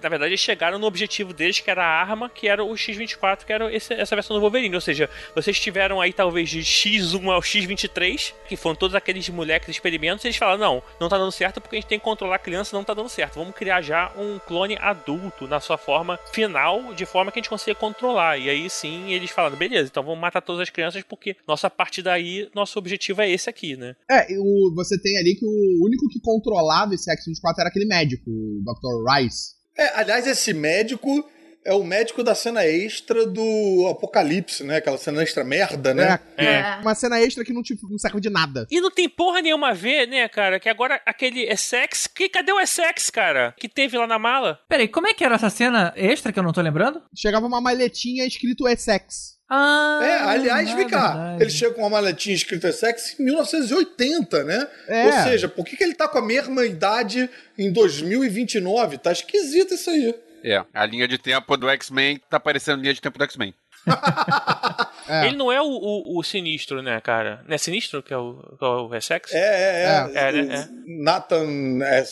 na 0.01 0.09
verdade, 0.09 0.29
eles 0.31 0.39
chegaram 0.39 0.79
no 0.79 0.87
objetivo 0.87 1.33
deles, 1.33 1.59
que 1.59 1.69
era 1.69 1.83
a 1.83 1.87
arma, 2.01 2.29
que 2.29 2.47
era 2.47 2.63
o 2.63 2.77
X-24, 2.77 3.43
que 3.45 3.51
era 3.51 3.73
esse- 3.73 3.93
essa 3.93 4.15
versão 4.15 4.35
do 4.35 4.39
Wolverine. 4.41 4.73
Ou 4.75 4.79
seja, 4.81 5.09
vocês 5.35 5.59
tiveram 5.59 5.99
aí 5.99 6.13
talvez 6.13 6.49
de 6.49 6.61
X1 6.61 7.29
ao 7.29 7.41
X-23, 7.41 8.33
que 8.47 8.55
foram 8.55 8.75
todos 8.75 8.95
aqueles 8.95 9.27
moleques 9.29 9.69
experimentos, 9.69 10.23
e 10.23 10.27
eles 10.27 10.37
falaram: 10.37 10.59
não, 10.59 10.83
não 10.99 11.09
tá 11.09 11.17
dando 11.17 11.31
certo 11.31 11.59
porque 11.59 11.75
a 11.75 11.79
gente 11.79 11.89
tem 11.89 11.99
que 11.99 12.05
controlar 12.05 12.35
a 12.35 12.39
criança, 12.39 12.75
não 12.75 12.83
tá 12.83 12.93
dando 12.93 13.09
certo. 13.09 13.35
Vamos 13.35 13.53
criar 13.55 13.81
já 13.81 14.11
um 14.15 14.39
clone 14.39 14.77
adulto 14.79 15.47
na 15.47 15.59
sua 15.59 15.77
forma 15.77 16.17
final, 16.31 16.93
de 16.93 17.05
forma 17.05 17.31
que 17.31 17.39
a 17.39 17.41
gente 17.41 17.49
consiga 17.49 17.75
controlar. 17.75 18.37
E 18.37 18.49
aí 18.49 18.69
sim, 18.69 19.11
eles 19.11 19.31
falaram: 19.31 19.57
beleza, 19.57 19.89
então 19.91 20.03
vamos 20.03 20.19
matar 20.19 20.41
todas 20.41 20.61
as 20.61 20.69
crianças, 20.69 21.03
porque 21.03 21.35
nossa 21.45 21.67
a 21.67 21.69
partir 21.69 22.01
daí, 22.01 22.49
nosso 22.53 22.79
objetivo 22.79 23.21
é 23.21 23.29
esse 23.29 23.49
aqui, 23.49 23.75
né? 23.75 23.95
É, 24.11 24.27
o, 24.37 24.73
você 24.75 24.99
tem 25.01 25.17
ali 25.17 25.35
que 25.35 25.45
o 25.45 25.85
único 25.85 26.07
que 26.09 26.19
controlava 26.19 26.93
esse 26.93 27.09
X-24 27.09 27.59
era 27.59 27.69
aquele 27.69 27.85
médico, 27.85 28.29
o 28.29 28.61
Dr. 28.61 29.09
Rice. 29.09 29.51
É, 29.77 29.99
aliás, 29.99 30.27
esse 30.27 30.53
médico 30.53 31.23
é 31.63 31.73
o 31.73 31.83
médico 31.83 32.23
da 32.23 32.33
cena 32.33 32.65
extra 32.65 33.25
do 33.25 33.87
Apocalipse, 33.91 34.63
né? 34.63 34.77
Aquela 34.77 34.97
cena 34.97 35.21
extra 35.21 35.43
merda, 35.43 35.93
né? 35.93 36.19
É, 36.35 36.45
É. 36.45 36.79
uma 36.81 36.95
cena 36.95 37.21
extra 37.21 37.45
que 37.45 37.53
não, 37.53 37.61
te, 37.61 37.77
não 37.89 37.97
serve 37.97 38.19
de 38.19 38.29
nada. 38.29 38.67
E 38.69 38.81
não 38.81 38.89
tem 38.91 39.07
porra 39.07 39.41
nenhuma 39.41 39.69
a 39.69 39.73
ver, 39.73 40.07
né, 40.07 40.27
cara? 40.27 40.59
Que 40.59 40.67
agora 40.67 40.99
aquele 41.05 41.43
Essex. 41.43 42.07
Que, 42.07 42.27
cadê 42.27 42.51
o 42.51 42.59
Essex, 42.59 43.09
cara? 43.09 43.53
Que 43.57 43.69
teve 43.69 43.97
lá 43.97 44.07
na 44.07 44.17
mala? 44.19 44.59
Peraí, 44.67 44.87
como 44.87 45.07
é 45.07 45.13
que 45.13 45.23
era 45.23 45.35
essa 45.35 45.49
cena 45.49 45.93
extra 45.95 46.33
que 46.33 46.39
eu 46.39 46.43
não 46.43 46.51
tô 46.53 46.61
lembrando? 46.61 47.01
Chegava 47.15 47.45
uma 47.45 47.61
maletinha 47.61 48.25
escrito 48.25 48.67
Essex. 48.67 49.39
Ah, 49.53 49.99
É, 50.01 50.17
aliás, 50.29 50.71
vem 50.71 50.87
cá, 50.87 51.35
ele 51.37 51.49
chega 51.49 51.73
com 51.73 51.81
uma 51.81 51.89
maletinha 51.89 52.33
escrita 52.33 52.71
sexy 52.71 53.21
em 53.21 53.25
1980, 53.25 54.45
né? 54.45 54.65
É. 54.87 55.05
Ou 55.07 55.11
seja, 55.23 55.49
por 55.49 55.65
que, 55.65 55.75
que 55.75 55.83
ele 55.83 55.93
tá 55.93 56.07
com 56.07 56.17
a 56.19 56.21
mesma 56.21 56.65
idade 56.65 57.29
em 57.57 57.69
2029? 57.69 58.97
Tá 58.97 59.11
esquisito 59.11 59.73
isso 59.73 59.89
aí. 59.89 60.15
É, 60.41 60.63
a 60.73 60.85
linha 60.85 61.05
de 61.05 61.17
tempo 61.17 61.57
do 61.57 61.69
X-Men 61.69 62.21
tá 62.29 62.39
parecendo 62.39 62.81
linha 62.81 62.93
de 62.93 63.01
tempo 63.01 63.17
do 63.17 63.23
X-Men. 63.25 63.53
É. 65.09 65.25
Ele 65.27 65.35
não 65.35 65.51
é 65.51 65.59
o, 65.61 65.65
o- 65.65 66.19
o 66.19 66.23
sinistro, 66.23 66.81
né, 66.81 67.01
cara? 67.01 67.43
Não 67.45 67.53
é 67.53 67.57
sinistro 67.57 68.01
que 68.01 68.13
é 68.13 68.17
o, 68.17 68.35
que 68.57 68.63
é 68.63 68.67
o 68.67 68.95
Essex? 68.95 69.33
É, 69.33 69.39
é, 69.39 70.07
é. 70.13 70.29
É, 70.29 70.31
né? 70.43 70.55
É. 70.55 71.03
Nathan 71.03 71.79
é 71.83 72.05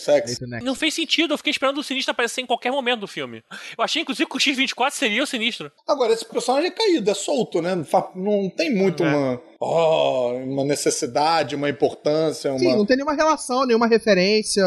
né? 0.48 0.60
Não 0.62 0.76
fez 0.76 0.96
sentido, 0.96 1.34
eu 1.34 1.38
fiquei 1.38 1.52
esperando 1.52 1.78
o 1.78 1.84
sinistro 1.84 2.12
aparecer 2.12 2.41
em 2.41 2.46
qualquer 2.46 2.72
momento 2.72 3.02
do 3.02 3.08
filme. 3.08 3.41
Eu 3.78 3.84
achei, 3.84 4.02
inclusive, 4.02 4.28
que 4.30 4.36
o 4.36 4.40
X-24 4.40 4.91
seria 4.91 5.24
o 5.24 5.28
sinistro. 5.28 5.72
Agora, 5.88 6.12
esse 6.12 6.26
personagem 6.26 6.70
é 6.70 6.74
caído, 6.74 7.10
é 7.10 7.14
solto, 7.14 7.62
né? 7.62 7.74
Não, 8.16 8.50
tem 8.50 8.74
muito 8.76 9.02
É. 9.04 9.08
uma, 9.08 9.41
ó, 9.62 10.34
uma 10.34 10.66
necessidade, 10.66 11.56
uma 11.56 11.70
importância, 11.70 12.50
uma... 12.52 12.60
Sim, 12.60 12.76
não 12.76 12.86
tem 12.86 12.98
nenhuma 12.98 13.14
relação, 13.16 13.66
nenhuma 13.66 13.88
referência. 13.88 14.64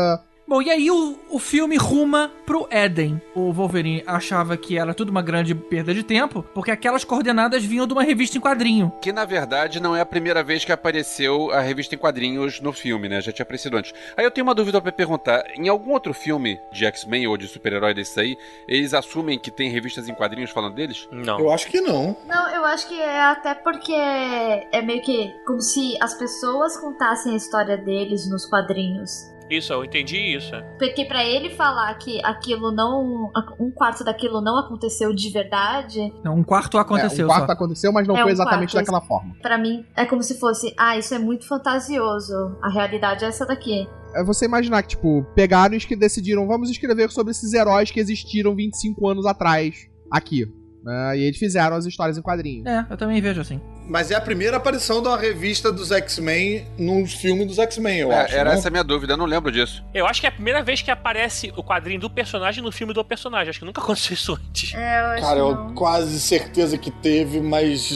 Bom, 0.53 0.61
e 0.61 0.71
aí 0.71 0.91
o, 0.91 1.19
o 1.31 1.39
filme 1.39 1.79
ruma 1.79 2.31
pro 2.45 2.69
Éden. 2.71 3.19
O 3.35 3.51
Wolverine 3.55 4.05
achava 4.07 4.55
que 4.55 4.77
era 4.77 4.93
tudo 4.93 5.09
uma 5.09 5.23
grande 5.23 5.55
perda 5.55 5.95
de 5.95 6.03
tempo, 6.03 6.45
porque 6.53 6.71
aquelas 6.71 7.05
coordenadas 7.05 7.65
vinham 7.65 7.87
de 7.87 7.95
uma 7.95 8.03
revista 8.03 8.37
em 8.37 8.41
quadrinho. 8.43 8.93
Que 9.01 9.15
na 9.15 9.25
verdade 9.25 9.81
não 9.81 9.97
é 9.97 10.03
a 10.03 10.05
primeira 10.05 10.43
vez 10.43 10.63
que 10.63 10.71
apareceu 10.71 11.51
a 11.53 11.61
revista 11.61 11.95
em 11.95 11.99
quadrinhos 11.99 12.61
no 12.61 12.71
filme, 12.71 13.09
né? 13.09 13.23
Já 13.23 13.33
tinha 13.33 13.45
aparecido 13.45 13.79
antes. 13.79 13.95
Aí 14.15 14.27
eu 14.27 14.31
tenho 14.31 14.47
uma 14.47 14.55
dúvida 14.55 14.79
pra 14.79 14.93
perguntar: 14.93 15.43
em 15.57 15.71
algum 15.71 15.93
outro 15.93 16.13
filme 16.13 16.61
de 16.71 16.85
X-Men 16.85 17.29
ou 17.29 17.39
de 17.39 17.49
super-herói 17.49 17.95
desse 17.95 18.21
aí, 18.21 18.37
eles 18.69 18.93
assumem 18.93 19.39
que 19.39 19.51
tem 19.51 19.71
revistas 19.71 20.07
em 20.07 20.15
quadrinhos 20.15 20.51
falando 20.51 20.75
deles? 20.75 21.09
Não. 21.11 21.41
Eu 21.41 21.51
acho 21.51 21.67
que 21.67 21.81
não. 21.81 22.15
Não, 22.27 22.51
eu 22.51 22.67
acho 22.67 22.87
que 22.89 23.01
é 23.01 23.23
até 23.23 23.55
porque 23.55 23.95
é 23.95 24.83
meio 24.83 25.01
que 25.01 25.33
como 25.47 25.63
se 25.63 25.97
as 25.99 26.13
pessoas 26.13 26.77
contassem 26.77 27.33
a 27.33 27.37
história 27.37 27.79
deles 27.79 28.29
nos 28.29 28.45
quadrinhos. 28.45 29.33
Isso, 29.57 29.73
eu 29.73 29.85
entendi 29.85 30.17
isso. 30.37 30.53
Porque 30.79 31.05
pra 31.05 31.25
ele 31.25 31.51
falar 31.51 31.93
que 31.95 32.25
aquilo 32.25 32.73
não. 32.73 33.31
um 33.61 33.71
quarto 33.71 34.03
daquilo 34.05 34.41
não 34.41 34.59
aconteceu 34.59 35.13
de 35.15 35.31
verdade, 35.31 36.13
Não, 36.25 36.37
um 36.37 36.43
quarto 36.45 36.79
aconteceu 36.79 37.23
é, 37.23 37.27
um 37.27 37.29
quarto 37.29 37.47
só. 37.47 37.53
aconteceu, 37.53 37.93
mas 37.93 38.07
não 38.09 38.17
É 38.17 38.23
foi 38.23 38.31
um 38.31 38.35
exatamente 38.35 38.73
quarto. 38.73 38.85
daquela 38.87 39.01
forma. 39.07 39.35
pra 39.43 39.59
mim 39.59 39.85
é 39.97 40.05
como 40.07 40.23
se 40.23 40.39
fosse, 40.39 40.75
ah, 40.79 40.97
isso 40.97 41.15
é 41.15 41.19
muito 41.19 41.47
fantasioso. 41.47 42.57
A 42.63 42.69
realidade 42.71 43.25
é 43.25 43.29
essa 43.29 43.45
daqui. 43.47 43.87
É 44.15 44.23
você 44.23 44.45
imaginar 44.45 44.83
que, 44.83 44.89
tipo, 44.91 45.25
pegaram 45.35 45.75
e 45.75 45.79
que 45.79 45.97
decidiram, 45.97 46.47
vamos 46.47 46.71
escrever 46.71 47.11
sobre 47.11 47.31
esses 47.31 47.53
heróis 47.53 47.91
que 47.91 47.99
existiram 48.01 48.55
25 48.55 49.09
anos 49.09 49.27
atrás 49.27 49.89
aqui. 50.11 50.45
né? 50.85 51.17
e 51.19 51.23
eles 51.23 51.39
fizeram 51.39 51.77
as 51.77 51.87
histórias 51.87 52.19
em 52.19 52.23
quadrinhos. 52.23 52.67
É, 52.67 52.87
eu 52.91 52.97
também 52.97 53.21
vejo 53.21 53.41
assim. 53.41 53.61
Mas 53.89 54.11
é 54.11 54.15
a 54.15 54.21
primeira 54.21 54.57
aparição 54.57 55.03
da 55.03 55.17
revista 55.17 55.73
dos 55.73 55.91
X-Men 55.91 56.67
num 56.79 57.07
filme 57.07 57.45
dos 57.45 57.59
X-Men, 57.59 57.99
eu 58.01 58.13
É, 58.13 58.23
acho. 58.23 58.35
era 58.35 58.51
né? 58.51 58.57
essa 58.57 58.69
a 58.69 58.71
minha 58.71 58.85
dúvida, 58.85 59.13
eu 59.15 59.17
não 59.17 59.27
lembro 59.27 59.51
disso. 59.51 59.85
Eu 59.93 60.07
acho 60.07 60.21
que 60.21 60.27
é 60.27 60.29
a 60.29 60.33
primeira 60.33 60.63
vez 60.63 60.81
que 60.83 60.91
aparece 60.91 61.53
o 61.57 61.63
quadrinho 61.63 62.01
do 62.01 62.09
personagem 62.11 62.63
no 62.63 62.71
filme 62.73 62.93
do 62.95 63.05
personagem. 63.05 63.51
Acho 63.51 63.59
que 63.61 63.65
nunca 63.65 63.81
aconteceu 63.83 64.15
isso 64.15 64.33
antes. 64.49 64.75
É, 64.75 65.01
eu 65.01 65.07
acho 65.07 65.23
Cara, 65.23 65.35
que 65.35 65.41
eu 65.41 65.55
não. 65.55 65.75
quase 65.75 66.21
certeza 66.21 66.79
que 66.79 66.91
teve, 66.91 67.41
mas 67.41 67.91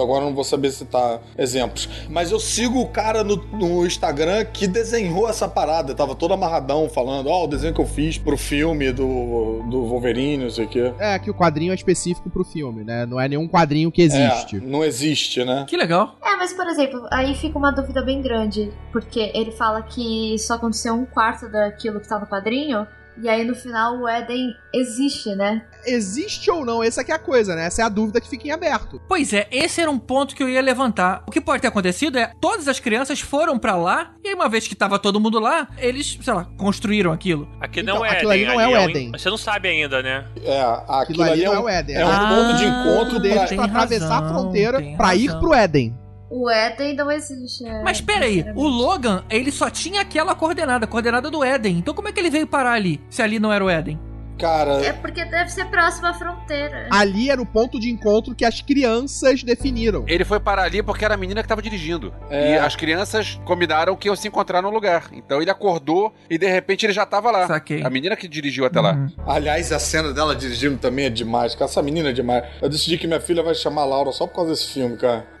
agora 0.00 0.22
eu 0.24 0.28
não 0.28 0.34
vou 0.34 0.44
saber 0.44 0.70
citar 0.70 1.20
exemplos. 1.38 1.88
Mas 2.08 2.30
eu 2.30 2.40
sigo 2.40 2.80
o 2.80 2.88
cara 2.88 3.22
no, 3.22 3.36
no 3.36 3.86
Instagram 3.86 4.44
que 4.46 4.66
desenhou 4.66 5.28
essa 5.28 5.48
parada. 5.48 5.94
Tava 5.94 6.14
todo 6.14 6.34
amarradão 6.34 6.88
falando, 6.88 7.28
ó, 7.28 7.44
o 7.44 7.46
desenho 7.46 7.74
que 7.74 7.80
eu 7.80 7.86
fiz 7.86 8.18
pro 8.18 8.36
filme 8.36 8.92
do, 8.92 9.62
do 9.70 9.84
Wolverine, 9.86 10.44
não 10.44 10.50
sei 10.50 10.64
o 10.64 10.68
quê. 10.68 10.92
É, 10.98 11.18
que 11.18 11.30
o 11.30 11.34
quadrinho 11.34 11.72
é 11.72 11.74
específico 11.74 12.28
pro 12.30 12.44
filme, 12.44 12.84
né? 12.84 13.04
Não 13.06 13.20
é 13.20 13.28
nenhum 13.28 13.46
quadrinho 13.46 13.90
que 13.92 14.02
existe. 14.02 14.56
É, 14.56 14.60
não 14.60 14.84
existe, 14.84 15.09
né? 15.44 15.66
Que 15.68 15.76
legal. 15.76 16.16
É, 16.22 16.36
mas 16.36 16.52
por 16.52 16.66
exemplo, 16.66 17.06
aí 17.10 17.34
fica 17.34 17.58
uma 17.58 17.70
dúvida 17.70 18.02
bem 18.02 18.20
grande. 18.20 18.72
Porque 18.92 19.30
ele 19.34 19.52
fala 19.52 19.82
que 19.82 20.38
só 20.38 20.54
aconteceu 20.54 20.94
um 20.94 21.06
quarto 21.06 21.50
daquilo 21.50 22.00
que 22.00 22.08
tá 22.08 22.18
no 22.18 22.26
quadrinho. 22.26 22.86
E 23.22 23.28
aí 23.28 23.44
no 23.44 23.54
final 23.54 23.98
o 23.98 24.08
Eden 24.08 24.54
existe, 24.74 25.34
né? 25.34 25.62
Existe 25.86 26.50
ou 26.50 26.64
não? 26.64 26.82
Essa 26.82 27.02
que 27.04 27.10
é 27.12 27.14
a 27.14 27.18
coisa, 27.18 27.54
né? 27.54 27.66
Essa 27.66 27.82
é 27.82 27.84
a 27.84 27.88
dúvida 27.88 28.20
que 28.20 28.28
fica 28.28 28.48
em 28.48 28.50
aberto. 28.50 29.00
Pois 29.08 29.32
é, 29.32 29.46
esse 29.50 29.80
era 29.80 29.90
um 29.90 29.98
ponto 29.98 30.34
que 30.34 30.42
eu 30.42 30.48
ia 30.48 30.60
levantar. 30.60 31.22
O 31.26 31.30
que 31.30 31.40
pode 31.40 31.60
ter 31.62 31.68
acontecido 31.68 32.18
é 32.18 32.32
todas 32.40 32.68
as 32.68 32.78
crianças 32.80 33.20
foram 33.20 33.58
pra 33.58 33.76
lá 33.76 34.12
e 34.24 34.28
aí 34.28 34.34
uma 34.34 34.48
vez 34.48 34.66
que 34.68 34.74
tava 34.74 34.98
todo 34.98 35.20
mundo 35.20 35.38
lá, 35.38 35.68
eles, 35.78 36.18
sei 36.22 36.32
lá, 36.32 36.46
construíram 36.56 37.12
aquilo. 37.12 37.48
Aqui 37.60 37.80
Então, 37.80 37.96
não 37.96 38.04
é 38.04 38.10
aquilo 38.10 38.30
ali 38.30 38.42
Éden, 38.44 38.54
não 38.54 38.60
é 38.60 38.64
ali 38.64 38.72
o 38.74 38.76
um- 38.76 38.80
Éden. 38.90 39.10
Você 39.12 39.30
não 39.30 39.36
sabe 39.38 39.68
ainda, 39.68 40.02
né? 40.02 40.26
É, 40.42 40.60
aquilo, 40.60 41.22
Aquilo 41.22 41.22
ali 41.22 41.32
ali 41.32 41.42
é 41.42 41.46
não 41.46 41.52
um, 41.52 41.56
é 41.56 41.60
o 41.60 41.68
Éden. 41.68 41.96
é 41.96 42.06
um 42.06 42.08
Ah, 42.10 42.28
ponto 42.36 42.56
de 42.58 42.64
encontro 42.64 43.20
deles 43.20 43.52
pra 43.52 43.64
atravessar 43.64 44.22
a 44.24 44.28
fronteira 44.28 44.78
pra 44.96 45.14
ir 45.14 45.30
pro 45.38 45.54
Éden. 45.54 45.94
O 46.30 46.48
Eden 46.48 46.94
não 46.94 47.10
existe. 47.10 47.66
é, 47.66 47.82
Mas 47.82 48.00
peraí, 48.00 48.44
o 48.54 48.66
Logan, 48.66 49.24
ele 49.28 49.50
só 49.50 49.68
tinha 49.68 50.00
aquela 50.00 50.34
coordenada, 50.34 50.84
a 50.84 50.88
coordenada 50.88 51.28
do 51.28 51.42
Éden. 51.42 51.78
Então 51.78 51.92
como 51.92 52.06
é 52.08 52.12
que 52.12 52.20
ele 52.20 52.30
veio 52.30 52.46
parar 52.46 52.72
ali, 52.72 53.00
se 53.10 53.20
ali 53.20 53.40
não 53.40 53.52
era 53.52 53.64
o 53.64 53.68
Éden? 53.68 53.98
Cara, 54.40 54.84
É 54.84 54.92
porque 54.92 55.24
deve 55.24 55.50
ser 55.50 55.66
próximo 55.66 56.06
à 56.06 56.14
fronteira. 56.14 56.88
Ali 56.90 57.30
era 57.30 57.40
o 57.40 57.46
ponto 57.46 57.78
de 57.78 57.90
encontro 57.90 58.34
que 58.34 58.44
as 58.44 58.60
crianças 58.60 59.42
definiram. 59.42 60.04
Ele 60.08 60.24
foi 60.24 60.40
parar 60.40 60.64
ali 60.64 60.82
porque 60.82 61.04
era 61.04 61.14
a 61.14 61.16
menina 61.16 61.42
que 61.42 61.48
tava 61.48 61.60
dirigindo. 61.62 62.12
É. 62.30 62.54
E 62.54 62.58
as 62.58 62.74
crianças 62.74 63.40
combinaram 63.44 63.94
que 63.96 64.08
iam 64.08 64.16
se 64.16 64.26
encontrar 64.28 64.62
no 64.62 64.70
lugar. 64.70 65.10
Então 65.12 65.40
ele 65.42 65.50
acordou 65.50 66.14
e 66.28 66.38
de 66.38 66.46
repente 66.46 66.86
ele 66.86 66.92
já 66.92 67.04
tava 67.04 67.30
lá. 67.30 67.46
Saquei. 67.46 67.82
A 67.84 67.90
menina 67.90 68.16
que 68.16 68.26
dirigiu 68.26 68.64
até 68.64 68.80
lá. 68.80 68.92
Uhum. 68.94 69.10
aliás, 69.26 69.72
a 69.72 69.78
cena 69.78 70.12
dela 70.12 70.34
dirigindo 70.34 70.78
também 70.78 71.06
é 71.06 71.10
demais. 71.10 71.54
Cara, 71.54 71.66
essa 71.70 71.82
menina 71.82 72.10
é 72.10 72.12
demais. 72.12 72.44
Eu 72.62 72.68
decidi 72.68 72.96
que 72.98 73.06
minha 73.06 73.20
filha 73.20 73.42
vai 73.42 73.54
chamar 73.54 73.84
Laura 73.84 74.12
só 74.12 74.26
por 74.26 74.36
causa 74.36 74.50
desse 74.50 74.72
filme, 74.72 74.96
cara. 74.96 75.26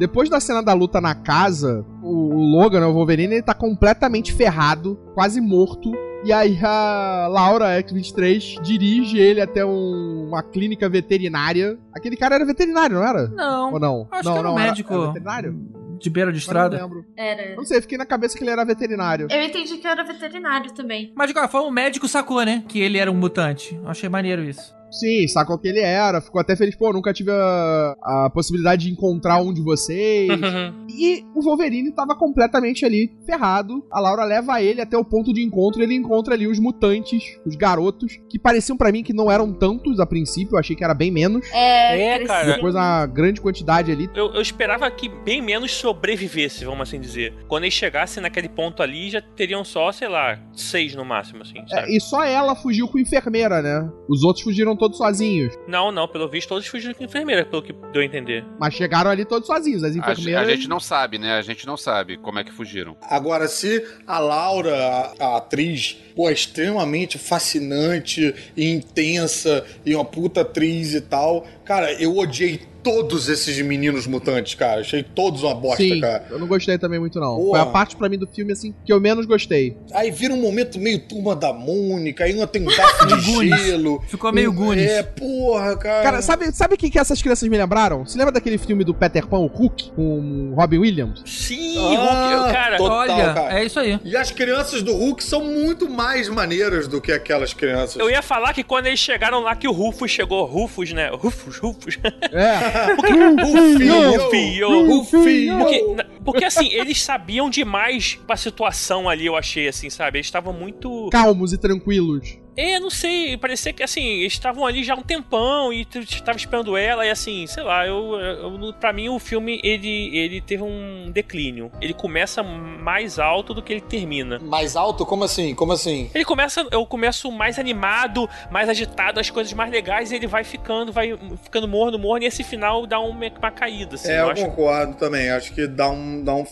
Depois 0.02 0.28
da 0.32 0.40
cena 0.40 0.64
da 0.64 0.74
luta 0.74 1.00
na 1.00 1.14
casa, 1.14 1.86
o, 2.02 2.34
o 2.34 2.40
Logan, 2.40 2.80
né, 2.80 2.88
o 2.88 2.94
Wolverine, 2.94 3.36
ele 3.36 3.44
tá 3.44 3.54
completamente 3.54 4.34
ferrado, 4.34 5.00
quase 5.14 5.40
morto. 5.40 5.92
E 6.26 6.34
aí 6.34 6.58
a 6.64 7.28
Laura 7.30 7.68
X-23 7.78 8.60
dirige 8.64 9.20
ele 9.20 9.40
até 9.40 9.64
um- 9.64 10.26
uma 10.28 10.42
clínica 10.42 10.90
veterinária. 10.90 11.78
Aquele 11.94 12.18
cara 12.18 12.34
era 12.34 12.44
veterinário, 12.46 12.96
não 12.96 13.08
era? 13.08 13.28
Não. 13.28 13.74
Ou 13.74 13.80
não? 13.80 14.08
Acho 14.10 14.26
não, 14.26 14.34
que 14.34 14.40
era 14.40 14.48
um 14.52 14.56
não, 14.56 14.60
médico 14.60 14.92
Era, 14.92 15.06
veterinário? 15.08 15.72
de 16.00 16.10
beira 16.10 16.32
de 16.32 16.40
estrada. 16.40 16.80
Não 16.80 16.84
lembro. 16.88 17.06
Era. 17.16 17.56
Não 17.56 17.64
sei, 17.64 17.80
fiquei 17.80 17.96
na 17.96 18.08
cabeça 18.08 18.36
que 18.36 18.44
ele 18.44 18.50
era 18.50 18.66
veterinário. 18.66 19.28
Eu 19.30 19.44
entendi 19.44 19.78
que 19.78 19.86
era 19.86 20.04
veterinário 20.04 20.72
também. 20.74 21.14
Mas 21.16 21.28
de 21.28 21.34
qualquer 21.36 21.52
forma, 21.52 21.68
o 21.68 21.72
médico 21.72 22.08
sacou, 22.08 22.44
né? 22.44 22.64
Que 22.68 22.80
ele 22.80 22.98
era 22.98 23.12
um 23.12 23.16
mutante. 23.16 23.76
Eu 23.76 23.88
achei 23.88 24.10
maneiro 24.10 24.42
isso. 24.44 24.74
Sim, 24.92 25.28
sacou 25.28 25.58
que 25.58 25.68
ele 25.68 25.80
era, 25.80 26.22
ficou 26.22 26.42
até 26.42 26.56
feliz, 26.56 26.76
pô, 26.76 26.92
nunca 26.92 27.14
tive 27.14 27.32
a, 27.32 27.96
a 28.02 28.30
possibilidade 28.34 28.86
de 28.86 28.92
encontrar 28.92 29.42
um 29.42 29.54
de 29.54 29.62
vocês. 29.62 30.30
e 30.90 31.26
o 31.34 31.42
Wolverine 31.42 31.92
tava 31.94 32.16
completamente 32.16 32.86
ali 32.86 33.12
ferrado. 33.26 33.86
A 33.92 34.00
Laura 34.00 34.24
leva 34.26 34.62
ele 34.62 34.82
até 34.82 34.98
o 34.98 35.06
ponto 35.06 35.34
de 35.34 35.42
encontro 35.42 35.82
e 35.82 35.84
ele 35.84 35.96
encontra 35.96 36.34
ali 36.34 36.48
os 36.48 36.60
mutantes, 36.60 37.40
os 37.46 37.56
garotos, 37.56 38.20
que 38.30 38.38
pareciam 38.38 38.78
pra 38.78 38.92
mim 38.92 39.04
que 39.04 39.14
não 39.14 39.32
eram 39.32 39.54
tantos 39.54 40.00
a 40.00 40.06
princípio, 40.06 40.56
eu 40.56 40.60
achei 40.60 40.76
que 40.76 40.84
era 40.84 40.94
bem 40.94 41.12
menos. 41.12 41.48
É, 41.52 41.98
É, 42.02 42.26
cara. 42.26 42.54
Depois 42.56 42.76
uma 42.76 43.06
grande 43.06 43.40
quantidade 43.40 43.92
ali. 43.92 44.10
Eu, 44.16 44.34
eu 44.34 44.42
esperava 44.42 44.90
que 44.92 45.08
bem 45.08 45.42
menos 45.42 45.72
sobrevivesse, 45.72 46.66
vamos 46.66 46.82
assim 46.82 47.00
dizer. 47.00 47.34
Quando 47.48 47.64
eles 47.64 47.74
chegassem 47.74 48.22
naquele 48.22 48.50
ponto 48.50 48.84
ali, 48.84 49.10
já 49.10 49.22
teriam 49.22 49.64
só, 49.64 49.92
sei 49.92 50.08
lá, 50.08 50.40
seis 50.54 50.96
no 50.96 51.06
máximo, 51.06 51.42
assim, 51.42 51.60
É, 51.72 51.96
e 51.96 52.00
só 52.00 52.24
ela 52.24 52.56
fugiu 52.56 52.88
com 52.88 52.98
a 52.98 53.02
enfermeira, 53.02 53.62
né? 53.62 53.90
Os 54.10 54.24
outros 54.24 54.44
fugiram 54.44 54.76
todos 54.82 54.98
sozinhos. 54.98 55.54
Não, 55.68 55.92
não, 55.92 56.08
pelo 56.08 56.28
visto 56.28 56.50
todos 56.50 56.66
fugiram 56.66 56.96
com 56.96 57.04
enfermeira, 57.04 57.46
pelo 57.46 57.62
que 57.62 57.72
deu 57.94 58.02
a 58.02 58.06
entender. 58.06 58.44
Mas 58.60 58.74
chegaram 58.74 59.12
ali 59.12 59.24
todos 59.24 59.46
sozinhos. 59.46 59.84
As 59.84 59.96
A, 59.96 60.00
enfermeiras. 60.00 60.48
a 60.48 60.52
gente 60.52 60.68
não 60.68 60.80
sabe, 60.80 61.20
né? 61.20 61.34
A 61.38 61.42
gente 61.44 61.68
não 61.68 61.78
sabe 61.78 62.18
como 62.18 62.40
é 62.40 62.44
que 62.44 62.52
fugiram. 62.52 62.98
Agora, 63.04 63.48
se 63.48 63.86
a 64.08 64.18
Laura, 64.18 64.76
a, 64.76 65.14
a 65.24 65.38
atriz, 65.38 65.98
pô, 66.16 66.28
é 66.28 66.34
extremamente 66.34 67.20
fascinante 67.20 68.34
e 68.58 68.72
intensa 68.72 69.64
e 69.86 69.94
uma 69.94 70.04
puta 70.04 70.42
atriz 70.42 70.96
e 70.96 71.02
tal, 71.02 71.46
cara, 71.64 71.94
eu 72.02 72.18
odiei 72.18 72.71
todos 72.84 73.30
esses 73.30 73.60
meninos 73.62 74.08
mutantes, 74.08 74.56
cara. 74.56 74.82
Achei 74.82 75.04
todos 75.04 75.44
uma 75.44 75.54
bosta, 75.56 75.84
Sim, 75.84 76.00
cara. 76.02 76.26
eu 76.30 76.40
não 76.40 76.48
gostei 76.48 76.78
também 76.78 77.00
muito, 77.00 77.20
não. 77.20 77.36
Porra. 77.36 77.60
Foi 77.60 77.60
a 77.60 77.66
parte 77.72 77.96
pra 77.96 78.10
mim 78.10 78.18
do 78.18 78.28
filme, 78.28 78.52
assim, 78.52 78.74
que 78.86 78.92
eu 78.92 79.00
menos 79.00 79.26
gostei. 79.26 79.78
Aí 79.94 80.12
vira 80.12 80.34
um 80.34 80.42
momento 80.42 80.80
meio 80.80 81.00
turma 81.00 81.36
da 81.36 81.54
Mônica, 81.54 82.24
aí 82.24 82.34
uma 82.36 82.48
tem 82.48 82.62
um 82.62 82.66
bafo 82.76 83.08
de 83.08 83.22
gelo. 83.66 84.02
Ficou 84.08 84.32
meio 84.34 84.52
Goonies. 84.52 84.90
É, 84.90 85.04
porra, 85.04 85.78
cara. 85.78 86.04
Cara, 86.04 86.22
sabe, 86.22 86.52
sabe 86.52 86.76
o 86.76 86.78
que, 86.78 86.90
que 86.90 87.00
essas 87.00 87.22
crianças 87.22 87.48
me 87.48 87.58
lembraram? 87.58 88.06
Você 88.06 88.18
lembra 88.18 88.32
daquele 88.34 88.58
filme 88.58 88.84
do 88.84 88.94
Peter 88.94 89.26
Pan, 89.28 89.40
o 89.40 89.46
Hook, 89.46 89.92
com 89.96 90.52
o 90.52 90.56
Robin 90.56 90.80
Williams? 90.80 91.22
Sim, 91.26 91.78
Ah, 91.78 92.38
Hulk, 92.42 92.54
cara. 92.54 92.78
total, 92.78 92.98
Olha, 92.98 93.34
cara. 93.34 93.60
é 93.60 93.66
isso 93.66 93.80
aí. 93.80 94.00
E 94.04 94.16
as 94.18 94.32
crianças 94.32 94.82
do 94.82 94.94
Hulk 94.94 95.24
são 95.24 95.44
muito 95.44 95.90
mais 95.90 96.28
maneiras 96.30 96.88
do 96.88 97.00
que 97.02 97.12
aquelas 97.12 97.54
crianças. 97.54 97.98
Eu 97.98 98.10
ia 98.10 98.22
falar 98.22 98.54
que 98.54 98.64
quando 98.64 98.88
eles 98.88 99.00
chegaram 99.00 99.40
lá 99.42 99.56
que 99.56 99.68
o 99.68 99.72
Rufus 99.72 100.10
chegou, 100.12 100.46
Rufus, 100.46 100.92
né? 100.94 101.10
Rufus, 101.14 101.58
Rufus. 101.58 102.00
É. 102.32 102.71
Rufinho, 102.72 104.12
Rufio. 104.24 104.86
Rufinho. 104.88 105.58
Porque, 105.60 105.82
na- 105.96 106.06
porque 106.24 106.46
assim, 106.46 106.70
eles 106.74 107.02
sabiam 107.02 107.50
demais 107.50 108.20
pra 108.28 108.36
situação 108.36 109.10
ali, 109.10 109.26
eu 109.26 109.36
achei, 109.36 109.68
assim, 109.68 109.90
sabe? 109.90 110.18
Eles 110.18 110.28
estavam 110.28 110.54
muito. 110.54 111.10
Calmos 111.12 111.54
e 111.54 111.58
tranquilos. 111.58 112.38
É, 112.56 112.80
não 112.80 112.90
sei, 112.90 113.38
parecia 113.38 113.72
que 113.72 113.82
assim, 113.84 114.04
eles 114.20 114.34
estavam 114.34 114.66
ali 114.66 114.84
já 114.84 114.94
há 114.94 114.98
um 114.98 115.02
tempão 115.02 115.72
e 115.72 115.88
estava 115.96 116.38
esperando 116.38 116.76
ela, 116.76 117.06
e 117.06 117.10
assim, 117.10 117.48
sei 117.48 117.64
lá, 117.64 117.88
eu, 117.88 118.16
eu 118.20 118.74
para 118.80 118.92
mim 118.92 119.10
o 119.10 119.20
filme 119.20 119.60
ele, 119.64 120.16
ele 120.18 120.42
teve 120.42 120.64
um 120.64 121.10
declínio. 121.12 121.72
Ele 121.82 121.94
começa 121.94 122.44
mais 122.44 123.20
alto 123.20 123.54
do 123.54 123.62
que 123.62 123.72
ele 123.74 123.82
termina. 123.82 124.40
Mais 124.40 124.76
alto? 124.76 125.06
Como 125.06 125.24
assim? 125.24 125.56
Como 125.56 125.72
assim? 125.72 126.10
Ele 126.14 126.26
começa, 126.26 126.66
eu 126.72 126.86
começo 126.86 127.32
mais 127.32 127.58
animado, 127.58 128.30
mais 128.50 128.68
agitado, 128.70 129.20
as 129.20 129.30
coisas 129.30 129.54
mais 129.54 129.72
legais, 129.72 130.12
e 130.12 130.16
ele 130.16 130.28
vai 130.28 130.44
ficando, 130.44 130.92
vai 130.92 131.18
ficando 131.44 131.68
morno, 131.68 131.98
morno, 131.98 132.24
e 132.24 132.28
esse 132.28 132.44
final 132.44 132.86
dá 132.86 133.00
uma, 133.00 133.28
uma 133.40 133.52
caída, 133.52 133.96
assim. 133.96 134.12
é, 134.12 134.20
eu 134.20 134.26
eu 134.26 134.30
acho. 134.32 134.46
concordo 134.46 134.96
também. 134.96 135.30
Acho 135.30 135.54
que 135.54 135.68
dá 135.68 135.90
um. 135.90 136.24
Dá 136.24 136.34
um... 136.36 136.46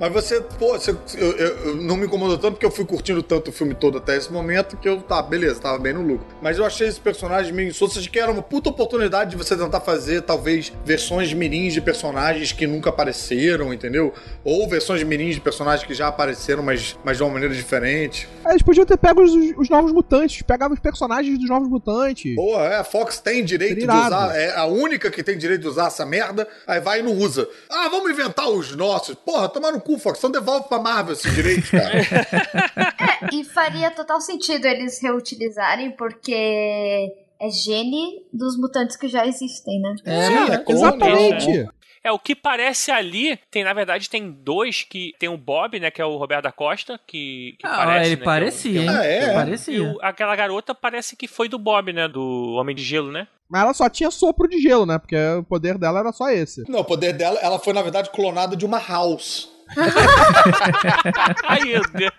Mas 0.00 0.12
você, 0.12 0.40
pô, 0.40 0.72
você, 0.78 0.92
eu, 1.16 1.32
eu- 1.36 1.56
eu 1.68 1.76
não 1.76 1.96
me 1.96 2.06
incomodou 2.06 2.38
tanto 2.38 2.52
porque 2.54 2.66
eu 2.66 2.70
fui 2.70 2.84
curtindo 2.84 3.22
tanto 3.22 3.48
o 3.48 3.52
filme 3.52 3.74
todo 3.74 3.98
até 3.98 4.16
esse 4.16 4.32
momento 4.32 4.76
que 4.76 4.88
eu, 4.88 5.00
tá, 5.00 5.22
beleza, 5.28 5.60
tava 5.60 5.78
bem 5.78 5.92
no 5.92 6.02
lucro. 6.02 6.26
Mas 6.40 6.58
eu 6.58 6.64
achei 6.64 6.88
esse 6.88 7.00
personagem 7.00 7.52
meio 7.52 7.68
insosso, 7.68 8.00
de 8.00 8.08
que 8.10 8.18
era 8.18 8.30
uma 8.30 8.42
puta 8.42 8.68
oportunidade 8.70 9.30
de 9.30 9.36
você 9.36 9.56
tentar 9.56 9.80
fazer, 9.80 10.22
talvez, 10.22 10.72
versões 10.84 11.32
mirins 11.32 11.72
de 11.74 11.80
personagens 11.80 12.52
que 12.52 12.66
nunca 12.66 12.90
apareceram, 12.90 13.72
entendeu? 13.72 14.12
Ou 14.44 14.68
versões 14.68 15.02
mirins 15.02 15.34
de 15.34 15.40
personagens 15.40 15.86
que 15.86 15.94
já 15.94 16.08
apareceram, 16.08 16.62
mas, 16.62 16.96
mas 17.04 17.16
de 17.16 17.22
uma 17.22 17.32
maneira 17.32 17.54
diferente. 17.54 18.28
Aí 18.44 18.52
Eles 18.52 18.62
podiam 18.62 18.86
ter 18.86 18.96
pego 18.96 19.22
os, 19.22 19.32
os 19.56 19.68
novos 19.68 19.92
mutantes, 19.92 20.42
pegavam 20.42 20.74
os 20.74 20.80
personagens 20.80 21.38
dos 21.38 21.48
novos 21.48 21.68
mutantes. 21.68 22.34
Pô, 22.34 22.58
é, 22.60 22.76
a 22.76 22.84
Fox 22.84 23.18
tem 23.18 23.44
direito 23.44 23.76
de 23.76 23.84
Irado. 23.84 24.06
usar, 24.06 24.36
é 24.36 24.56
a 24.56 24.64
única 24.66 25.10
que 25.10 25.22
tem 25.22 25.36
direito 25.36 25.62
de 25.62 25.68
usar 25.68 25.86
essa 25.88 26.04
merda, 26.06 26.46
aí 26.66 26.80
vai 26.80 27.00
e 27.00 27.02
não 27.02 27.12
usa. 27.12 27.48
Ah, 27.70 27.88
vamos 27.88 28.10
inventar 28.10 28.48
os 28.48 28.74
nossos. 28.74 29.14
Porra, 29.14 29.48
tomar 29.48 29.72
no 29.72 29.80
cu, 29.80 29.98
Fox, 29.98 30.18
então 30.18 30.30
devolve 30.30 30.68
pra 30.68 30.78
Marvel 30.78 31.12
esse 31.14 31.30
direito, 31.30 31.70
cara. 31.70 31.98
É, 32.98 33.34
e 33.34 33.44
faria 33.44 33.90
total 33.90 34.20
sentido 34.20 34.66
eles 34.66 35.00
reutilizarem, 35.18 35.90
porque 35.92 36.32
é 37.40 37.50
gene 37.50 38.22
dos 38.32 38.56
mutantes 38.58 38.96
que 38.96 39.08
já 39.08 39.26
existem, 39.26 39.80
né? 39.80 39.94
Sim, 40.04 40.52
é 40.52 40.58
clone, 40.58 40.78
Exatamente. 40.78 41.68
É, 42.02 42.12
o 42.12 42.18
que 42.18 42.34
parece 42.34 42.90
ali, 42.92 43.36
tem, 43.50 43.64
na 43.64 43.72
verdade, 43.74 44.08
tem 44.08 44.30
dois 44.30 44.82
que. 44.84 45.12
Tem 45.18 45.28
o 45.28 45.36
Bob, 45.36 45.78
né? 45.80 45.90
Que 45.90 46.00
é 46.00 46.04
o 46.04 46.16
Roberto 46.16 46.44
da 46.44 46.52
Costa, 46.52 46.98
que, 47.06 47.56
que 47.58 47.66
Ah, 47.66 47.76
parece. 47.76 48.06
ele 48.06 48.14
né, 48.16 48.20
é 48.20 48.22
um- 48.22 48.24
parecia, 48.24 48.72
que 48.72 48.78
é 48.78 48.80
um- 48.80 48.84
hein? 48.94 48.98
Ah, 48.98 49.06
é? 49.06 49.30
E 49.30 49.34
Parecia. 49.34 49.82
o- 49.82 49.98
aquela 50.00 50.36
garota 50.36 50.74
parece 50.74 51.16
que 51.16 51.26
foi 51.26 51.48
do 51.48 51.58
Bob, 51.58 51.92
né? 51.92 52.06
Do 52.08 52.54
Homem 52.58 52.74
de 52.74 52.84
Gelo, 52.84 53.10
né? 53.10 53.26
Mas 53.50 53.62
ela 53.62 53.74
só 53.74 53.88
tinha 53.90 54.10
sopro 54.10 54.46
de 54.48 54.60
gelo, 54.60 54.86
né? 54.86 54.96
Porque 54.98 55.16
o 55.16 55.42
poder 55.42 55.76
dela 55.76 55.98
era 56.00 56.12
só 56.12 56.30
esse. 56.30 56.62
Não, 56.70 56.80
o 56.80 56.84
poder 56.84 57.12
dela, 57.14 57.38
ela 57.42 57.58
foi, 57.58 57.72
na 57.72 57.82
verdade, 57.82 58.10
clonada 58.10 58.54
de 58.56 58.64
uma 58.64 58.78
house. 58.78 59.50
Ai, 61.44 61.60
meu 61.64 61.82
Deus. 61.92 62.12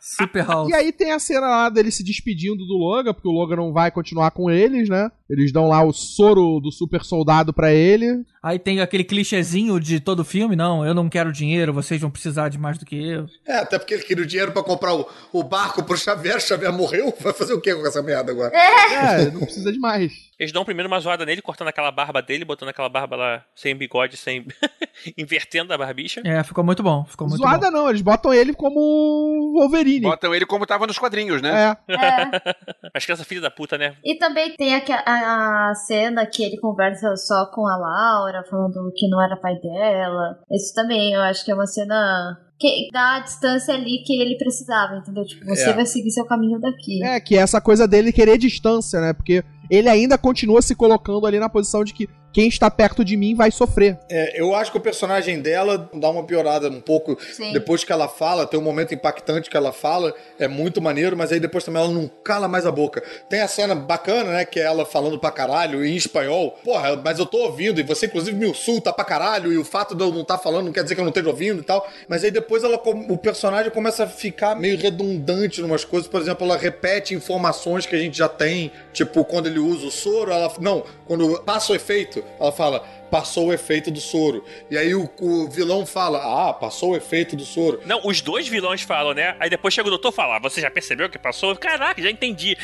Super 0.00 0.46
House. 0.46 0.70
E 0.70 0.74
aí 0.74 0.92
tem 0.92 1.12
a 1.12 1.18
cena 1.18 1.46
lá 1.46 1.68
dele 1.68 1.90
se 1.90 2.02
despedindo 2.02 2.66
do 2.66 2.74
Logan, 2.74 3.14
porque 3.14 3.28
o 3.28 3.32
Logan 3.32 3.56
não 3.56 3.72
vai 3.72 3.90
continuar 3.90 4.30
com 4.30 4.50
eles, 4.50 4.88
né? 4.88 5.10
Eles 5.28 5.52
dão 5.52 5.68
lá 5.68 5.82
o 5.82 5.92
soro 5.92 6.60
do 6.60 6.70
super 6.72 7.04
soldado 7.04 7.52
pra 7.52 7.72
ele. 7.72 8.24
Aí 8.42 8.58
tem 8.58 8.80
aquele 8.80 9.04
clichêzinho 9.04 9.78
de 9.78 10.00
todo 10.00 10.24
filme, 10.24 10.56
não, 10.56 10.84
eu 10.84 10.92
não 10.92 11.08
quero 11.08 11.32
dinheiro, 11.32 11.72
vocês 11.72 12.00
vão 12.00 12.10
precisar 12.10 12.48
de 12.48 12.58
mais 12.58 12.76
do 12.76 12.84
que 12.84 12.96
eu. 12.96 13.26
É, 13.46 13.58
até 13.58 13.78
porque 13.78 13.94
ele 13.94 14.02
queria 14.02 14.24
o 14.24 14.26
dinheiro 14.26 14.52
pra 14.52 14.62
comprar 14.64 14.94
o, 14.94 15.06
o 15.32 15.44
barco 15.44 15.82
pro 15.84 15.96
Xavier, 15.96 16.36
o 16.36 16.40
Xavier 16.40 16.72
morreu, 16.72 17.14
vai 17.20 17.32
fazer 17.32 17.54
o 17.54 17.60
quê 17.60 17.74
com 17.74 17.86
essa 17.86 18.02
merda 18.02 18.32
agora? 18.32 18.52
É, 18.54 19.30
não 19.30 19.42
precisa 19.42 19.72
de 19.72 19.78
mais. 19.78 20.12
Eles 20.42 20.50
dão 20.52 20.64
primeiro 20.64 20.88
uma 20.88 20.98
zoada 20.98 21.24
nele, 21.24 21.40
cortando 21.40 21.68
aquela 21.68 21.92
barba 21.92 22.20
dele, 22.20 22.44
botando 22.44 22.70
aquela 22.70 22.88
barba 22.88 23.14
lá 23.14 23.44
sem 23.54 23.76
bigode, 23.76 24.16
sem. 24.16 24.44
invertendo 25.16 25.72
a 25.72 25.78
barbicha. 25.78 26.20
É, 26.24 26.42
ficou 26.42 26.64
muito 26.64 26.82
bom, 26.82 27.04
ficou 27.04 27.28
muito 27.28 27.40
Zoada 27.40 27.70
não, 27.70 27.88
eles 27.88 28.02
botam 28.02 28.34
ele 28.34 28.52
como 28.52 29.52
Wolverine. 29.56 30.00
Botam 30.00 30.34
ele 30.34 30.44
como 30.44 30.66
tava 30.66 30.84
nos 30.86 30.98
quadrinhos, 30.98 31.40
né? 31.40 31.76
É. 31.88 31.94
É. 31.94 32.30
Mas 32.92 33.06
que 33.06 33.12
essa 33.12 33.24
filha 33.24 33.40
da 33.40 33.50
puta, 33.52 33.78
né? 33.78 33.94
E 34.04 34.16
também 34.18 34.54
tem 34.56 34.74
aqua- 34.74 35.02
a, 35.06 35.70
a 35.70 35.74
cena 35.76 36.26
que 36.26 36.42
ele 36.42 36.58
conversa 36.58 37.16
só 37.16 37.46
com 37.46 37.66
a 37.68 37.76
Laura, 37.76 38.42
falando 38.50 38.92
que 38.96 39.08
não 39.08 39.22
era 39.22 39.36
pai 39.36 39.54
dela. 39.60 40.38
Isso 40.50 40.74
também, 40.74 41.12
eu 41.12 41.20
acho 41.22 41.44
que 41.44 41.52
é 41.52 41.54
uma 41.54 41.66
cena 41.68 42.36
que 42.58 42.88
dá 42.92 43.16
a 43.16 43.20
distância 43.20 43.74
ali 43.74 44.02
que 44.04 44.20
ele 44.20 44.36
precisava, 44.36 44.96
entendeu? 44.96 45.24
Tipo, 45.24 45.44
você 45.46 45.70
É. 45.70 45.72
vai 45.72 45.86
seguir 45.86 46.10
seu 46.10 46.24
caminho 46.26 46.60
daqui. 46.60 47.02
É, 47.04 47.18
que 47.20 47.36
é 47.36 47.40
essa 47.40 47.60
coisa 47.60 47.88
dele 47.88 48.12
querer 48.12 48.38
distância, 48.38 49.00
né? 49.00 49.12
Porque 49.12 49.42
ele 49.72 49.88
ainda 49.88 50.18
continua 50.18 50.60
se 50.60 50.74
colocando 50.74 51.26
ali 51.26 51.38
na 51.38 51.48
posição 51.48 51.82
de 51.82 51.94
que 51.94 52.06
quem 52.32 52.48
está 52.48 52.70
perto 52.70 53.04
de 53.04 53.16
mim 53.16 53.34
vai 53.34 53.50
sofrer. 53.50 53.98
É, 54.08 54.40
eu 54.40 54.54
acho 54.54 54.70
que 54.70 54.78
o 54.78 54.80
personagem 54.80 55.40
dela 55.40 55.90
dá 55.94 56.08
uma 56.08 56.24
piorada 56.24 56.68
um 56.68 56.80
pouco 56.80 57.18
Sim. 57.32 57.52
depois 57.52 57.84
que 57.84 57.92
ela 57.92 58.08
fala, 58.08 58.46
tem 58.46 58.58
um 58.58 58.62
momento 58.62 58.94
impactante 58.94 59.50
que 59.50 59.56
ela 59.56 59.72
fala, 59.72 60.14
é 60.38 60.48
muito 60.48 60.80
maneiro, 60.80 61.16
mas 61.16 61.32
aí 61.32 61.38
depois 61.38 61.64
também 61.64 61.82
ela 61.82 61.92
não 61.92 62.10
cala 62.24 62.48
mais 62.48 62.66
a 62.66 62.70
boca. 62.70 63.02
Tem 63.28 63.40
a 63.40 63.48
cena 63.48 63.74
bacana, 63.74 64.32
né, 64.32 64.44
que 64.44 64.58
é 64.58 64.64
ela 64.64 64.84
falando 64.86 65.18
pra 65.18 65.30
caralho 65.30 65.84
em 65.84 65.94
espanhol. 65.94 66.58
Porra, 66.64 66.96
mas 66.96 67.18
eu 67.18 67.26
tô 67.26 67.38
ouvindo, 67.38 67.80
e 67.80 67.82
você 67.82 68.06
inclusive 68.06 68.36
me 68.36 68.48
insulta 68.48 68.92
pra 68.92 69.04
caralho, 69.04 69.52
e 69.52 69.58
o 69.58 69.64
fato 69.64 69.94
de 69.94 70.02
eu 70.02 70.12
não 70.12 70.22
estar 70.22 70.38
falando 70.38 70.66
não 70.66 70.72
quer 70.72 70.82
dizer 70.82 70.94
que 70.94 71.00
eu 71.00 71.04
não 71.04 71.10
esteja 71.10 71.28
ouvindo 71.28 71.60
e 71.60 71.64
tal. 71.64 71.86
Mas 72.08 72.24
aí 72.24 72.30
depois 72.30 72.64
ela, 72.64 72.80
o 73.08 73.18
personagem 73.18 73.70
começa 73.70 74.04
a 74.04 74.06
ficar 74.06 74.54
meio 74.54 74.78
redundante 74.78 75.60
em 75.60 75.64
umas 75.64 75.84
coisas. 75.84 76.08
Por 76.08 76.20
exemplo, 76.20 76.46
ela 76.46 76.56
repete 76.56 77.14
informações 77.14 77.86
que 77.86 77.94
a 77.94 77.98
gente 77.98 78.16
já 78.16 78.28
tem, 78.28 78.72
tipo, 78.92 79.24
quando 79.24 79.46
ele 79.46 79.58
usa 79.58 79.86
o 79.86 79.90
soro, 79.90 80.30
ela. 80.30 80.52
Não, 80.60 80.84
quando 81.06 81.40
passa 81.42 81.72
o 81.72 81.76
efeito, 81.76 82.21
ela 82.38 82.52
fala. 82.52 82.84
Passou 83.12 83.48
o 83.48 83.52
efeito 83.52 83.90
do 83.90 84.00
soro. 84.00 84.42
E 84.70 84.78
aí 84.78 84.94
o, 84.94 85.06
o 85.20 85.46
vilão 85.50 85.84
fala: 85.84 86.48
Ah, 86.48 86.54
passou 86.54 86.92
o 86.92 86.96
efeito 86.96 87.36
do 87.36 87.44
soro. 87.44 87.82
Não, 87.84 88.00
os 88.06 88.22
dois 88.22 88.48
vilões 88.48 88.80
falam, 88.80 89.12
né? 89.12 89.36
Aí 89.38 89.50
depois 89.50 89.74
chega 89.74 89.86
o 89.86 89.90
doutor 89.90 90.08
e 90.12 90.16
fala: 90.16 90.36
"Ah, 90.36 90.38
Você 90.38 90.62
já 90.62 90.70
percebeu 90.70 91.10
que 91.10 91.18
passou? 91.18 91.54
Caraca, 91.54 92.00
já 92.00 92.10
entendi. 92.10 92.56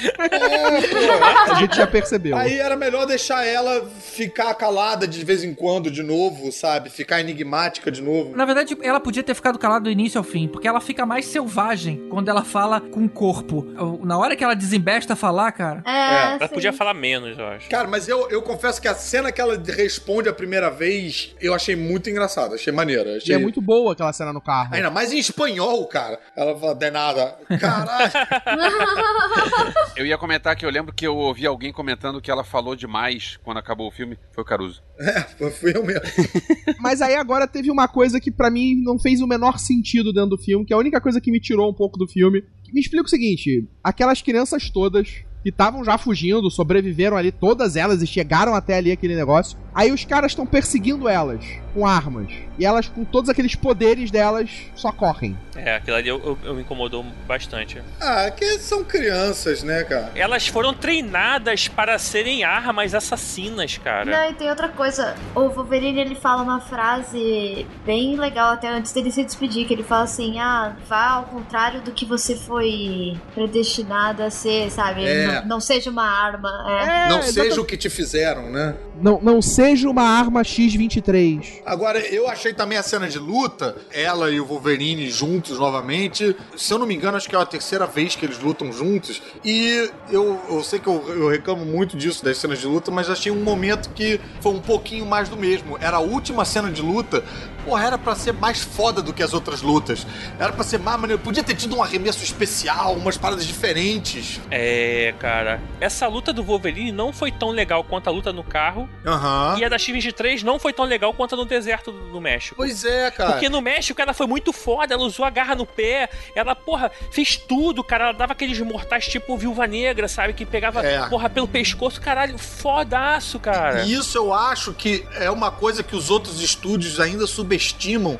A 1.50 1.54
gente 1.60 1.76
já 1.76 1.86
percebeu. 1.86 2.34
Aí 2.34 2.58
era 2.58 2.76
melhor 2.76 3.04
deixar 3.06 3.44
ela 3.46 3.86
ficar 4.00 4.54
calada 4.54 5.06
de 5.06 5.22
vez 5.22 5.44
em 5.44 5.54
quando 5.54 5.90
de 5.90 6.02
novo, 6.02 6.50
sabe? 6.50 6.88
Ficar 6.88 7.20
enigmática 7.20 7.90
de 7.90 8.00
novo. 8.00 8.34
Na 8.34 8.46
verdade, 8.46 8.74
ela 8.82 9.00
podia 9.00 9.22
ter 9.22 9.34
ficado 9.34 9.58
calada 9.58 9.84
do 9.84 9.90
início 9.90 10.16
ao 10.16 10.24
fim, 10.24 10.48
porque 10.48 10.66
ela 10.66 10.80
fica 10.80 11.04
mais 11.04 11.26
selvagem 11.26 12.08
quando 12.08 12.30
ela 12.30 12.42
fala 12.42 12.80
com 12.80 13.04
o 13.04 13.08
corpo. 13.08 13.66
Na 14.02 14.16
hora 14.18 14.34
que 14.34 14.42
ela 14.42 14.54
desembesta 14.54 15.12
a 15.12 15.16
falar, 15.16 15.52
cara. 15.52 15.82
É, 15.86 16.34
Ela 16.36 16.48
sim. 16.48 16.54
podia 16.54 16.72
falar 16.72 16.94
menos, 16.94 17.38
eu 17.38 17.46
acho. 17.46 17.68
Cara, 17.68 17.86
mas 17.86 18.08
eu, 18.08 18.30
eu 18.30 18.40
confesso 18.40 18.80
que 18.80 18.88
a 18.88 18.94
cena 18.94 19.30
que 19.30 19.40
ela 19.40 19.60
responde 19.76 20.28
a 20.28 20.32
primeira 20.38 20.70
vez, 20.70 21.34
eu 21.40 21.52
achei 21.52 21.74
muito 21.74 22.08
engraçado, 22.08 22.54
achei 22.54 22.72
maneiro. 22.72 23.10
E 23.10 23.16
Achei... 23.16 23.34
é 23.34 23.38
muito 23.38 23.60
boa 23.60 23.92
aquela 23.92 24.12
cena 24.12 24.32
no 24.32 24.40
carro. 24.40 24.74
Ainda 24.74 24.90
mais 24.90 25.12
em 25.12 25.18
espanhol, 25.18 25.84
cara. 25.86 26.18
Ela 26.36 26.56
fala, 26.58 26.74
de 26.74 26.90
nada. 26.90 27.36
Caralho. 27.60 28.12
Eu 29.96 30.06
ia 30.06 30.16
comentar 30.16 30.54
que 30.54 30.64
eu 30.64 30.70
lembro 30.70 30.94
que 30.94 31.04
eu 31.04 31.16
ouvi 31.16 31.44
alguém 31.44 31.72
comentando 31.72 32.20
que 32.20 32.30
ela 32.30 32.44
falou 32.44 32.76
demais 32.76 33.36
quando 33.42 33.58
acabou 33.58 33.88
o 33.88 33.90
filme. 33.90 34.16
Foi 34.32 34.44
o 34.44 34.46
Caruso. 34.46 34.80
É, 35.00 35.22
fui 35.50 35.72
eu 35.74 35.84
mesmo. 35.84 36.02
Mas 36.78 37.02
aí 37.02 37.16
agora 37.16 37.48
teve 37.48 37.68
uma 37.68 37.88
coisa 37.88 38.20
que 38.20 38.30
pra 38.30 38.48
mim 38.48 38.80
não 38.80 38.96
fez 38.96 39.20
o 39.20 39.26
menor 39.26 39.58
sentido 39.58 40.12
dentro 40.12 40.30
do 40.30 40.38
filme, 40.38 40.64
que 40.64 40.72
é 40.72 40.76
a 40.76 40.78
única 40.78 41.00
coisa 41.00 41.20
que 41.20 41.32
me 41.32 41.40
tirou 41.40 41.68
um 41.68 41.74
pouco 41.74 41.98
do 41.98 42.06
filme. 42.06 42.44
Me 42.72 42.80
explica 42.80 43.06
o 43.06 43.08
seguinte: 43.08 43.68
aquelas 43.82 44.22
crianças 44.22 44.70
todas 44.70 45.24
que 45.42 45.50
estavam 45.50 45.84
já 45.84 45.96
fugindo, 45.96 46.50
sobreviveram 46.50 47.16
ali, 47.16 47.32
todas 47.32 47.76
elas, 47.76 48.02
e 48.02 48.06
chegaram 48.06 48.54
até 48.54 48.76
ali 48.76 48.92
aquele 48.92 49.16
negócio. 49.16 49.58
Aí 49.78 49.92
os 49.92 50.04
caras 50.04 50.32
estão 50.32 50.44
perseguindo 50.44 51.08
elas 51.08 51.38
com 51.72 51.86
armas. 51.86 52.32
E 52.58 52.66
elas, 52.66 52.88
com 52.88 53.04
todos 53.04 53.30
aqueles 53.30 53.54
poderes 53.54 54.10
delas, 54.10 54.50
só 54.74 54.90
correm. 54.90 55.38
É, 55.54 55.76
aquilo 55.76 55.96
ali 55.96 56.08
eu, 56.08 56.18
eu- 56.24 56.38
eu 56.42 56.54
me 56.56 56.62
incomodou 56.62 57.04
bastante. 57.28 57.80
Ah, 58.00 58.28
que 58.32 58.58
são 58.58 58.82
crianças, 58.82 59.62
né, 59.62 59.84
cara? 59.84 60.10
Elas 60.16 60.48
foram 60.48 60.74
treinadas 60.74 61.68
para 61.68 61.96
serem 62.00 62.42
armas 62.42 62.92
assassinas, 62.92 63.78
cara. 63.78 64.04
Não, 64.10 64.30
e 64.30 64.34
tem 64.34 64.50
outra 64.50 64.68
coisa. 64.68 65.14
O 65.36 65.48
Wolverine 65.50 66.00
ele 66.00 66.16
fala 66.16 66.42
uma 66.42 66.58
frase 66.60 67.64
bem 67.86 68.16
legal 68.16 68.54
até 68.54 68.68
antes 68.68 68.92
dele 68.92 69.12
se 69.12 69.22
despedir, 69.24 69.64
que 69.68 69.74
ele 69.74 69.84
fala 69.84 70.02
assim: 70.02 70.40
"Ah, 70.40 70.74
vá 70.88 71.10
ao 71.10 71.24
contrário 71.26 71.80
do 71.82 71.92
que 71.92 72.04
você 72.04 72.34
foi 72.34 73.16
predestinado 73.36 74.24
a 74.24 74.30
ser, 74.30 74.70
sabe? 74.72 75.04
É. 75.04 75.26
Não, 75.42 75.46
não 75.46 75.60
seja 75.60 75.88
uma 75.90 76.04
arma." 76.08 76.48
É. 76.68 77.08
não 77.08 77.22
seja 77.22 77.60
o 77.60 77.64
que 77.64 77.76
te 77.76 77.88
fizeram, 77.88 78.50
né? 78.50 78.74
Não, 79.00 79.20
não 79.22 79.40
seja 79.40 79.67
uma 79.86 80.02
arma 80.02 80.42
X-23. 80.44 81.62
Agora, 81.64 81.98
eu 81.98 82.28
achei 82.28 82.52
também 82.52 82.78
a 82.78 82.82
cena 82.82 83.08
de 83.08 83.18
luta, 83.18 83.76
ela 83.90 84.30
e 84.30 84.40
o 84.40 84.46
Wolverine 84.46 85.10
juntos 85.10 85.58
novamente. 85.58 86.36
Se 86.56 86.72
eu 86.72 86.78
não 86.78 86.86
me 86.86 86.94
engano, 86.94 87.16
acho 87.16 87.28
que 87.28 87.36
é 87.36 87.38
a 87.38 87.46
terceira 87.46 87.86
vez 87.86 88.14
que 88.14 88.24
eles 88.24 88.38
lutam 88.38 88.72
juntos. 88.72 89.22
E 89.44 89.90
eu, 90.10 90.40
eu 90.48 90.62
sei 90.62 90.78
que 90.78 90.86
eu, 90.86 91.04
eu 91.08 91.28
reclamo 91.28 91.64
muito 91.64 91.96
disso, 91.96 92.24
das 92.24 92.38
cenas 92.38 92.60
de 92.60 92.66
luta, 92.66 92.90
mas 92.90 93.10
achei 93.10 93.30
um 93.30 93.42
momento 93.42 93.90
que 93.90 94.20
foi 94.40 94.52
um 94.52 94.60
pouquinho 94.60 95.06
mais 95.06 95.28
do 95.28 95.36
mesmo. 95.36 95.76
Era 95.80 95.98
a 95.98 96.00
última 96.00 96.44
cena 96.44 96.70
de 96.70 96.82
luta. 96.82 97.24
Porra, 97.68 97.84
era 97.86 97.98
pra 97.98 98.14
ser 98.14 98.32
mais 98.32 98.62
foda 98.62 99.02
do 99.02 99.12
que 99.12 99.22
as 99.22 99.34
outras 99.34 99.60
lutas. 99.60 100.06
Era 100.38 100.52
pra 100.52 100.64
ser 100.64 100.78
mais 100.78 100.98
maneiro. 100.98 101.22
Podia 101.22 101.42
ter 101.44 101.54
tido 101.54 101.76
um 101.76 101.82
arremesso 101.82 102.24
especial, 102.24 102.94
umas 102.94 103.18
paradas 103.18 103.44
diferentes. 103.46 104.40
É, 104.50 105.14
cara. 105.18 105.60
Essa 105.78 106.06
luta 106.08 106.32
do 106.32 106.42
Wolverine 106.42 106.90
não 106.90 107.12
foi 107.12 107.30
tão 107.30 107.50
legal 107.50 107.84
quanto 107.84 108.08
a 108.08 108.10
luta 108.10 108.32
no 108.32 108.42
carro. 108.42 108.88
Aham. 109.04 109.56
E 109.58 109.64
a 109.66 109.68
da 109.68 109.76
X-23 109.76 110.42
não 110.42 110.58
foi 110.58 110.72
tão 110.72 110.86
legal 110.86 111.12
quanto 111.12 111.34
a 111.34 111.36
no 111.36 111.44
deserto 111.44 111.92
do, 111.92 112.10
do 112.12 112.20
México. 112.22 112.54
Pois 112.56 112.86
é, 112.86 113.10
cara. 113.10 113.32
Porque 113.32 113.50
no 113.50 113.60
México 113.60 114.00
ela 114.00 114.14
foi 114.14 114.26
muito 114.26 114.50
foda, 114.50 114.94
ela 114.94 115.04
usou 115.04 115.26
a 115.26 115.30
garra 115.30 115.54
no 115.54 115.66
pé, 115.66 116.08
ela, 116.34 116.54
porra, 116.56 116.90
fez 117.10 117.36
tudo, 117.36 117.84
cara. 117.84 118.04
Ela 118.04 118.12
dava 118.14 118.32
aqueles 118.32 118.58
mortais 118.60 119.06
tipo 119.06 119.36
Viúva 119.36 119.66
Negra, 119.66 120.08
sabe? 120.08 120.32
Que 120.32 120.46
pegava, 120.46 120.80
É. 120.82 121.06
porra, 121.10 121.28
pelo 121.28 121.46
pescoço, 121.46 122.00
caralho, 122.00 122.38
fodaço, 122.38 123.38
cara. 123.38 123.82
E 123.84 123.92
isso 123.92 124.16
eu 124.16 124.32
acho 124.32 124.72
que 124.72 125.04
é 125.16 125.30
uma 125.30 125.50
coisa 125.50 125.82
que 125.82 125.94
os 125.94 126.08
outros 126.08 126.40
estúdios 126.40 126.98
ainda 126.98 127.26
subestimam 127.26 127.57
subestimam 127.58 128.18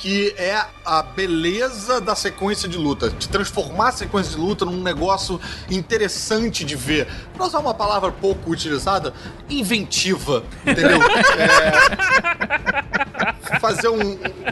que 0.00 0.34
é 0.38 0.64
a 0.84 1.02
beleza 1.02 2.00
da 2.00 2.14
sequência 2.14 2.66
de 2.68 2.78
luta. 2.78 3.10
De 3.10 3.28
transformar 3.28 3.88
a 3.88 3.92
sequência 3.92 4.32
de 4.32 4.38
luta 4.38 4.64
num 4.64 4.82
negócio 4.82 5.38
interessante 5.70 6.64
de 6.64 6.74
ver. 6.74 7.06
Pra 7.34 7.44
usar 7.46 7.58
uma 7.58 7.74
palavra 7.74 8.10
pouco 8.10 8.50
utilizada, 8.50 9.12
inventiva. 9.48 10.42
Entendeu? 10.66 10.98
É, 13.52 13.58
fazer 13.58 13.88
um- 13.88 13.98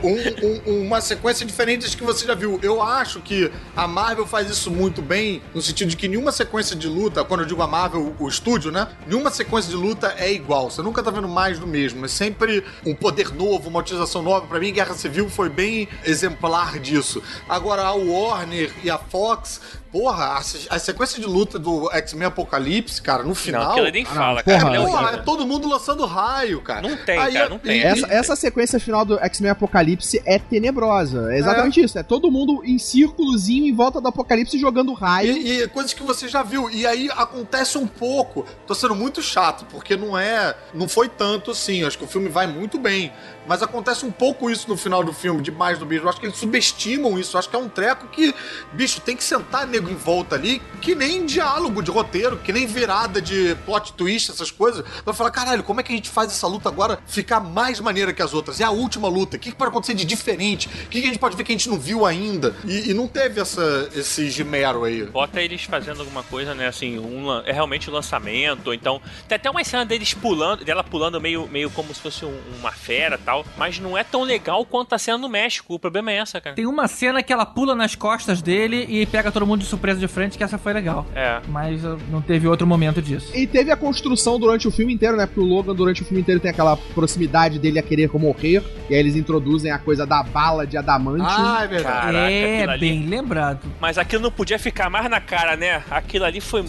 um- 0.02 0.60
um- 0.66 0.86
uma 0.86 1.00
sequência 1.00 1.46
diferente 1.46 1.82
das 1.82 1.94
que 1.94 2.02
você 2.04 2.26
já 2.26 2.34
viu. 2.34 2.58
Eu 2.62 2.82
acho 2.82 3.20
que 3.20 3.50
a 3.74 3.86
Marvel 3.86 4.26
faz 4.26 4.50
isso 4.50 4.70
muito 4.70 5.00
bem, 5.00 5.40
no 5.54 5.62
sentido 5.62 5.88
de 5.88 5.96
que 5.96 6.06
nenhuma 6.08 6.32
sequência 6.32 6.76
de 6.76 6.86
luta, 6.88 7.24
quando 7.24 7.40
eu 7.40 7.46
digo 7.46 7.62
a 7.62 7.66
Marvel, 7.66 8.14
o 8.18 8.28
estúdio, 8.28 8.70
né? 8.70 8.88
Nenhuma 9.06 9.30
sequência 9.30 9.70
de 9.70 9.76
luta 9.76 10.14
é 10.18 10.30
igual. 10.32 10.70
Você 10.70 10.82
nunca 10.82 11.02
tá 11.02 11.10
vendo 11.10 11.28
mais 11.28 11.58
do 11.58 11.66
mesmo. 11.66 12.04
É 12.04 12.08
sempre 12.08 12.62
um 12.84 12.94
poder 12.94 13.32
novo, 13.34 13.68
uma 13.70 13.80
utilização 13.80 14.22
nova. 14.22 14.46
Pra 14.46 14.58
mim, 14.60 14.72
Guerra 14.72 14.94
Civil 14.94 15.28
foi 15.39 15.48
bem 15.48 15.89
exemplar 16.05 16.81
disso. 16.81 17.23
Agora, 17.48 17.82
a 17.82 17.93
Warner 17.93 18.73
e 18.82 18.90
a 18.90 18.98
Fox. 18.98 19.60
Porra, 19.90 20.24
a, 20.24 20.39
a 20.39 20.78
sequência 20.78 21.20
de 21.20 21.27
luta 21.27 21.59
do 21.59 21.90
X-Men 21.93 22.27
Apocalipse, 22.27 23.01
cara, 23.01 23.23
no 23.23 23.35
final. 23.35 23.73
aquilo 23.73 23.90
nem 23.90 24.05
fala, 24.05 24.40
Ah, 24.40 24.43
cara, 24.43 24.60
Porra, 24.60 24.77
é 24.77 24.81
porra, 24.86 25.10
é 25.12 25.16
todo 25.19 25.47
mundo 25.47 25.69
lançando 25.69 26.05
raio, 26.05 26.60
cara. 26.60 26.82
Não 26.86 26.97
tem, 26.97 27.19
Aí, 27.19 27.32
cara, 27.32 27.48
não 27.48 27.59
tem. 27.59 27.82
Essa, 27.82 28.06
essa 28.06 28.36
sequência 28.36 28.78
final 28.78 29.05
do 29.05 29.19
X-Men 29.19 29.51
Apocalipse 29.51 30.20
é 30.27 30.39
tenebrosa. 30.39 31.32
É 31.32 31.39
exatamente 31.39 31.81
isso. 31.81 31.98
É 31.98 32.02
todo 32.02 32.31
mundo 32.31 32.62
em 32.65 32.78
círculozinho 32.78 33.66
em 33.66 33.74
volta 33.74 34.01
do 34.01 34.09
Apocalipse 34.09 34.59
jogando 34.59 34.93
raio. 34.93 35.32
E, 35.36 35.62
e 35.62 35.69
coisas 35.69 35.94
que 35.94 36.02
você 36.02 36.28
já 36.28 36.43
viu. 36.43 36.70
E 36.70 36.86
aí 36.86 37.09
acontece 37.12 37.78
um 37.78 37.86
pouco. 37.86 38.44
Tô 38.66 38.74
sendo 38.74 38.94
muito 38.94 39.23
chato, 39.23 39.65
porque 39.70 39.97
não 39.97 40.19
é. 40.19 40.55
Não 40.74 40.86
foi 40.89 41.09
tanto 41.09 41.52
assim. 41.52 41.85
Acho 41.85 41.97
que 41.97 42.05
o 42.05 42.09
filme 42.09 42.28
vai 42.28 42.47
muito 42.47 42.78
bem. 42.78 43.12
Mas 43.47 43.62
acontece 43.62 44.05
um 44.05 44.10
pouco 44.10 44.51
isso 44.51 44.69
no 44.69 44.77
final 44.77 45.02
do 45.02 45.12
filme, 45.12 45.40
de 45.40 45.51
mais 45.51 45.78
do 45.78 45.86
mesmo. 45.86 46.06
Acho 46.09 46.20
que 46.20 46.27
eles 46.27 46.36
subestimam 46.36 47.19
isso. 47.19 47.39
Acho 47.39 47.48
que 47.48 47.56
é 47.56 47.59
um 47.59 47.69
treco 47.69 48.06
que, 48.09 48.35
bicho, 48.74 49.01
tem 49.01 49.16
que 49.16 49.24
sentar 49.24 49.66
nego 49.78 49.90
em 49.90 49.94
volta 49.96 50.34
ali, 50.34 50.60
que 50.80 50.94
nem 50.94 51.24
diálogo 51.24 51.82
de 51.82 51.90
roteiro, 51.90 52.36
que 52.38 52.52
nem 52.52 52.66
virada 52.66 53.22
de 53.22 53.56
plot 53.64 53.92
twist, 53.92 54.30
essas 54.30 54.50
coisas. 54.50 54.84
Vai 55.05 55.14
falar, 55.14 55.30
caralho, 55.30 55.62
como 55.62 55.80
é 55.80 55.82
que 55.82 55.92
a 55.92 55.96
gente 55.96 56.10
faz 56.10 56.30
essa 56.30 56.46
luta 56.46 56.68
agora 56.68 56.98
ficar 57.06 57.40
mais 57.40 57.80
maneira 57.80 58.12
que 58.12 58.20
as 58.22 58.34
outras? 58.34 58.60
É 58.60 58.64
a 58.64 58.70
última 58.70 59.09
luta. 59.09 59.36
O 59.36 59.40
que, 59.40 59.50
que 59.50 59.56
pode 59.56 59.70
acontecer 59.70 59.94
de 59.94 60.05
diferente? 60.05 60.68
O 60.68 60.88
que, 60.88 61.00
que 61.00 61.06
a 61.06 61.10
gente 61.10 61.18
pode 61.18 61.36
ver 61.36 61.44
que 61.44 61.52
a 61.52 61.56
gente 61.56 61.68
não 61.68 61.78
viu 61.78 62.05
ainda? 62.05 62.55
E, 62.66 62.90
e 62.90 62.94
não 62.94 63.06
teve 63.06 63.40
essa, 63.40 63.88
esse 63.94 64.30
gimero 64.30 64.84
aí. 64.84 65.05
Bota 65.05 65.40
eles 65.40 65.62
fazendo 65.62 66.00
alguma 66.00 66.22
coisa, 66.24 66.55
né? 66.55 66.66
Assim, 66.68 66.98
um, 66.98 67.32
é 67.44 67.52
realmente 67.52 67.88
o 67.88 67.92
lançamento, 67.92 68.66
ou 68.68 68.74
então. 68.74 69.00
Tem 69.28 69.36
até 69.36 69.48
uma 69.50 69.62
cena 69.64 69.84
deles 69.84 70.12
pulando, 70.14 70.64
dela 70.64 70.82
pulando 70.82 71.20
meio, 71.20 71.46
meio 71.48 71.70
como 71.70 71.94
se 71.94 72.00
fosse 72.00 72.24
um- 72.24 72.40
uma 72.59 72.72
fera 72.72 73.16
e 73.16 73.24
tal. 73.24 73.44
Mas 73.56 73.78
não 73.78 73.96
é 73.96 74.02
tão 74.02 74.22
legal 74.22 74.64
quanto 74.64 74.94
a 74.94 74.98
cena 74.98 75.18
no 75.18 75.28
México. 75.28 75.74
O 75.74 75.78
problema 75.78 76.10
é 76.10 76.16
essa, 76.16 76.40
cara. 76.40 76.56
Tem 76.56 76.66
uma 76.66 76.88
cena 76.88 77.22
que 77.22 77.32
ela 77.32 77.46
pula 77.46 77.74
nas 77.74 77.94
costas 77.94 78.42
dele 78.42 78.86
e 78.88 79.06
pega 79.06 79.30
todo 79.30 79.46
mundo 79.46 79.60
de 79.60 79.66
surpresa 79.68 80.00
de 80.00 80.08
frente, 80.08 80.36
que 80.36 80.44
essa 80.44 80.58
foi 80.58 80.72
legal. 80.72 81.06
É. 81.14 81.40
Mas 81.48 81.84
uh, 81.84 81.98
não 82.10 82.20
teve 82.20 82.46
outro 82.48 82.66
momento 82.66 83.00
disso. 83.00 83.30
E 83.34 83.46
teve 83.46 83.70
a 83.70 83.76
construção 83.76 84.38
durante 84.38 84.66
o 84.66 84.70
filme 84.70 84.92
inteiro, 84.92 85.16
né? 85.16 85.26
Porque 85.26 85.40
o 85.40 85.44
Logan, 85.44 85.74
durante 85.74 86.02
o 86.02 86.04
filme 86.04 86.20
inteiro, 86.20 86.40
tem 86.40 86.50
aquela 86.50 86.76
proximidade 86.76 87.58
dele 87.58 87.78
a 87.78 87.82
querer 87.82 88.10
morrer. 88.18 88.62
E 88.90 88.94
aí 88.94 89.00
eles 89.00 89.16
introduzem 89.16 89.70
a 89.70 89.78
coisa 89.78 90.06
da 90.06 90.22
bala 90.22 90.66
de 90.66 90.76
adamante. 90.76 91.24
Ah, 91.26 91.60
é 91.62 91.66
verdade. 91.66 92.06
Caraca, 92.06 92.30
é, 92.30 92.78
bem 92.78 93.06
lembrado. 93.06 93.60
Mas 93.80 93.96
aquilo 93.96 94.22
não 94.22 94.30
podia 94.30 94.58
ficar 94.58 94.90
mais 94.90 95.08
na 95.08 95.20
cara, 95.20 95.56
né? 95.56 95.82
Aquilo 95.90 96.24
ali 96.24 96.40
foi. 96.40 96.64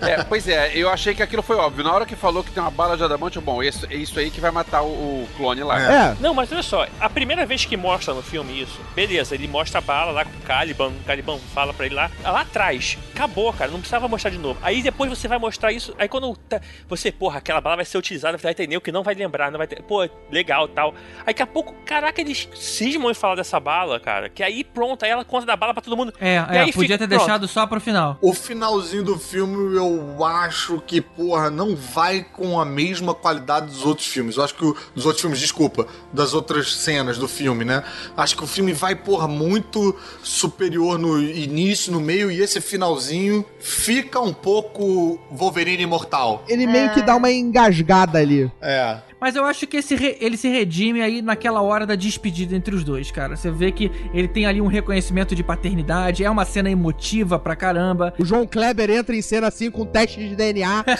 É, 0.00 0.22
pois 0.24 0.48
é, 0.48 0.72
eu 0.74 0.88
achei 0.88 1.14
que 1.14 1.22
aquilo 1.22 1.42
foi 1.42 1.56
óbvio. 1.56 1.84
Na 1.84 1.92
hora 1.92 2.06
que 2.06 2.16
falou 2.16 2.42
que 2.42 2.50
tem 2.50 2.62
uma 2.62 2.70
bala 2.70 2.96
de 2.96 3.02
adamante, 3.02 3.36
eu, 3.36 3.42
bom, 3.42 3.62
isso, 3.62 3.86
é 3.90 3.94
isso 3.94 4.18
aí 4.18 4.30
que 4.30 4.40
vai 4.40 4.50
matar 4.50 4.82
o, 4.82 4.86
o 4.86 5.28
clone 5.36 5.62
lá. 5.62 5.80
É. 5.80 6.16
Não, 6.20 6.32
mas 6.32 6.50
olha 6.50 6.62
só, 6.62 6.86
a 6.98 7.08
primeira 7.08 7.44
vez 7.44 7.64
que 7.64 7.76
mostra 7.76 8.14
no 8.14 8.22
filme 8.22 8.62
isso, 8.62 8.80
beleza, 8.94 9.34
ele 9.34 9.46
mostra 9.46 9.78
a 9.78 9.82
bala 9.82 10.12
lá 10.12 10.24
com 10.24 10.30
o 10.30 10.42
Caliban, 10.42 10.88
o 10.88 11.04
Caliban 11.06 11.38
fala 11.54 11.72
pra 11.72 11.86
ele 11.86 11.94
lá, 11.94 12.10
lá 12.22 12.40
atrás, 12.42 12.98
acabou, 13.14 13.52
cara, 13.52 13.70
não 13.70 13.78
precisava 13.78 14.08
mostrar 14.08 14.30
de 14.30 14.38
novo. 14.38 14.58
Aí 14.62 14.82
depois 14.82 15.10
você 15.10 15.26
vai 15.28 15.38
mostrar 15.38 15.72
isso, 15.72 15.94
aí 15.98 16.08
quando 16.08 16.34
tá- 16.36 16.60
você, 16.88 17.10
porra, 17.12 17.38
aquela 17.38 17.60
bala 17.60 17.76
vai 17.76 17.84
ser 17.84 17.98
utilizada, 17.98 18.36
vai 18.36 18.54
ter 18.54 18.66
nem 18.66 18.80
que 18.80 18.90
não 18.92 19.02
vai 19.02 19.14
lembrar, 19.14 19.50
não 19.50 19.58
vai 19.58 19.66
ter, 19.66 19.82
pô, 19.82 20.08
legal 20.30 20.66
tal. 20.68 20.94
Aí 21.20 21.26
daqui 21.26 21.42
a 21.42 21.46
pouco, 21.46 21.74
caraca, 21.84 22.20
eles 22.20 22.48
cismam 22.54 23.10
em 23.10 23.14
falar 23.14 23.34
dessa 23.36 23.58
bala, 23.60 23.98
cara, 24.00 24.28
que 24.28 24.42
aí 24.42 24.64
pronto, 24.64 25.04
aí 25.04 25.10
ela 25.10 25.24
conta 25.24 25.46
da 25.46 25.56
bala 25.56 25.72
pra 25.74 25.82
todo 25.82 25.96
mundo. 25.96 26.12
É, 26.20 26.34
E 26.34 26.56
é, 26.56 26.60
aí 26.60 26.72
podia 26.72 26.96
fica- 26.96 26.98
ter 26.98 27.08
pronto. 27.08 27.18
deixado 27.20 27.48
só 27.48 27.66
pro 27.66 27.80
final. 27.80 28.18
O 28.20 28.32
finalzinho 28.32 29.02
do 29.04 29.18
filme 29.18 29.76
eu 29.76 30.24
acho 30.24 30.80
que, 30.86 31.00
porra, 31.00 31.50
não 31.50 31.74
vai 31.76 32.22
com 32.24 32.58
a 32.60 32.64
mesma 32.64 33.14
qualidade 33.14 33.66
dos 33.66 33.84
outros 33.84 34.06
filmes. 34.06 34.36
Eu 34.36 34.44
acho 34.44 34.54
que 34.54 34.64
o, 34.64 34.76
dos 34.94 35.04
outros 35.06 35.20
filmes, 35.20 35.38
desculpa, 35.40 35.86
das 36.12 36.34
outras 36.34 36.74
cenas 36.74 37.18
do 37.18 37.28
filme, 37.28 37.64
né? 37.64 37.82
Acho 38.16 38.36
que 38.36 38.44
o 38.44 38.46
filme 38.46 38.72
vai, 38.72 38.94
porra, 38.94 39.28
muito 39.28 39.94
superior 40.22 40.98
no 40.98 41.20
início, 41.20 41.92
no 41.92 42.00
meio, 42.10 42.30
e 42.30 42.40
esse 42.40 42.60
finalzinho 42.60 43.44
fica 43.60 44.18
um 44.20 44.32
pouco 44.32 45.18
Wolverine 45.30 45.84
imortal. 45.84 46.44
Ele 46.48 46.66
meio 46.66 46.90
que 46.90 47.02
dá 47.02 47.14
uma 47.14 47.30
engasgada 47.30 48.18
ali. 48.18 48.50
É. 48.60 48.98
Mas 49.20 49.36
eu 49.36 49.44
acho 49.44 49.66
que 49.66 49.76
esse 49.78 49.94
re- 49.94 50.16
ele 50.20 50.36
se 50.36 50.48
redime 50.48 51.02
aí 51.02 51.20
naquela 51.20 51.60
hora 51.60 51.86
da 51.86 51.94
despedida 51.94 52.56
entre 52.56 52.74
os 52.74 52.82
dois, 52.82 53.10
cara. 53.10 53.36
Você 53.36 53.50
vê 53.50 53.70
que 53.70 53.90
ele 54.14 54.26
tem 54.28 54.46
ali 54.46 54.60
um 54.60 54.66
reconhecimento 54.66 55.34
de 55.34 55.42
paternidade, 55.42 56.24
é 56.24 56.30
uma 56.30 56.44
cena 56.44 56.70
emotiva 56.70 57.38
pra 57.38 57.54
caramba. 57.54 58.14
O 58.18 58.24
João 58.24 58.46
Kleber 58.46 58.90
entra 58.90 59.14
em 59.14 59.20
cena 59.22 59.48
assim 59.48 59.70
com 59.70 59.84
teste 59.84 60.26
de 60.28 60.34
DNA. 60.34 60.84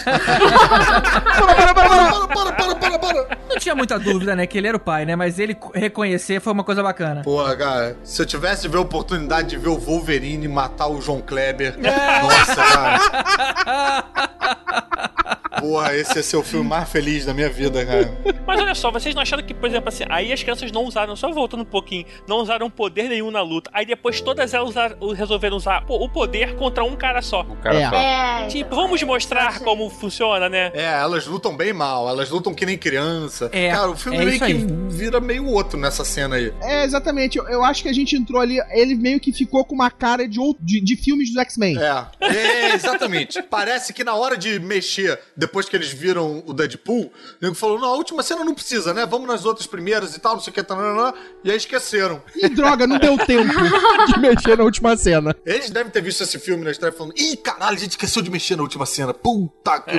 Para, 1.41 1.73
para, 1.73 2.27
para, 2.27 2.51
para, 2.53 2.75
para, 2.75 2.99
para. 2.99 3.37
Não 3.49 3.57
tinha 3.57 3.75
muita 3.75 3.97
dúvida, 3.99 4.35
né, 4.35 4.45
que 4.45 4.57
ele 4.57 4.67
era 4.67 4.77
o 4.77 4.79
pai, 4.79 5.05
né? 5.05 5.15
Mas 5.15 5.39
ele 5.39 5.53
co- 5.55 5.71
reconhecer 5.73 6.39
foi 6.39 6.53
uma 6.53 6.63
coisa 6.63 6.81
bacana. 6.83 7.21
Porra, 7.23 7.55
cara, 7.55 7.97
se 8.03 8.21
eu 8.21 8.25
tivesse 8.25 8.67
ver 8.67 8.77
a 8.77 8.81
oportunidade 8.81 9.49
de 9.49 9.57
ver 9.57 9.69
o 9.69 9.77
Wolverine 9.77 10.47
matar 10.47 10.87
o 10.87 11.01
João 11.01 11.21
Kleber, 11.21 11.75
nossa, 11.77 12.55
cara. 12.55 14.03
Porra, 15.59 15.95
esse 15.95 16.23
ser 16.23 16.37
o 16.37 16.43
filme 16.43 16.67
mais 16.67 16.89
feliz 16.89 17.25
da 17.25 17.33
minha 17.33 17.49
vida, 17.49 17.85
cara. 17.85 18.10
Mas 18.45 18.59
olha 18.61 18.75
só, 18.75 18.91
vocês 18.91 19.13
não 19.15 19.21
acharam 19.21 19.43
que, 19.43 19.53
por 19.53 19.67
exemplo, 19.69 19.89
assim, 19.89 20.03
aí 20.09 20.31
as 20.31 20.41
crianças 20.43 20.71
não 20.71 20.83
usaram, 20.85 21.15
só 21.15 21.31
voltando 21.31 21.61
um 21.61 21.65
pouquinho, 21.65 22.05
não 22.27 22.37
usaram 22.37 22.69
poder 22.69 23.09
nenhum 23.09 23.31
na 23.31 23.41
luta. 23.41 23.69
Aí 23.73 23.85
depois 23.85 24.21
todas 24.21 24.53
elas 24.53 24.69
usaram- 24.69 25.13
resolveram 25.13 25.57
usar 25.57 25.85
pô, 25.85 25.95
o 26.03 26.09
poder 26.09 26.55
contra 26.55 26.83
um 26.83 26.95
cara 26.95 27.21
só. 27.21 27.41
Um 27.41 27.55
cara 27.55 27.75
É. 27.79 27.89
só. 27.89 27.95
É. 27.95 28.47
Tipo, 28.47 28.75
vamos 28.75 29.01
mostrar 29.03 29.59
como 29.59 29.89
funciona, 29.89 30.47
né? 30.49 30.71
É, 30.73 30.99
elas 31.01 31.25
lutam 31.25 31.55
bem 31.55 31.73
mal, 31.73 32.07
elas 32.09 32.29
lutam 32.29 32.53
que 32.53 32.65
nem 32.65 32.77
criança. 32.77 33.49
É, 33.51 33.71
cara, 33.71 33.89
o 33.91 33.95
filme 33.95 34.17
é 34.17 34.25
meio 34.25 34.37
que 34.37 34.43
aí. 34.43 34.65
vira 34.89 35.19
meio 35.19 35.45
outro 35.47 35.79
nessa 35.79 36.03
cena 36.05 36.35
aí. 36.35 36.53
É, 36.61 36.83
exatamente. 36.83 37.37
Eu, 37.37 37.47
eu 37.47 37.63
acho 37.63 37.81
que 37.83 37.89
a 37.89 37.93
gente 37.93 38.15
entrou 38.15 38.41
ali. 38.41 38.59
Ele 38.71 38.95
meio 38.95 39.19
que 39.19 39.31
ficou 39.31 39.63
com 39.65 39.75
uma 39.75 39.89
cara 39.89 40.27
de, 40.27 40.39
outro- 40.39 40.63
de, 40.63 40.81
de 40.81 40.95
filmes 40.95 41.29
dos 41.33 41.37
X-Men. 41.43 41.77
É, 41.79 42.05
é, 42.21 42.73
exatamente. 42.75 43.41
Parece 43.43 43.93
que 43.93 44.03
na 44.03 44.13
hora 44.15 44.37
de 44.37 44.59
mexer, 44.59 45.19
depois 45.35 45.67
que 45.67 45.75
eles 45.75 45.91
viram 45.91 46.43
o 46.45 46.53
Deadpool, 46.53 47.05
o 47.05 47.11
nego 47.41 47.55
falou: 47.55 47.79
não, 47.79 48.00
última 48.01 48.23
cena 48.23 48.43
não 48.43 48.53
precisa, 48.53 48.93
né? 48.93 49.05
Vamos 49.05 49.27
nas 49.27 49.45
outras 49.45 49.65
primeiras 49.67 50.15
e 50.15 50.19
tal, 50.19 50.33
não 50.33 50.41
sei 50.41 50.51
o 50.51 50.53
que, 50.53 50.63
tananã", 50.63 51.13
e 51.43 51.51
aí 51.51 51.57
esqueceram. 51.57 52.21
E 52.35 52.49
droga, 52.49 52.85
não 52.85 52.97
deu 52.97 53.17
tempo 53.17 53.53
de 54.07 54.19
mexer 54.19 54.57
na 54.57 54.63
última 54.63 54.97
cena. 54.97 55.35
Eles 55.45 55.69
devem 55.69 55.91
ter 55.91 56.01
visto 56.01 56.23
esse 56.23 56.37
filme 56.39 56.63
na 56.63 56.71
estreia 56.71 56.91
falando: 56.91 57.13
ih, 57.17 57.37
caralho, 57.37 57.77
a 57.77 57.79
gente 57.79 57.91
esqueceu 57.91 58.21
de 58.21 58.29
mexer 58.29 58.55
na 58.55 58.63
última 58.63 58.85
cena. 58.85 59.13
Puta 59.13 59.79
que. 59.81 59.91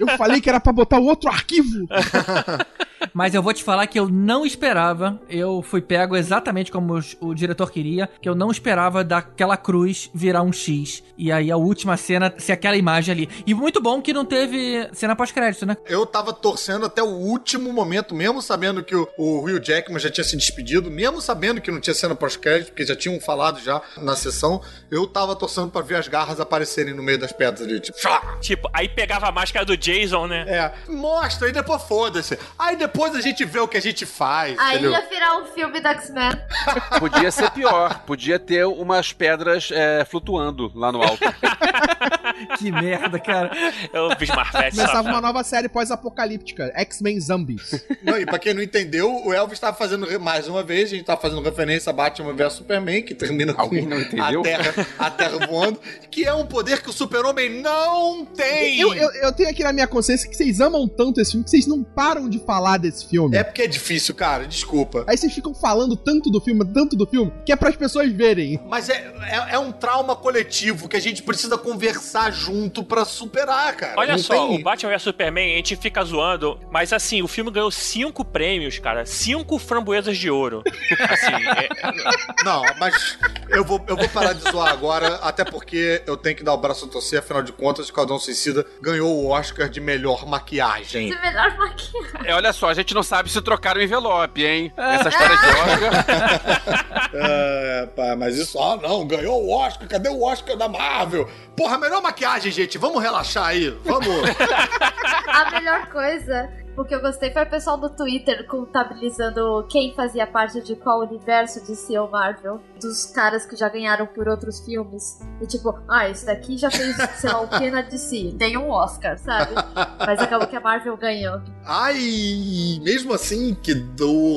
Eu 0.00 0.08
falei 0.18 0.40
que 0.40 0.48
era 0.48 0.60
pra 0.60 0.72
botar 0.72 0.98
o 0.98 1.04
outro 1.04 1.30
arquivo. 1.30 1.86
Mas 3.12 3.34
eu 3.34 3.42
vou 3.42 3.52
te 3.52 3.62
falar 3.62 3.86
que 3.86 3.98
eu 3.98 4.08
não 4.08 4.44
esperava, 4.46 5.20
eu 5.28 5.62
fui 5.62 5.80
pego 5.80 6.16
exatamente 6.16 6.70
como 6.72 6.94
os- 6.94 7.16
o 7.20 7.34
diretor 7.34 7.70
queria, 7.70 8.08
que 8.20 8.28
eu 8.28 8.34
não 8.34 8.50
esperava 8.50 9.02
daquela 9.04 9.56
cruz 9.56 10.10
virar 10.14 10.42
um 10.42 10.52
X. 10.52 11.02
E 11.18 11.30
aí 11.30 11.50
a 11.50 11.56
última 11.56 11.96
cena 11.96 12.32
ser 12.38 12.52
aquela 12.52 12.76
imagem 12.76 13.12
ali. 13.12 13.28
E 13.46 13.54
muito 13.54 13.80
bom 13.80 14.00
que 14.02 14.12
não 14.12 14.24
teve 14.24 14.88
cena 14.92 15.14
pós-crédito, 15.16 15.66
né? 15.66 15.76
Eu 15.86 16.04
tava 16.06 16.32
torcendo 16.32 16.86
até 16.86 17.02
o 17.02 17.06
último 17.06 17.72
momento, 17.72 18.14
mesmo 18.14 18.40
sabendo 18.42 18.82
que 18.82 18.94
o, 18.94 19.08
o 19.18 19.40
Hugh 19.44 19.60
Jackman 19.62 19.98
já 19.98 20.10
tinha 20.10 20.24
se 20.24 20.36
despedido, 20.36 20.90
mesmo 20.90 21.20
sabendo 21.20 21.60
que 21.60 21.70
não 21.70 21.80
tinha 21.80 21.94
cena 21.94 22.14
pós-crédito, 22.14 22.68
porque 22.68 22.84
já 22.86 22.96
tinham 22.96 23.20
falado 23.20 23.60
já 23.60 23.80
na 23.98 24.16
sessão, 24.16 24.60
eu 24.90 25.06
tava 25.06 25.34
torcendo 25.36 25.70
pra 25.70 25.82
ver 25.82 25.96
as 25.96 26.08
garras 26.08 26.40
aparecerem 26.40 26.94
no 26.94 27.02
meio 27.02 27.18
das 27.18 27.32
pedras 27.32 27.66
ali, 27.66 27.80
tipo! 27.80 27.96
Tipo, 28.40 28.68
aí 28.72 28.88
pegava 28.88 29.26
a 29.28 29.32
máscara 29.32 29.64
do 29.64 29.76
Jason, 29.76 30.26
né? 30.26 30.44
É, 30.48 30.72
mostra, 30.90 31.48
e 31.48 31.52
depois 31.52 31.82
foda-se. 31.82 32.38
Aí 32.58 32.76
depois 32.76 32.85
a 33.16 33.20
gente 33.20 33.44
vê 33.44 33.58
o 33.60 33.68
que 33.68 33.76
a 33.76 33.80
gente 33.82 34.04
faz, 34.06 34.58
Aí 34.58 34.78
entendeu? 34.78 34.92
ia 34.92 35.08
virar 35.08 35.36
um 35.38 35.46
filme 35.46 35.80
do 35.80 35.88
X-Men. 35.88 36.32
Podia 36.98 37.30
ser 37.30 37.50
pior. 37.50 38.00
Podia 38.06 38.38
ter 38.38 38.64
umas 38.66 39.12
pedras 39.12 39.70
é, 39.72 40.04
flutuando 40.04 40.70
lá 40.74 40.90
no 40.92 41.02
alto. 41.02 41.22
Que 42.58 42.70
merda, 42.70 43.18
cara. 43.18 43.50
Eu 43.92 44.16
fiz 44.18 44.28
Marvete, 44.28 44.76
Começava 44.76 45.08
uma 45.08 45.20
nova 45.20 45.42
série 45.44 45.68
pós-apocalíptica, 45.68 46.72
X-Men 46.74 47.20
Zombies. 47.20 47.84
Não, 48.02 48.18
e 48.18 48.24
pra 48.24 48.38
quem 48.38 48.54
não 48.54 48.62
entendeu, 48.62 49.22
o 49.24 49.32
Elvis 49.32 49.58
tava 49.58 49.76
fazendo, 49.76 50.06
mais 50.20 50.48
uma 50.48 50.62
vez, 50.62 50.90
a 50.92 50.96
gente 50.96 51.04
tava 51.04 51.20
fazendo 51.20 51.42
referência 51.42 51.90
a 51.90 51.92
Batman 51.92 52.32
vs 52.32 52.54
Superman, 52.54 53.02
que 53.02 53.14
termina 53.14 53.52
com 53.52 53.60
Alguém 53.60 53.86
não 53.86 54.00
entendeu? 54.00 54.40
A, 54.40 54.44
terra, 54.44 54.86
a 54.98 55.10
Terra 55.10 55.46
voando, 55.46 55.80
que 56.10 56.24
é 56.24 56.32
um 56.32 56.46
poder 56.46 56.82
que 56.82 56.90
o 56.90 56.92
super-homem 56.92 57.60
não 57.60 58.24
tem! 58.24 58.78
Eu, 58.80 58.94
eu, 58.94 59.10
eu 59.14 59.32
tenho 59.32 59.48
aqui 59.48 59.62
na 59.62 59.72
minha 59.72 59.86
consciência 59.86 60.28
que 60.28 60.36
vocês 60.36 60.60
amam 60.60 60.86
tanto 60.88 61.20
esse 61.20 61.32
filme 61.32 61.44
que 61.44 61.50
vocês 61.50 61.66
não 61.66 61.82
param 61.82 62.28
de 62.28 62.38
falar 62.38 62.78
desse 62.78 63.06
filme. 63.06 63.36
É 63.36 63.44
porque 63.44 63.62
é 63.62 63.66
difícil, 63.66 64.14
cara, 64.14 64.46
desculpa. 64.46 65.04
Aí 65.06 65.16
vocês 65.16 65.32
ficam 65.32 65.54
falando 65.54 65.96
tanto 65.96 66.30
do 66.30 66.40
filme, 66.40 66.64
tanto 66.72 66.96
do 66.96 67.06
filme, 67.06 67.32
que 67.44 67.52
é 67.52 67.56
para 67.56 67.68
as 67.68 67.76
pessoas 67.76 68.10
verem. 68.12 68.60
Mas 68.68 68.88
é, 68.88 69.12
é, 69.28 69.54
é 69.54 69.58
um 69.58 69.72
trauma 69.72 70.14
coletivo 70.14 70.88
que 70.88 70.96
a 70.96 71.00
gente 71.00 71.22
precisa 71.22 71.58
conversar 71.58 72.15
junto 72.30 72.82
pra 72.82 73.04
superar, 73.04 73.74
cara. 73.76 73.94
Olha 73.96 74.12
Não 74.12 74.18
só, 74.18 74.34
tem- 74.34 74.60
o 74.60 74.62
Batman 74.62 74.90
vs 74.92 75.02
Superman, 75.02 75.52
a 75.52 75.56
gente 75.56 75.76
fica 75.76 76.02
zoando, 76.04 76.58
mas 76.70 76.92
assim, 76.92 77.22
o 77.22 77.28
filme 77.28 77.50
ganhou 77.50 77.70
cinco 77.70 78.24
prêmios, 78.24 78.78
cara. 78.78 79.04
Cinco 79.06 79.58
framboesas 79.58 80.16
de 80.18 80.30
ouro. 80.30 80.62
Assim, 81.08 81.34
é- 81.34 82.44
Não, 82.44 82.62
mas 82.78 83.18
eu 83.48 83.64
vou, 83.64 83.84
eu 83.88 83.96
vou 83.96 84.08
parar 84.08 84.32
de 84.32 84.40
zoar 84.50 84.68
agora, 84.72 85.16
até 85.16 85.44
porque 85.44 86.02
eu 86.06 86.16
tenho 86.16 86.36
que 86.36 86.42
dar 86.42 86.52
o 86.54 86.58
braço 86.58 86.84
a 86.86 86.88
torcer, 86.88 87.18
afinal 87.18 87.42
de 87.42 87.52
contas, 87.52 87.86
o 87.86 87.88
Esquadrão 87.88 88.18
Suicida 88.18 88.64
ganhou 88.80 89.08
o 89.14 89.28
Oscar 89.30 89.68
de 89.68 89.80
melhor 89.80 90.26
maquiagem. 90.26 91.10
De 91.10 91.20
melhor 91.20 91.56
maquiagem. 91.56 92.20
É, 92.24 92.34
olha 92.34 92.52
só, 92.52 92.68
a 92.68 92.74
gente 92.74 92.94
não 92.94 93.02
sabe 93.02 93.30
se 93.30 93.40
trocaram 93.42 93.80
o 93.80 93.84
envelope, 93.84 94.44
hein? 94.44 94.72
Essa 94.76 95.08
história 95.08 95.36
de 95.36 95.46
Oscar. 95.46 96.86
É, 97.18 97.88
pá, 97.96 98.14
mas 98.16 98.36
isso, 98.36 98.58
ah, 98.60 98.76
não, 98.76 99.06
ganhou 99.06 99.42
o 99.42 99.50
Oscar, 99.50 99.88
cadê 99.88 100.08
o 100.08 100.22
Oscar 100.22 100.56
da 100.56 100.68
Marvel? 100.68 101.28
Porra, 101.56 101.78
melhor 101.78 102.02
maquiagem, 102.06 102.52
gente, 102.52 102.78
vamos 102.78 103.02
relaxar 103.02 103.46
aí, 103.46 103.68
vamos. 103.84 104.06
A 105.26 105.50
melhor 105.50 105.86
coisa, 105.88 106.48
o 106.76 106.84
que 106.84 106.94
eu 106.94 107.00
gostei 107.00 107.30
foi 107.30 107.42
o 107.42 107.50
pessoal 107.50 107.76
do 107.76 107.88
Twitter 107.88 108.46
contabilizando 108.46 109.66
quem 109.70 109.94
fazia 109.94 110.26
parte 110.26 110.60
de 110.60 110.76
qual 110.76 111.00
universo 111.00 111.64
de 111.64 111.76
ou 111.98 112.10
Marvel. 112.10 112.60
Dos 112.80 113.06
caras 113.06 113.46
que 113.46 113.56
já 113.56 113.68
ganharam 113.68 114.06
por 114.06 114.28
outros 114.28 114.60
filmes. 114.60 115.20
E 115.40 115.46
tipo, 115.46 115.74
ah, 115.88 116.08
esse 116.08 116.26
daqui 116.26 116.58
já 116.58 116.70
fez, 116.70 116.96
sei 117.16 117.30
lá, 117.30 117.40
o 117.40 117.48
que 117.48 117.70
na 117.70 117.82
DC? 117.82 118.34
Tem 118.38 118.56
um 118.56 118.70
Oscar, 118.70 119.18
sabe? 119.18 119.52
Mas 119.98 120.20
acabou 120.20 120.46
que 120.46 120.56
a 120.56 120.60
Marvel 120.60 120.96
ganhou. 120.96 121.40
Ai, 121.64 122.78
mesmo 122.82 123.12
assim, 123.12 123.54
que 123.54 123.74
dor. 123.74 124.36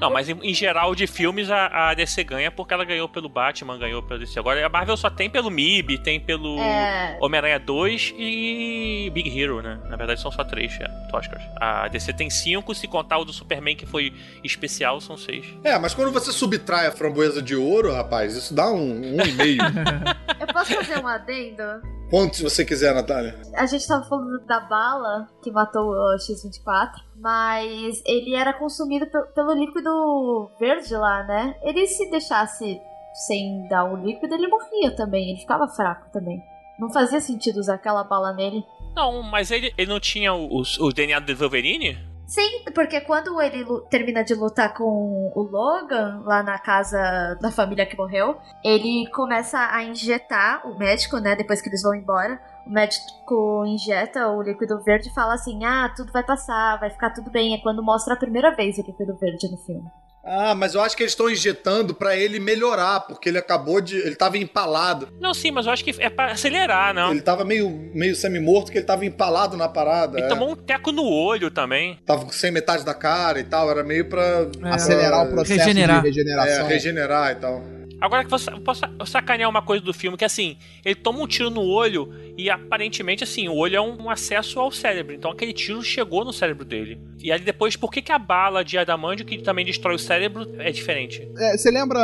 Não, 0.00 0.10
mas 0.10 0.28
em, 0.28 0.38
em 0.42 0.54
geral 0.54 0.94
de 0.94 1.06
filmes 1.06 1.50
a, 1.50 1.90
a 1.90 1.94
DC 1.94 2.22
ganha 2.24 2.50
porque 2.50 2.74
ela 2.74 2.84
ganhou 2.84 3.08
pelo 3.08 3.28
Batman, 3.28 3.78
ganhou 3.78 4.02
pelo 4.02 4.20
DC. 4.20 4.38
Agora 4.38 4.64
a 4.64 4.68
Marvel 4.68 4.96
só 4.96 5.10
tem 5.10 5.28
pelo 5.30 5.50
MIB, 5.50 5.98
tem 5.98 6.20
pelo 6.20 6.58
É. 6.60 7.16
Homem-Aranha 7.20 7.58
2 7.58 8.14
e 8.16 9.10
Big 9.12 9.38
Hero, 9.38 9.62
né? 9.62 9.80
Na 9.88 9.96
verdade 9.96 10.20
são 10.20 10.30
só 10.30 10.44
três 10.44 10.78
é, 10.80 10.88
Oscars. 11.28 11.44
A 11.60 11.88
DC 11.88 12.12
tem 12.14 12.30
cinco, 12.30 12.74
se 12.74 12.86
contar 12.88 13.18
o 13.18 13.24
do 13.24 13.32
Superman 13.32 13.76
que 13.76 13.86
foi 13.86 14.12
especial, 14.42 15.00
são 15.00 15.16
seis. 15.16 15.46
É, 15.62 15.78
mas 15.78 15.94
quando 15.94 16.12
você 16.12 16.32
subtrai 16.32 16.86
a 16.86 16.92
framboesa 16.92 17.42
de 17.42 17.54
ouro, 17.54 17.92
rapaz, 17.92 18.34
isso 18.36 18.54
dá 18.54 18.70
um, 18.70 18.90
um 18.90 19.20
e 19.24 19.32
meio. 19.32 19.60
Eu 20.40 20.46
posso 20.48 20.74
fazer 20.74 20.98
um 21.02 21.06
adendo? 21.06 21.62
Quantos 22.10 22.40
você 22.40 22.64
quiser, 22.64 22.94
Natália? 22.94 23.38
A 23.54 23.66
gente 23.66 23.86
tava 23.86 24.02
falando 24.08 24.38
da 24.46 24.60
bala 24.60 25.28
que 25.42 25.50
matou 25.50 25.90
o 25.90 26.18
X-24, 26.18 26.92
mas 27.16 28.02
ele 28.06 28.34
era 28.34 28.52
consumido 28.54 29.06
pe- 29.06 29.26
pelo 29.34 29.52
líquido 29.52 30.50
verde 30.58 30.94
lá, 30.94 31.22
né? 31.24 31.54
Ele 31.62 31.86
se 31.86 32.08
deixasse 32.10 32.80
sem 33.26 33.66
dar 33.68 33.84
o 33.84 33.96
líquido, 33.96 34.34
ele 34.34 34.48
morria 34.48 34.94
também, 34.96 35.30
ele 35.30 35.40
ficava 35.40 35.68
fraco 35.68 36.08
também. 36.10 36.40
Não 36.78 36.90
fazia 36.92 37.20
sentido 37.20 37.58
usar 37.58 37.74
aquela 37.74 38.04
bala 38.04 38.32
nele. 38.32 38.62
Não, 38.94 39.22
mas 39.22 39.50
ele, 39.50 39.72
ele 39.76 39.90
não 39.90 40.00
tinha 40.00 40.32
o, 40.34 40.60
o- 40.60 40.86
o 40.86 40.92
DNA 40.92 41.18
do 41.20 41.36
Wolverine? 41.36 41.98
Sim, 42.26 42.62
porque 42.74 43.00
quando 43.00 43.40
ele 43.40 43.64
termina 43.88 44.22
de 44.22 44.34
lutar 44.34 44.74
com 44.74 45.32
o 45.34 45.42
Logan, 45.42 46.20
lá 46.26 46.42
na 46.42 46.58
casa 46.58 46.98
da 47.40 47.50
família 47.50 47.86
que 47.86 47.96
morreu, 47.96 48.36
ele 48.62 49.08
começa 49.14 49.58
a 49.72 49.82
injetar 49.82 50.66
o 50.68 50.76
médico, 50.78 51.16
né? 51.20 51.34
Depois 51.34 51.62
que 51.62 51.70
eles 51.70 51.80
vão 51.82 51.94
embora. 51.94 52.38
O 52.66 52.70
médico 52.70 53.64
injeta 53.66 54.28
o 54.28 54.42
líquido 54.42 54.78
verde 54.84 55.08
e 55.08 55.14
fala 55.14 55.32
assim: 55.34 55.64
ah, 55.64 55.90
tudo 55.96 56.12
vai 56.12 56.22
passar, 56.22 56.78
vai 56.78 56.90
ficar 56.90 57.10
tudo 57.14 57.30
bem. 57.30 57.54
É 57.54 57.62
quando 57.62 57.82
mostra 57.82 58.12
a 58.12 58.16
primeira 58.18 58.54
vez 58.54 58.76
o 58.76 58.82
líquido 58.82 59.16
verde 59.16 59.50
no 59.50 59.56
filme. 59.56 59.88
Ah, 60.30 60.54
mas 60.54 60.74
eu 60.74 60.82
acho 60.82 60.94
que 60.94 61.02
eles 61.02 61.12
estão 61.12 61.30
injetando 61.30 61.94
pra 61.94 62.14
ele 62.14 62.38
melhorar, 62.38 63.00
porque 63.00 63.30
ele 63.30 63.38
acabou 63.38 63.80
de. 63.80 63.96
Ele 63.96 64.14
tava 64.14 64.36
empalado. 64.36 65.08
Não, 65.18 65.32
sim, 65.32 65.50
mas 65.50 65.64
eu 65.64 65.72
acho 65.72 65.82
que 65.82 65.94
é 65.98 66.10
pra 66.10 66.32
acelerar, 66.32 66.92
não. 66.92 67.12
Ele 67.12 67.22
tava 67.22 67.44
meio, 67.44 67.70
meio 67.94 68.14
semi-morto, 68.14 68.70
que 68.70 68.76
ele 68.76 68.84
tava 68.84 69.06
empalado 69.06 69.56
na 69.56 69.68
parada. 69.68 70.18
Ele 70.18 70.26
é. 70.26 70.28
tomou 70.28 70.50
um 70.50 70.56
teco 70.56 70.92
no 70.92 71.04
olho 71.08 71.50
também. 71.50 71.98
Tava 72.04 72.30
sem 72.30 72.50
metade 72.50 72.84
da 72.84 72.92
cara 72.92 73.40
e 73.40 73.44
tal, 73.44 73.70
era 73.70 73.82
meio 73.82 74.06
pra. 74.06 74.48
Acelerar 74.64 75.26
o 75.26 75.30
processo 75.30 75.60
Regenerar. 75.60 76.02
de 76.02 76.08
regeneração. 76.08 76.66
É, 76.66 76.68
regenerar 76.68 77.32
e 77.32 77.34
tal. 77.36 77.78
Agora 78.00 78.22
que 78.24 78.30
você 78.30 78.50
posso 78.60 78.82
sacanear 79.06 79.50
uma 79.50 79.60
coisa 79.60 79.84
do 79.84 79.92
filme, 79.92 80.16
que 80.16 80.24
assim, 80.24 80.56
ele 80.84 80.94
toma 80.94 81.20
um 81.20 81.26
tiro 81.26 81.50
no 81.50 81.62
olho 81.62 82.14
e 82.36 82.48
aparentemente, 82.48 83.24
assim, 83.24 83.48
o 83.48 83.56
olho 83.56 83.76
é 83.76 83.80
um, 83.80 84.04
um 84.04 84.10
acesso 84.10 84.60
ao 84.60 84.70
cérebro. 84.70 85.14
Então 85.14 85.32
aquele 85.32 85.52
tiro 85.52 85.82
chegou 85.82 86.24
no 86.24 86.32
cérebro 86.32 86.64
dele. 86.64 87.00
E 87.20 87.32
aí 87.32 87.40
depois, 87.40 87.74
por 87.74 87.90
que, 87.90 88.00
que 88.00 88.12
a 88.12 88.18
bala 88.18 88.64
de 88.64 88.78
adamantio, 88.78 89.26
que 89.26 89.38
também 89.38 89.64
destrói 89.64 89.96
o 89.96 89.98
cérebro, 89.98 90.17
é 90.58 90.70
diferente? 90.72 91.28
É, 91.38 91.56
Você 91.56 91.70
lembra 91.70 91.98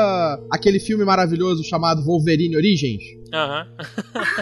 aquele 0.51 0.78
filme 0.81 1.05
maravilhoso 1.05 1.65
chamado 1.65 2.05
Wolverine 2.05 2.57
Origins? 2.57 3.03
Aham. 3.32 3.66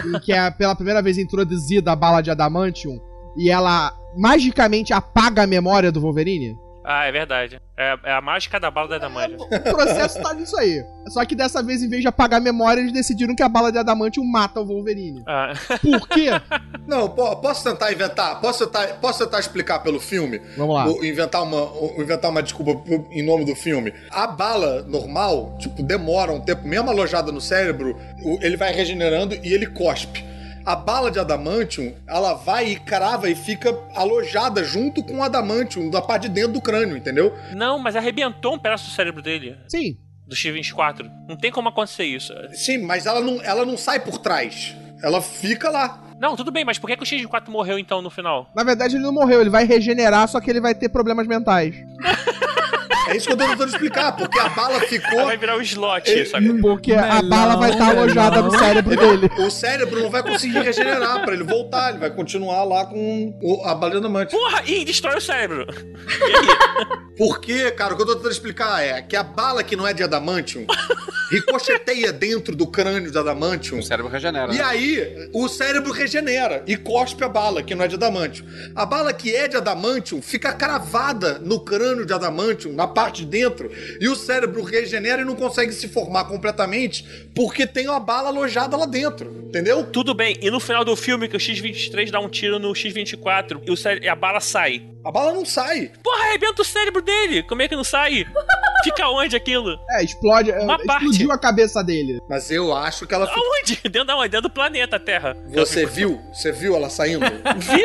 em 0.05 0.19
que 0.19 0.31
é 0.31 0.51
pela 0.51 0.75
primeira 0.75 1.01
vez 1.01 1.17
introduzida 1.17 1.91
a 1.91 1.95
bala 1.95 2.21
de 2.21 2.29
adamantium 2.31 2.99
e 3.37 3.49
ela 3.49 3.91
magicamente 4.15 4.93
apaga 4.93 5.43
a 5.43 5.47
memória 5.47 5.91
do 5.91 5.99
Wolverine? 5.99 6.55
Ah, 6.85 7.05
é 7.05 7.11
verdade. 7.11 7.59
É, 7.77 7.95
é 8.03 8.11
a 8.11 8.21
mágica 8.21 8.59
da 8.59 8.69
bala 8.69 8.87
da 8.87 8.95
adamantio. 8.97 9.37
O 9.41 9.59
processo 9.75 10.21
tá 10.21 10.33
nisso 10.33 10.55
aí. 10.57 10.83
Só 11.07 11.25
que 11.25 11.33
dessa 11.35 11.63
vez, 11.63 11.81
em 11.81 11.89
vez 11.89 12.01
de 12.01 12.07
apagar 12.07 12.39
a 12.39 12.43
memória, 12.43 12.81
eles 12.81 12.91
decidiram 12.91 13.35
que 13.35 13.41
a 13.41 13.49
bala 13.49 13.71
de 13.71 13.77
adamantium 13.77 14.23
mata 14.23 14.59
o 14.59 14.65
Wolverine. 14.65 15.23
Ah. 15.25 15.53
Por 15.81 16.07
quê? 16.09 16.29
Não, 16.87 17.09
po- 17.09 17.35
posso 17.37 17.63
tentar 17.63 17.91
inventar? 17.91 18.39
Posso 18.41 18.67
tentar, 18.67 18.87
posso 18.99 19.23
tentar 19.25 19.39
explicar 19.39 19.79
pelo 19.79 19.99
filme? 19.99 20.39
Vamos 20.57 20.75
lá. 20.75 20.85
Ou 20.85 21.03
inventar 21.03 21.41
uma, 21.43 21.61
ou 21.61 21.95
inventar 22.01 22.29
uma 22.29 22.43
desculpa 22.43 22.83
em 23.11 23.25
nome 23.25 23.45
do 23.45 23.55
filme. 23.55 23.93
A 24.11 24.27
bala 24.27 24.83
normal, 24.83 25.57
tipo, 25.59 25.81
demora 25.81 26.31
um 26.31 26.41
tempo, 26.41 26.67
mesmo 26.67 26.89
alojada 26.89 27.31
no 27.31 27.41
cérebro, 27.41 27.97
ele 28.41 28.57
vai 28.57 28.71
regenerando 28.73 29.33
e 29.35 29.53
ele 29.53 29.65
cospe. 29.67 30.23
A 30.65 30.75
bala 30.75 31.11
de 31.11 31.19
adamantium, 31.19 31.93
ela 32.07 32.33
vai 32.33 32.71
e 32.71 32.75
crava 32.79 33.29
e 33.29 33.35
fica 33.35 33.77
alojada 33.95 34.63
junto 34.63 35.03
com 35.03 35.17
o 35.17 35.23
adamantium 35.23 35.89
da 35.89 36.01
parte 36.01 36.27
de 36.27 36.35
dentro 36.35 36.53
do 36.53 36.61
crânio, 36.61 36.97
entendeu? 36.97 37.33
Não, 37.53 37.77
mas 37.77 37.95
arrebentou 37.95 38.55
um 38.55 38.59
pedaço 38.59 38.85
do 38.85 38.91
cérebro 38.91 39.21
dele. 39.21 39.57
Sim. 39.67 39.97
Do 40.27 40.35
X-24. 40.35 41.09
Não 41.27 41.35
tem 41.35 41.51
como 41.51 41.69
acontecer 41.69 42.05
isso. 42.05 42.33
Sim, 42.53 42.79
mas 42.79 43.05
ela 43.05 43.19
não, 43.21 43.41
ela 43.41 43.65
não 43.65 43.77
sai 43.77 43.99
por 43.99 44.17
trás. 44.17 44.75
Ela 45.03 45.21
fica 45.21 45.69
lá. 45.69 46.01
Não, 46.17 46.35
tudo 46.37 46.51
bem, 46.51 46.63
mas 46.63 46.79
por 46.79 46.87
que, 46.87 46.95
que 46.95 47.03
o 47.03 47.05
X-24 47.05 47.49
morreu 47.49 47.77
então 47.77 48.01
no 48.01 48.09
final? 48.09 48.49
Na 48.55 48.63
verdade, 48.63 48.95
ele 48.95 49.03
não 49.03 49.11
morreu, 49.11 49.41
ele 49.41 49.49
vai 49.49 49.65
regenerar, 49.65 50.27
só 50.29 50.39
que 50.39 50.49
ele 50.49 50.61
vai 50.61 50.73
ter 50.73 50.87
problemas 50.87 51.27
mentais. 51.27 51.75
É 53.09 53.17
isso 53.17 53.27
que 53.27 53.33
eu 53.33 53.37
tô 53.37 53.45
tentando 53.45 53.69
explicar, 53.69 54.11
porque 54.13 54.39
a 54.39 54.49
bala 54.49 54.79
ficou. 54.81 55.25
Vai 55.25 55.37
virar 55.37 55.57
um 55.57 55.61
slot, 55.61 56.09
Ele- 56.09 56.25
sabe? 56.25 56.61
Porque 56.61 56.93
a 56.93 57.21
bala 57.21 57.55
vai 57.57 57.71
estar 57.71 57.89
alojada 57.89 58.41
no 58.41 58.57
cérebro 58.57 58.95
dele. 58.95 59.29
O 59.39 59.49
cérebro 59.51 60.01
não 60.01 60.09
vai 60.09 60.23
conseguir 60.23 60.59
regenerar 60.61 61.23
pra 61.23 61.33
ele 61.33 61.43
voltar, 61.43 61.89
ele 61.89 61.99
vai 61.99 62.09
continuar 62.11 62.63
lá 62.63 62.85
com 62.85 63.37
o- 63.41 63.63
a 63.65 63.75
bala 63.75 63.91
de 63.91 63.97
adamante. 63.97 64.31
Porra, 64.31 64.63
ih, 64.65 64.85
destrói 64.85 65.17
o 65.17 65.21
cérebro. 65.21 65.65
Porque, 67.17 67.69
cara, 67.71 67.93
o 67.93 67.95
que 67.97 68.01
eu 68.01 68.07
tô 68.07 68.15
tentando 68.15 68.31
explicar 68.31 68.81
é 68.83 69.01
que 69.01 69.15
a 69.15 69.21
bala 69.23 69.63
que 69.63 69.75
não 69.75 69.87
é 69.87 69.93
de 69.93 70.01
adamantium 70.01 70.65
ricocheteia 71.31 72.11
dentro 72.11 72.55
do 72.55 72.65
crânio 72.67 73.11
de 73.11 73.17
adamantium. 73.17 73.79
O 73.79 73.83
cérebro 73.83 74.11
regenera. 74.11 74.53
E 74.53 74.57
né? 74.57 74.63
aí, 74.63 75.29
o 75.33 75.47
cérebro 75.47 75.91
regenera 75.91 76.63
e 76.67 76.75
cospe 76.75 77.23
a 77.23 77.29
bala, 77.29 77.61
que 77.63 77.75
não 77.75 77.85
é 77.85 77.87
de 77.87 77.95
adamantium. 77.95 78.45
A 78.75 78.85
bala 78.85 79.13
que 79.13 79.33
é 79.33 79.47
de 79.47 79.55
adamantium 79.57 80.21
fica 80.21 80.53
cravada 80.53 81.37
no 81.39 81.59
crânio 81.59 82.05
de 82.05 82.13
adamantium, 82.13 82.73
na 82.73 82.87
parte 82.93 83.25
de 83.25 83.31
dentro, 83.31 83.71
e 83.99 84.07
o 84.07 84.15
cérebro 84.15 84.63
regenera 84.63 85.21
e 85.21 85.25
não 85.25 85.35
consegue 85.35 85.71
se 85.73 85.87
formar 85.87 86.25
completamente 86.25 87.03
porque 87.35 87.65
tem 87.67 87.87
uma 87.87 87.99
bala 87.99 88.29
alojada 88.29 88.77
lá 88.77 88.85
dentro, 88.85 89.45
entendeu? 89.47 89.83
Tudo 89.85 90.13
bem, 90.13 90.37
e 90.41 90.49
no 90.51 90.59
final 90.59 90.85
do 90.85 90.95
filme 90.95 91.27
que 91.27 91.35
o 91.35 91.39
X-23 91.39 92.11
dá 92.11 92.19
um 92.19 92.29
tiro 92.29 92.59
no 92.59 92.73
X-24 92.75 93.61
e, 93.67 93.77
cére- 93.77 94.05
e 94.05 94.07
a 94.09 94.15
bala 94.15 94.39
sai. 94.39 94.83
A 95.03 95.11
bala 95.11 95.33
não 95.33 95.45
sai. 95.45 95.91
Porra, 96.01 96.23
arrebenta 96.27 96.61
o 96.61 96.65
cérebro 96.65 97.01
dele! 97.01 97.43
Como 97.43 97.61
é 97.61 97.67
que 97.67 97.75
não 97.75 97.83
sai? 97.83 98.25
Fica 98.83 99.07
onde 99.09 99.35
aquilo? 99.35 99.77
É, 99.91 100.03
explode. 100.03 100.51
é, 100.51 100.59
Uma 100.59 100.77
parte. 100.85 101.05
explodiu 101.05 101.31
a 101.31 101.37
cabeça 101.37 101.81
dele. 101.83 102.19
Mas 102.29 102.51
eu 102.51 102.73
acho 102.75 103.07
que 103.07 103.13
ela 103.13 103.25
fica. 103.27 103.39
Aonde? 103.39 103.79
Dentro 103.89 104.05
da 104.05 104.17
onde? 104.17 104.29
Dentro 104.29 104.49
do 104.49 104.53
planeta 104.53 104.99
Terra. 104.99 105.37
Você 105.53 105.85
viu? 105.85 106.21
Você 106.33 106.51
viu 106.51 106.75
ela 106.75 106.89
saindo? 106.89 107.25
Vi? 107.25 107.83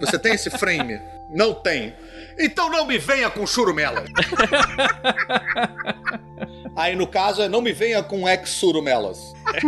Você 0.00 0.18
tem 0.18 0.34
esse 0.34 0.48
frame? 0.50 1.00
Não 1.34 1.52
tem. 1.54 1.94
Então 2.40 2.70
não 2.70 2.86
me 2.86 2.98
venha 2.98 3.28
com 3.28 3.46
churumela. 3.46 4.04
Aí 6.74 6.96
no 6.96 7.06
caso 7.06 7.42
é 7.42 7.48
não 7.48 7.60
me 7.60 7.72
venha 7.72 8.02
com 8.02 8.28
ex-surumelas. 8.28 9.34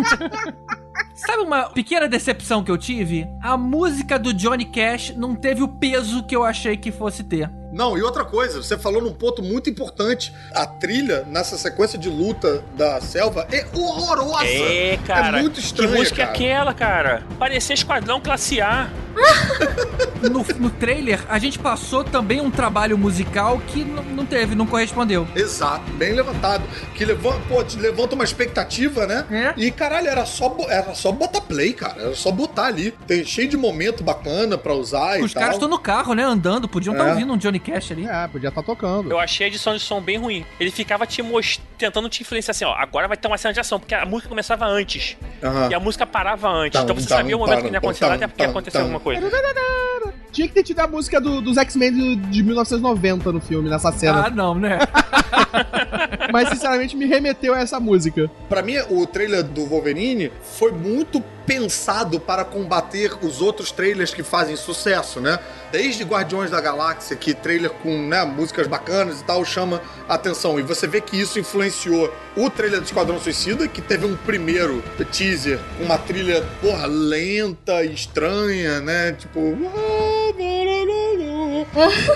Sabe 1.15 1.43
uma 1.43 1.69
pequena 1.71 2.09
decepção 2.09 2.65
que 2.65 2.71
eu 2.71 2.79
tive? 2.79 3.27
A 3.43 3.57
música 3.57 4.19
do 4.19 4.33
Johnny 4.33 4.65
Cash 4.65 5.15
não 5.17 5.35
teve 5.35 5.63
o 5.63 5.69
peso 5.69 6.25
que 6.25 6.35
eu 6.35 6.43
achei 6.43 6.77
que 6.77 6.91
fosse 6.91 7.23
ter. 7.23 7.49
Não, 7.73 7.97
e 7.97 8.03
outra 8.03 8.25
coisa, 8.25 8.63
você 8.63 8.77
falou 8.77 9.01
num 9.01 9.15
ponto 9.15 9.43
muito 9.43 9.71
importante. 9.71 10.35
A 10.53 10.67
trilha 10.67 11.25
nessa 11.27 11.57
sequência 11.57 11.99
de 11.99 12.09
luta 12.09 12.63
da 12.77 13.01
selva 13.01 13.47
é 13.53 13.65
horrorosa. 13.73 14.45
É, 14.45 14.99
cara. 15.07 15.39
É 15.39 15.43
muito 15.43 15.61
estranha, 15.61 15.93
Que 15.93 15.99
música 15.99 16.17
cara. 16.17 16.29
é 16.29 16.33
aquela, 16.35 16.75
cara? 16.75 17.23
Parecia 17.39 17.75
Esquadrão 17.75 18.21
Classe 18.21 18.61
A. 18.61 18.91
No, 20.23 20.47
no 20.61 20.71
trailer, 20.71 21.21
a 21.29 21.37
gente 21.37 21.59
passou 21.59 22.05
também 22.05 22.41
um 22.41 22.49
trabalho 22.49 22.97
musical 22.97 23.61
que 23.67 23.85
não 23.85 24.25
teve, 24.25 24.55
não 24.55 24.67
correspondeu. 24.67 25.27
Exato, 25.35 25.91
bem 25.95 26.13
levantado. 26.13 26.63
Que 26.95 27.05
levanta, 27.05 27.41
pô, 27.49 27.65
levanta 27.77 28.15
uma 28.15 28.23
expectativa, 28.23 29.05
né? 29.05 29.27
É. 29.31 29.53
E 29.57 29.71
caralho, 29.73 30.07
era 30.07 30.25
só, 30.25 30.57
era 30.69 30.95
só 30.95 31.11
botar 31.11 31.41
play, 31.41 31.73
cara. 31.73 32.01
Era 32.01 32.15
só 32.15 32.31
botar 32.31 32.67
ali. 32.67 32.93
Tem 33.05 33.25
cheio 33.25 33.49
de 33.49 33.57
momento 33.57 34.05
bacana 34.05 34.57
pra 34.57 34.73
usar 34.73 35.19
e 35.19 35.23
Os 35.25 35.35
caras 35.35 35.55
estão 35.55 35.69
no 35.69 35.79
carro, 35.79 36.15
né, 36.15 36.23
andando, 36.23 36.69
podiam 36.69 36.93
estar 36.95 37.09
É. 37.09 37.11
ouvindo 37.11 37.33
um 37.33 37.37
Johnny 37.37 37.59
Cash 37.59 37.91
ali. 37.91 38.07
É, 38.07 38.29
podia 38.29 38.49
estar 38.49 38.63
tocando. 38.63 39.11
Eu 39.11 39.19
achei 39.19 39.47
a 39.47 39.49
edição 39.49 39.75
de 39.75 39.81
som 39.81 40.01
bem 40.01 40.19
ruim. 40.19 40.47
Ele 40.61 40.71
ficava 40.71 41.05
te 41.05 41.21
most... 41.21 41.61
tentando 41.77 42.09
te 42.09 42.23
influenciar 42.23 42.53
assim, 42.53 42.65
ó. 42.65 42.75
Agora 42.75 43.09
vai 43.09 43.17
ter 43.17 43.27
uma 43.27 43.37
cena 43.39 43.53
de 43.53 43.59
ação, 43.59 43.81
porque 43.81 43.95
a 43.95 44.07
música 44.07 44.29
começava 44.29 44.67
antes. 44.67 45.17
Aham. 45.43 45.69
E 45.69 45.75
a 45.75 45.81
música 45.81 46.07
parava 46.07 46.49
antes. 46.49 46.75
Tam, 46.79 46.85
então 46.85 46.95
você 46.95 47.09
tam, 47.09 47.19
sabia 47.19 47.37
o 47.37 47.41
momento 47.41 47.59
que 47.59 47.65
não 47.65 47.73
ia 47.73 47.79
acontecer 47.79 48.05
tam, 48.07 48.15
até 48.15 48.29
porque 48.29 48.43
ia 48.43 48.49
acontecer 48.49 48.79
tam. 49.03 49.15
alguma 49.17 50.03
coisa. 50.03 50.22
Tinha 50.33 50.49
que 50.49 50.55
ter 50.55 50.63
tido 50.63 50.81
a 50.81 50.87
música 50.89 51.21
do- 51.21 51.41
dos 51.43 51.57
X-Men 51.59 51.93
de, 51.93 52.17
de 52.17 52.43
1990 52.43 53.31
no 53.33 53.41
filme, 53.41 53.69
nessa 53.69 53.93
cena. 53.93 54.25
Ah, 54.27 54.31
não, 54.31 54.55
né? 54.55 54.79
Mas, 56.33 56.49
sinceramente, 56.49 56.97
me 56.97 57.05
remeteu 57.05 57.53
a 57.55 57.59
essa 57.61 57.79
música. 57.79 58.31
Pra 58.49 58.63
mim, 58.63 58.77
o 58.89 59.07
trailer 59.07 59.43
do 59.43 59.67
Wolverine 59.67 60.33
foi 60.59 60.73
muito 60.73 61.23
pensado 61.45 62.19
para 62.21 62.45
combater 62.45 63.13
os 63.23 63.43
outros 63.43 63.71
trailers 63.71 64.15
que 64.15 64.23
fazem 64.23 64.57
sucesso, 64.57 65.21
né? 65.21 65.39
Desde 65.71 66.05
Guardiões 66.05 66.51
da 66.51 66.61
Galáxia, 66.61 67.17
que 67.17 67.35
trailer 67.35 67.71
com 67.71 68.07
né, 68.07 68.25
músicas 68.25 68.67
bacanas 68.67 69.21
e 69.21 69.25
tal 69.25 69.45
chama 69.45 69.83
atenção. 70.09 70.59
E 70.59 70.63
você 70.63 70.87
vê 70.87 71.01
que 71.01 71.21
isso 71.21 71.39
influenciou 71.39 72.11
o 72.37 72.49
trailer 72.49 72.81
do 72.81 72.85
Esquadrão 72.87 73.19
Suicida, 73.21 73.69
que 73.69 73.83
teve 73.83 74.07
um 74.07 74.17
primeiro 74.17 74.83
teaser 75.11 75.59
com 75.77 75.85
uma 75.85 75.99
trilha, 75.99 76.43
porra, 76.63 76.87
lenta 76.87 77.85
e 77.85 77.93
estranha, 77.93 78.81
né? 78.81 79.13
Tipo. 79.13 79.41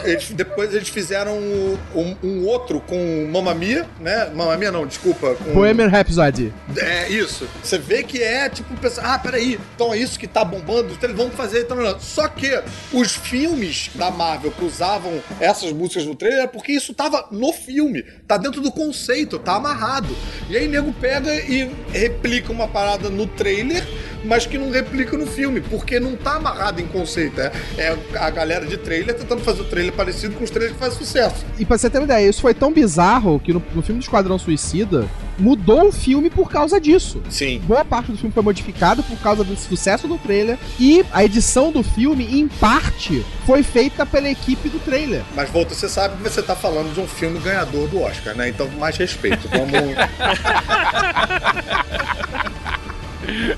Eles- 0.05 0.31
depois 0.31 0.75
eles 0.75 0.89
fizeram 0.89 1.39
um, 1.39 1.79
um- 2.23 2.47
outro 2.47 2.81
com 2.81 3.29
Mamma 3.31 3.55
Mia, 3.55 3.87
né? 4.01 4.31
Mamma 4.35 4.57
Mia 4.57 4.71
não, 4.73 4.87
desculpa. 4.87 5.35
Com... 5.35 5.53
Bohemian 5.55 5.89
Rhapsody. 5.89 6.53
É 6.77 7.09
isso. 7.09 7.49
Você 7.63 7.79
vê 7.79 8.03
que 8.03 8.23
é 8.23 8.49
tipo, 8.49 8.75
pensa, 8.77 9.01
ah, 9.03 9.19
peraí, 9.19 9.59
então 9.75 9.93
é 9.95 9.99
isso 9.99 10.19
que 10.19 10.27
tá 10.27 10.45
bombando, 10.45 10.93
então 10.93 11.09
eles 11.09 11.17
vão 11.17 11.31
fazer. 11.31 11.61
Então. 11.63 11.77
Só 12.01 12.29
que 12.29 12.61
os 12.93 13.15
filmes 13.15 13.91
da 13.95 14.11
Marvel 14.11 14.51
que 14.51 14.65
usavam 14.65 15.21
essas 15.41 15.73
músicas 15.73 16.05
no 16.07 16.15
trailer 16.15 16.45
é 16.45 16.47
porque 16.47 16.73
isso 16.73 16.93
tava 16.95 17.27
no 17.31 17.53
filme, 17.53 18.03
tá 18.27 18.37
dentro 18.37 18.61
do 18.61 18.71
conceito, 18.73 19.39
tá 19.39 19.57
amarrado. 19.57 20.15
E 20.49 20.57
aí 20.57 20.69
nego 20.69 20.93
pega 20.93 21.33
e 21.35 21.71
replica 21.93 22.53
uma 22.53 22.69
parada 22.69 23.09
no 23.09 23.27
trailer, 23.27 23.85
mas 24.27 24.47
que 24.47 24.59
não 24.59 24.71
replica 24.71 25.17
no 25.17 25.27
filme, 25.27 25.61
porque 25.61 25.99
não 25.99 26.17
tá 26.17 26.37
amarrado 26.37 26.81
em 26.81 26.87
conceito. 26.87 27.41
É, 27.41 27.53
é 27.79 27.97
a 28.17 28.31
galera 28.31 28.67
de 28.67 28.77
trailer 28.77 29.15
tentando 29.15 29.43
fazer 29.43 29.63
o 29.63 29.65
trailer 29.65 29.93
parecido 29.93 30.35
com 30.35 30.45
os 30.45 30.51
trailers 30.51 30.75
que 30.75 30.81
fazem 30.81 30.99
sucesso. 30.99 31.45
E 31.59 31.65
pra 31.65 31.79
você 31.79 31.89
ter 31.89 31.99
uma 31.99 32.05
ideia, 32.05 32.29
isso 32.29 32.41
foi 32.41 32.55
tão 32.55 32.73
bizarro 32.73 33.41
que 33.41 33.53
no, 33.53 33.63
no 33.75 33.83
filme 33.83 34.01
do 34.01 34.05
Esquadrão 34.05 34.39
Suicida 34.39 35.09
mudou 35.39 35.89
o 35.89 35.93
filme 35.93 36.31
por 36.31 36.51
causa 36.51 36.81
disso. 36.81 37.23
Sim. 37.31 37.61
Boa 37.61 37.85
parte 37.85 38.11
do 38.11 38.19
filme 38.19 38.33
foi 38.33 38.43
modificado 38.43 39.03
por 39.03 39.19
causa 39.19 39.45
do 39.45 39.57
sucesso 39.57 40.09
do 40.09 40.19
trailer 40.19 40.59
e 40.79 41.05
a 41.13 41.25
edição 41.25 41.71
do 41.71 41.83
filme, 41.83 42.41
em 42.41 42.49
parte, 42.49 43.25
foi 43.47 43.63
feita 43.63 44.05
pela 44.05 44.29
equipe 44.29 44.69
do 44.69 44.79
trailer. 44.79 45.23
Mas, 45.35 45.51
Volta, 45.51 45.75
você 45.75 45.89
sabe 45.89 46.17
que 46.17 46.23
você 46.23 46.43
tá 46.43 46.57
falando 46.57 46.93
de 46.93 47.01
um 47.01 47.07
filme 47.07 47.39
ganhador 47.39 47.89
do 47.89 48.01
Oscar, 48.01 48.35
né? 48.35 48.49
Então, 48.49 48.69
mais 48.79 48.97
respeito. 48.97 49.49
Vamos. 49.49 49.73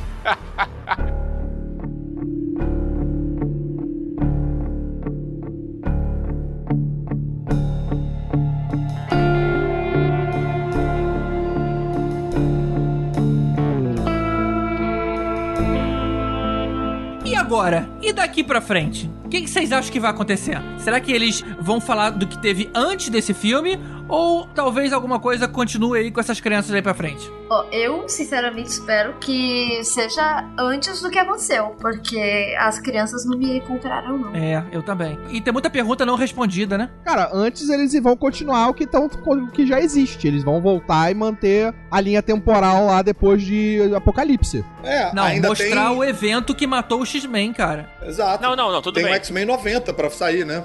E 17.25 17.35
agora? 17.35 17.89
E 18.01 18.13
daqui 18.13 18.43
pra 18.43 18.61
frente? 18.61 19.11
O 19.25 19.29
que, 19.29 19.43
que 19.43 19.51
vocês 19.51 19.71
acham 19.73 19.93
que 19.93 20.01
vai 20.01 20.11
acontecer? 20.11 20.59
Será 20.79 20.99
que 20.99 21.13
eles 21.13 21.45
vão 21.61 21.79
falar 21.79 22.09
do 22.11 22.27
que 22.27 22.39
teve 22.39 22.71
antes 22.75 23.11
desse 23.11 23.35
filme? 23.35 23.79
Ou 24.09 24.47
talvez 24.55 24.93
alguma 24.93 25.19
coisa 25.21 25.47
continue 25.47 25.99
aí 25.99 26.11
com 26.11 26.21
essas 26.21 26.41
crianças 26.41 26.75
aí 26.75 26.83
pra 26.83 26.95
frente? 26.95 27.31
Ó, 27.51 27.65
eu, 27.73 28.09
sinceramente, 28.09 28.69
espero 28.69 29.15
que 29.21 29.81
seja 29.83 30.45
antes 30.59 31.01
do 31.01 31.11
que 31.11 31.19
aconteceu, 31.19 31.77
porque 31.81 32.55
as 32.59 32.79
crianças 32.79 33.25
não 33.25 33.39
me 33.39 33.61
compraram, 33.63 34.19
não. 34.19 34.35
É, 34.35 34.65
eu 34.73 34.83
também. 34.83 35.19
E 35.31 35.41
tem 35.41 35.53
muita 35.53 35.71
pergunta 35.71 36.05
não 36.05 36.17
respondida, 36.17 36.77
né? 36.77 36.91
Cara, 37.05 37.31
antes 37.33 37.69
eles 37.71 37.93
vão 38.03 38.17
continuar 38.17 38.69
o 38.69 38.75
que, 38.75 38.87
tão, 38.87 39.07
o 39.07 39.51
que 39.51 39.67
já 39.67 39.81
existe. 39.81 40.27
Eles 40.27 40.45
vão 40.45 40.61
voltar 40.61 41.11
e 41.11 41.15
manter 41.15 41.75
a 41.91 42.01
linha 42.01 42.23
temporal 42.23 42.87
lá 42.87 43.03
depois 43.03 43.43
de 43.43 43.81
Apocalipse. 43.95 44.65
É, 44.85 45.13
Não, 45.15 45.25
ainda 45.25 45.49
mostrar 45.49 45.89
tem... 45.89 45.99
o 45.99 46.05
evento 46.05 46.55
que 46.55 46.67
matou 46.67 47.01
o 47.01 47.07
X-Men, 47.07 47.53
cara. 47.53 47.91
Exato. 48.03 48.43
Não, 48.43 48.55
não, 48.55 48.73
não, 48.73 48.81
tudo 48.83 48.95
Tem 48.95 49.05
bem. 49.05 49.13
o 49.13 49.17
X-Men 49.17 49.45
90 49.45 49.93
pra 49.93 50.09
sair, 50.11 50.45
né? 50.45 50.63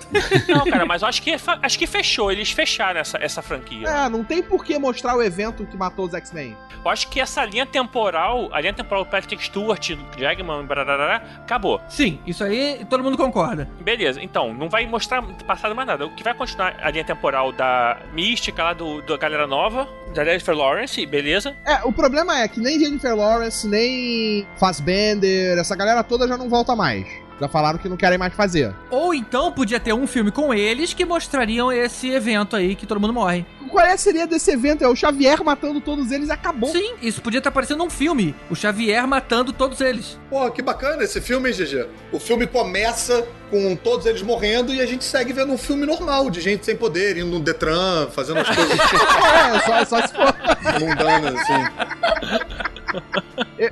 Não, 0.48 0.64
cara, 0.66 0.86
mas 0.86 1.02
eu 1.02 1.08
acho 1.08 1.22
que, 1.22 1.36
acho 1.62 1.80
que 1.80 1.88
fechou. 1.88 2.32
Eles 2.32 2.52
fecharam 2.52 3.00
essa, 3.00 3.18
essa 3.22 3.33
franquia. 3.42 3.88
É, 3.88 4.10
não 4.10 4.24
tem 4.24 4.42
por 4.42 4.64
que 4.64 4.78
mostrar 4.78 5.16
o 5.16 5.22
evento 5.22 5.66
que 5.66 5.78
matou 5.78 6.06
os 6.06 6.14
X-Men. 6.14 6.56
Eu 6.84 6.92
acho 6.92 7.08
que 7.08 7.20
essa 7.20 7.46
linha 7.46 7.66
temporal, 7.66 8.50
a 8.52 8.60
linha 8.60 8.74
temporal 8.74 9.06
Patrick 9.06 9.42
Stewart, 9.44 9.92
Jagman, 10.18 10.66
barará, 10.66 11.24
acabou. 11.38 11.80
Sim, 11.88 12.20
isso 12.28 12.44
aí 12.44 12.86
todo 12.90 13.04
mundo 13.04 13.18
concorda. 13.18 13.70
Beleza, 13.82 14.22
então, 14.22 14.54
não 14.54 14.70
vai 14.70 14.86
mostrar 14.86 15.24
passado 15.46 15.74
mais 15.74 15.88
nada. 15.88 16.06
O 16.06 16.14
que 16.14 16.24
vai 16.24 16.34
continuar 16.34 16.76
a 16.82 16.92
linha 16.92 17.06
temporal 17.06 17.52
da 17.52 17.98
Mística 18.14 18.64
lá 18.64 18.74
do, 18.74 19.02
da 19.02 19.16
galera 19.16 19.48
nova, 19.48 19.88
da 20.14 20.26
Jennifer 20.26 20.56
Lawrence, 20.56 21.06
beleza? 21.06 21.56
É, 21.66 21.84
o 21.86 21.94
problema 21.94 22.40
é 22.40 22.48
que 22.48 22.60
nem 22.60 22.80
Jennifer 22.80 23.16
Lawrence, 23.16 23.68
nem 23.68 24.46
Fassbender, 24.58 25.58
essa 25.58 25.76
galera 25.76 26.04
toda 26.04 26.28
já 26.28 26.38
não 26.38 26.50
volta 26.50 26.76
mais. 26.76 27.08
Já 27.40 27.48
falaram 27.48 27.78
que 27.78 27.90
não 27.90 27.98
querem 27.98 28.18
mais 28.18 28.34
fazer. 28.34 28.74
Ou 28.90 29.14
então 29.14 29.52
podia 29.52 29.80
ter 29.80 29.94
um 29.94 30.08
filme 30.08 30.32
com 30.32 30.54
eles 30.54 30.94
que 30.94 31.06
mostrariam 31.06 31.72
esse 31.72 32.10
evento 32.10 32.56
aí 32.56 32.76
que 32.76 32.86
todo 32.86 33.00
mundo 33.00 33.14
morre. 33.14 33.46
Qual 33.70 33.84
é 33.84 33.98
seria 33.98 34.28
desse 34.28 34.52
evento? 34.52 34.84
É 34.84 34.88
o 34.88 34.96
Xavier 34.96 35.44
matando 35.44 35.82
todos 35.82 36.12
eles 36.12 36.30
e 36.30 36.32
acabou. 36.32 36.70
Sim, 36.72 36.94
isso 37.02 37.22
podia 37.22 37.40
estar 37.40 37.50
parecendo 37.50 37.84
um 37.84 37.90
filme. 37.90 38.36
O 38.50 38.56
Xavier 38.56 39.08
matando 39.08 39.52
todos 39.52 39.82
eles. 39.82 40.20
Pô, 40.30 40.50
que 40.52 40.62
bacana 40.62 41.04
esse 41.04 41.20
filme, 41.20 41.50
hein, 41.50 41.56
GG? 41.56 41.88
O 42.12 42.20
filme 42.20 42.46
começa 42.46 43.26
com 43.50 43.76
todos 43.76 44.06
eles 44.06 44.22
morrendo 44.22 44.74
e 44.74 44.80
a 44.80 44.86
gente 44.86 45.04
segue 45.04 45.34
vendo 45.34 45.52
um 45.52 45.58
filme 45.58 45.88
normal, 45.88 46.30
de 46.30 46.40
gente 46.40 46.66
sem 46.66 46.76
poder, 46.76 47.18
indo 47.18 47.28
no 47.32 47.40
Detran, 47.40 48.10
fazendo 48.12 48.40
as 48.42 48.56
coisas 48.56 48.78
é, 48.80 49.60
só, 49.62 49.86
só 49.86 50.08
se 50.08 50.14
for. 50.14 50.80
mundanas, 50.80 51.36
assim. 51.36 52.73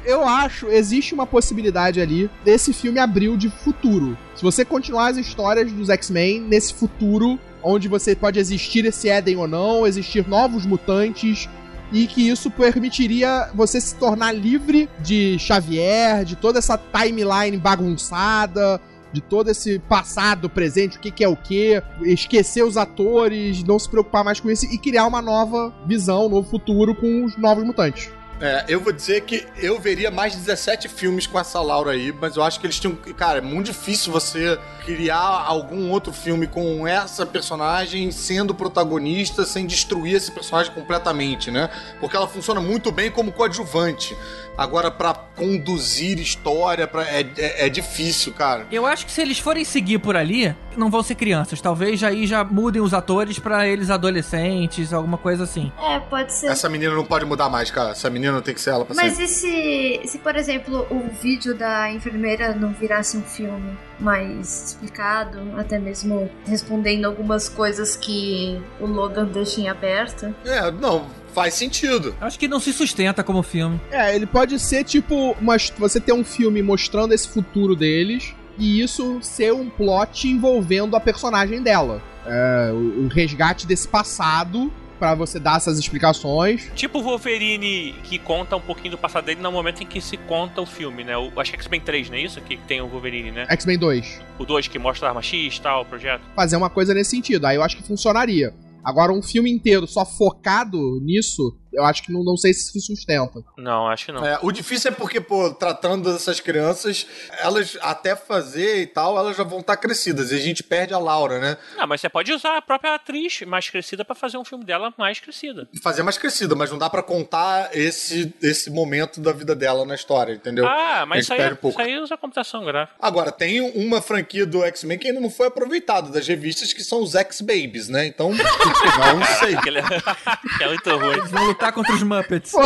Eu, 0.06 0.27
acho, 0.27 0.68
existe 0.68 1.14
uma 1.14 1.26
possibilidade 1.26 1.99
ali 1.99 2.30
desse 2.43 2.73
filme 2.73 2.99
abril 2.99 3.38
de 3.38 3.49
futuro. 3.49 4.18
Se 4.35 4.43
você 4.43 4.64
continuar 4.64 5.11
as 5.11 5.18
histórias 5.18 5.72
dos 5.72 5.89
X-Men 5.89 6.41
nesse 6.41 6.73
futuro, 6.73 7.39
onde 7.64 7.88
você 7.88 8.15
pode 8.15 8.39
existir 8.39 8.85
esse 8.85 9.10
Éden 9.10 9.38
ou 9.38 9.48
não, 9.48 9.85
existir 9.85 10.27
novos 10.27 10.65
mutantes, 10.65 11.49
e 11.91 12.07
que 12.07 12.30
isso 12.30 12.49
permitiria 12.49 13.49
você 13.53 13.81
se 13.81 13.95
tornar 13.95 14.31
livre 14.31 14.89
de 14.99 15.38
Xavier, 15.38 16.23
de 16.23 16.35
toda 16.35 16.60
essa 16.60 16.77
timeline 16.77 17.57
bagunçada, 17.57 18.80
de 19.11 19.19
todo 19.19 19.49
esse 19.49 19.77
passado, 19.80 20.49
presente, 20.49 20.98
o 20.98 20.99
que, 21.02 21.11
que 21.11 21.23
é 21.23 21.27
o 21.27 21.35
que, 21.35 21.81
esquecer 22.03 22.64
os 22.64 22.77
atores, 22.77 23.61
não 23.64 23.77
se 23.77 23.89
preocupar 23.89 24.23
mais 24.23 24.39
com 24.39 24.49
isso 24.49 24.65
e 24.65 24.77
criar 24.77 25.06
uma 25.06 25.22
nova 25.22 25.73
visão, 25.85 26.27
um 26.27 26.30
novo 26.30 26.49
futuro 26.49 26.95
com 26.95 27.26
os 27.26 27.38
novos 27.38 27.64
mutantes. 27.64 28.10
É, 28.41 28.65
eu 28.68 28.80
vou 28.80 28.91
dizer 28.91 29.22
que 29.22 29.47
eu 29.55 29.80
veria 29.80 30.09
mais 30.09 30.35
17 30.35 30.89
filmes 30.89 31.27
com 31.27 31.39
essa 31.39 31.61
Laura 31.61 31.91
aí, 31.91 32.11
mas 32.11 32.35
eu 32.35 32.43
acho 32.43 32.59
que 32.59 32.65
eles 32.65 32.80
tinham. 32.80 32.95
Cara, 32.95 33.38
é 33.38 33.41
muito 33.41 33.68
difícil 33.68 34.11
você 34.11 34.57
criar 34.84 35.45
algum 35.45 35.91
outro 35.91 36.11
filme 36.11 36.47
com 36.47 36.88
essa 36.88 37.23
personagem 37.23 38.09
sendo 38.09 38.55
protagonista 38.55 39.45
sem 39.45 39.68
destruir 39.68 40.15
esse 40.15 40.31
personagem 40.31 40.73
completamente, 40.73 41.51
né? 41.51 41.69
Porque 41.99 42.15
ela 42.15 42.27
funciona 42.27 42.59
muito 42.59 42.91
bem 42.91 43.11
como 43.11 43.31
coadjuvante. 43.31 44.18
Agora, 44.61 44.91
pra 44.91 45.13
conduzir 45.13 46.19
história, 46.19 46.88
pra, 46.88 47.03
é, 47.03 47.21
é, 47.38 47.65
é 47.65 47.69
difícil, 47.69 48.31
cara. 48.33 48.67
Eu 48.71 48.85
acho 48.85 49.05
que 49.05 49.11
se 49.11 49.21
eles 49.21 49.39
forem 49.39 49.65
seguir 49.65 49.97
por 49.99 50.15
ali, 50.15 50.55
não 50.77 50.89
vão 50.89 51.01
ser 51.01 51.15
crianças. 51.15 51.59
Talvez 51.59 52.03
aí 52.03 52.27
já 52.27 52.43
mudem 52.43 52.81
os 52.81 52.93
atores 52.93 53.39
pra 53.39 53.67
eles 53.67 53.89
adolescentes, 53.89 54.93
alguma 54.93 55.17
coisa 55.17 55.43
assim. 55.43 55.71
É, 55.81 55.99
pode 55.99 56.31
ser. 56.33 56.47
Essa 56.47 56.69
menina 56.69 56.93
não 56.93 57.05
pode 57.05 57.25
mudar 57.25 57.49
mais, 57.49 57.71
cara. 57.71 57.91
Essa 57.91 58.09
menina 58.09 58.41
tem 58.41 58.53
que 58.53 58.61
ser 58.61 58.69
ela 58.71 58.85
pra 58.85 58.95
Mas 58.95 59.13
sempre. 59.13 59.25
e 59.25 59.27
se, 59.27 60.01
se, 60.05 60.19
por 60.19 60.35
exemplo, 60.35 60.85
o 60.91 61.09
vídeo 61.21 61.55
da 61.55 61.91
enfermeira 61.91 62.53
não 62.53 62.71
virasse 62.71 63.17
um 63.17 63.23
filme 63.23 63.77
mais 63.99 64.67
explicado, 64.67 65.39
até 65.57 65.77
mesmo 65.79 66.29
respondendo 66.45 67.05
algumas 67.05 67.47
coisas 67.49 67.95
que 67.95 68.61
o 68.79 68.85
Logan 68.85 69.25
deixa 69.25 69.61
em 69.61 69.69
aberto? 69.69 70.33
É, 70.45 70.71
não, 70.71 71.05
faz 71.34 71.53
sentido. 71.53 72.16
Acho 72.20 72.38
que 72.38 72.48
não 72.48 72.60
se 72.60 72.74
sustenta 72.74 73.24
como 73.24 73.41
filme. 73.41 73.80
É, 73.91 74.16
ele 74.16 74.26
pode 74.26 74.60
ser 74.60 74.84
tipo. 74.84 75.36
Uma, 75.40 75.58
você 75.78 75.99
ter 75.99 76.14
um 76.14 76.24
filme 76.24 76.62
mostrando 76.62 77.14
esse 77.14 77.28
futuro 77.28 77.76
deles 77.76 78.34
e 78.58 78.82
isso 78.82 79.20
ser 79.22 79.53
um 79.53 79.70
plot 79.70 80.28
envolvendo 80.28 80.95
a 80.95 80.99
personagem 80.99 81.62
dela. 81.62 82.02
É, 82.26 82.72
o, 82.72 83.06
o 83.06 83.08
resgate 83.08 83.66
desse 83.66 83.88
passado 83.88 84.72
pra 85.02 85.16
você 85.16 85.40
dar 85.40 85.58
essas 85.58 85.80
explicações. 85.80 86.70
Tipo 86.76 86.99
o 86.99 87.02
Wolverine 87.02 87.95
que 88.03 88.20
conta 88.20 88.56
um 88.56 88.62
pouquinho 88.62 88.91
do 88.91 88.98
passado 88.99 89.26
dele 89.26 89.41
no 89.41 89.52
momento 89.52 89.82
em 89.82 89.86
que 89.88 89.99
se 89.99 90.16
conta 90.16 90.62
o 90.62 90.66
filme, 90.66 91.03
né? 91.03 91.18
O, 91.18 91.32
acho 91.40 91.49
que 91.49 91.58
é 91.58 91.60
X-Men 91.60 91.82
3, 91.82 92.10
não 92.12 92.18
é 92.18 92.22
isso? 92.22 92.40
Que 92.40 92.56
tem 92.56 92.82
o 92.82 92.88
Wolverine, 92.88 93.32
né? 93.32 93.48
X-Men 93.49 93.80
2. 93.80 94.22
O 94.38 94.45
2 94.45 94.68
que 94.68 94.78
mostra 94.78 95.08
a 95.08 95.10
arma 95.10 95.24
X 95.24 95.58
e 95.58 95.62
tal, 95.62 95.82
o 95.82 95.86
projeto. 95.86 96.22
Fazer 96.36 96.56
uma 96.56 96.70
coisa 96.70 96.94
nesse 96.94 97.10
sentido. 97.10 97.45
Aí 97.48 97.56
eu 97.56 97.64
acho 97.64 97.78
que 97.78 97.84
funcionaria. 97.84 98.53
Agora, 98.84 99.14
um 99.14 99.22
filme 99.22 99.52
inteiro 99.52 99.86
só 99.88 100.06
focado 100.06 100.99
nisso, 101.02 101.56
eu 101.73 101.84
acho 101.85 102.03
que 102.03 102.11
não, 102.11 102.23
não 102.23 102.38
sei 102.38 102.53
se 102.53 102.77
isso 102.77 102.88
sustenta. 102.88 103.43
Não, 103.57 103.88
acho 103.88 104.06
que 104.06 104.11
não. 104.11 104.26
É, 104.26 104.39
o 104.41 104.52
difícil 104.52 104.91
é 104.91 104.93
porque, 104.93 105.22
pô, 105.22 105.52
tratando 105.52 106.11
dessas 106.11 106.39
crianças, 106.39 107.07
elas 107.39 107.77
até 107.81 108.15
fazer 108.15 108.81
e 108.81 108.88
tal, 108.88 109.18
elas 109.18 109.38
já 109.38 109.43
vão 109.43 109.60
estar 109.60 109.77
crescidas. 109.77 110.31
E 110.31 110.35
a 110.35 110.39
gente 110.39 110.64
perde 110.64 110.93
a 110.93 110.98
Laura, 110.98 111.39
né? 111.39 111.57
Ah, 111.77 111.88
mas 111.88 112.02
você 112.02 112.10
pode 112.10 112.31
usar 112.34 112.57
a 112.57 112.61
própria 112.61 112.95
atriz 112.95 113.41
mais 113.41 113.69
crescida 113.69 114.03
pra 114.03 114.15
fazer 114.15 114.38
um 114.38 114.45
filme 114.45 114.65
dela 114.65 114.93
mais 114.98 115.19
crescida. 115.19 115.68
Fazer 115.81 116.03
mais 116.03 116.18
crescida, 116.18 116.56
mas 116.56 116.72
não 116.72 116.77
dá 116.77 116.89
pra 116.89 117.03
contar 117.03 117.69
esse, 117.73 118.34
esse 118.41 118.69
momento 118.69 119.19
da 119.19 119.31
vida 119.31 119.56
dela 119.56 119.85
na 119.85 119.95
história, 119.95 120.34
entendeu? 120.34 120.68
Ah, 120.68 121.06
mas 121.07 121.23
isso 121.23 121.34
aí, 121.34 121.39
perde 121.39 121.53
um 121.53 121.57
pouco. 121.57 121.81
isso 121.81 121.89
aí 121.89 121.98
usa 121.99 122.18
computação 122.18 122.64
gráfica. 122.65 122.98
Agora, 122.99 123.31
tem 123.31 123.61
uma 123.61 124.02
franquia 124.02 124.45
do 124.45 124.64
X-Men 124.64 124.98
que 124.98 125.07
ainda 125.07 125.19
não 125.19 125.30
foi 125.30 125.48
aproveitada 125.48 126.10
das 126.10 126.27
revistas, 126.27 126.73
que 126.73 126.84
são 126.84 127.02
os 127.02 127.15
X-Babies, 127.15 127.88
né? 127.88 128.06
Então, 128.06 128.31
não 128.34 129.26
sei. 129.39 129.56
É, 129.56 130.64
é 130.64 130.68
muito 130.68 130.89
ruim. 130.98 131.22
Lutar 131.61 131.73
contra 131.73 131.93
os 131.93 132.01
Muppets. 132.01 132.53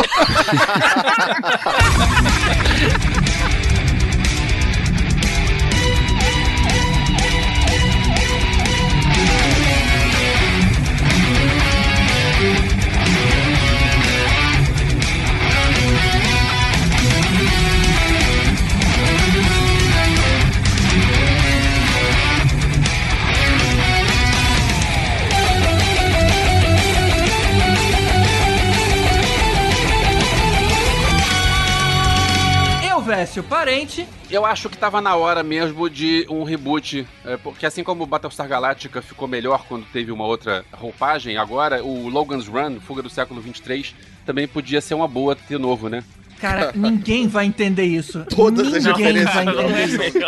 Eu 34.30 34.44
acho 34.44 34.68
que 34.68 34.76
tava 34.76 35.00
na 35.00 35.14
hora 35.14 35.42
mesmo 35.42 35.88
de 35.88 36.26
um 36.28 36.42
reboot, 36.42 37.06
é, 37.24 37.36
porque 37.36 37.64
assim 37.66 37.84
como 37.84 38.04
o 38.04 38.06
Battlestar 38.06 38.48
Galactica 38.48 39.00
ficou 39.00 39.28
melhor 39.28 39.64
quando 39.68 39.86
teve 39.86 40.10
uma 40.10 40.24
outra 40.24 40.64
roupagem, 40.72 41.36
agora 41.36 41.82
o 41.84 42.08
Logan's 42.08 42.48
Run, 42.48 42.80
Fuga 42.80 43.02
do 43.02 43.10
Século 43.10 43.40
23, 43.40 43.94
também 44.24 44.48
podia 44.48 44.80
ser 44.80 44.94
uma 44.94 45.06
boa 45.06 45.36
de 45.36 45.56
novo, 45.56 45.88
né? 45.88 46.02
Cara, 46.40 46.72
ninguém 46.74 47.26
vai 47.28 47.46
entender 47.46 47.84
isso. 47.84 48.24
Todas 48.28 48.72
as 48.72 48.84
ninguém 48.84 49.06
referências 49.14 49.34
vai 49.34 49.46
entender 49.46 50.08
isso. 50.08 50.20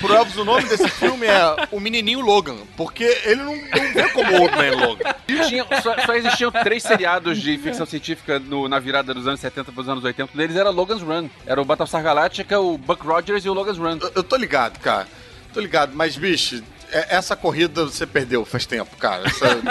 Provas, 0.00 0.36
o 0.36 0.44
nome 0.44 0.68
desse 0.68 0.88
filme 0.88 1.26
é 1.26 1.68
O 1.70 1.78
Menininho 1.78 2.20
Logan, 2.20 2.56
porque 2.76 3.04
ele 3.24 3.42
não, 3.42 3.54
não 3.54 3.92
vê 3.94 4.08
como 4.10 4.32
Old 4.40 4.56
Man 4.56 4.86
Logan. 4.86 5.14
Tinha- 5.48 5.66
só, 5.82 5.96
só 6.04 6.14
existiam 6.14 6.50
três 6.50 6.82
seriados 6.82 7.40
de 7.40 7.56
ficção 7.58 7.86
científica 7.86 8.38
no- 8.38 8.68
na 8.68 8.78
virada 8.78 9.14
dos 9.14 9.26
anos 9.26 9.40
70 9.40 9.70
para 9.70 9.80
os 9.80 9.88
anos 9.88 10.02
80. 10.04 10.32
Um 10.34 10.36
deles 10.36 10.56
era 10.56 10.70
Logan's 10.70 11.02
Run. 11.02 11.28
Era 11.46 11.60
o 11.60 11.64
Battlestar 11.64 12.02
Galactica, 12.02 12.58
o 12.58 12.76
Buck 12.76 13.06
Rogers 13.06 13.44
e 13.44 13.48
o 13.48 13.52
Logan's 13.54 13.78
Run. 13.78 13.98
Eu, 14.00 14.12
eu 14.16 14.22
tô 14.22 14.36
ligado, 14.36 14.78
cara. 14.80 15.06
Tô 15.54 15.60
ligado, 15.60 15.92
mas, 15.94 16.16
bicho, 16.16 16.56
é- 16.56 16.62
essa 16.92 17.34
corrida 17.36 17.84
você 17.86 18.06
perdeu 18.06 18.44
faz 18.44 18.66
tempo, 18.66 18.96
cara. 18.96 19.24
Essa, 19.26 19.62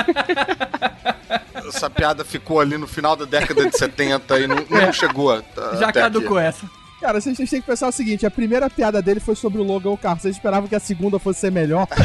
essa 1.68 1.90
piada 1.90 2.26
ficou 2.26 2.60
ali 2.60 2.78
no 2.78 2.88
final 2.88 3.16
da 3.16 3.26
década 3.26 3.70
de 3.70 3.78
70 3.78 4.40
e 4.40 4.48
não, 4.48 4.56
não 4.70 4.92
chegou. 4.94 5.32
a- 5.32 5.42
Já 5.78 5.90
até 5.90 6.02
caducou 6.02 6.38
aqui. 6.38 6.48
essa. 6.48 6.66
Cara, 7.00 7.20
vocês 7.20 7.36
têm 7.36 7.48
que 7.62 7.62
pensar 7.68 7.88
o 7.88 7.92
seguinte: 7.92 8.26
a 8.28 8.32
primeira 8.32 8.70
piada 8.70 9.02
dele 9.02 9.20
foi 9.20 9.36
sobre 9.36 9.60
o 9.60 9.64
Logan 9.64 9.90
o 9.90 9.98
carro. 9.98 10.20
Vocês 10.20 10.36
esperavam 10.36 10.68
que 10.70 10.76
a 10.76 10.80
segunda 10.80 11.18
fosse 11.18 11.40
ser 11.40 11.52
melhor? 11.52 11.88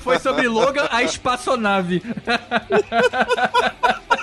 Foi 0.00 0.18
sobre 0.18 0.46
Logan, 0.48 0.86
a 0.90 1.02
espaçonave. 1.02 2.02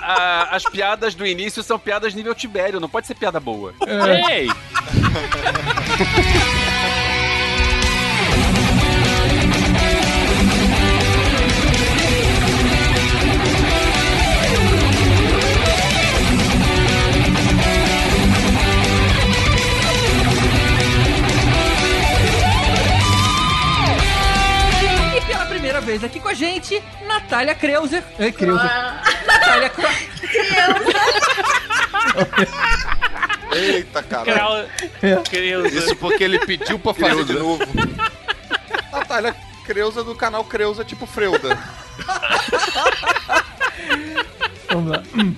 A- 0.01 0.55
as 0.55 0.63
piadas 0.63 1.13
do 1.15 1.25
início 1.25 1.61
são 1.61 1.77
piadas 1.77 2.13
nível 2.13 2.33
Tibério, 2.33 2.79
não 2.79 2.87
pode 2.87 3.07
ser 3.07 3.15
piada 3.15 3.39
boa. 3.41 3.73
Ei! 4.31 4.47
Vez 25.87 26.03
aqui 26.03 26.19
com 26.19 26.27
a 26.27 26.33
gente, 26.33 26.83
Natália 27.07 27.55
Kreuzer. 27.55 28.03
É, 28.19 28.29
Kreuzer. 28.29 28.69
Natália 29.25 29.69
Cro... 29.69 29.87
Eita, 33.55 34.03
cara. 34.03 34.67
Creuza. 35.29 35.67
Isso 35.69 35.95
porque 35.95 36.25
ele 36.25 36.39
pediu 36.39 36.77
pra 36.77 36.93
fazer 36.93 37.23
de 37.23 37.33
novo. 37.33 37.63
Natália 38.91 39.33
Creuza 39.65 40.03
do 40.03 40.13
canal 40.13 40.43
Creuza, 40.43 40.83
tipo 40.83 41.05
Freuda. 41.05 41.57
Vamos 44.69 44.91
lá. 44.91 45.01
Hum. 45.15 45.33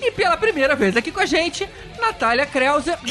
E 0.00 0.12
pela 0.12 0.36
primeira 0.36 0.76
vez 0.76 0.96
aqui 0.96 1.10
com 1.10 1.18
a 1.20 1.26
gente, 1.26 1.68
Natália 1.98 2.46
Kreuzer. 2.46 2.96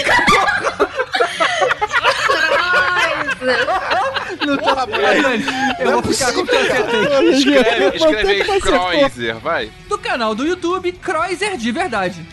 Não 4.45 4.57
tô 4.57 4.75
moleque. 4.87 5.45
Eu 5.79 6.01
vou 6.01 6.13
ficar 6.13 6.33
com 6.33 6.41
o 6.41 6.47
que 6.47 6.55
eu 6.55 6.61
acertei. 6.61 7.29
Escreve, 7.29 7.97
escreve 7.97 8.31
aí, 8.31 8.61
Kreuzer, 8.61 9.39
vai. 9.39 9.71
Do 9.87 9.97
canal 9.97 10.33
do 10.33 10.45
YouTube, 10.45 10.91
Kreuzer 10.93 11.57
de 11.57 11.71
verdade. 11.71 12.25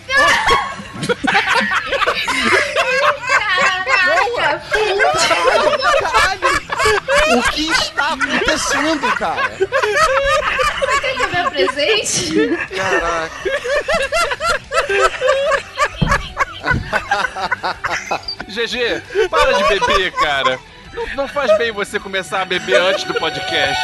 Caraca, 3.85 4.63
O 7.33 7.43
que 7.53 7.71
está 7.71 8.15
acontecendo, 8.15 9.13
cara? 9.17 9.51
você 9.59 11.01
quer 11.01 11.15
que 11.15 11.23
eu 11.23 11.29
me 11.29 11.37
apresente? 11.39 12.51
Caraca. 12.77 13.31
GG, 18.49 19.29
para 19.29 19.53
de 19.53 19.65
beber, 19.65 20.13
cara. 20.13 20.59
Não, 20.93 21.07
não 21.15 21.29
faz 21.29 21.57
bem 21.59 21.71
você 21.73 21.99
começar 21.99 22.43
a 22.43 22.45
beber 22.45 22.81
antes 22.81 23.05
do 23.05 23.15
podcast. 23.15 23.81